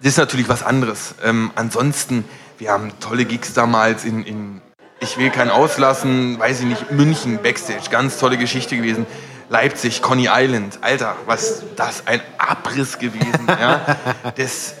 das 0.00 0.12
ist 0.12 0.16
natürlich 0.18 0.48
was 0.48 0.62
anderes. 0.62 1.14
Ähm, 1.22 1.50
ansonsten, 1.54 2.24
wir 2.56 2.70
haben 2.70 2.92
tolle 2.98 3.26
Gigs 3.26 3.52
damals 3.52 4.06
in, 4.06 4.24
in, 4.24 4.62
ich 5.00 5.18
will 5.18 5.28
keinen 5.28 5.50
auslassen, 5.50 6.38
weiß 6.38 6.60
ich 6.60 6.66
nicht, 6.66 6.90
München, 6.92 7.38
Backstage, 7.42 7.90
ganz 7.90 8.16
tolle 8.18 8.38
Geschichte 8.38 8.74
gewesen. 8.76 9.04
Leipzig, 9.50 10.00
Coney 10.00 10.28
Island, 10.32 10.78
Alter, 10.80 11.14
was 11.26 11.62
das 11.76 12.06
ein 12.06 12.20
Abriss 12.38 12.98
gewesen. 12.98 13.46
ja? 13.48 13.96
Das, 14.36 14.74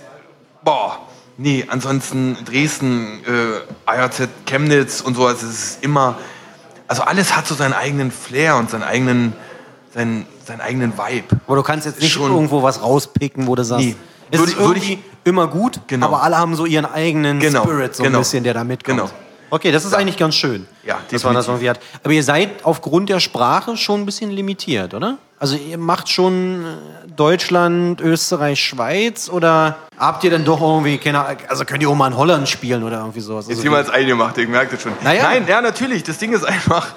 boah, 0.64 1.05
nee, 1.38 1.64
ansonsten 1.68 2.36
Dresden, 2.44 3.20
äh, 3.26 3.90
ARZ 3.90 4.28
Chemnitz 4.46 5.00
und 5.00 5.14
so, 5.16 5.26
also 5.26 5.46
es 5.46 5.52
ist 5.52 5.84
immer, 5.84 6.16
also 6.88 7.02
alles 7.02 7.36
hat 7.36 7.46
so 7.46 7.54
seinen 7.54 7.74
eigenen 7.74 8.10
Flair 8.10 8.56
und 8.56 8.70
seinen 8.70 8.82
eigenen, 8.84 9.32
seinen, 9.94 10.26
seinen 10.44 10.60
eigenen 10.60 10.92
Vibe. 10.96 11.36
Aber 11.46 11.56
du 11.56 11.62
kannst 11.62 11.86
jetzt 11.86 12.00
nicht 12.00 12.12
Schon- 12.12 12.30
irgendwo 12.32 12.62
was 12.62 12.82
rauspicken, 12.82 13.46
wo 13.46 13.54
du 13.54 13.64
sagst, 13.64 13.84
Nee. 13.86 13.96
es 14.30 14.38
Würde 14.38 14.52
ist 14.52 14.58
ich- 14.58 14.64
irgendwie 14.64 14.98
immer 15.24 15.46
gut, 15.48 15.80
Genau. 15.86 16.06
aber 16.06 16.22
alle 16.22 16.38
haben 16.38 16.54
so 16.54 16.66
ihren 16.66 16.86
eigenen 16.86 17.40
Genau, 17.40 17.62
Spirit 17.64 17.94
so 17.96 18.02
genau. 18.02 18.18
ein 18.18 18.20
bisschen, 18.22 18.44
der 18.44 18.54
da 18.54 18.64
mitkommt. 18.64 18.98
Genau. 18.98 19.10
Okay, 19.50 19.70
das 19.70 19.84
ist 19.84 19.94
eigentlich 19.94 20.16
ganz 20.16 20.34
schön, 20.34 20.66
Ja, 20.84 20.98
dass 21.10 21.22
man 21.22 21.34
das 21.34 21.46
irgendwie 21.46 21.70
hat. 21.70 21.78
Aber 22.02 22.12
ihr 22.12 22.22
seid 22.24 22.64
aufgrund 22.64 23.08
der 23.08 23.20
Sprache 23.20 23.76
schon 23.76 24.00
ein 24.02 24.06
bisschen 24.06 24.30
limitiert, 24.30 24.92
oder? 24.92 25.18
Also 25.38 25.56
ihr 25.56 25.76
macht 25.76 26.08
schon 26.08 26.64
äh, 26.64 27.08
Deutschland, 27.14 28.00
Österreich, 28.00 28.58
Schweiz 28.60 29.28
oder 29.28 29.76
habt 29.98 30.24
ihr 30.24 30.30
dann 30.30 30.44
doch 30.44 30.60
irgendwie, 30.60 30.96
keine 30.96 31.24
also 31.48 31.64
könnt 31.64 31.82
ihr 31.82 31.90
auch 31.90 31.94
mal 31.94 32.06
in 32.06 32.16
Holland 32.16 32.48
spielen 32.48 32.82
oder 32.82 32.98
irgendwie 33.00 33.20
sowas? 33.20 33.46
Jetzt 33.46 33.58
Also 33.58 33.64
jemals 33.64 33.90
eingemacht, 33.90 34.38
ich 34.38 34.48
merke 34.48 34.72
das 34.72 34.82
schon. 34.82 34.92
Naja. 35.02 35.24
Nein, 35.24 35.46
ja, 35.46 35.60
natürlich. 35.60 36.02
Das 36.04 36.18
Ding 36.18 36.32
ist 36.32 36.44
einfach, 36.44 36.94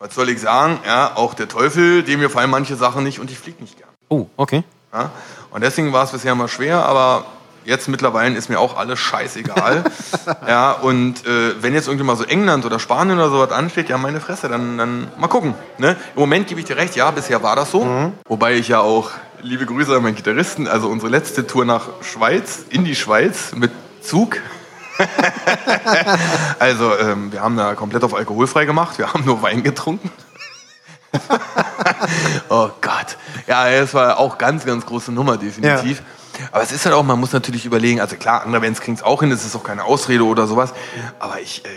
was 0.00 0.14
soll 0.14 0.28
ich 0.28 0.40
sagen? 0.40 0.80
Ja, 0.84 1.12
auch 1.14 1.34
der 1.34 1.48
Teufel, 1.48 2.02
dem 2.02 2.18
mir 2.18 2.30
fallen 2.30 2.50
manche 2.50 2.74
Sachen 2.74 3.04
nicht 3.04 3.20
und 3.20 3.30
ich 3.30 3.38
fliege 3.38 3.62
nicht 3.62 3.76
gern. 3.76 3.90
oh, 4.08 4.26
okay. 4.36 4.64
Ja? 4.92 5.10
Und 5.50 5.62
deswegen 5.62 5.92
war 5.92 6.04
es 6.04 6.10
bisher 6.10 6.32
immer 6.32 6.48
schwer, 6.48 6.84
aber 6.84 7.24
jetzt 7.66 7.88
mittlerweile 7.88 8.36
ist 8.36 8.48
mir 8.48 8.58
auch 8.58 8.76
alles 8.76 8.98
scheißegal. 8.98 9.84
ja, 10.48 10.72
und 10.72 11.26
äh, 11.26 11.60
wenn 11.60 11.74
jetzt 11.74 11.88
irgendwie 11.88 12.04
mal 12.04 12.16
so 12.16 12.24
England 12.24 12.64
oder 12.64 12.78
Spanien 12.78 13.18
oder 13.18 13.28
sowas 13.28 13.50
ansteht, 13.52 13.88
ja, 13.88 13.98
meine 13.98 14.20
Fresse, 14.20 14.48
dann, 14.48 14.78
dann 14.78 15.08
mal 15.18 15.28
gucken. 15.28 15.54
Ne? 15.78 15.96
Im 16.14 16.20
Moment 16.20 16.46
gebe 16.46 16.60
ich 16.60 16.66
dir 16.66 16.76
recht, 16.76 16.96
ja, 16.96 17.10
bisher 17.10 17.42
war 17.42 17.56
das 17.56 17.70
so. 17.70 17.84
Mhm. 17.84 18.12
Wobei 18.28 18.54
ich 18.54 18.68
ja 18.68 18.80
auch, 18.80 19.10
liebe 19.42 19.66
Grüße 19.66 19.94
an 19.94 20.02
meinen 20.02 20.14
Gitarristen, 20.14 20.68
also 20.68 20.88
unsere 20.88 21.10
letzte 21.10 21.46
Tour 21.46 21.64
nach 21.64 21.88
Schweiz, 22.02 22.64
in 22.70 22.84
die 22.84 22.94
Schweiz 22.94 23.52
mit 23.54 23.72
Zug. 24.00 24.38
also, 26.58 26.96
ähm, 26.98 27.32
wir 27.32 27.42
haben 27.42 27.56
da 27.56 27.74
komplett 27.74 28.02
auf 28.04 28.14
alkoholfrei 28.14 28.64
gemacht, 28.64 28.98
wir 28.98 29.12
haben 29.12 29.24
nur 29.24 29.42
Wein 29.42 29.62
getrunken. 29.62 30.10
oh 32.48 32.70
Gott. 32.80 33.16
Ja, 33.46 33.68
es 33.68 33.94
war 33.94 34.18
auch 34.18 34.38
ganz, 34.38 34.64
ganz 34.64 34.86
große 34.86 35.12
Nummer, 35.12 35.36
definitiv. 35.36 36.02
Aber 36.52 36.62
es 36.62 36.72
ist 36.72 36.84
halt 36.84 36.94
auch, 36.94 37.02
man 37.02 37.18
muss 37.18 37.32
natürlich 37.32 37.64
überlegen, 37.64 38.00
also 38.00 38.16
klar, 38.16 38.42
andere 38.42 38.60
Bands 38.60 38.80
kriegen 38.80 38.96
es 38.96 39.02
auch 39.02 39.20
hin, 39.20 39.30
das 39.30 39.44
ist 39.44 39.56
auch 39.56 39.64
keine 39.64 39.84
Ausrede 39.84 40.24
oder 40.24 40.46
sowas. 40.46 40.72
Aber 41.18 41.40
ich, 41.40 41.64
äh, 41.64 41.68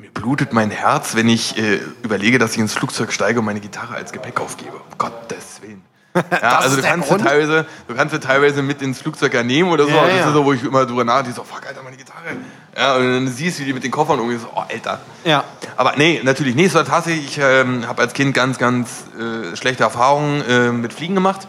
mir 0.00 0.10
blutet 0.10 0.52
mein 0.52 0.70
Herz, 0.70 1.14
wenn 1.14 1.28
ich 1.28 1.58
äh, 1.58 1.80
überlege, 2.02 2.38
dass 2.38 2.52
ich 2.52 2.58
ins 2.58 2.74
Flugzeug 2.74 3.12
steige 3.12 3.40
und 3.40 3.46
meine 3.46 3.60
Gitarre 3.60 3.94
als 3.94 4.12
Gepäck 4.12 4.40
aufgebe. 4.40 4.76
Um 4.76 4.98
Gottes 4.98 5.62
Willen. 5.62 5.82
Ja, 6.42 6.58
also 6.60 6.76
du 6.76 6.82
kannst, 6.82 7.08
Grund? 7.08 7.24
teilweise, 7.24 7.66
du 7.88 7.94
kannst 7.94 8.14
sie 8.14 8.20
teilweise 8.20 8.62
mit 8.62 8.80
ins 8.80 9.00
Flugzeug 9.00 9.34
ja 9.34 9.42
nehmen 9.42 9.70
oder 9.70 9.84
so. 9.84 9.90
Ja, 9.90 10.06
das 10.06 10.16
ja. 10.16 10.28
ist 10.28 10.32
so, 10.32 10.44
wo 10.46 10.52
ich 10.54 10.64
immer 10.64 10.86
drüber 10.86 11.04
nachdenke, 11.04 11.36
so, 11.36 11.44
fuck, 11.44 11.66
Alter, 11.66 11.82
meine 11.82 11.96
Gitarre. 11.96 12.36
Ja, 12.78 12.96
und 12.96 13.10
dann 13.10 13.28
siehst 13.28 13.58
du, 13.58 13.62
wie 13.62 13.66
die 13.66 13.72
mit 13.72 13.84
den 13.84 13.90
Koffern 13.90 14.20
umgehen, 14.20 14.38
so, 14.38 14.48
oh, 14.54 14.62
Alter. 14.68 15.00
Ja. 15.24 15.44
Aber 15.76 15.94
nee, 15.96 16.20
natürlich 16.22 16.54
nicht. 16.54 16.74
War 16.74 16.84
tatsächlich, 16.84 17.24
ich 17.26 17.38
ähm, 17.42 17.86
habe 17.88 18.02
als 18.02 18.12
Kind 18.12 18.34
ganz, 18.34 18.58
ganz 18.58 19.04
äh, 19.18 19.56
schlechte 19.56 19.82
Erfahrungen 19.84 20.42
äh, 20.42 20.72
mit 20.72 20.92
Fliegen 20.92 21.14
gemacht. 21.14 21.48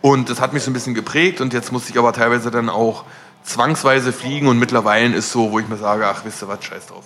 Und 0.00 0.30
das 0.30 0.40
hat 0.40 0.54
mich 0.54 0.62
so 0.62 0.70
ein 0.70 0.72
bisschen 0.72 0.94
geprägt. 0.94 1.40
Und 1.42 1.52
jetzt 1.52 1.72
musste 1.72 1.90
ich 1.92 1.98
aber 1.98 2.12
teilweise 2.14 2.50
dann 2.50 2.70
auch 2.70 3.04
zwangsweise 3.44 4.12
fliegen. 4.14 4.46
Und 4.46 4.58
mittlerweile 4.58 5.14
ist 5.14 5.30
so, 5.30 5.52
wo 5.52 5.58
ich 5.58 5.68
mir 5.68 5.76
sage, 5.76 6.06
ach, 6.06 6.24
wisst 6.24 6.42
ihr 6.42 6.48
was, 6.48 6.64
scheiß 6.64 6.86
drauf. 6.86 7.04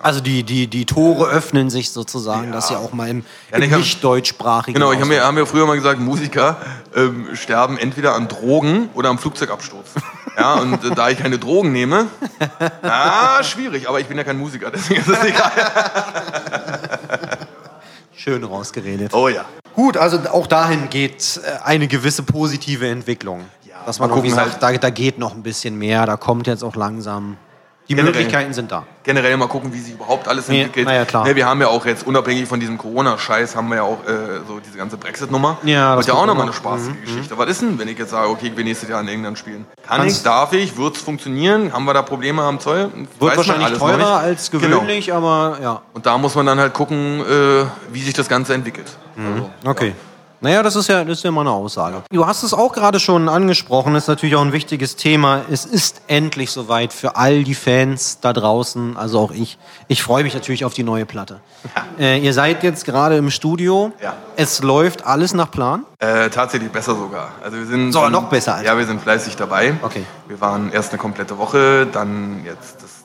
Also 0.00 0.20
die, 0.20 0.44
die, 0.44 0.68
die 0.68 0.86
Tore 0.86 1.28
öffnen 1.28 1.70
sich 1.70 1.90
sozusagen, 1.90 2.46
Ja. 2.46 2.52
dass 2.52 2.70
ihr 2.70 2.78
auch 2.78 2.92
mal 2.92 3.08
im, 3.08 3.24
Ja, 3.50 3.56
im 3.58 3.64
ich 3.64 3.72
hab- 3.72 3.78
nicht 3.80 4.02
deutschsprachigen 4.04 4.74
Genau, 4.74 4.92
ich 4.92 4.98
habe 5.00 5.08
mir, 5.08 5.24
haben 5.24 5.34
mir 5.34 5.44
früher 5.44 5.66
mal 5.66 5.74
gesagt, 5.76 5.98
Musiker 6.00 6.56
ähm, 6.94 7.30
sterben 7.34 7.76
entweder 7.76 8.14
an 8.14 8.28
Drogen 8.28 8.90
oder 8.94 9.08
am 9.08 9.18
Flugzeugabsturz. 9.18 9.88
Ja, 10.38 10.54
und 10.54 10.84
äh, 10.84 10.94
da 10.94 11.08
ich 11.08 11.18
keine 11.18 11.38
Drogen 11.38 11.72
nehme, 11.72 12.06
na, 12.82 13.42
schwierig, 13.42 13.88
aber 13.88 13.98
ich 13.98 14.06
bin 14.06 14.16
ja 14.16 14.24
kein 14.24 14.38
Musiker, 14.38 14.70
deswegen 14.70 15.00
ist 15.00 15.08
es 15.08 15.24
egal. 15.24 15.50
Schön 18.14 18.44
rausgeredet. 18.44 19.12
Oh 19.14 19.28
ja. 19.28 19.44
Gut, 19.74 19.96
also 19.96 20.18
auch 20.30 20.46
dahin 20.46 20.90
geht 20.90 21.40
äh, 21.44 21.64
eine 21.64 21.88
gewisse 21.88 22.22
positive 22.22 22.88
Entwicklung. 22.88 23.46
Ja, 23.64 23.74
Dass 23.84 23.98
man 23.98 24.10
gucken 24.10 24.30
sagt, 24.30 24.62
da, 24.62 24.72
da 24.72 24.90
geht 24.90 25.18
noch 25.18 25.34
ein 25.34 25.42
bisschen 25.42 25.76
mehr, 25.76 26.06
da 26.06 26.16
kommt 26.16 26.46
jetzt 26.46 26.62
auch 26.62 26.76
langsam. 26.76 27.36
Die 27.88 27.94
Generell. 27.94 28.12
Möglichkeiten 28.12 28.52
sind 28.52 28.70
da. 28.70 28.84
generell 29.02 29.34
mal 29.38 29.48
gucken, 29.48 29.72
wie 29.72 29.78
sich 29.78 29.94
überhaupt 29.94 30.28
alles 30.28 30.50
entwickelt. 30.50 30.86
na 30.86 30.94
ja, 30.94 31.04
klar. 31.06 31.24
Ne, 31.26 31.34
wir 31.34 31.46
haben 31.46 31.58
ja 31.62 31.68
auch 31.68 31.86
jetzt, 31.86 32.06
unabhängig 32.06 32.46
von 32.46 32.60
diesem 32.60 32.76
Corona-Scheiß, 32.76 33.56
haben 33.56 33.68
wir 33.70 33.76
ja 33.76 33.82
auch 33.82 34.04
äh, 34.06 34.40
so 34.46 34.60
diese 34.60 34.76
ganze 34.76 34.98
Brexit-Nummer. 34.98 35.56
Ja, 35.62 35.96
das 35.96 36.04
Und 36.04 36.12
ja 36.12 36.20
auch 36.20 36.26
nochmal 36.26 36.44
noch. 36.44 36.52
eine 36.52 36.52
spaßige 36.52 37.00
Geschichte. 37.02 37.38
Was 37.38 37.48
ist 37.48 37.62
denn, 37.62 37.78
wenn 37.78 37.88
ich 37.88 37.98
jetzt 37.98 38.10
sage, 38.10 38.28
okay, 38.28 38.48
ich 38.48 38.56
will 38.58 38.64
nächstes 38.64 38.90
Jahr 38.90 39.00
in 39.00 39.08
England 39.08 39.38
spielen? 39.38 39.64
Kann 39.86 40.00
Kannst- 40.02 40.18
ich, 40.18 40.22
darf 40.22 40.52
ich, 40.52 40.76
wird 40.76 40.96
es 40.96 41.02
funktionieren? 41.02 41.72
Haben 41.72 41.86
wir 41.86 41.94
da 41.94 42.02
Probleme 42.02 42.42
am 42.42 42.60
Zoll? 42.60 42.90
Wird 43.18 43.36
wahrscheinlich 43.38 43.78
teurer 43.78 44.18
als 44.18 44.50
Genau. 44.50 44.80
gewöhnlich, 44.80 45.14
aber 45.14 45.58
ja. 45.62 45.80
Und 45.94 46.04
da 46.04 46.18
muss 46.18 46.34
man 46.34 46.44
dann 46.44 46.58
halt 46.60 46.74
gucken, 46.74 47.20
äh, 47.22 47.64
wie 47.90 48.02
sich 48.02 48.12
das 48.12 48.28
Ganze 48.28 48.52
entwickelt. 48.52 48.90
Also, 49.16 49.48
Okay. 49.64 49.94
Naja, 50.40 50.62
das 50.62 50.76
ist 50.76 50.88
ja, 50.88 51.04
das 51.04 51.18
ist 51.18 51.24
ja 51.24 51.32
mal 51.32 51.40
eine 51.40 51.50
Aussage. 51.50 52.02
Du 52.12 52.26
hast 52.26 52.44
es 52.44 52.54
auch 52.54 52.72
gerade 52.72 53.00
schon 53.00 53.28
angesprochen, 53.28 53.96
ist 53.96 54.06
natürlich 54.06 54.36
auch 54.36 54.42
ein 54.42 54.52
wichtiges 54.52 54.94
Thema. 54.94 55.42
Es 55.50 55.64
ist 55.64 56.02
endlich 56.06 56.52
soweit 56.52 56.92
für 56.92 57.16
all 57.16 57.42
die 57.42 57.56
Fans 57.56 58.20
da 58.20 58.32
draußen, 58.32 58.96
also 58.96 59.18
auch 59.18 59.32
ich. 59.32 59.58
Ich 59.88 60.02
freue 60.02 60.22
mich 60.22 60.34
natürlich 60.34 60.64
auf 60.64 60.74
die 60.74 60.84
neue 60.84 61.06
Platte. 61.06 61.40
Äh, 61.98 62.20
ihr 62.20 62.32
seid 62.32 62.62
jetzt 62.62 62.84
gerade 62.84 63.16
im 63.16 63.30
Studio. 63.30 63.92
Ja. 64.00 64.14
Es 64.36 64.62
läuft 64.62 65.04
alles 65.04 65.34
nach 65.34 65.50
Plan. 65.50 65.84
Äh, 65.98 66.30
tatsächlich 66.30 66.70
besser 66.70 66.94
sogar. 66.94 67.32
Also 67.42 67.56
wir 67.58 67.66
sind 67.66 67.90
Sogar 67.90 68.10
noch 68.10 68.28
besser, 68.28 68.54
Alter. 68.54 68.66
Ja, 68.66 68.78
wir 68.78 68.86
sind 68.86 69.02
fleißig 69.02 69.34
dabei. 69.34 69.74
Okay. 69.82 70.04
Wir 70.28 70.40
waren 70.40 70.70
erst 70.70 70.90
eine 70.90 70.98
komplette 70.98 71.38
Woche, 71.38 71.86
dann 71.86 72.44
jetzt 72.44 72.76
das 72.82 72.98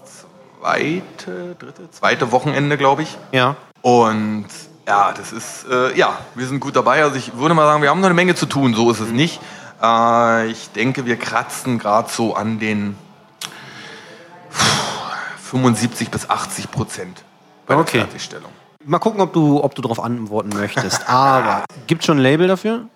zweite, 0.62 1.56
dritte, 1.58 1.90
zweite 1.90 2.32
Wochenende, 2.32 2.78
glaube 2.78 3.02
ich. 3.02 3.18
Ja. 3.32 3.56
Und 3.82 4.46
ja, 4.88 5.12
das 5.14 5.32
ist, 5.32 5.66
äh, 5.70 5.96
ja, 5.98 6.18
wir 6.36 6.46
sind 6.48 6.60
gut 6.60 6.76
dabei. 6.76 7.04
Also 7.04 7.16
ich 7.16 7.36
würde 7.38 7.54
mal 7.56 7.66
sagen, 7.66 7.82
wir 7.82 7.90
haben 7.90 8.00
noch 8.02 8.08
eine 8.08 8.14
Menge 8.16 8.36
zu 8.36 8.46
tun, 8.46 8.74
so 8.74 8.92
ist 8.92 9.00
es 9.00 9.10
nicht. 9.10 9.40
Äh, 9.82 10.48
ich 10.48 10.70
denke, 10.72 11.06
wir 11.06 11.18
kratzen 11.18 11.80
gerade 11.80 12.10
so 12.10 12.36
an 12.36 12.60
den 12.60 12.96
75 15.42 16.10
bis 16.10 16.30
80 16.30 16.72
Prozent 16.72 17.24
bei 17.66 17.76
Okay. 17.76 17.98
der 18.00 18.02
Fertigstellung. 18.08 18.52
Mal 18.86 19.00
gucken, 19.00 19.22
ob 19.22 19.32
du, 19.34 19.64
ob 19.64 19.76
du 19.76 19.82
darauf 19.82 20.00
antworten 20.02 20.50
möchtest. 20.50 21.08
Aber 21.10 21.64
gibt 21.88 22.04
schon 22.04 22.18
ein 22.18 22.24
Label 22.24 22.48
dafür? 22.48 22.88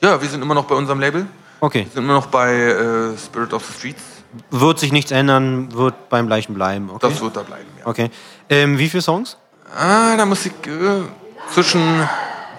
Ja, 0.00 0.20
wir 0.20 0.28
sind 0.28 0.40
immer 0.42 0.54
noch 0.54 0.64
bei 0.64 0.74
unserem 0.74 1.00
Label. 1.00 1.26
Okay. 1.60 1.80
Wir 1.84 1.92
sind 1.92 2.04
immer 2.04 2.14
noch 2.14 2.26
bei 2.26 2.54
äh, 2.54 3.18
Spirit 3.18 3.52
of 3.52 3.64
the 3.66 3.72
Streets. 3.72 4.02
Wird 4.50 4.78
sich 4.78 4.92
nichts 4.92 5.10
ändern, 5.10 5.72
wird 5.72 6.08
beim 6.10 6.26
gleichen 6.26 6.54
bleiben. 6.54 6.90
Okay. 6.90 7.08
Das 7.10 7.20
wird 7.20 7.36
da 7.36 7.42
bleiben, 7.42 7.66
ja. 7.80 7.86
okay. 7.86 8.10
Ähm, 8.50 8.78
wie 8.78 8.88
viele 8.88 9.02
Songs? 9.02 9.36
Ah, 9.74 10.16
da 10.16 10.26
muss 10.26 10.44
ich 10.46 10.52
äh, 10.66 11.02
zwischen 11.52 12.08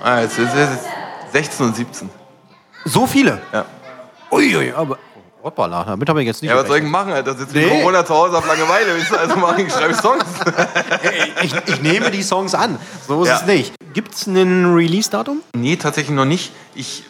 ah, 0.04 0.22
jetzt, 0.22 0.38
jetzt, 0.38 0.56
jetzt 0.56 0.86
16 1.34 1.66
und 1.66 1.76
17. 1.76 2.10
So 2.86 3.06
viele? 3.08 3.42
Ja. 3.54 3.66
Uiui, 4.32 4.74
aber. 4.74 4.98
Hoppala, 5.44 5.84
damit 5.86 6.10
habe 6.10 6.22
ich 6.22 6.28
jetzt 6.28 6.42
nicht. 6.42 6.50
Ja, 6.52 6.58
was 6.58 6.68
soll 6.68 6.78
ich 6.78 6.84
gerechnet. 6.84 6.92
machen, 6.92 7.14
Alter? 7.14 7.36
Sitze 7.36 7.58
Nee. 7.58 7.66
nee. 7.68 7.80
Corona 7.82 8.06
zu 8.06 8.14
Hause 8.14 8.38
auf 8.38 8.48
Langeweile. 8.48 8.98
du? 9.10 9.18
Also 9.18 9.36
mache 9.38 9.62
ich, 9.62 9.72
schreibe 9.72 9.94
Songs. 9.94 10.26
ich, 11.44 11.54
ich 11.68 11.82
nehme 11.82 12.12
die 12.12 12.24
Songs 12.24 12.54
an. 12.54 12.78
So 13.08 13.24
ist 13.24 13.30
Ja. 13.30 13.36
es 13.38 13.46
nicht. 13.46 13.74
Gibt 13.94 14.14
es 14.14 14.28
ein 14.28 14.74
Release-Datum? 14.74 15.42
nee, 15.56 15.78
tatsächlich 15.78 16.16
noch 16.16 16.26
nicht. 16.26 16.52
Ich 16.76 17.04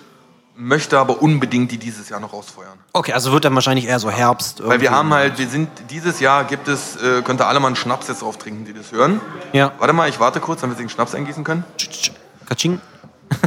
möchte 0.58 1.00
aber 1.00 1.22
unbedingt 1.22 1.72
die 1.72 1.78
dieses 1.78 2.10
Jahr 2.10 2.20
noch 2.20 2.34
rausfeuern. 2.34 2.78
Okay, 2.94 3.14
also 3.14 3.32
wird 3.32 3.46
dann 3.46 3.56
wahrscheinlich 3.56 3.86
eher 3.86 4.00
so 4.00 4.10
Herbst. 4.10 4.66
Weil 4.66 4.82
wir 4.82 4.92
haben 4.92 5.14
halt, 5.14 5.38
wir 5.38 5.48
sind, 5.48 5.70
dieses 5.90 6.20
Jahr 6.20 6.44
gibt 6.44 6.68
es, 6.68 6.96
äh, 6.98 7.22
könnt 7.22 7.40
ihr 7.40 7.48
alle 7.48 7.60
mal 7.60 7.68
einen 7.68 7.76
Schnaps 7.76 8.08
jetzt 8.08 8.24
drauf 8.24 8.38
trinken, 8.38 8.66
die 8.66 8.74
das 8.74 8.92
hören. 8.92 9.22
Ja. 9.54 9.72
Warte 9.78 9.94
mal, 9.94 10.10
ich 10.10 10.20
warte 10.20 10.40
kurz, 10.40 10.62
damit 10.62 10.78
wir 10.78 10.86
den 10.86 10.90
Schnaps 10.90 11.16
eingießen 11.16 11.44
können. 11.44 11.64
Katsching. 12.48 12.82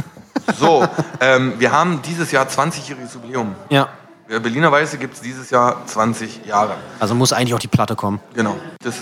So, 0.57 0.85
ähm, 1.19 1.53
wir 1.59 1.71
haben 1.71 2.01
dieses 2.01 2.31
Jahr 2.31 2.45
20-jähriges 2.45 3.13
Jubiläum. 3.13 3.55
Ja. 3.69 3.89
Äh, 4.31 4.39
Berliner 4.39 4.71
Weiße 4.71 4.97
gibt 4.97 5.15
es 5.15 5.21
dieses 5.21 5.49
Jahr 5.49 5.85
20 5.85 6.45
Jahre. 6.45 6.75
Also 7.01 7.13
muss 7.15 7.33
eigentlich 7.33 7.53
auch 7.53 7.59
die 7.59 7.67
Platte 7.67 7.97
kommen. 7.97 8.21
Genau. 8.33 8.55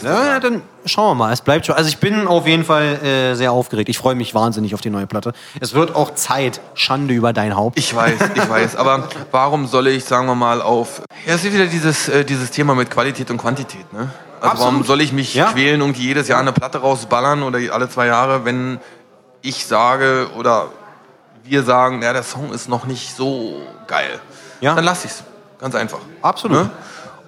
Ja, 0.04 0.40
dann 0.40 0.64
schauen 0.86 1.12
wir 1.12 1.16
mal. 1.26 1.32
Es 1.32 1.42
bleibt 1.42 1.68
schon. 1.68 1.76
Also 1.76 1.88
ich 1.88 2.00
bin 2.00 2.26
auf 2.28 2.48
jeden 2.48 2.66
Fall 2.66 2.96
äh, 3.04 3.36
sehr 3.36 3.52
aufgeregt. 3.52 3.90
Ich 3.90 4.00
freue 4.00 4.16
mich 4.16 4.34
wahnsinnig 4.34 4.74
auf 4.74 4.82
die 4.82 4.90
neue 4.90 5.06
Platte. 5.06 5.34
Es 5.60 5.76
wird 5.76 5.94
auch 5.96 6.16
Zeit. 6.16 6.62
Schande 6.74 7.14
über 7.14 7.32
dein 7.32 7.56
Haupt. 7.56 7.78
Ich 7.78 7.96
weiß, 7.96 8.14
ich 8.34 8.50
weiß. 8.50 8.76
Aber 8.76 9.08
warum 9.30 9.68
soll 9.68 9.88
ich, 9.88 10.04
sagen 10.06 10.26
wir 10.26 10.34
mal, 10.36 10.64
auf. 10.64 11.04
Ja, 11.28 11.36
es 11.36 11.44
ist 11.46 11.54
wieder 11.54 11.68
dieses, 11.68 12.10
äh, 12.10 12.26
dieses 12.26 12.50
Thema 12.50 12.74
mit 12.74 12.90
Qualität 12.90 13.30
und 13.30 13.38
Quantität, 13.38 13.92
ne? 13.94 14.10
Also 14.42 14.58
warum 14.62 14.68
Absolut. 14.78 14.88
soll 14.88 15.02
ich 15.02 15.12
mich 15.14 15.36
Ja. 15.36 15.52
quälen 15.52 15.82
und 15.84 15.96
jedes 15.98 16.28
Jahr 16.28 16.40
eine 16.40 16.54
Platte 16.54 16.80
rausballern 16.80 17.44
oder 17.44 17.60
alle 17.74 17.90
zwei 17.90 18.08
Jahre, 18.08 18.46
wenn 18.46 18.80
ich 19.42 19.66
sage 19.68 20.30
oder 20.38 20.68
wir 21.44 21.64
sagen, 21.64 22.02
ja, 22.02 22.14
der 22.14 22.24
Song 22.24 22.52
ist 22.54 22.70
noch 22.70 22.86
nicht 22.86 23.16
so 23.16 23.62
geil. 23.88 24.20
Ja. 24.62 24.76
Dann 24.76 24.86
lass 24.86 25.05
ich's. 25.05 25.24
Ganz 25.60 25.76
einfach. 25.76 25.99
Absolut. 26.22 26.57
Ne? 26.57 26.70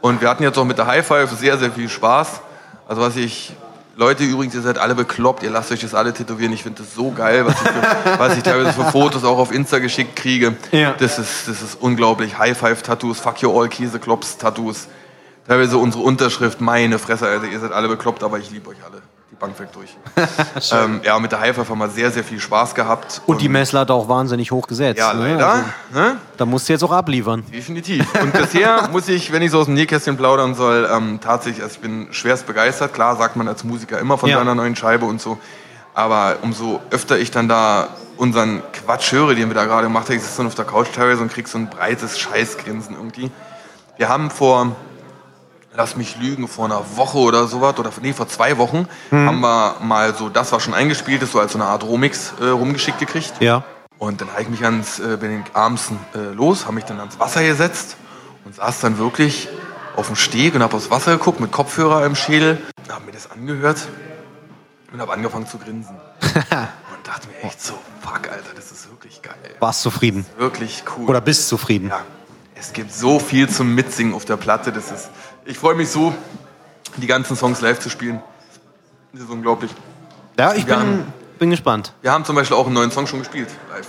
Und 0.01 0.21
wir 0.21 0.29
hatten 0.29 0.43
jetzt 0.43 0.57
auch 0.57 0.65
mit 0.65 0.77
der 0.77 0.87
High 0.87 1.05
Five 1.05 1.29
sehr, 1.31 1.57
sehr 1.57 1.71
viel 1.71 1.89
Spaß. 1.89 2.41
Also 2.87 3.01
was 3.01 3.15
ich. 3.15 3.53
Leute, 3.97 4.23
übrigens, 4.23 4.55
ihr 4.55 4.61
seid 4.61 4.77
alle 4.77 4.95
bekloppt, 4.95 5.43
ihr 5.43 5.51
lasst 5.51 5.69
euch 5.71 5.81
das 5.81 5.93
alle 5.93 6.13
tätowieren. 6.13 6.53
Ich 6.53 6.63
finde 6.63 6.81
das 6.81 6.95
so 6.95 7.11
geil, 7.11 7.45
was 7.45 7.55
ich, 7.55 7.67
für, 7.67 8.19
was 8.19 8.37
ich 8.37 8.41
teilweise 8.41 8.71
für 8.71 8.89
Fotos 8.89 9.25
auch 9.25 9.37
auf 9.37 9.51
Insta 9.51 9.79
geschickt 9.79 10.15
kriege. 10.15 10.55
Ja. 10.71 10.95
Das, 10.97 11.19
ist, 11.19 11.49
das 11.49 11.61
ist 11.61 11.75
unglaublich. 11.79 12.37
High 12.37 12.57
Five 12.57 12.81
Tattoos, 12.83 13.19
Fuck 13.19 13.41
You 13.41 13.51
All 13.59 13.67
Käseklops 13.67 14.37
Tattoos. 14.37 14.87
Teilweise 15.45 15.77
unsere 15.77 16.03
Unterschrift, 16.03 16.61
meine 16.61 16.99
Fresse, 16.99 17.27
Alter, 17.27 17.47
ihr 17.47 17.59
seid 17.59 17.73
alle 17.73 17.89
bekloppt, 17.89 18.23
aber 18.23 18.39
ich 18.39 18.49
liebe 18.49 18.69
euch 18.69 18.77
alle. 18.83 19.01
Die 19.41 19.45
Bank 19.47 19.59
weg 19.59 19.69
durch. 19.73 19.97
ähm, 20.71 21.01
ja, 21.03 21.17
mit 21.17 21.31
der 21.31 21.39
Five 21.39 21.69
haben 21.69 21.79
wir 21.79 21.89
sehr, 21.89 22.11
sehr 22.11 22.23
viel 22.23 22.39
Spaß 22.39 22.75
gehabt. 22.75 23.21
Und 23.25 23.41
die 23.41 23.49
Messlatte 23.49 23.91
auch 23.91 24.07
wahnsinnig 24.07 24.51
hoch 24.51 24.67
gesetzt. 24.67 24.99
Ja, 24.99 25.13
ne? 25.13 25.33
leider. 25.33 25.49
Also, 25.49 25.63
ne? 25.93 26.17
da 26.37 26.45
musst 26.45 26.69
du 26.69 26.73
jetzt 26.73 26.83
auch 26.83 26.91
abliefern. 26.91 27.43
Definitiv. 27.51 28.05
Und 28.21 28.33
bisher 28.33 28.87
muss 28.91 29.07
ich, 29.07 29.31
wenn 29.31 29.41
ich 29.41 29.49
so 29.49 29.59
aus 29.59 29.65
dem 29.65 29.73
Nähkästchen 29.73 30.15
plaudern 30.15 30.53
soll, 30.53 30.87
ähm, 30.91 31.19
tatsächlich, 31.23 31.63
also 31.63 31.75
ich 31.75 31.81
bin 31.81 32.09
schwerst 32.11 32.45
begeistert. 32.45 32.93
Klar 32.93 33.15
sagt 33.15 33.35
man 33.35 33.47
als 33.47 33.63
Musiker 33.63 33.97
immer 33.99 34.17
von 34.19 34.29
Ja. 34.29 34.37
seiner 34.37 34.53
neuen 34.53 34.75
Scheibe 34.75 35.05
und 35.05 35.19
so. 35.19 35.39
Aber 35.95 36.37
umso 36.43 36.79
öfter 36.91 37.17
ich 37.17 37.31
dann 37.31 37.49
da 37.49 37.87
unseren 38.17 38.61
Quatsch 38.71 39.11
höre, 39.11 39.33
den 39.33 39.49
wir 39.49 39.55
da 39.55 39.65
gerade 39.65 39.87
gemacht 39.87 40.07
haben, 40.07 40.17
ich 40.17 40.21
sitze 40.21 40.37
dann 40.37 40.47
auf 40.47 40.55
der 40.55 40.65
Couch 40.65 40.87
teilweise 40.95 41.23
und 41.23 41.33
krieg 41.33 41.47
so 41.47 41.57
ein 41.57 41.67
breites 41.67 42.19
Scheißgrinsen 42.19 42.95
irgendwie. 42.95 43.31
Wir 43.97 44.07
haben 44.07 44.29
vor, 44.29 44.75
lass 45.73 45.95
mich 45.95 46.17
lügen, 46.17 46.47
vor 46.47 46.65
einer 46.65 46.83
Woche 46.97 47.17
oder 47.17 47.47
sowas, 47.47 47.77
oder 47.79 47.91
nee, 48.01 48.13
vor 48.13 48.27
zwei 48.27 48.57
Wochen, 48.57 48.87
haben 49.11 49.39
wir 49.39 49.77
mal 49.81 50.13
so 50.15 50.29
das, 50.29 50.51
was 50.51 50.63
schon 50.63 50.73
eingespielt 50.73 51.21
ist, 51.21 51.31
so 51.31 51.39
als 51.39 51.53
so 51.53 51.57
eine 51.57 51.67
Art 51.67 51.83
Romix 51.83 52.33
äh, 52.41 52.45
rumgeschickt 52.45 52.99
gekriegt. 52.99 53.33
Ja. 53.39 53.63
Und 53.97 54.21
dann 54.21 54.31
habe 54.31 54.41
ich 54.41 54.49
mich 54.49 54.63
ans, 54.63 54.99
äh, 54.99 55.17
bin 55.17 55.43
abends 55.53 55.91
äh, 56.15 56.33
los, 56.33 56.65
habe 56.65 56.75
mich 56.75 56.85
dann 56.85 56.99
ans 56.99 57.19
Wasser 57.19 57.43
gesetzt 57.43 57.97
und 58.45 58.55
saß 58.55 58.79
dann 58.81 58.97
wirklich 58.97 59.47
auf 59.95 60.07
dem 60.07 60.15
Steg 60.15 60.55
und 60.55 60.63
habe 60.63 60.75
aufs 60.75 60.89
Wasser 60.89 61.17
geguckt 61.17 61.39
mit 61.39 61.51
Kopfhörer 61.51 62.05
im 62.05 62.15
Schädel, 62.15 62.61
habe 62.89 63.05
mir 63.05 63.11
das 63.11 63.29
angehört 63.31 63.87
und 64.91 64.99
habe 64.99 65.13
angefangen 65.13 65.47
zu 65.47 65.57
grinsen. 65.57 65.95
und 66.21 67.07
dachte 67.07 67.27
mir 67.27 67.47
echt 67.47 67.61
so, 67.61 67.73
fuck, 68.01 68.29
Alter, 68.29 68.53
das 68.55 68.71
ist 68.71 68.89
wirklich 68.89 69.21
geil. 69.21 69.35
Warst 69.59 69.81
zufrieden. 69.81 70.25
Wirklich 70.37 70.83
cool. 70.97 71.09
Oder 71.09 71.21
bist 71.21 71.47
zufrieden. 71.47 71.89
ja, 71.89 72.01
es 72.55 72.73
gibt 72.73 72.93
so 72.93 73.17
viel 73.17 73.49
zum 73.49 73.73
Mitsingen 73.73 74.13
auf 74.13 74.25
der 74.25 74.37
Platte. 74.37 74.71
Das 74.71 74.91
ist, 74.91 75.09
ich 75.45 75.57
freue 75.57 75.75
mich 75.75 75.89
so, 75.89 76.13
die 76.97 77.07
ganzen 77.07 77.35
Songs 77.35 77.61
live 77.61 77.79
zu 77.79 77.89
spielen. 77.89 78.21
Das 79.13 79.23
ist 79.23 79.29
unglaublich. 79.29 79.71
Ja, 80.39 80.53
ich 80.53 80.65
bin, 80.65 80.75
haben- 80.75 81.13
bin 81.39 81.49
gespannt. 81.49 81.93
Wir 82.01 82.11
haben 82.11 82.25
zum 82.25 82.35
Beispiel 82.35 82.55
auch 82.57 82.65
einen 82.65 82.75
neuen 82.75 82.91
Song 82.91 83.07
schon 83.07 83.19
gespielt, 83.19 83.49
live, 83.73 83.87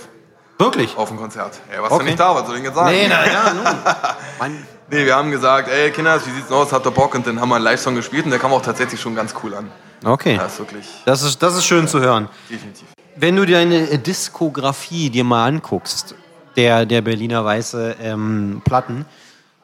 Wirklich? 0.57 0.95
auf 0.97 1.09
dem 1.09 1.17
Konzert. 1.17 1.59
Ja, 1.73 1.81
warst 1.81 1.91
Okay. 1.93 2.03
du 2.03 2.05
nicht 2.09 2.19
da, 2.19 2.35
was 2.35 2.45
soll 2.47 2.55
ich 2.57 2.61
denn 2.61 2.65
jetzt 2.65 2.75
sagen? 2.75 2.91
Nee, 2.95 3.07
na 3.09 3.25
ja, 3.31 3.53
nun. 3.53 4.57
Nee, 4.89 5.05
wir 5.05 5.15
haben 5.15 5.31
gesagt, 5.31 5.69
ey 5.69 5.89
Kinders, 5.91 6.27
wie 6.27 6.31
sieht's 6.31 6.49
denn 6.49 6.57
aus, 6.57 6.71
habt 6.71 6.85
ihr 6.85 6.91
Bock? 6.91 7.15
Und 7.15 7.25
dann 7.25 7.39
haben 7.41 7.49
wir 7.49 7.55
einen 7.55 7.63
Live-Song 7.63 7.95
gespielt 7.95 8.25
und 8.25 8.31
der 8.31 8.39
kam 8.39 8.51
auch 8.53 8.61
tatsächlich 8.61 8.99
schon 9.01 9.15
ganz 9.15 9.33
cool 9.41 9.55
an. 9.55 9.71
Okay. 10.03 10.35
Das 10.37 10.53
ist 10.53 10.59
wirklich 10.59 10.85
Das 11.05 11.23
ist, 11.23 11.41
das 11.41 11.55
ist 11.55 11.65
schön 11.65 11.87
zu 11.87 11.99
hören. 12.01 12.29
definitiv. 12.49 12.85
Wenn 13.15 13.35
du 13.37 13.45
deine 13.45 13.89
äh, 13.89 13.97
Diskografie 13.97 15.09
dir 15.09 15.23
mal 15.23 15.47
anguckst, 15.47 16.13
der, 16.57 16.85
der 16.85 17.01
Berliner 17.01 17.43
Weiße 17.43 17.95
ähm, 18.01 18.61
Platten, 18.65 19.05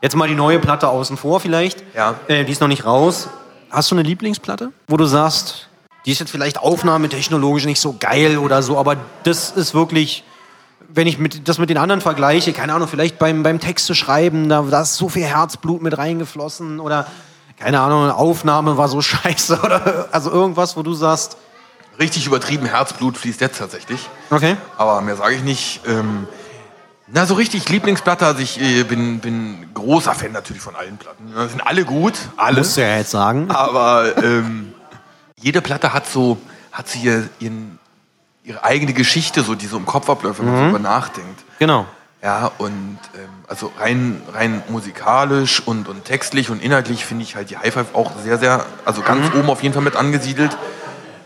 jetzt 0.01 0.15
mal 0.15 0.27
die 0.27 0.35
neue 0.35 0.59
Platte 0.59 0.87
außen 0.87 1.17
vor 1.17 1.39
vielleicht, 1.39 1.83
Ja. 1.95 2.15
äh, 2.27 2.45
die 2.45 2.51
ist 2.51 2.61
noch 2.61 2.67
nicht 2.67 2.85
raus. 2.85 3.29
Hast 3.69 3.91
du 3.91 3.95
eine 3.95 4.03
Lieblingsplatte, 4.03 4.71
wo 4.87 4.97
du 4.97 5.05
sagst, 5.05 5.67
die 6.05 6.11
ist 6.11 6.19
jetzt 6.19 6.31
vielleicht 6.31 6.57
aufnahmetechnologisch 6.59 7.65
nicht 7.65 7.79
so 7.81 7.95
geil 7.99 8.37
oder 8.37 8.63
so, 8.63 8.77
aber 8.77 8.95
das 9.23 9.51
ist 9.51 9.73
wirklich, 9.73 10.23
wenn 10.87 11.05
ich 11.07 11.19
mit, 11.19 11.47
das 11.47 11.57
mit 11.59 11.69
den 11.69 11.77
anderen 11.77 12.01
vergleiche, 12.01 12.53
keine 12.53 12.73
Ahnung, 12.73 12.87
vielleicht 12.87 13.19
beim, 13.19 13.43
beim 13.43 13.59
Texte 13.59 13.93
schreiben, 13.95 14.49
da, 14.49 14.61
da 14.63 14.81
ist 14.81 14.95
so 14.95 15.09
viel 15.09 15.23
Herzblut 15.25 15.81
mit 15.81 15.97
reingeflossen 15.97 16.79
oder 16.79 17.05
keine 17.59 17.81
Ahnung, 17.81 18.03
eine 18.03 18.15
Aufnahme 18.15 18.77
war 18.77 18.87
so 18.87 19.01
scheiße 19.03 19.59
oder 19.61 20.07
also 20.11 20.31
irgendwas, 20.31 20.75
wo 20.77 20.81
du 20.83 20.93
sagst, 20.93 21.37
Richtig 21.99 22.25
übertrieben 22.25 22.65
Herzblut 22.65 23.17
fließt 23.17 23.41
jetzt 23.41 23.57
tatsächlich. 23.59 23.99
okay. 24.31 24.55
Aber 24.77 25.01
mehr 25.01 25.17
sage 25.17 25.35
ich 25.35 25.43
nicht. 25.43 25.81
Ähm, 25.85 26.29
na, 27.11 27.25
so 27.25 27.33
richtig 27.35 27.67
Lieblingsplatte, 27.69 28.25
also 28.25 28.39
ich 28.41 28.59
äh, 28.61 28.83
bin, 28.83 29.19
bin 29.19 29.67
großer 29.73 30.13
Fan 30.13 30.31
natürlich 30.31 30.61
von 30.61 30.75
allen 30.75 30.97
Platten. 30.97 31.31
Ja, 31.35 31.47
sind 31.47 31.61
alle 31.65 31.85
gut, 31.85 32.13
alle. 32.37 32.59
Musst 32.59 32.77
du 32.77 32.81
ja 32.81 32.97
jetzt 32.97 33.11
sagen. 33.11 33.49
Aber 33.51 34.17
ähm, 34.23 34.73
jede 35.39 35.61
Platte 35.61 35.93
hat 35.93 36.07
so, 36.07 36.37
hat 36.71 36.87
sie 36.87 36.99
ihr, 36.99 37.29
ihren, 37.39 37.79
ihre 38.43 38.63
eigene 38.63 38.93
Geschichte, 38.93 39.41
so 39.43 39.55
die 39.55 39.67
so 39.67 39.77
im 39.77 39.85
Kopf 39.85 40.09
abläuft, 40.09 40.39
wenn 40.39 40.45
man 40.47 40.55
so 40.57 40.63
drüber 40.65 40.79
nachdenkt. 40.79 41.43
Genau. 41.59 41.85
Ja, 42.21 42.51
und 42.57 42.99
ähm, 43.15 43.29
also 43.47 43.71
rein, 43.79 44.21
rein 44.33 44.61
musikalisch 44.67 45.61
und, 45.65 45.87
und 45.87 46.03
textlich 46.03 46.49
und 46.49 46.61
inhaltlich 46.61 47.05
finde 47.05 47.23
ich 47.23 47.35
halt 47.37 47.49
die 47.49 47.57
High 47.57 47.73
Five 47.73 47.95
auch 47.95 48.11
sehr, 48.23 48.37
sehr, 48.37 48.65
also 48.83 49.01
ganz 49.01 49.33
Mhm. 49.33 49.39
oben 49.39 49.49
auf 49.49 49.63
jeden 49.63 49.73
Fall 49.73 49.83
mit 49.83 49.95
angesiedelt. 49.95 50.57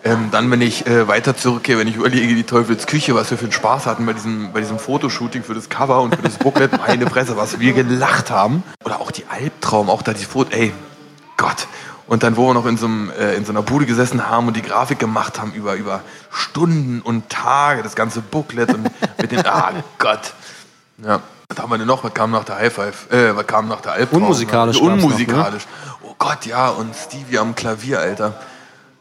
Ähm, 0.05 0.29
dann, 0.31 0.51
wenn 0.51 0.61
ich 0.61 0.85
äh, 0.85 1.07
weiter 1.07 1.37
zurückgehe, 1.37 1.77
wenn 1.77 1.87
ich 1.87 1.95
überlege, 1.95 2.35
die 2.35 2.43
Teufelsküche, 2.43 3.15
was 3.15 3.31
wir 3.31 3.37
für 3.37 3.45
einen 3.45 3.53
Spaß 3.53 3.85
hatten 3.85 4.05
bei 4.05 4.11
diesem, 4.11 4.51
bei 4.51 4.59
diesem 4.59 4.77
Fotoshooting 4.77 5.43
für 5.43 5.53
das 5.53 5.69
Cover 5.69 6.01
und 6.01 6.15
für 6.15 6.21
das 6.21 6.37
Booklet, 6.37 6.77
meine 6.87 7.05
Presse, 7.05 7.37
was 7.37 7.59
wir 7.59 7.71
gelacht 7.71 8.29
haben. 8.29 8.63
Oder 8.83 8.99
auch 8.99 9.11
die 9.11 9.25
Albtraum, 9.29 9.89
auch 9.89 10.01
da 10.01 10.13
die 10.13 10.25
Foto, 10.25 10.51
ey, 10.51 10.73
Gott. 11.37 11.67
Und 12.05 12.23
dann, 12.23 12.35
wo 12.35 12.47
wir 12.47 12.53
noch 12.53 12.65
in 12.65 12.75
so, 12.75 12.85
einem, 12.85 13.11
äh, 13.11 13.35
in 13.35 13.45
so 13.45 13.53
einer 13.53 13.61
Bude 13.61 13.85
gesessen 13.85 14.27
haben 14.27 14.47
und 14.47 14.57
die 14.57 14.61
Grafik 14.61 14.99
gemacht 14.99 15.39
haben 15.39 15.53
über, 15.53 15.75
über 15.75 16.01
Stunden 16.31 17.01
und 17.01 17.29
Tage, 17.29 17.81
das 17.81 17.95
ganze 17.95 18.19
Booklet 18.19 18.73
und 18.73 18.83
mit 19.21 19.31
den, 19.31 19.39
ah 19.45 19.71
Gott. 19.99 20.33
Ja, 20.97 21.21
was 21.47 21.57
haben 21.57 21.69
wir 21.71 21.77
denn 21.77 21.87
noch? 21.87 22.03
Was 22.03 22.13
kam 22.13 22.31
nach 22.31 22.43
der 22.43 22.57
High 22.57 22.73
Five? 22.73 23.09
Äh, 23.09 23.35
was 23.37 23.47
kam 23.47 23.69
nach 23.69 23.79
der 23.79 23.93
Albtraum? 23.93 24.23
Unmusikalisch 24.23 24.75
gab's 24.75 24.85
noch, 24.85 24.95
ne? 24.97 25.03
Unmusikalisch. 25.03 25.63
Oh 26.03 26.13
Gott, 26.19 26.45
ja, 26.45 26.69
und 26.69 26.93
Stevie 26.93 27.39
am 27.39 27.55
Klavier, 27.55 27.99
Alter. 27.99 28.33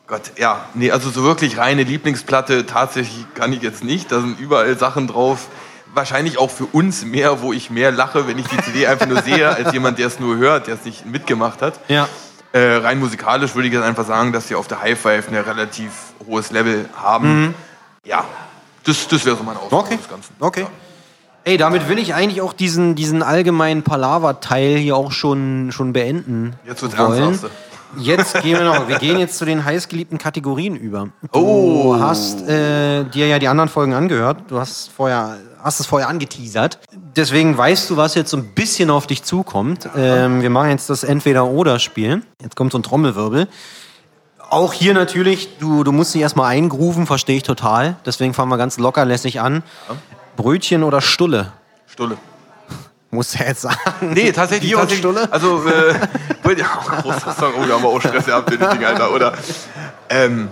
Gott, 0.07 0.32
ja, 0.36 0.66
nee, 0.74 0.90
also 0.90 1.11
so 1.11 1.22
wirklich 1.22 1.59
reine 1.59 1.84
Lieblingsplatte 1.84 2.66
tatsächlich 2.66 3.24
kann 3.34 3.53
ich 3.53 3.62
jetzt 3.62 3.82
nicht. 3.84 4.11
Da 4.12 4.20
sind 4.20 4.38
überall 4.40 4.76
Sachen 4.78 5.07
drauf. 5.07 5.46
Wahrscheinlich 5.94 6.38
auch 6.38 6.50
für 6.50 6.64
uns 6.66 7.05
mehr, 7.05 7.42
wo 7.42 7.53
ich 7.53 7.70
mehr 7.70 7.92
lache, 7.92 8.26
wenn 8.26 8.38
ich 8.38 8.46
die 8.48 8.57
CD 8.59 8.86
einfach 8.86 9.07
nur 9.07 9.22
sehe, 9.22 9.48
als 9.48 9.72
jemand, 9.72 9.98
der 9.98 10.07
es 10.07 10.18
nur 10.18 10.36
hört, 10.36 10.66
der 10.66 10.74
es 10.74 10.84
nicht 10.84 11.07
mitgemacht 11.07 11.61
hat. 11.62 11.78
Ja. 11.88 12.09
Äh, 12.53 12.76
rein 12.76 12.98
musikalisch 12.98 13.55
würde 13.55 13.68
ich 13.68 13.74
jetzt 13.74 13.84
einfach 13.84 14.07
sagen, 14.07 14.32
dass 14.32 14.48
sie 14.48 14.55
auf 14.55 14.68
der 14.68 14.80
High 14.82 14.98
Five 14.98 15.28
ein 15.28 15.34
relativ 15.36 15.90
hohes 16.26 16.50
Level 16.50 16.88
haben. 16.96 17.55
Ja, 18.05 18.24
das, 18.84 19.07
das 19.09 19.24
wäre 19.24 19.36
so 19.36 19.42
mein 19.42 19.57
Ausdruck 19.57 19.84
Okay. 19.86 19.96
des 19.96 20.09
Ganzen. 20.09 20.34
Okay. 20.40 20.66
Ey, 21.44 21.57
damit 21.57 21.88
will 21.88 21.98
ich 21.98 22.14
eigentlich 22.14 22.40
auch 22.40 22.53
diesen, 22.53 22.94
diesen 22.94 23.22
allgemeinen 23.22 23.82
Palaver-Teil 23.82 24.76
hier 24.78 24.96
auch 24.96 25.12
schon, 25.12 25.72
schon 25.72 25.92
beenden. 25.92 26.55
Jetzt 26.66 26.82
wird's 26.82 26.96
wollen. 26.98 27.20
ernst, 27.22 27.44
hast 27.44 27.53
Jetzt 27.99 28.40
gehen 28.43 28.59
wir 28.59 28.64
noch, 28.64 28.88
wir 28.88 28.99
gehen 28.99 29.18
jetzt 29.18 29.36
zu 29.38 29.45
den 29.45 29.64
heißgeliebten 29.64 30.18
Kategorien 30.18 30.76
über. 30.76 31.09
Du 31.32 31.38
Oh. 31.38 31.97
hast 32.01 32.43
äh, 32.49 33.05
dir 33.05 33.26
ja 33.28 33.38
die 33.38 33.49
anderen 33.49 33.68
Folgen 33.68 33.93
angehört. 33.95 34.38
Du 34.49 34.59
hast 34.59 34.90
vorher, 34.90 35.36
hast 35.62 35.80
es 35.80 35.86
vorher 35.86 36.09
angeteasert. 36.09 36.78
Deswegen 37.16 37.57
weißt 37.57 37.90
du, 37.90 37.97
was 37.97 38.14
jetzt 38.14 38.30
so 38.30 38.36
ein 38.38 38.49
bisschen 38.55 38.88
auf 38.90 39.07
dich 39.07 39.22
zukommt. 39.24 39.88
Ähm, 39.97 40.40
wir 40.43 40.51
machen 40.51 40.70
jetzt 40.70 40.88
das 40.90 41.05
Entweder-Oder-Spiel. 41.05 42.22
Jetzt 42.43 42.57
kommt 42.57 42.72
so 42.72 42.78
ein 42.78 42.82
Trommelwirbel. 42.82 43.49
Auch 44.51 44.72
hier 44.72 44.93
natürlich, 44.95 45.59
du, 45.59 45.82
du 45.84 45.93
musst 45.93 46.14
dich 46.14 46.20
erstmal 46.22 46.51
eingrooven, 46.51 47.07
verstehe 47.07 47.36
ich 47.36 47.43
total. 47.43 47.97
Deswegen 48.05 48.34
fangen 48.34 48.51
wir 48.51 48.59
ganz 48.59 48.78
lockerlässig 48.78 49.40
an. 49.40 49.62
Brötchen 50.36 50.82
oder 50.82 51.01
Stulle? 51.01 51.53
Stulle. 51.86 52.16
Muss 53.15 53.35
er 53.35 53.49
jetzt 53.49 53.61
sagen. 53.61 53.77
Nee, 54.01 54.33
tatsächlich. 54.33 54.71
Bier 54.71 54.79
tatsächlich 54.79 55.01
Stulle? 55.01 55.31
Also, 55.31 55.63
äh, 55.69 55.93
ja, 56.59 56.67
großer 57.03 57.33
Song. 57.33 57.53
Oh, 57.61 57.67
da 57.67 57.75
haben 57.75 57.83
wir 57.83 57.89
auch 57.91 58.01
Stress 58.01 58.25
gehabt 58.25 58.51
dem 58.51 58.59
Ding, 58.59 58.85
Alter, 58.85 59.13
oder? 59.13 59.35
Ähm, 60.09 60.49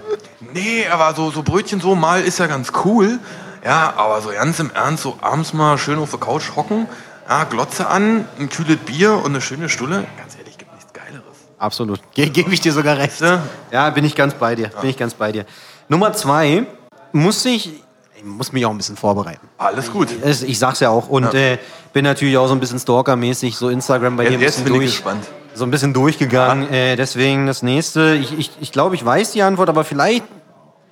nee, 0.52 0.86
aber 0.86 1.14
so, 1.14 1.30
so 1.30 1.42
Brötchen 1.42 1.80
so 1.80 1.94
mal 1.94 2.20
ist 2.20 2.38
ja 2.38 2.46
ganz 2.46 2.70
cool. 2.84 3.18
Ja, 3.64 3.94
aber 3.96 4.20
so 4.20 4.28
ganz 4.28 4.58
im 4.58 4.70
Ernst, 4.74 5.02
so 5.04 5.18
abends 5.22 5.54
mal 5.54 5.78
schön 5.78 5.98
auf 5.98 6.10
der 6.10 6.20
Couch 6.20 6.54
hocken, 6.54 6.86
ja, 7.26 7.44
Glotze 7.44 7.88
an, 7.88 8.26
ein 8.38 8.50
kühles 8.50 8.76
Bier 8.76 9.14
und 9.14 9.26
eine 9.26 9.40
schöne 9.40 9.70
Stulle. 9.70 10.06
Ganz 10.18 10.36
ehrlich, 10.36 10.58
gibt 10.58 10.74
nichts 10.74 10.92
Geileres. 10.92 11.24
Absolut. 11.58 12.00
Ge 12.12 12.28
Gebe 12.28 12.52
ich 12.52 12.60
dir 12.60 12.72
sogar 12.72 12.98
recht. 12.98 13.22
Ja. 13.22 13.42
Ja, 13.70 13.88
bin 13.88 14.04
ich 14.04 14.14
ganz 14.14 14.34
bei 14.34 14.54
dir. 14.54 14.68
Bin 14.68 14.90
ich 14.90 14.98
ganz 14.98 15.14
bei 15.14 15.32
dir. 15.32 15.46
Nummer 15.88 16.12
zwei, 16.12 16.66
muss 17.12 17.42
ich, 17.46 17.82
ich 18.20 18.26
muss 18.26 18.52
mich 18.52 18.66
auch 18.66 18.70
ein 18.70 18.76
bisschen 18.76 18.96
vorbereiten. 18.96 19.48
Alles 19.58 19.90
gut. 19.90 20.08
Es- 20.22 20.42
Ich 20.42 20.58
sag's 20.58 20.80
ja 20.80 20.90
auch 20.90 21.08
und 21.08 21.32
äh, 21.34 21.58
bin 21.92 22.04
natürlich 22.04 22.36
auch 22.36 22.46
so 22.48 22.54
ein 22.54 22.60
bisschen 22.60 22.78
Stalker-mäßig, 22.78 23.56
so 23.56 23.68
Instagram 23.70 24.16
bei 24.16 24.24
dir 24.26 24.32
ein 24.32 24.40
bisschen 24.40 24.64
bin 24.64 24.74
ich 24.74 24.78
durch. 24.80 24.90
gespannt. 24.92 25.26
So 25.54 25.64
ein 25.64 25.70
bisschen 25.70 25.92
durchgegangen. 25.94 26.70
Äh, 26.72 26.96
deswegen 26.96 27.46
das 27.46 27.62
nächste. 27.62 28.14
Ich, 28.14 28.38
ich, 28.38 28.50
ich 28.60 28.72
glaube, 28.72 28.94
ich 28.94 29.04
weiß 29.04 29.32
die 29.32 29.42
Antwort, 29.42 29.68
aber 29.68 29.84
vielleicht 29.84 30.24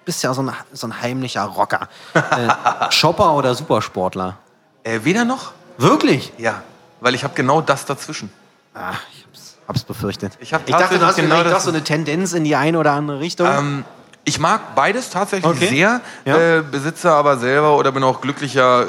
bist 0.05 0.23
ja 0.23 0.33
so 0.35 0.43
ein, 0.43 0.51
so 0.73 0.87
ein 0.87 1.01
heimlicher 1.03 1.45
Rocker. 1.45 1.89
Äh, 2.15 2.21
Shopper 2.91 3.35
oder 3.35 3.55
Supersportler? 3.55 4.39
Äh, 4.83 5.01
weder 5.05 5.25
noch? 5.25 5.53
Wirklich? 5.77 6.33
Ja, 6.39 6.63
weil 7.01 7.15
ich 7.15 7.23
habe 7.25 7.35
genau 7.35 7.61
das 7.61 7.85
dazwischen. 7.85 8.31
Ah, 8.75 8.93
ich 9.15 9.25
hab's, 9.27 9.57
hab's 9.69 9.85
befürchtet. 9.85 10.33
Ich 10.41 10.55
hab 10.55 10.63
ich 10.69 10.75
dachte, 10.75 10.99
du 10.99 11.07
hast 11.07 11.17
genau 11.17 11.45
das- 11.45 11.65
so 11.65 11.71
eine 11.71 11.85
Tendenz 11.85 12.33
in 12.33 12.45
die 12.45 12.57
eine 12.57 12.79
oder 12.79 12.93
andere 12.93 13.21
Richtung. 13.21 13.47
Ähm, 13.47 13.85
ich 14.25 14.39
mag 14.39 14.75
beides 14.75 15.11
tatsächlich 15.11 15.51
Okay. 15.51 15.69
sehr. 15.69 16.01
Ja. 16.25 16.59
Äh, 16.59 16.63
besitze 16.63 17.11
aber 17.11 17.39
selber 17.39 17.77
oder 17.77 17.93
bin 17.93 18.03
auch 18.05 18.21
glücklicher 18.21 18.83
äh, 18.83 18.87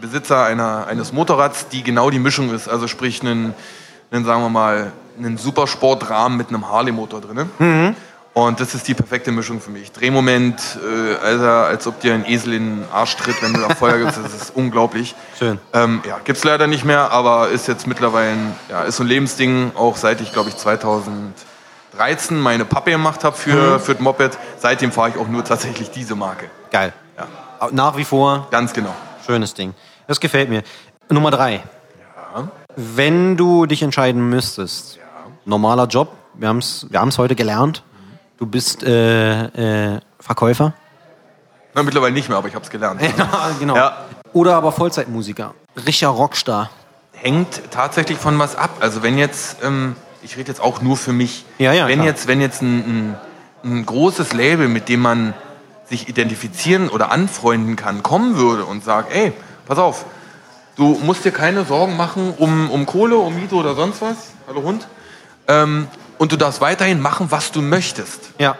Besitzer 0.00 0.44
einer, 0.44 0.86
eines 0.86 1.12
Motorrads, 1.12 1.68
die 1.68 1.82
genau 1.82 2.10
die 2.10 2.18
Mischung 2.18 2.54
ist. 2.54 2.68
Also 2.68 2.88
sprich 2.88 3.20
einen, 3.20 3.54
einen 4.10 4.24
sagen 4.24 4.42
wir 4.42 4.48
mal, 4.48 4.92
einen 5.18 5.36
Supersportrahmen 5.36 6.38
mit 6.38 6.48
einem 6.48 6.68
Harley-Motor 6.70 7.20
drin. 7.20 7.50
Mhm. 7.58 7.96
Und 8.32 8.60
das 8.60 8.74
ist 8.76 8.86
die 8.86 8.94
perfekte 8.94 9.32
Mischung 9.32 9.60
für 9.60 9.72
mich. 9.72 9.90
Drehmoment, 9.90 10.78
äh, 10.80 11.16
Alter, 11.16 11.66
als 11.66 11.86
ob 11.88 12.00
dir 12.00 12.14
ein 12.14 12.24
Esel 12.24 12.54
in 12.54 12.76
den 12.76 12.84
Arsch 12.92 13.16
tritt, 13.16 13.42
wenn 13.42 13.52
du 13.52 13.60
da 13.60 13.74
Feuer 13.74 13.98
gibst. 13.98 14.18
Das 14.22 14.32
ist 14.32 14.52
unglaublich. 14.54 15.16
Schön. 15.36 15.58
Ähm, 15.72 16.00
ja, 16.08 16.18
gibt's 16.22 16.44
leider 16.44 16.68
nicht 16.68 16.84
mehr, 16.84 17.10
aber 17.10 17.48
ist 17.48 17.66
jetzt 17.66 17.88
mittlerweile, 17.88 18.36
ja, 18.68 18.82
ist 18.84 18.96
so 18.96 19.02
ein 19.02 19.08
Lebensding, 19.08 19.72
auch 19.74 19.96
seit 19.96 20.20
ich, 20.20 20.32
glaube 20.32 20.48
ich, 20.48 20.56
2013 21.92 22.38
meine 22.38 22.64
Pappe 22.64 22.90
gemacht 22.92 23.24
habe 23.24 23.36
für, 23.36 23.76
Mhm. 23.78 23.80
für 23.80 23.94
das 23.94 24.02
Moped. 24.02 24.38
Seitdem 24.58 24.92
fahre 24.92 25.10
ich 25.10 25.16
auch 25.18 25.28
nur 25.28 25.44
tatsächlich 25.44 25.90
diese 25.90 26.14
Marke. 26.14 26.50
Geil. 26.70 26.92
Ja, 27.18 27.68
Nach 27.72 27.96
wie 27.96 28.04
vor 28.04 28.46
ganz 28.50 28.72
genau. 28.72 28.94
schönes 29.26 29.54
Ding. 29.54 29.74
Das 30.06 30.20
gefällt 30.20 30.48
mir. 30.48 30.62
Nummer 31.08 31.30
drei. 31.30 31.62
Wenn 32.76 33.36
du 33.36 33.66
dich 33.66 33.82
entscheiden 33.82 34.28
müsstest, 34.30 34.98
normaler 35.44 35.86
Job, 35.86 36.12
wir 36.34 36.48
haben 36.48 36.58
es 36.58 36.86
wir 36.88 37.00
haben's 37.00 37.18
heute 37.18 37.34
gelernt, 37.34 37.82
du 38.38 38.46
bist 38.46 38.82
äh, 38.84 39.94
äh, 39.96 40.00
Verkäufer. 40.20 40.72
Na, 41.74 41.82
mittlerweile 41.82 42.12
nicht 42.14 42.28
mehr, 42.28 42.38
aber 42.38 42.48
ich 42.48 42.54
habe 42.54 42.64
es 42.64 42.70
gelernt. 42.70 43.00
Ja, 43.18 43.50
genau. 43.58 43.76
Ja. 43.76 43.96
Oder 44.32 44.54
aber 44.54 44.70
Vollzeitmusiker. 44.72 45.54
Richer 45.86 46.08
Rockstar. 46.08 46.70
Hängt 47.12 47.60
tatsächlich 47.72 48.16
von 48.18 48.38
was 48.38 48.54
ab. 48.56 48.70
Also 48.80 49.02
wenn 49.02 49.18
jetzt, 49.18 49.56
ähm, 49.64 49.96
ich 50.22 50.36
rede 50.36 50.48
jetzt 50.48 50.60
auch 50.60 50.82
nur 50.82 50.96
für 50.96 51.12
mich, 51.12 51.44
Ja, 51.58 51.72
ja, 51.72 51.88
wenn 51.88 51.96
klar. 52.00 52.06
jetzt, 52.06 52.26
wenn 52.26 52.40
jetzt 52.40 52.62
ein, 52.62 52.78
ein, 52.78 53.16
ein 53.64 53.86
großes 53.86 54.32
Label, 54.32 54.68
mit 54.68 54.88
dem 54.88 55.00
man 55.00 55.34
sich 55.88 56.08
identifizieren 56.08 56.88
oder 56.88 57.10
anfreunden 57.10 57.76
kann, 57.76 58.02
kommen 58.02 58.36
würde 58.36 58.64
und 58.64 58.84
sagt, 58.84 59.12
ey, 59.12 59.32
pass 59.66 59.78
auf, 59.78 60.04
du 60.76 60.98
musst 61.02 61.24
dir 61.24 61.32
keine 61.32 61.64
Sorgen 61.64 61.96
machen 61.96 62.34
um, 62.38 62.70
um 62.70 62.86
Kohle, 62.86 63.16
um 63.16 63.34
Miete 63.34 63.54
oder 63.54 63.74
sonst 63.74 64.00
was, 64.00 64.16
hallo 64.46 64.62
Hund, 64.62 64.86
ähm, 65.48 65.88
und 66.18 66.32
du 66.32 66.36
darfst 66.36 66.60
weiterhin 66.60 67.00
machen, 67.00 67.26
was 67.30 67.50
du 67.50 67.62
möchtest. 67.62 68.30
Ja. 68.38 68.56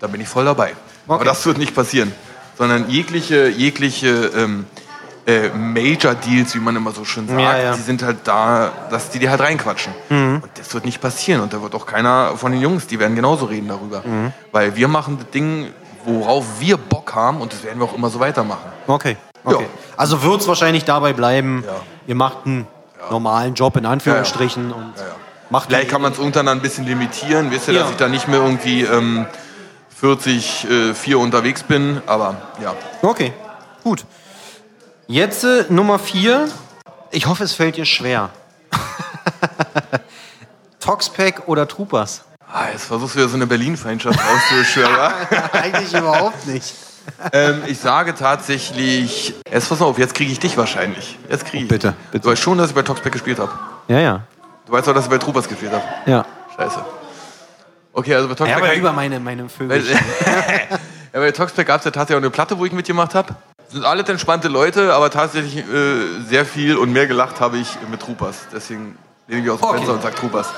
Da 0.00 0.06
bin 0.06 0.20
ich 0.20 0.28
voll 0.28 0.44
dabei. 0.44 0.74
Aber 1.08 1.24
das 1.24 1.44
wird 1.46 1.56
nicht 1.58 1.74
passieren. 1.74 2.12
Sondern 2.58 2.90
jegliche, 2.90 3.48
jegliche 3.48 4.30
ähm, 4.36 4.66
äh, 5.26 5.48
Major 5.50 6.14
Deals, 6.14 6.54
wie 6.54 6.58
man 6.58 6.76
immer 6.76 6.92
so 6.92 7.04
schön 7.04 7.26
sagt, 7.28 7.40
Ja, 7.40 7.56
ja. 7.58 7.74
die 7.74 7.80
sind 7.80 8.02
halt 8.02 8.18
da, 8.24 8.72
dass 8.90 9.10
die 9.10 9.18
dir 9.18 9.30
halt 9.30 9.40
reinquatschen. 9.40 9.92
Mhm. 10.08 10.40
Und 10.42 10.50
das 10.56 10.72
wird 10.74 10.84
nicht 10.84 11.00
passieren. 11.00 11.40
Und 11.40 11.52
da 11.52 11.62
wird 11.62 11.74
auch 11.74 11.86
keiner 11.86 12.36
von 12.36 12.52
den 12.52 12.60
Jungs, 12.60 12.86
die 12.86 12.98
werden 12.98 13.16
genauso 13.16 13.46
reden 13.46 13.68
darüber. 13.68 14.02
Mhm. 14.04 14.32
Weil 14.52 14.76
wir 14.76 14.88
machen 14.88 15.18
das 15.18 15.30
Ding, 15.30 15.72
worauf 16.04 16.44
wir 16.60 16.76
Bock 16.76 17.14
haben 17.14 17.40
und 17.40 17.52
das 17.52 17.62
werden 17.64 17.78
wir 17.78 17.84
auch 17.84 17.94
immer 17.94 18.10
so 18.10 18.20
weitermachen. 18.20 18.70
Okay. 18.86 19.16
okay. 19.44 19.62
Ja. 19.62 19.68
Also 19.96 20.22
wird 20.22 20.42
es 20.42 20.48
wahrscheinlich 20.48 20.84
dabei 20.84 21.12
bleiben, 21.12 21.64
ihr 22.06 22.14
macht 22.14 22.44
einen 22.44 22.66
normalen 23.10 23.54
Job 23.54 23.76
in 23.76 23.86
Anführungsstrichen 23.86 24.72
und 24.72 24.92
macht 25.50 25.68
Vielleicht 25.68 25.90
kann 25.90 26.02
man 26.02 26.12
es 26.12 26.18
irgendwann 26.18 26.46
dann 26.46 26.58
ein 26.58 26.62
bisschen 26.62 26.84
limitieren, 26.84 27.50
wisst 27.50 27.68
ihr, 27.68 27.74
dass 27.74 27.90
ich 27.90 27.96
da 27.96 28.08
nicht 28.08 28.28
mehr 28.28 28.40
irgendwie 28.40 28.82
ähm, 28.82 29.26
40, 30.00 30.66
äh, 30.70 30.94
4 30.94 31.18
unterwegs 31.18 31.62
bin, 31.62 32.02
aber 32.06 32.36
ja. 32.62 32.74
Okay, 33.02 33.32
gut. 33.82 34.04
Jetzt 35.06 35.44
äh, 35.44 35.64
Nummer 35.68 35.98
vier. 35.98 36.48
Ich 37.10 37.26
hoffe, 37.26 37.44
es 37.44 37.52
fällt 37.52 37.76
dir 37.76 37.84
schwer. 37.84 38.30
Toxpack 40.80 41.42
oder 41.46 41.68
Troopers? 41.68 42.24
Ah, 42.52 42.66
jetzt 42.72 42.84
versuchst 42.84 43.14
du 43.14 43.18
wieder 43.20 43.28
so 43.28 43.36
eine 43.36 43.46
Berlin-Feindschaft 43.46 44.18
auszuschwören, 44.18 44.94
ja? 44.96 45.12
Eigentlich 45.52 45.92
überhaupt 45.92 46.46
nicht. 46.46 46.74
ähm, 47.32 47.62
ich 47.66 47.78
sage 47.80 48.14
tatsächlich, 48.14 49.34
jetzt 49.50 49.68
pass 49.68 49.82
auf, 49.82 49.98
jetzt 49.98 50.14
kriege 50.14 50.30
ich 50.32 50.38
dich 50.40 50.56
wahrscheinlich. 50.56 51.18
Jetzt 51.28 51.44
kriege 51.46 51.64
ich. 51.64 51.70
Oh, 51.70 51.74
bitte, 51.74 51.94
bitte. 52.12 52.22
Du 52.22 52.30
weißt 52.30 52.40
schon, 52.42 52.58
dass 52.58 52.70
ich 52.70 52.74
bei 52.74 52.82
Toxpack 52.82 53.12
gespielt 53.12 53.38
habe. 53.38 53.52
Ja, 53.88 53.98
ja. 54.00 54.20
Du 54.66 54.72
weißt 54.72 54.88
auch, 54.88 54.94
dass 54.94 55.04
ich 55.04 55.10
bei 55.10 55.18
Troopers 55.18 55.48
gespielt 55.48 55.72
habe. 55.72 55.84
Ja. 56.06 56.24
Scheiße. 56.56 56.84
Okay, 57.92 58.14
also 58.14 58.28
bei 58.28 58.32
Ja, 58.32 58.36
Toxpack. 58.36 58.56
aber 58.56 58.66
kann 58.66 58.74
ich- 58.74 58.80
über 58.80 58.92
meine, 58.92 59.20
meine 59.20 59.48
Vögel. 59.48 59.84
ja, 59.90 60.78
bei 61.12 61.30
Toxpack 61.32 61.66
gab 61.66 61.80
es 61.80 61.84
ja 61.84 61.90
tatsächlich 61.90 62.16
auch 62.16 62.22
eine 62.22 62.30
Platte, 62.30 62.58
wo 62.58 62.64
ich 62.64 62.72
mitgemacht 62.72 63.14
habe. 63.14 63.34
Sind 63.74 63.84
alles 63.84 64.08
entspannte 64.08 64.46
Leute, 64.46 64.94
aber 64.94 65.10
tatsächlich 65.10 65.56
äh, 65.56 65.64
sehr 66.28 66.46
viel 66.46 66.76
und 66.76 66.92
mehr 66.92 67.08
gelacht 67.08 67.40
habe 67.40 67.58
ich 67.58 67.66
mit 67.90 67.98
Troopers. 67.98 68.46
Deswegen 68.52 68.96
lehne 69.26 69.42
ich 69.42 69.50
aus 69.50 69.58
dem 69.58 69.64
Okay. 69.64 69.76
Fenster 69.78 69.94
und 69.94 70.02
sage 70.02 70.14
Troopers. 70.14 70.48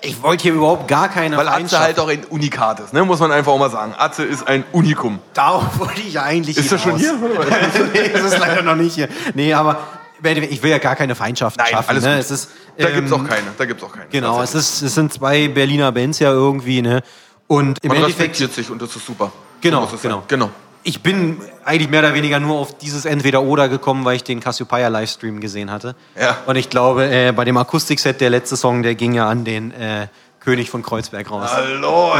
Ich 0.00 0.20
wollte 0.20 0.42
hier 0.42 0.54
überhaupt 0.54 0.88
gar 0.88 1.08
keine 1.08 1.36
Weil 1.36 1.46
Atze 1.46 1.78
halt 1.78 2.00
auch 2.00 2.08
ein 2.08 2.24
Unikat 2.24 2.80
ist, 2.80 2.92
ne? 2.92 3.04
muss 3.04 3.20
man 3.20 3.30
einfach 3.30 3.52
auch 3.52 3.58
mal 3.60 3.70
sagen. 3.70 3.94
Atze 3.96 4.24
ist 4.24 4.48
ein 4.48 4.64
Unikum. 4.72 5.20
Darauf 5.32 5.62
wollte 5.78 6.00
ich 6.00 6.18
eigentlich 6.18 6.56
Ist 6.58 6.72
das 6.72 6.82
schon 6.82 6.96
hier? 6.96 7.12
nee, 7.92 8.08
das 8.12 8.24
ist 8.24 8.38
leider 8.40 8.62
noch 8.62 8.74
nicht 8.74 8.96
hier. 8.96 9.08
Nee, 9.34 9.54
aber 9.54 9.78
ich 10.24 10.60
will 10.64 10.70
ja 10.72 10.78
gar 10.78 10.96
keine 10.96 11.14
Feindschaften 11.14 11.62
Nein, 11.62 11.72
schaffen. 11.72 11.88
alles 11.88 12.02
ne? 12.02 12.10
gut. 12.14 12.18
Es 12.18 12.30
ist, 12.32 12.50
Da 12.78 12.90
gibt's 12.90 13.12
ähm, 13.12 13.20
auch 13.20 13.28
keine. 13.28 13.46
Da 13.56 13.64
gibt's 13.64 13.84
auch 13.84 13.92
keine. 13.92 14.06
Genau, 14.10 14.42
es, 14.42 14.56
ist, 14.56 14.82
es 14.82 14.92
sind 14.92 15.12
zwei 15.12 15.46
Berliner 15.46 15.92
Bands 15.92 16.18
ja 16.18 16.32
irgendwie, 16.32 16.82
ne? 16.82 17.00
Und 17.46 17.78
im 17.82 17.88
Man 17.90 17.98
Endeffekt, 17.98 18.30
respektiert 18.30 18.52
sich 18.54 18.70
und 18.70 18.82
das 18.82 18.96
ist 18.96 19.06
super. 19.06 19.30
Genau, 19.60 19.86
So 19.86 19.94
es 19.94 20.02
genau. 20.02 20.24
genau. 20.26 20.50
Ich 20.86 21.02
bin 21.02 21.40
eigentlich 21.64 21.90
mehr 21.90 21.98
oder 21.98 22.14
weniger 22.14 22.38
nur 22.38 22.60
auf 22.60 22.78
dieses 22.78 23.06
Entweder-Oder 23.06 23.68
gekommen, 23.68 24.04
weil 24.04 24.14
ich 24.14 24.22
den 24.22 24.38
Cassiopeia 24.38 24.86
Livestream 24.86 25.40
gesehen 25.40 25.72
hatte. 25.72 25.96
Ja. 26.18 26.38
Und 26.46 26.54
ich 26.54 26.70
glaube, 26.70 27.10
äh, 27.12 27.32
bei 27.32 27.44
dem 27.44 27.56
Akustikset, 27.56 28.20
der 28.20 28.30
letzte 28.30 28.56
Song, 28.56 28.84
der 28.84 28.94
ging 28.94 29.12
ja 29.12 29.28
an 29.28 29.44
den 29.44 29.72
äh, 29.72 30.06
König 30.38 30.70
von 30.70 30.84
Kreuzberg 30.84 31.28
raus. 31.28 31.50
Hallo. 31.52 32.12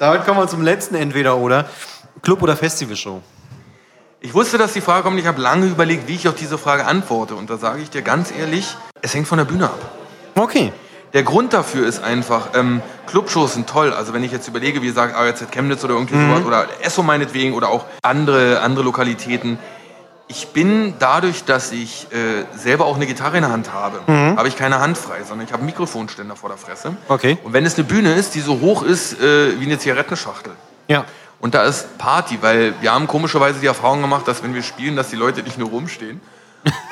Damit 0.00 0.24
kommen 0.24 0.40
wir 0.40 0.48
zum 0.48 0.62
letzten 0.62 0.96
Entweder-Oder. 0.96 1.68
Club- 2.20 2.42
oder 2.42 2.56
Festivalshow? 2.56 3.22
Ich 4.20 4.34
wusste, 4.34 4.58
dass 4.58 4.72
die 4.72 4.80
Frage 4.80 5.04
kommt. 5.04 5.20
Ich 5.20 5.26
habe 5.26 5.40
lange 5.40 5.66
überlegt, 5.66 6.08
wie 6.08 6.16
ich 6.16 6.26
auf 6.26 6.34
diese 6.34 6.58
Frage 6.58 6.84
antworte. 6.84 7.36
Und 7.36 7.48
da 7.48 7.58
sage 7.58 7.80
ich 7.80 7.90
dir 7.90 8.02
ganz 8.02 8.32
ehrlich, 8.36 8.74
es 9.02 9.14
hängt 9.14 9.28
von 9.28 9.38
der 9.38 9.44
Bühne 9.44 9.66
ab. 9.66 9.78
Okay. 10.34 10.72
Der 11.14 11.22
Grund 11.22 11.52
dafür 11.52 11.86
ist 11.86 12.02
einfach, 12.02 12.48
ähm, 12.54 12.82
Clubshows 13.06 13.54
sind 13.54 13.68
toll. 13.68 13.92
Also 13.92 14.12
wenn 14.12 14.24
ich 14.24 14.32
jetzt 14.32 14.48
überlege, 14.48 14.82
wie 14.82 14.86
gesagt, 14.86 15.14
ARZ 15.14 15.50
Chemnitz 15.52 15.84
oder 15.84 15.94
irgendwie 15.94 16.16
sowas 16.16 16.44
oder 16.44 16.66
Esso 16.82 17.02
meinetwegen 17.04 17.54
oder 17.54 17.68
auch 17.68 17.84
andere, 18.02 18.60
andere 18.60 18.84
Lokalitäten. 18.84 19.58
Ich 20.26 20.48
bin 20.48 20.94
dadurch, 20.98 21.44
dass 21.44 21.70
ich 21.70 22.08
äh, 22.10 22.44
selber 22.58 22.86
auch 22.86 22.96
eine 22.96 23.06
Gitarre 23.06 23.36
in 23.36 23.42
der 23.42 23.52
Hand 23.52 23.72
habe, 23.72 24.00
habe 24.36 24.48
ich 24.48 24.56
keine 24.56 24.80
Hand 24.80 24.98
frei, 24.98 25.18
sondern 25.22 25.46
ich 25.46 25.52
habe 25.52 25.60
einen 25.60 25.66
Mikrofonständer 25.66 26.34
vor 26.34 26.48
der 26.48 26.58
Fresse. 26.58 26.96
Okay. 27.08 27.38
Und 27.44 27.52
wenn 27.52 27.64
es 27.64 27.76
eine 27.76 27.84
Bühne 27.84 28.14
ist, 28.14 28.34
die 28.34 28.40
so 28.40 28.58
hoch 28.60 28.82
ist 28.82 29.20
äh, 29.20 29.60
wie 29.60 29.66
eine 29.66 29.78
Zigarettenschachtel, 29.78 30.52
Ja. 30.88 31.04
und 31.40 31.54
da 31.54 31.62
ist 31.64 31.98
Party, 31.98 32.38
weil 32.40 32.74
wir 32.80 32.92
haben 32.92 33.06
komischerweise 33.06 33.60
die 33.60 33.66
Erfahrung 33.66 34.00
gemacht, 34.00 34.26
dass 34.26 34.42
wenn 34.42 34.54
wir 34.54 34.62
spielen, 34.62 34.96
dass 34.96 35.10
die 35.10 35.16
Leute 35.16 35.42
nicht 35.42 35.58
nur 35.58 35.68
rumstehen. 35.68 36.20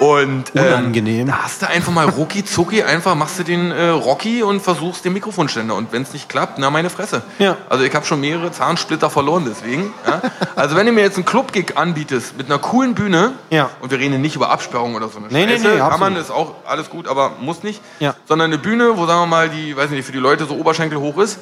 Und 0.00 0.52
ähm, 0.54 1.26
da 1.26 1.44
hast 1.44 1.62
du 1.62 1.68
einfach 1.68 1.92
mal 1.92 2.06
rucki 2.08 2.44
zucki, 2.44 2.82
einfach 2.82 3.14
machst 3.14 3.38
du 3.38 3.42
den 3.44 3.70
äh, 3.70 3.88
Rocky 3.88 4.42
und 4.42 4.60
versuchst 4.60 5.04
den 5.04 5.14
Mikrofonständer. 5.14 5.74
Und 5.74 5.92
wenn 5.92 6.02
es 6.02 6.12
nicht 6.12 6.28
klappt, 6.28 6.58
na 6.58 6.68
meine 6.70 6.90
Fresse. 6.90 7.22
Ja. 7.38 7.56
Also 7.70 7.84
ich 7.84 7.94
habe 7.94 8.04
schon 8.04 8.20
mehrere 8.20 8.52
Zahnsplitter 8.52 9.08
verloren 9.08 9.44
deswegen. 9.48 9.94
Ja? 10.06 10.20
Also 10.56 10.76
wenn 10.76 10.84
du 10.86 10.92
mir 10.92 11.00
jetzt 11.02 11.16
einen 11.16 11.24
Club-Gig 11.24 11.76
anbietest 11.76 12.36
mit 12.36 12.46
einer 12.46 12.58
coolen 12.58 12.94
Bühne, 12.94 13.32
Ja. 13.50 13.70
und 13.80 13.90
wir 13.90 13.98
reden 13.98 14.20
nicht 14.20 14.36
über 14.36 14.50
Absperrung 14.50 14.94
oder 14.94 15.08
so 15.08 15.18
eine 15.18 15.28
Nee, 15.28 15.46
nee, 15.46 15.52
Scheiße, 15.56 15.68
nee, 15.68 15.78
kann 15.78 16.00
man, 16.00 16.16
ist 16.16 16.30
auch 16.30 16.54
alles 16.66 16.90
gut, 16.90 17.08
aber 17.08 17.32
muss 17.40 17.62
nicht. 17.62 17.80
Ja. 18.00 18.14
Sondern 18.26 18.50
eine 18.52 18.58
Bühne, 18.58 18.98
wo 18.98 19.06
sagen 19.06 19.20
wir 19.22 19.26
mal, 19.26 19.48
die, 19.48 19.74
weiß 19.76 19.90
nicht, 19.90 20.04
für 20.04 20.12
die 20.12 20.18
Leute 20.18 20.44
so 20.44 20.54
Oberschenkel 20.54 20.98
hoch 20.98 21.16
ist, 21.18 21.38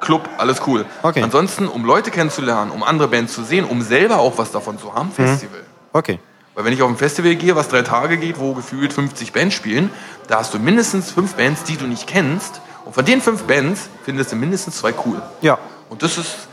Club, 0.00 0.28
alles 0.38 0.62
cool. 0.66 0.86
Okay. 1.02 1.22
Ansonsten, 1.22 1.68
um 1.68 1.84
Leute 1.84 2.10
kennenzulernen, 2.10 2.70
um 2.70 2.82
andere 2.82 3.06
Bands 3.08 3.34
zu 3.34 3.44
sehen, 3.44 3.64
um 3.66 3.82
selber 3.82 4.16
auch 4.18 4.38
was 4.38 4.50
davon 4.50 4.78
zu 4.78 4.86
Mhm. 4.88 4.94
haben, 4.94 5.12
Festival. 5.12 5.60
Okay. 5.92 6.18
Weil 6.54 6.64
wenn 6.64 6.72
ich 6.72 6.82
auf 6.82 6.88
ein 6.90 6.96
Festival 6.96 7.34
gehe, 7.36 7.54
was 7.56 7.68
drei 7.68 7.82
Tage 7.82 8.18
geht, 8.18 8.38
wo 8.38 8.54
gefühlt 8.54 8.92
50 8.92 9.32
Bands 9.32 9.54
spielen, 9.54 9.90
da 10.28 10.38
hast 10.38 10.52
du 10.52 10.58
mindestens 10.58 11.10
fünf 11.10 11.34
Bands, 11.34 11.64
die 11.64 11.76
du 11.76 11.86
nicht 11.86 12.06
kennst. 12.06 12.60
Und 12.84 12.94
von 12.94 13.04
den 13.04 13.20
fünf 13.20 13.44
Bands 13.44 13.88
findest 14.04 14.32
du 14.32 14.36
mindestens 14.36 14.78
zwei 14.78 14.92
cool. 15.06 15.22
Ja. 15.42 15.58
Und 15.88 16.02
das 16.02 16.18
ist, 16.18 16.48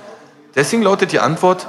deswegen 0.55 0.83
lautet 0.83 1.11
die 1.11 1.19
Antwort, 1.19 1.67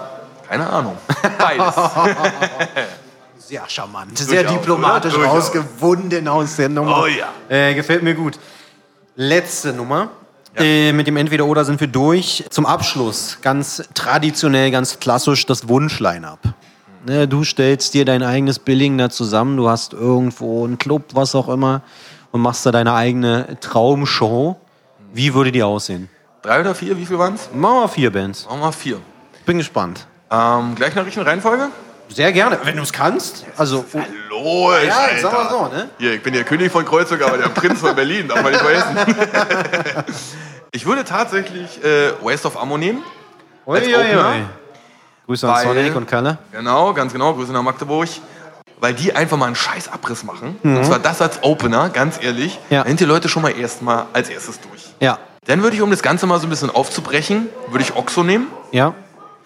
keine 0.49 0.68
Ahnung. 0.68 0.97
Beides. 1.39 1.74
Sehr 3.39 3.66
charmant. 3.68 4.18
Sehr 4.18 4.43
Durchaus, 4.43 4.61
diplomatisch 4.61 5.14
oder? 5.14 5.22
Durchaus. 5.24 5.55
rausgewunden 5.55 6.29
aus 6.29 6.57
der 6.57 6.68
Nummer. 6.68 7.03
Oh 7.03 7.07
ja. 7.07 7.29
Äh, 7.49 7.74
gefällt 7.74 8.03
mir 8.03 8.14
gut. 8.14 8.39
Letzte 9.16 9.72
Nummer. 9.72 10.11
Äh, 10.55 10.93
mit 10.93 11.07
dem 11.07 11.16
Entweder-Oder 11.16 11.64
sind 11.64 11.81
wir 11.81 11.87
durch. 11.87 12.45
Zum 12.51 12.66
Abschluss, 12.66 13.39
ganz 13.43 13.83
traditionell, 13.95 14.70
ganz 14.70 14.99
klassisch, 14.99 15.47
das 15.47 15.68
Wunsch-Line-Up. 15.68 16.41
Ne, 17.07 17.28
du 17.28 17.44
stellst 17.44 17.94
dir 17.94 18.05
dein 18.05 18.22
eigenes 18.22 18.59
Billing 18.59 18.99
da 18.99 19.09
zusammen, 19.09 19.57
du 19.57 19.68
hast 19.68 19.92
irgendwo 19.92 20.64
einen 20.64 20.78
Club, 20.78 21.05
was 21.14 21.34
auch 21.34 21.49
immer, 21.49 21.82
und 22.32 22.40
machst 22.40 22.66
da 22.66 22.72
deine 22.72 22.94
eigene 22.94 23.57
Traumshow. 23.61 24.57
Wie 25.12 25.32
würde 25.32 25.53
die 25.53 25.62
aussehen? 25.62 26.09
Drei 26.42 26.61
oder 26.61 26.74
vier, 26.74 26.96
wie 26.99 27.07
viel 27.07 27.18
waren 27.18 27.34
es? 27.34 27.51
Machen 27.53 27.80
wir 27.80 27.88
vier 27.88 28.12
Bands. 28.12 28.46
Machen 28.46 28.61
wir 28.61 28.72
vier. 28.72 29.01
Bin 29.46 29.59
gespannt. 29.59 30.07
Ähm, 30.30 30.74
gleich 30.74 30.94
nach 30.94 31.07
richtigen 31.07 31.26
Reihenfolge? 31.26 31.68
Sehr 32.09 32.32
gerne, 32.32 32.59
wenn 32.62 32.76
du 32.76 32.82
es 32.82 32.92
kannst. 32.92 33.44
Also, 33.57 33.84
Hallo, 33.92 34.72
ja, 34.84 35.18
sag 35.20 35.32
mal 35.32 35.49
so, 35.51 35.66
ne? 35.68 35.88
Hier, 35.99 36.14
ich 36.14 36.22
bin 36.22 36.32
der 36.32 36.44
König 36.44 36.72
von 36.72 36.84
Kreuzberg, 36.84 37.22
aber 37.22 37.38
der 37.38 37.49
Prinz 37.49 37.80
von 37.80 37.94
Berlin, 37.94 38.28
darf 38.28 38.42
man 38.42 38.53
nicht 38.53 38.62
vergessen. 38.62 38.96
ich 40.72 40.86
würde 40.86 41.05
tatsächlich 41.05 41.82
äh, 41.84 42.12
Waste 42.22 42.49
of 42.49 42.61
Ammo 42.61 42.78
nehmen. 42.78 43.03
Als 43.66 43.86
Opener. 43.86 44.51
Grüße 45.29 45.47
an 45.47 45.55
Weil- 45.55 45.64
Sonic 45.64 45.95
und 45.95 46.09
Kalle. 46.09 46.39
Genau, 46.53 46.95
ganz 46.95 47.12
genau. 47.12 47.35
Grüße 47.35 47.53
nach 47.53 47.62
Magdeburg. 47.62 48.09
Weil 48.81 48.95
die 48.95 49.14
einfach 49.14 49.37
mal 49.37 49.47
einen 49.47 49.57
scheiß 49.57 49.93
Abriss 49.93 50.22
machen. 50.24 50.57
Mhm. 50.62 50.76
Und 50.79 50.85
zwar 50.87 50.99
das 51.01 51.20
als 51.20 51.43
Opener, 51.43 51.91
ganz 51.91 52.18
ehrlich. 52.22 52.59
Ja. 52.70 52.83
Da 52.83 52.89
sind 52.89 53.01
die 53.01 53.05
Leute 53.05 53.29
schon 53.29 53.43
mal 53.43 53.51
erstmal 53.51 54.07
als 54.12 54.29
erstes 54.31 54.61
durch. 54.61 54.85
Ja, 55.01 55.18
Dann 55.47 55.62
würde 55.62 55.74
ich, 55.76 55.83
um 55.83 55.91
das 55.91 56.01
Ganze 56.01 56.26
mal 56.26 56.39
so 56.41 56.47
ein 56.47 56.51
bisschen 56.51 56.70
aufzubrechen, 56.70 57.49
würde 57.70 57.83
ich 57.85 57.95
Oxo 57.97 58.22
nehmen. 58.22 58.47
ja, 58.70 58.95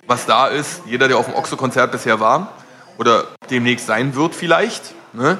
Was 0.06 0.26
da 0.26 0.48
ist, 0.48 0.82
jeder, 0.86 1.08
der 1.08 1.16
auf 1.16 1.26
dem 1.26 1.34
Oxo-Konzert 1.34 1.90
bisher 1.92 2.20
war 2.20 2.48
oder 2.98 3.24
demnächst 3.50 3.86
sein 3.86 4.14
wird 4.14 4.34
vielleicht, 4.34 4.94
ne, 5.14 5.38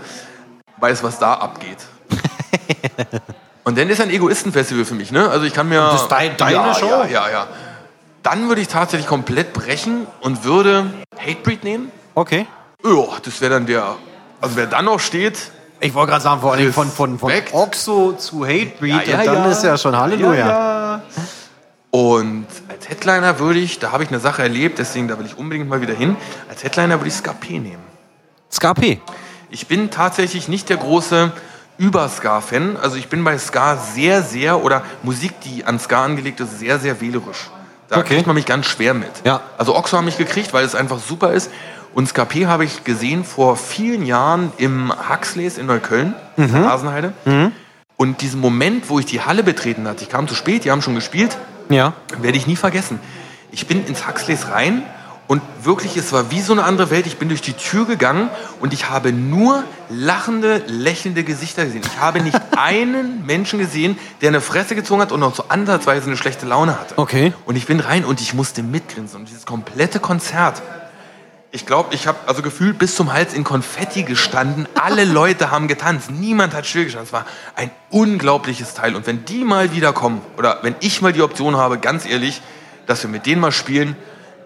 weiß, 0.79 1.03
was 1.05 1.19
da 1.19 1.35
abgeht. 1.35 1.79
Und 3.65 3.77
dann 3.79 3.89
ist 3.91 4.01
ein 4.01 4.11
Egoistenfestival 4.11 4.85
für 4.85 4.95
mich, 4.95 5.13
ne? 5.13 5.29
Also 5.29 5.45
ich 5.47 5.53
kann 5.55 5.69
mir... 5.69 5.81
Das 5.81 6.03
ist 6.03 6.09
dein- 6.09 6.37
deine 6.37 6.53
ja, 6.55 6.75
Show? 6.75 6.87
Ja, 6.89 7.07
ja, 7.07 7.31
ja. 7.31 7.47
Dann 8.23 8.49
würde 8.49 8.61
ich 8.61 8.69
tatsächlich 8.69 9.09
komplett 9.09 9.53
brechen 9.53 10.07
und 10.21 10.45
würde 10.45 10.93
Hatebreed 11.19 11.65
nehmen. 11.65 11.91
okay. 12.15 12.47
Ja, 12.85 13.05
das 13.23 13.41
wäre 13.41 13.55
dann 13.55 13.67
der. 13.67 13.95
Also 14.41 14.57
wer 14.57 14.67
dann 14.67 14.87
noch 14.87 14.99
steht, 14.99 15.39
Ich 15.79 15.95
wollte 15.95 16.11
gerade 16.11 16.25
sagen, 16.25 16.41
vor 16.41 16.53
allem 16.53 16.73
von, 16.73 16.89
von, 16.91 17.17
von 17.19 17.31
Respekt. 17.31 17.55
Oxo 17.55 18.13
zu 18.15 18.45
Hatebreed, 18.45 19.07
Ja, 19.07 19.13
ja, 19.13 19.19
und 19.21 19.27
dann 19.27 19.45
ja. 19.45 19.51
ist 19.51 19.63
ja 19.63 19.79
schon 19.79 19.97
Halleluja. 19.97 21.01
Und 21.91 22.47
als 22.69 22.89
Headliner 22.89 23.39
würde 23.39 23.59
ich, 23.61 23.79
da 23.79 23.93
habe 23.93 24.03
ich 24.03 24.09
eine 24.09 24.19
Sache 24.19 24.43
erlebt, 24.43 24.79
deswegen 24.79 25.07
da 25.09 25.19
will 25.19 25.27
ich 25.27 25.37
unbedingt 25.37 25.69
mal 25.69 25.81
wieder 25.81 25.95
hin. 25.95 26.17
Als 26.49 26.65
Headliner 26.65 26.99
würde 26.99 27.09
ich 27.09 27.15
Skapé 27.15 27.61
nehmen. 27.61 27.83
Ska 28.51 28.75
P. 28.75 29.01
Ich 29.51 29.67
bin 29.67 29.91
tatsächlich 29.91 30.49
nicht 30.49 30.69
der 30.71 30.79
große 30.79 31.31
Über-Ska-Fan. 31.79 32.77
Also 32.79 32.97
ich 32.97 33.09
bin 33.09 33.23
bei 33.23 33.37
Ska 33.39 33.77
sehr, 33.77 34.23
sehr, 34.23 34.65
oder 34.65 34.83
Musik, 35.03 35.41
die 35.43 35.65
an 35.65 35.79
Ska 35.79 36.05
angelegt 36.05 36.41
ist, 36.41 36.59
sehr, 36.59 36.79
sehr 36.79 37.01
wählerisch. 37.01 37.51
Da 37.93 37.99
Okay. 38.01 38.15
kriegt 38.15 38.27
man 38.27 38.35
mich 38.35 38.47
ganz 38.47 38.67
schwer 38.67 38.95
mit. 38.95 39.11
Ja. 39.25 39.41
Also 39.59 39.77
Oxo 39.77 39.97
haben 39.97 40.07
mich 40.07 40.19
gekriegt, 40.19 40.53
weil 40.53 40.65
es 40.65 40.75
einfach 40.75 40.99
super 40.99 41.33
ist. 41.33 41.51
Und 41.95 42.09
Skapé 42.09 42.47
habe 42.47 42.65
ich 42.65 42.85
gesehen 42.85 43.23
vor 43.23 43.57
vielen 43.57 44.07
Jahren 44.07 44.53
im 44.57 44.93
Huxleys 45.11 45.59
in 45.59 45.67
Neukölln, 45.67 46.15
in 46.39 46.51
der 46.51 46.65
Hasenheide. 46.71 47.13
Und 47.97 48.21
diesen 48.23 48.41
Moment, 48.41 48.89
wo 48.89 48.99
ich 48.99 49.05
die 49.07 49.21
Halle 49.21 49.43
betreten 49.43 49.87
hatte, 49.87 50.03
ich 50.03 50.09
kam 50.09 50.27
zu 50.27 50.35
spät, 50.35 50.65
die 50.65 50.71
haben 50.71 50.81
schon 50.83 50.95
gespielt, 50.95 51.37
Ja. 51.69 51.93
werde 52.19 52.39
ich 52.39 52.47
nie 52.47 52.57
vergessen. 52.57 52.99
Ich 53.51 53.67
bin 53.67 53.85
ins 53.87 54.09
Huxleys 54.09 54.49
rein 54.51 54.83
und 55.29 55.41
wirklich, 55.63 55.97
es 55.97 56.13
war 56.13 56.31
wie 56.31 56.41
so 56.41 56.53
eine 56.53 56.65
andere 56.65 56.91
Welt. 56.91 57.07
Ich 57.07 57.17
bin 57.17 57.29
durch 57.29 57.41
die 57.41 57.55
Tür 57.55 57.87
gegangen 57.87 58.29
und 58.61 58.75
ich 58.75 58.91
habe 58.91 59.13
nur 59.13 59.65
lachende, 59.89 60.63
lächelnde 60.67 61.25
Gesichter 61.25 61.65
gesehen. 61.65 61.83
Ich 61.87 62.01
habe 62.01 62.21
nicht 62.21 62.39
einen 62.57 63.25
Menschen 63.25 63.59
gesehen, 63.59 63.99
der 64.21 64.29
eine 64.29 64.41
Fresse 64.41 64.75
gezogen 64.75 65.01
hat 65.01 65.13
und 65.13 65.21
noch 65.21 65.35
so 65.35 65.45
ansatzweise 65.49 66.07
eine 66.07 66.17
schlechte 66.17 66.45
Laune 66.45 66.79
hatte. 66.79 66.99
Okay. 66.99 67.33
Und 67.47 67.57
ich 67.57 67.67
bin 67.67 67.81
rein 67.81 68.05
und 68.05 68.21
ich 68.21 68.35
musste 68.35 68.63
mitgrinsen. 68.63 69.21
Und 69.21 69.29
dieses 69.29 69.47
komplette 69.47 70.01
Konzert, 70.01 70.61
ich 71.51 71.67
glaube, 71.67 71.95
ich 71.95 72.07
habe 72.07 72.19
also 72.27 72.43
gefühlt 72.43 72.79
bis 72.79 72.97
zum 72.97 73.13
Hals 73.13 73.33
in 73.33 73.45
Konfetti 73.45 74.03
gestanden. 74.03 74.67
Alle 74.75 75.05
Leute 75.07 75.51
haben 75.51 75.69
getanzt. 75.69 76.11
Niemand 76.11 76.53
hat 76.53 76.67
stillgestanden. 76.67 77.07
Es 77.07 77.13
war 77.13 77.27
ein 77.55 77.71
unglaubliches 77.91 78.75
Teil. 78.75 78.97
Und 78.97 79.07
wenn 79.07 79.25
die 79.25 79.45
mal 79.45 79.73
wiederkommen, 79.73 80.21
oder 80.37 80.59
wenn 80.63 80.75
ich 80.81 81.01
mal 81.01 81.13
die 81.13 81.23
Option 81.23 81.57
habe, 81.57 81.79
ganz 81.79 82.07
ehrlich, 82.07 82.43
dass 82.87 83.03
wir 83.03 83.09
mit 83.09 83.27
denen 83.27 83.41
mal 83.41 83.53
spielen, 83.53 83.97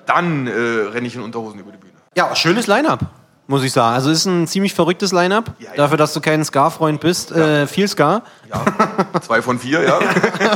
dann 0.07 0.47
äh, 0.47 0.51
renne 0.51 1.07
ich 1.07 1.15
in 1.17 1.23
Unterhosen 1.23 1.61
über 1.61 1.71
die 1.73 1.79
Bühne. 1.79 1.93
Ja, 2.17 2.35
schönes 2.35 2.67
Line-Up, 2.67 3.01
muss 3.47 3.63
ich 3.63 3.73
sagen. 3.73 3.95
Also 3.95 4.11
ist 4.11 4.25
ein 4.25 4.47
ziemlich 4.47 4.73
verrücktes 4.75 5.13
Line-Up. 5.13 5.53
Ja, 5.59 5.71
ja. 5.71 5.77
Dafür, 5.77 5.97
dass 5.99 6.13
du 6.15 6.21
kein 6.21 6.45
Ska-Freund 6.45 7.01
bist. 7.01 7.31
Äh, 7.33 7.67
viel 7.67 7.87
Ska. 7.89 8.23
Ja, 8.51 8.65
zwei 9.21 9.43
von 9.43 9.59
vier, 9.59 9.83
ja. 9.83 9.99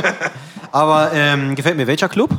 Aber 0.71 1.11
ähm, 1.13 1.55
gefällt 1.55 1.77
mir. 1.77 1.87
Welcher 1.87 2.09
Club? 2.09 2.29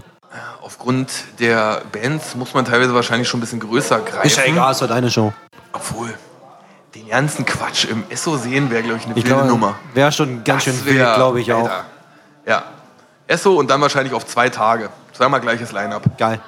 Aufgrund 0.62 1.10
der 1.38 1.82
Bands 1.92 2.34
muss 2.34 2.54
man 2.54 2.64
teilweise 2.64 2.94
wahrscheinlich 2.94 3.28
schon 3.28 3.38
ein 3.38 3.42
bisschen 3.42 3.60
größer 3.60 3.98
greifen. 4.00 4.26
Ist 4.26 4.36
ja 4.38 4.44
egal, 4.44 4.72
ist 4.72 4.80
doch 4.80 4.88
deine 4.88 5.10
Show. 5.10 5.32
Obwohl, 5.72 6.14
den 6.94 7.08
ganzen 7.08 7.44
Quatsch 7.44 7.84
im 7.84 8.04
Esso 8.08 8.36
sehen 8.36 8.70
wäre, 8.70 8.82
glaube 8.82 8.98
ich, 8.98 9.04
eine 9.04 9.12
Ich 9.16 9.24
wilde 9.24 9.34
glaube, 9.36 9.48
Nummer. 9.48 9.74
wäre 9.92 10.12
schon 10.12 10.44
ganz 10.44 10.64
schön 10.64 10.74
Das 10.74 10.84
wild, 10.86 10.98
wär- 10.98 11.14
glaube 11.14 11.40
ich 11.40 11.52
auch. 11.52 11.64
Alter. 11.64 11.84
Ja. 12.46 12.62
Esso 13.26 13.54
und 13.54 13.70
dann 13.70 13.80
wahrscheinlich 13.80 14.14
auf 14.14 14.26
zwei 14.26 14.48
Tage. 14.48 14.88
Zweimal 15.12 15.40
gleiches 15.40 15.72
Line-Up. 15.72 16.02
Geil. 16.16 16.40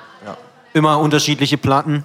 Immer 0.74 0.98
unterschiedliche 0.98 1.56
Platten 1.56 2.04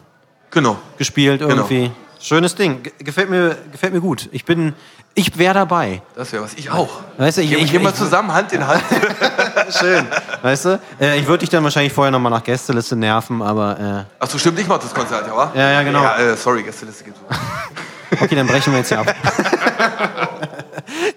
Genau. 0.51 0.77
gespielt 0.97 1.41
irgendwie. 1.41 1.91
Schönes 2.21 2.55
Ding. 2.55 2.83
Ge- 2.83 2.93
Gefällt 2.99 3.29
mir, 3.29 3.57
gefällt 3.71 3.93
mir 3.93 4.01
gut. 4.01 4.29
Ich 4.31 4.45
bin, 4.45 4.73
ich 5.15 5.37
wäre 5.37 5.53
dabei. 5.53 6.01
Das 6.15 6.31
wäre 6.31 6.43
was. 6.43 6.53
Ich 6.55 6.69
auch. 6.69 6.89
Weißt 7.17 7.37
du, 7.37 7.41
ich, 7.41 7.51
ich, 7.51 7.71
wir 7.73 7.81
ich, 7.81 7.93
zusammen 7.95 8.33
Hand 8.33 8.51
in 8.53 8.65
Hand. 8.65 8.83
schön. 9.79 10.05
Weißt 10.41 10.65
du? 10.65 10.79
Äh, 10.99 11.19
ich 11.19 11.27
würde 11.27 11.39
dich 11.39 11.49
dann 11.49 11.63
wahrscheinlich 11.63 11.93
vorher 11.93 12.11
nochmal 12.11 12.31
nach 12.31 12.43
Gästeliste 12.43 12.95
nerven, 12.95 13.41
aber 13.41 14.05
Ach 14.19 14.29
so, 14.29 14.37
stimmt, 14.37 14.59
ich 14.59 14.67
mach 14.67 14.79
das 14.79 14.93
Konzert, 14.93 15.27
ja, 15.27 15.35
wa? 15.35 15.51
Ja, 15.55 15.71
ja, 15.71 15.83
genau. 15.83 16.03
Ja, 16.03 16.17
äh, 16.17 16.35
sorry, 16.37 16.63
Gästeliste 16.63 17.03
geht 17.05 17.13
so. 17.15 18.15
äh, 18.15 18.19
okay, 18.23 18.35
dann 18.35 18.47
brechen 18.47 18.71
wir 18.73 18.79
jetzt 18.79 18.89
hier 18.89 18.99
ab. 18.99 19.13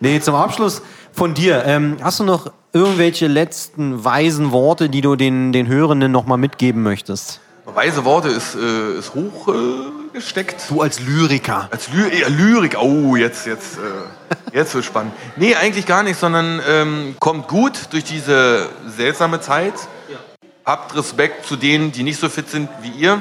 nee, 0.01 0.21
zum 0.21 0.35
Abschluss 0.35 0.83
von 1.13 1.35
dir. 1.35 1.65
Ähm, 1.67 1.97
hast 2.03 2.21
du 2.21 2.25
noch 2.25 2.51
irgendwelche 2.73 3.27
letzten 3.27 4.05
weisen 4.05 4.53
Worte, 4.53 4.89
die 4.89 5.01
du 5.01 5.17
den, 5.17 5.53
den 5.53 5.67
Hörenden 5.67 6.11
nochmal 6.11 6.39
mitgeben 6.39 6.83
möchtest? 6.83 7.41
Weise 7.65 8.05
Worte 8.05 8.29
ist, 8.29 8.55
äh, 8.55 8.99
ist 8.99 9.15
hoch 9.15 9.49
äh, 9.49 10.13
gesteckt. 10.13 10.65
Du 10.69 10.83
als 10.83 11.01
Lyriker. 11.01 11.69
Als 11.71 11.89
Ly 11.93 12.21
ja, 12.21 12.29
Lyrik, 12.29 12.77
oh, 12.79 13.17
jetzt, 13.17 13.47
jetzt, 13.47 13.79
äh, 13.79 14.53
jetzt 14.57 14.75
wird 14.75 14.85
spannend. 14.85 15.13
Nee, 15.37 15.55
eigentlich 15.55 15.87
gar 15.87 16.03
nicht, 16.03 16.19
sondern 16.19 16.61
ähm, 16.69 17.17
kommt 17.21 17.49
gut 17.49 17.89
durch 17.91 18.05
diese 18.05 18.69
seltsame 18.87 19.41
Zeit. 19.41 19.75
Habt 20.65 20.95
Respekt 20.95 21.47
zu 21.47 21.57
denen, 21.57 21.91
die 21.91 22.05
nicht 22.05 22.21
so 22.21 22.29
fit 22.29 22.49
sind 22.49 22.69
wie 22.83 22.91
ihr. 22.91 23.21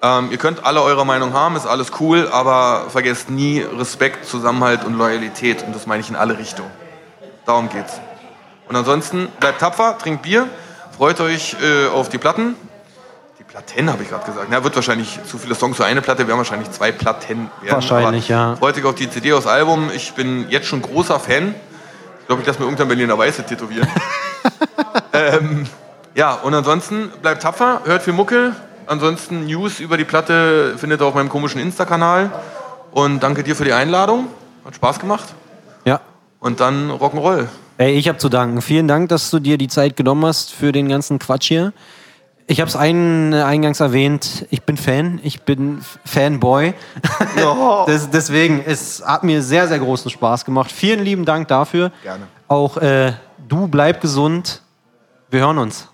Ähm, 0.00 0.28
ihr 0.30 0.38
könnt 0.38 0.64
alle 0.64 0.82
eure 0.82 1.06
Meinung 1.06 1.32
haben, 1.32 1.56
ist 1.56 1.66
alles 1.66 1.92
cool, 2.00 2.28
aber 2.30 2.86
vergesst 2.88 3.30
nie 3.30 3.60
Respekt, 3.60 4.26
Zusammenhalt 4.26 4.84
und 4.84 4.94
Loyalität. 4.94 5.62
Und 5.64 5.74
das 5.74 5.86
meine 5.86 6.00
ich 6.00 6.10
in 6.10 6.16
alle 6.16 6.38
Richtungen. 6.38 6.70
Darum 7.46 7.68
geht's. 7.68 8.00
Und 8.68 8.76
ansonsten 8.76 9.28
bleibt 9.40 9.60
tapfer, 9.60 9.98
trinkt 9.98 10.22
Bier, 10.22 10.48
freut 10.96 11.20
euch 11.20 11.56
äh, 11.62 11.88
auf 11.88 12.08
die 12.08 12.18
Platten. 12.18 12.54
Die 13.38 13.44
Platten 13.44 13.90
habe 13.90 14.02
ich 14.02 14.08
gerade 14.08 14.24
gesagt. 14.24 14.46
Na, 14.50 14.62
wird 14.62 14.76
wahrscheinlich 14.76 15.18
zu 15.26 15.38
viele 15.38 15.54
Songs 15.54 15.76
für 15.76 15.84
eine 15.84 16.00
Platte, 16.00 16.26
wir 16.26 16.32
haben 16.32 16.38
wahrscheinlich 16.38 16.70
zwei 16.70 16.92
Platten. 16.92 17.50
Werden. 17.60 17.74
Wahrscheinlich, 17.74 18.32
Aber 18.32 18.50
ja. 18.50 18.56
Freut 18.56 18.78
euch 18.78 18.84
auf 18.84 18.94
die 18.94 19.10
CD 19.10 19.32
aus 19.32 19.46
Album. 19.46 19.90
Ich 19.94 20.14
bin 20.14 20.48
jetzt 20.50 20.66
schon 20.66 20.80
großer 20.80 21.18
Fan. 21.18 21.54
Ich 22.20 22.26
glaube, 22.26 22.42
ich 22.42 22.46
lasse 22.46 22.60
mir 22.60 22.66
irgendwann 22.66 22.88
Berliner 22.88 23.18
Weiße 23.18 23.44
tätowieren. 23.44 23.88
ähm, 25.12 25.66
ja, 26.14 26.34
und 26.34 26.54
ansonsten 26.54 27.10
bleibt 27.20 27.42
tapfer, 27.42 27.80
hört 27.84 28.02
viel 28.02 28.12
Mucke. 28.12 28.54
Ansonsten 28.86 29.46
News 29.46 29.80
über 29.80 29.96
die 29.96 30.04
Platte 30.04 30.76
findet 30.78 31.00
ihr 31.00 31.06
auf 31.06 31.14
meinem 31.14 31.28
komischen 31.28 31.60
Insta-Kanal. 31.60 32.30
Und 32.92 33.20
danke 33.22 33.42
dir 33.42 33.56
für 33.56 33.64
die 33.64 33.72
Einladung. 33.72 34.28
Hat 34.64 34.76
Spaß 34.76 35.00
gemacht. 35.00 35.34
Und 36.42 36.58
dann 36.58 36.90
Rock'n'Roll. 36.90 37.46
Ey, 37.78 37.92
ich 37.92 38.08
habe 38.08 38.18
zu 38.18 38.28
danken. 38.28 38.62
Vielen 38.62 38.88
Dank, 38.88 39.08
dass 39.10 39.30
du 39.30 39.38
dir 39.38 39.58
die 39.58 39.68
Zeit 39.68 39.96
genommen 39.96 40.26
hast 40.26 40.52
für 40.52 40.72
den 40.72 40.88
ganzen 40.88 41.20
Quatsch 41.20 41.46
hier. 41.46 41.72
Ich 42.48 42.60
habe 42.60 42.68
es 42.68 42.74
ein, 42.74 43.32
äh, 43.32 43.42
eingangs 43.42 43.78
erwähnt, 43.78 44.44
ich 44.50 44.62
bin 44.62 44.76
Fan, 44.76 45.20
ich 45.22 45.42
bin 45.42 45.82
Fanboy. 46.04 46.74
Des, 47.86 48.10
deswegen, 48.10 48.60
es 48.66 49.04
hat 49.06 49.22
mir 49.22 49.40
sehr, 49.40 49.68
sehr 49.68 49.78
großen 49.78 50.10
Spaß 50.10 50.44
gemacht. 50.44 50.72
Vielen 50.72 51.04
lieben 51.04 51.24
Dank 51.24 51.46
dafür. 51.46 51.92
Gerne. 52.02 52.24
Auch 52.48 52.76
äh, 52.76 53.12
du 53.46 53.68
bleib 53.68 54.00
gesund. 54.00 54.62
Wir 55.30 55.42
hören 55.42 55.58
uns. 55.58 55.91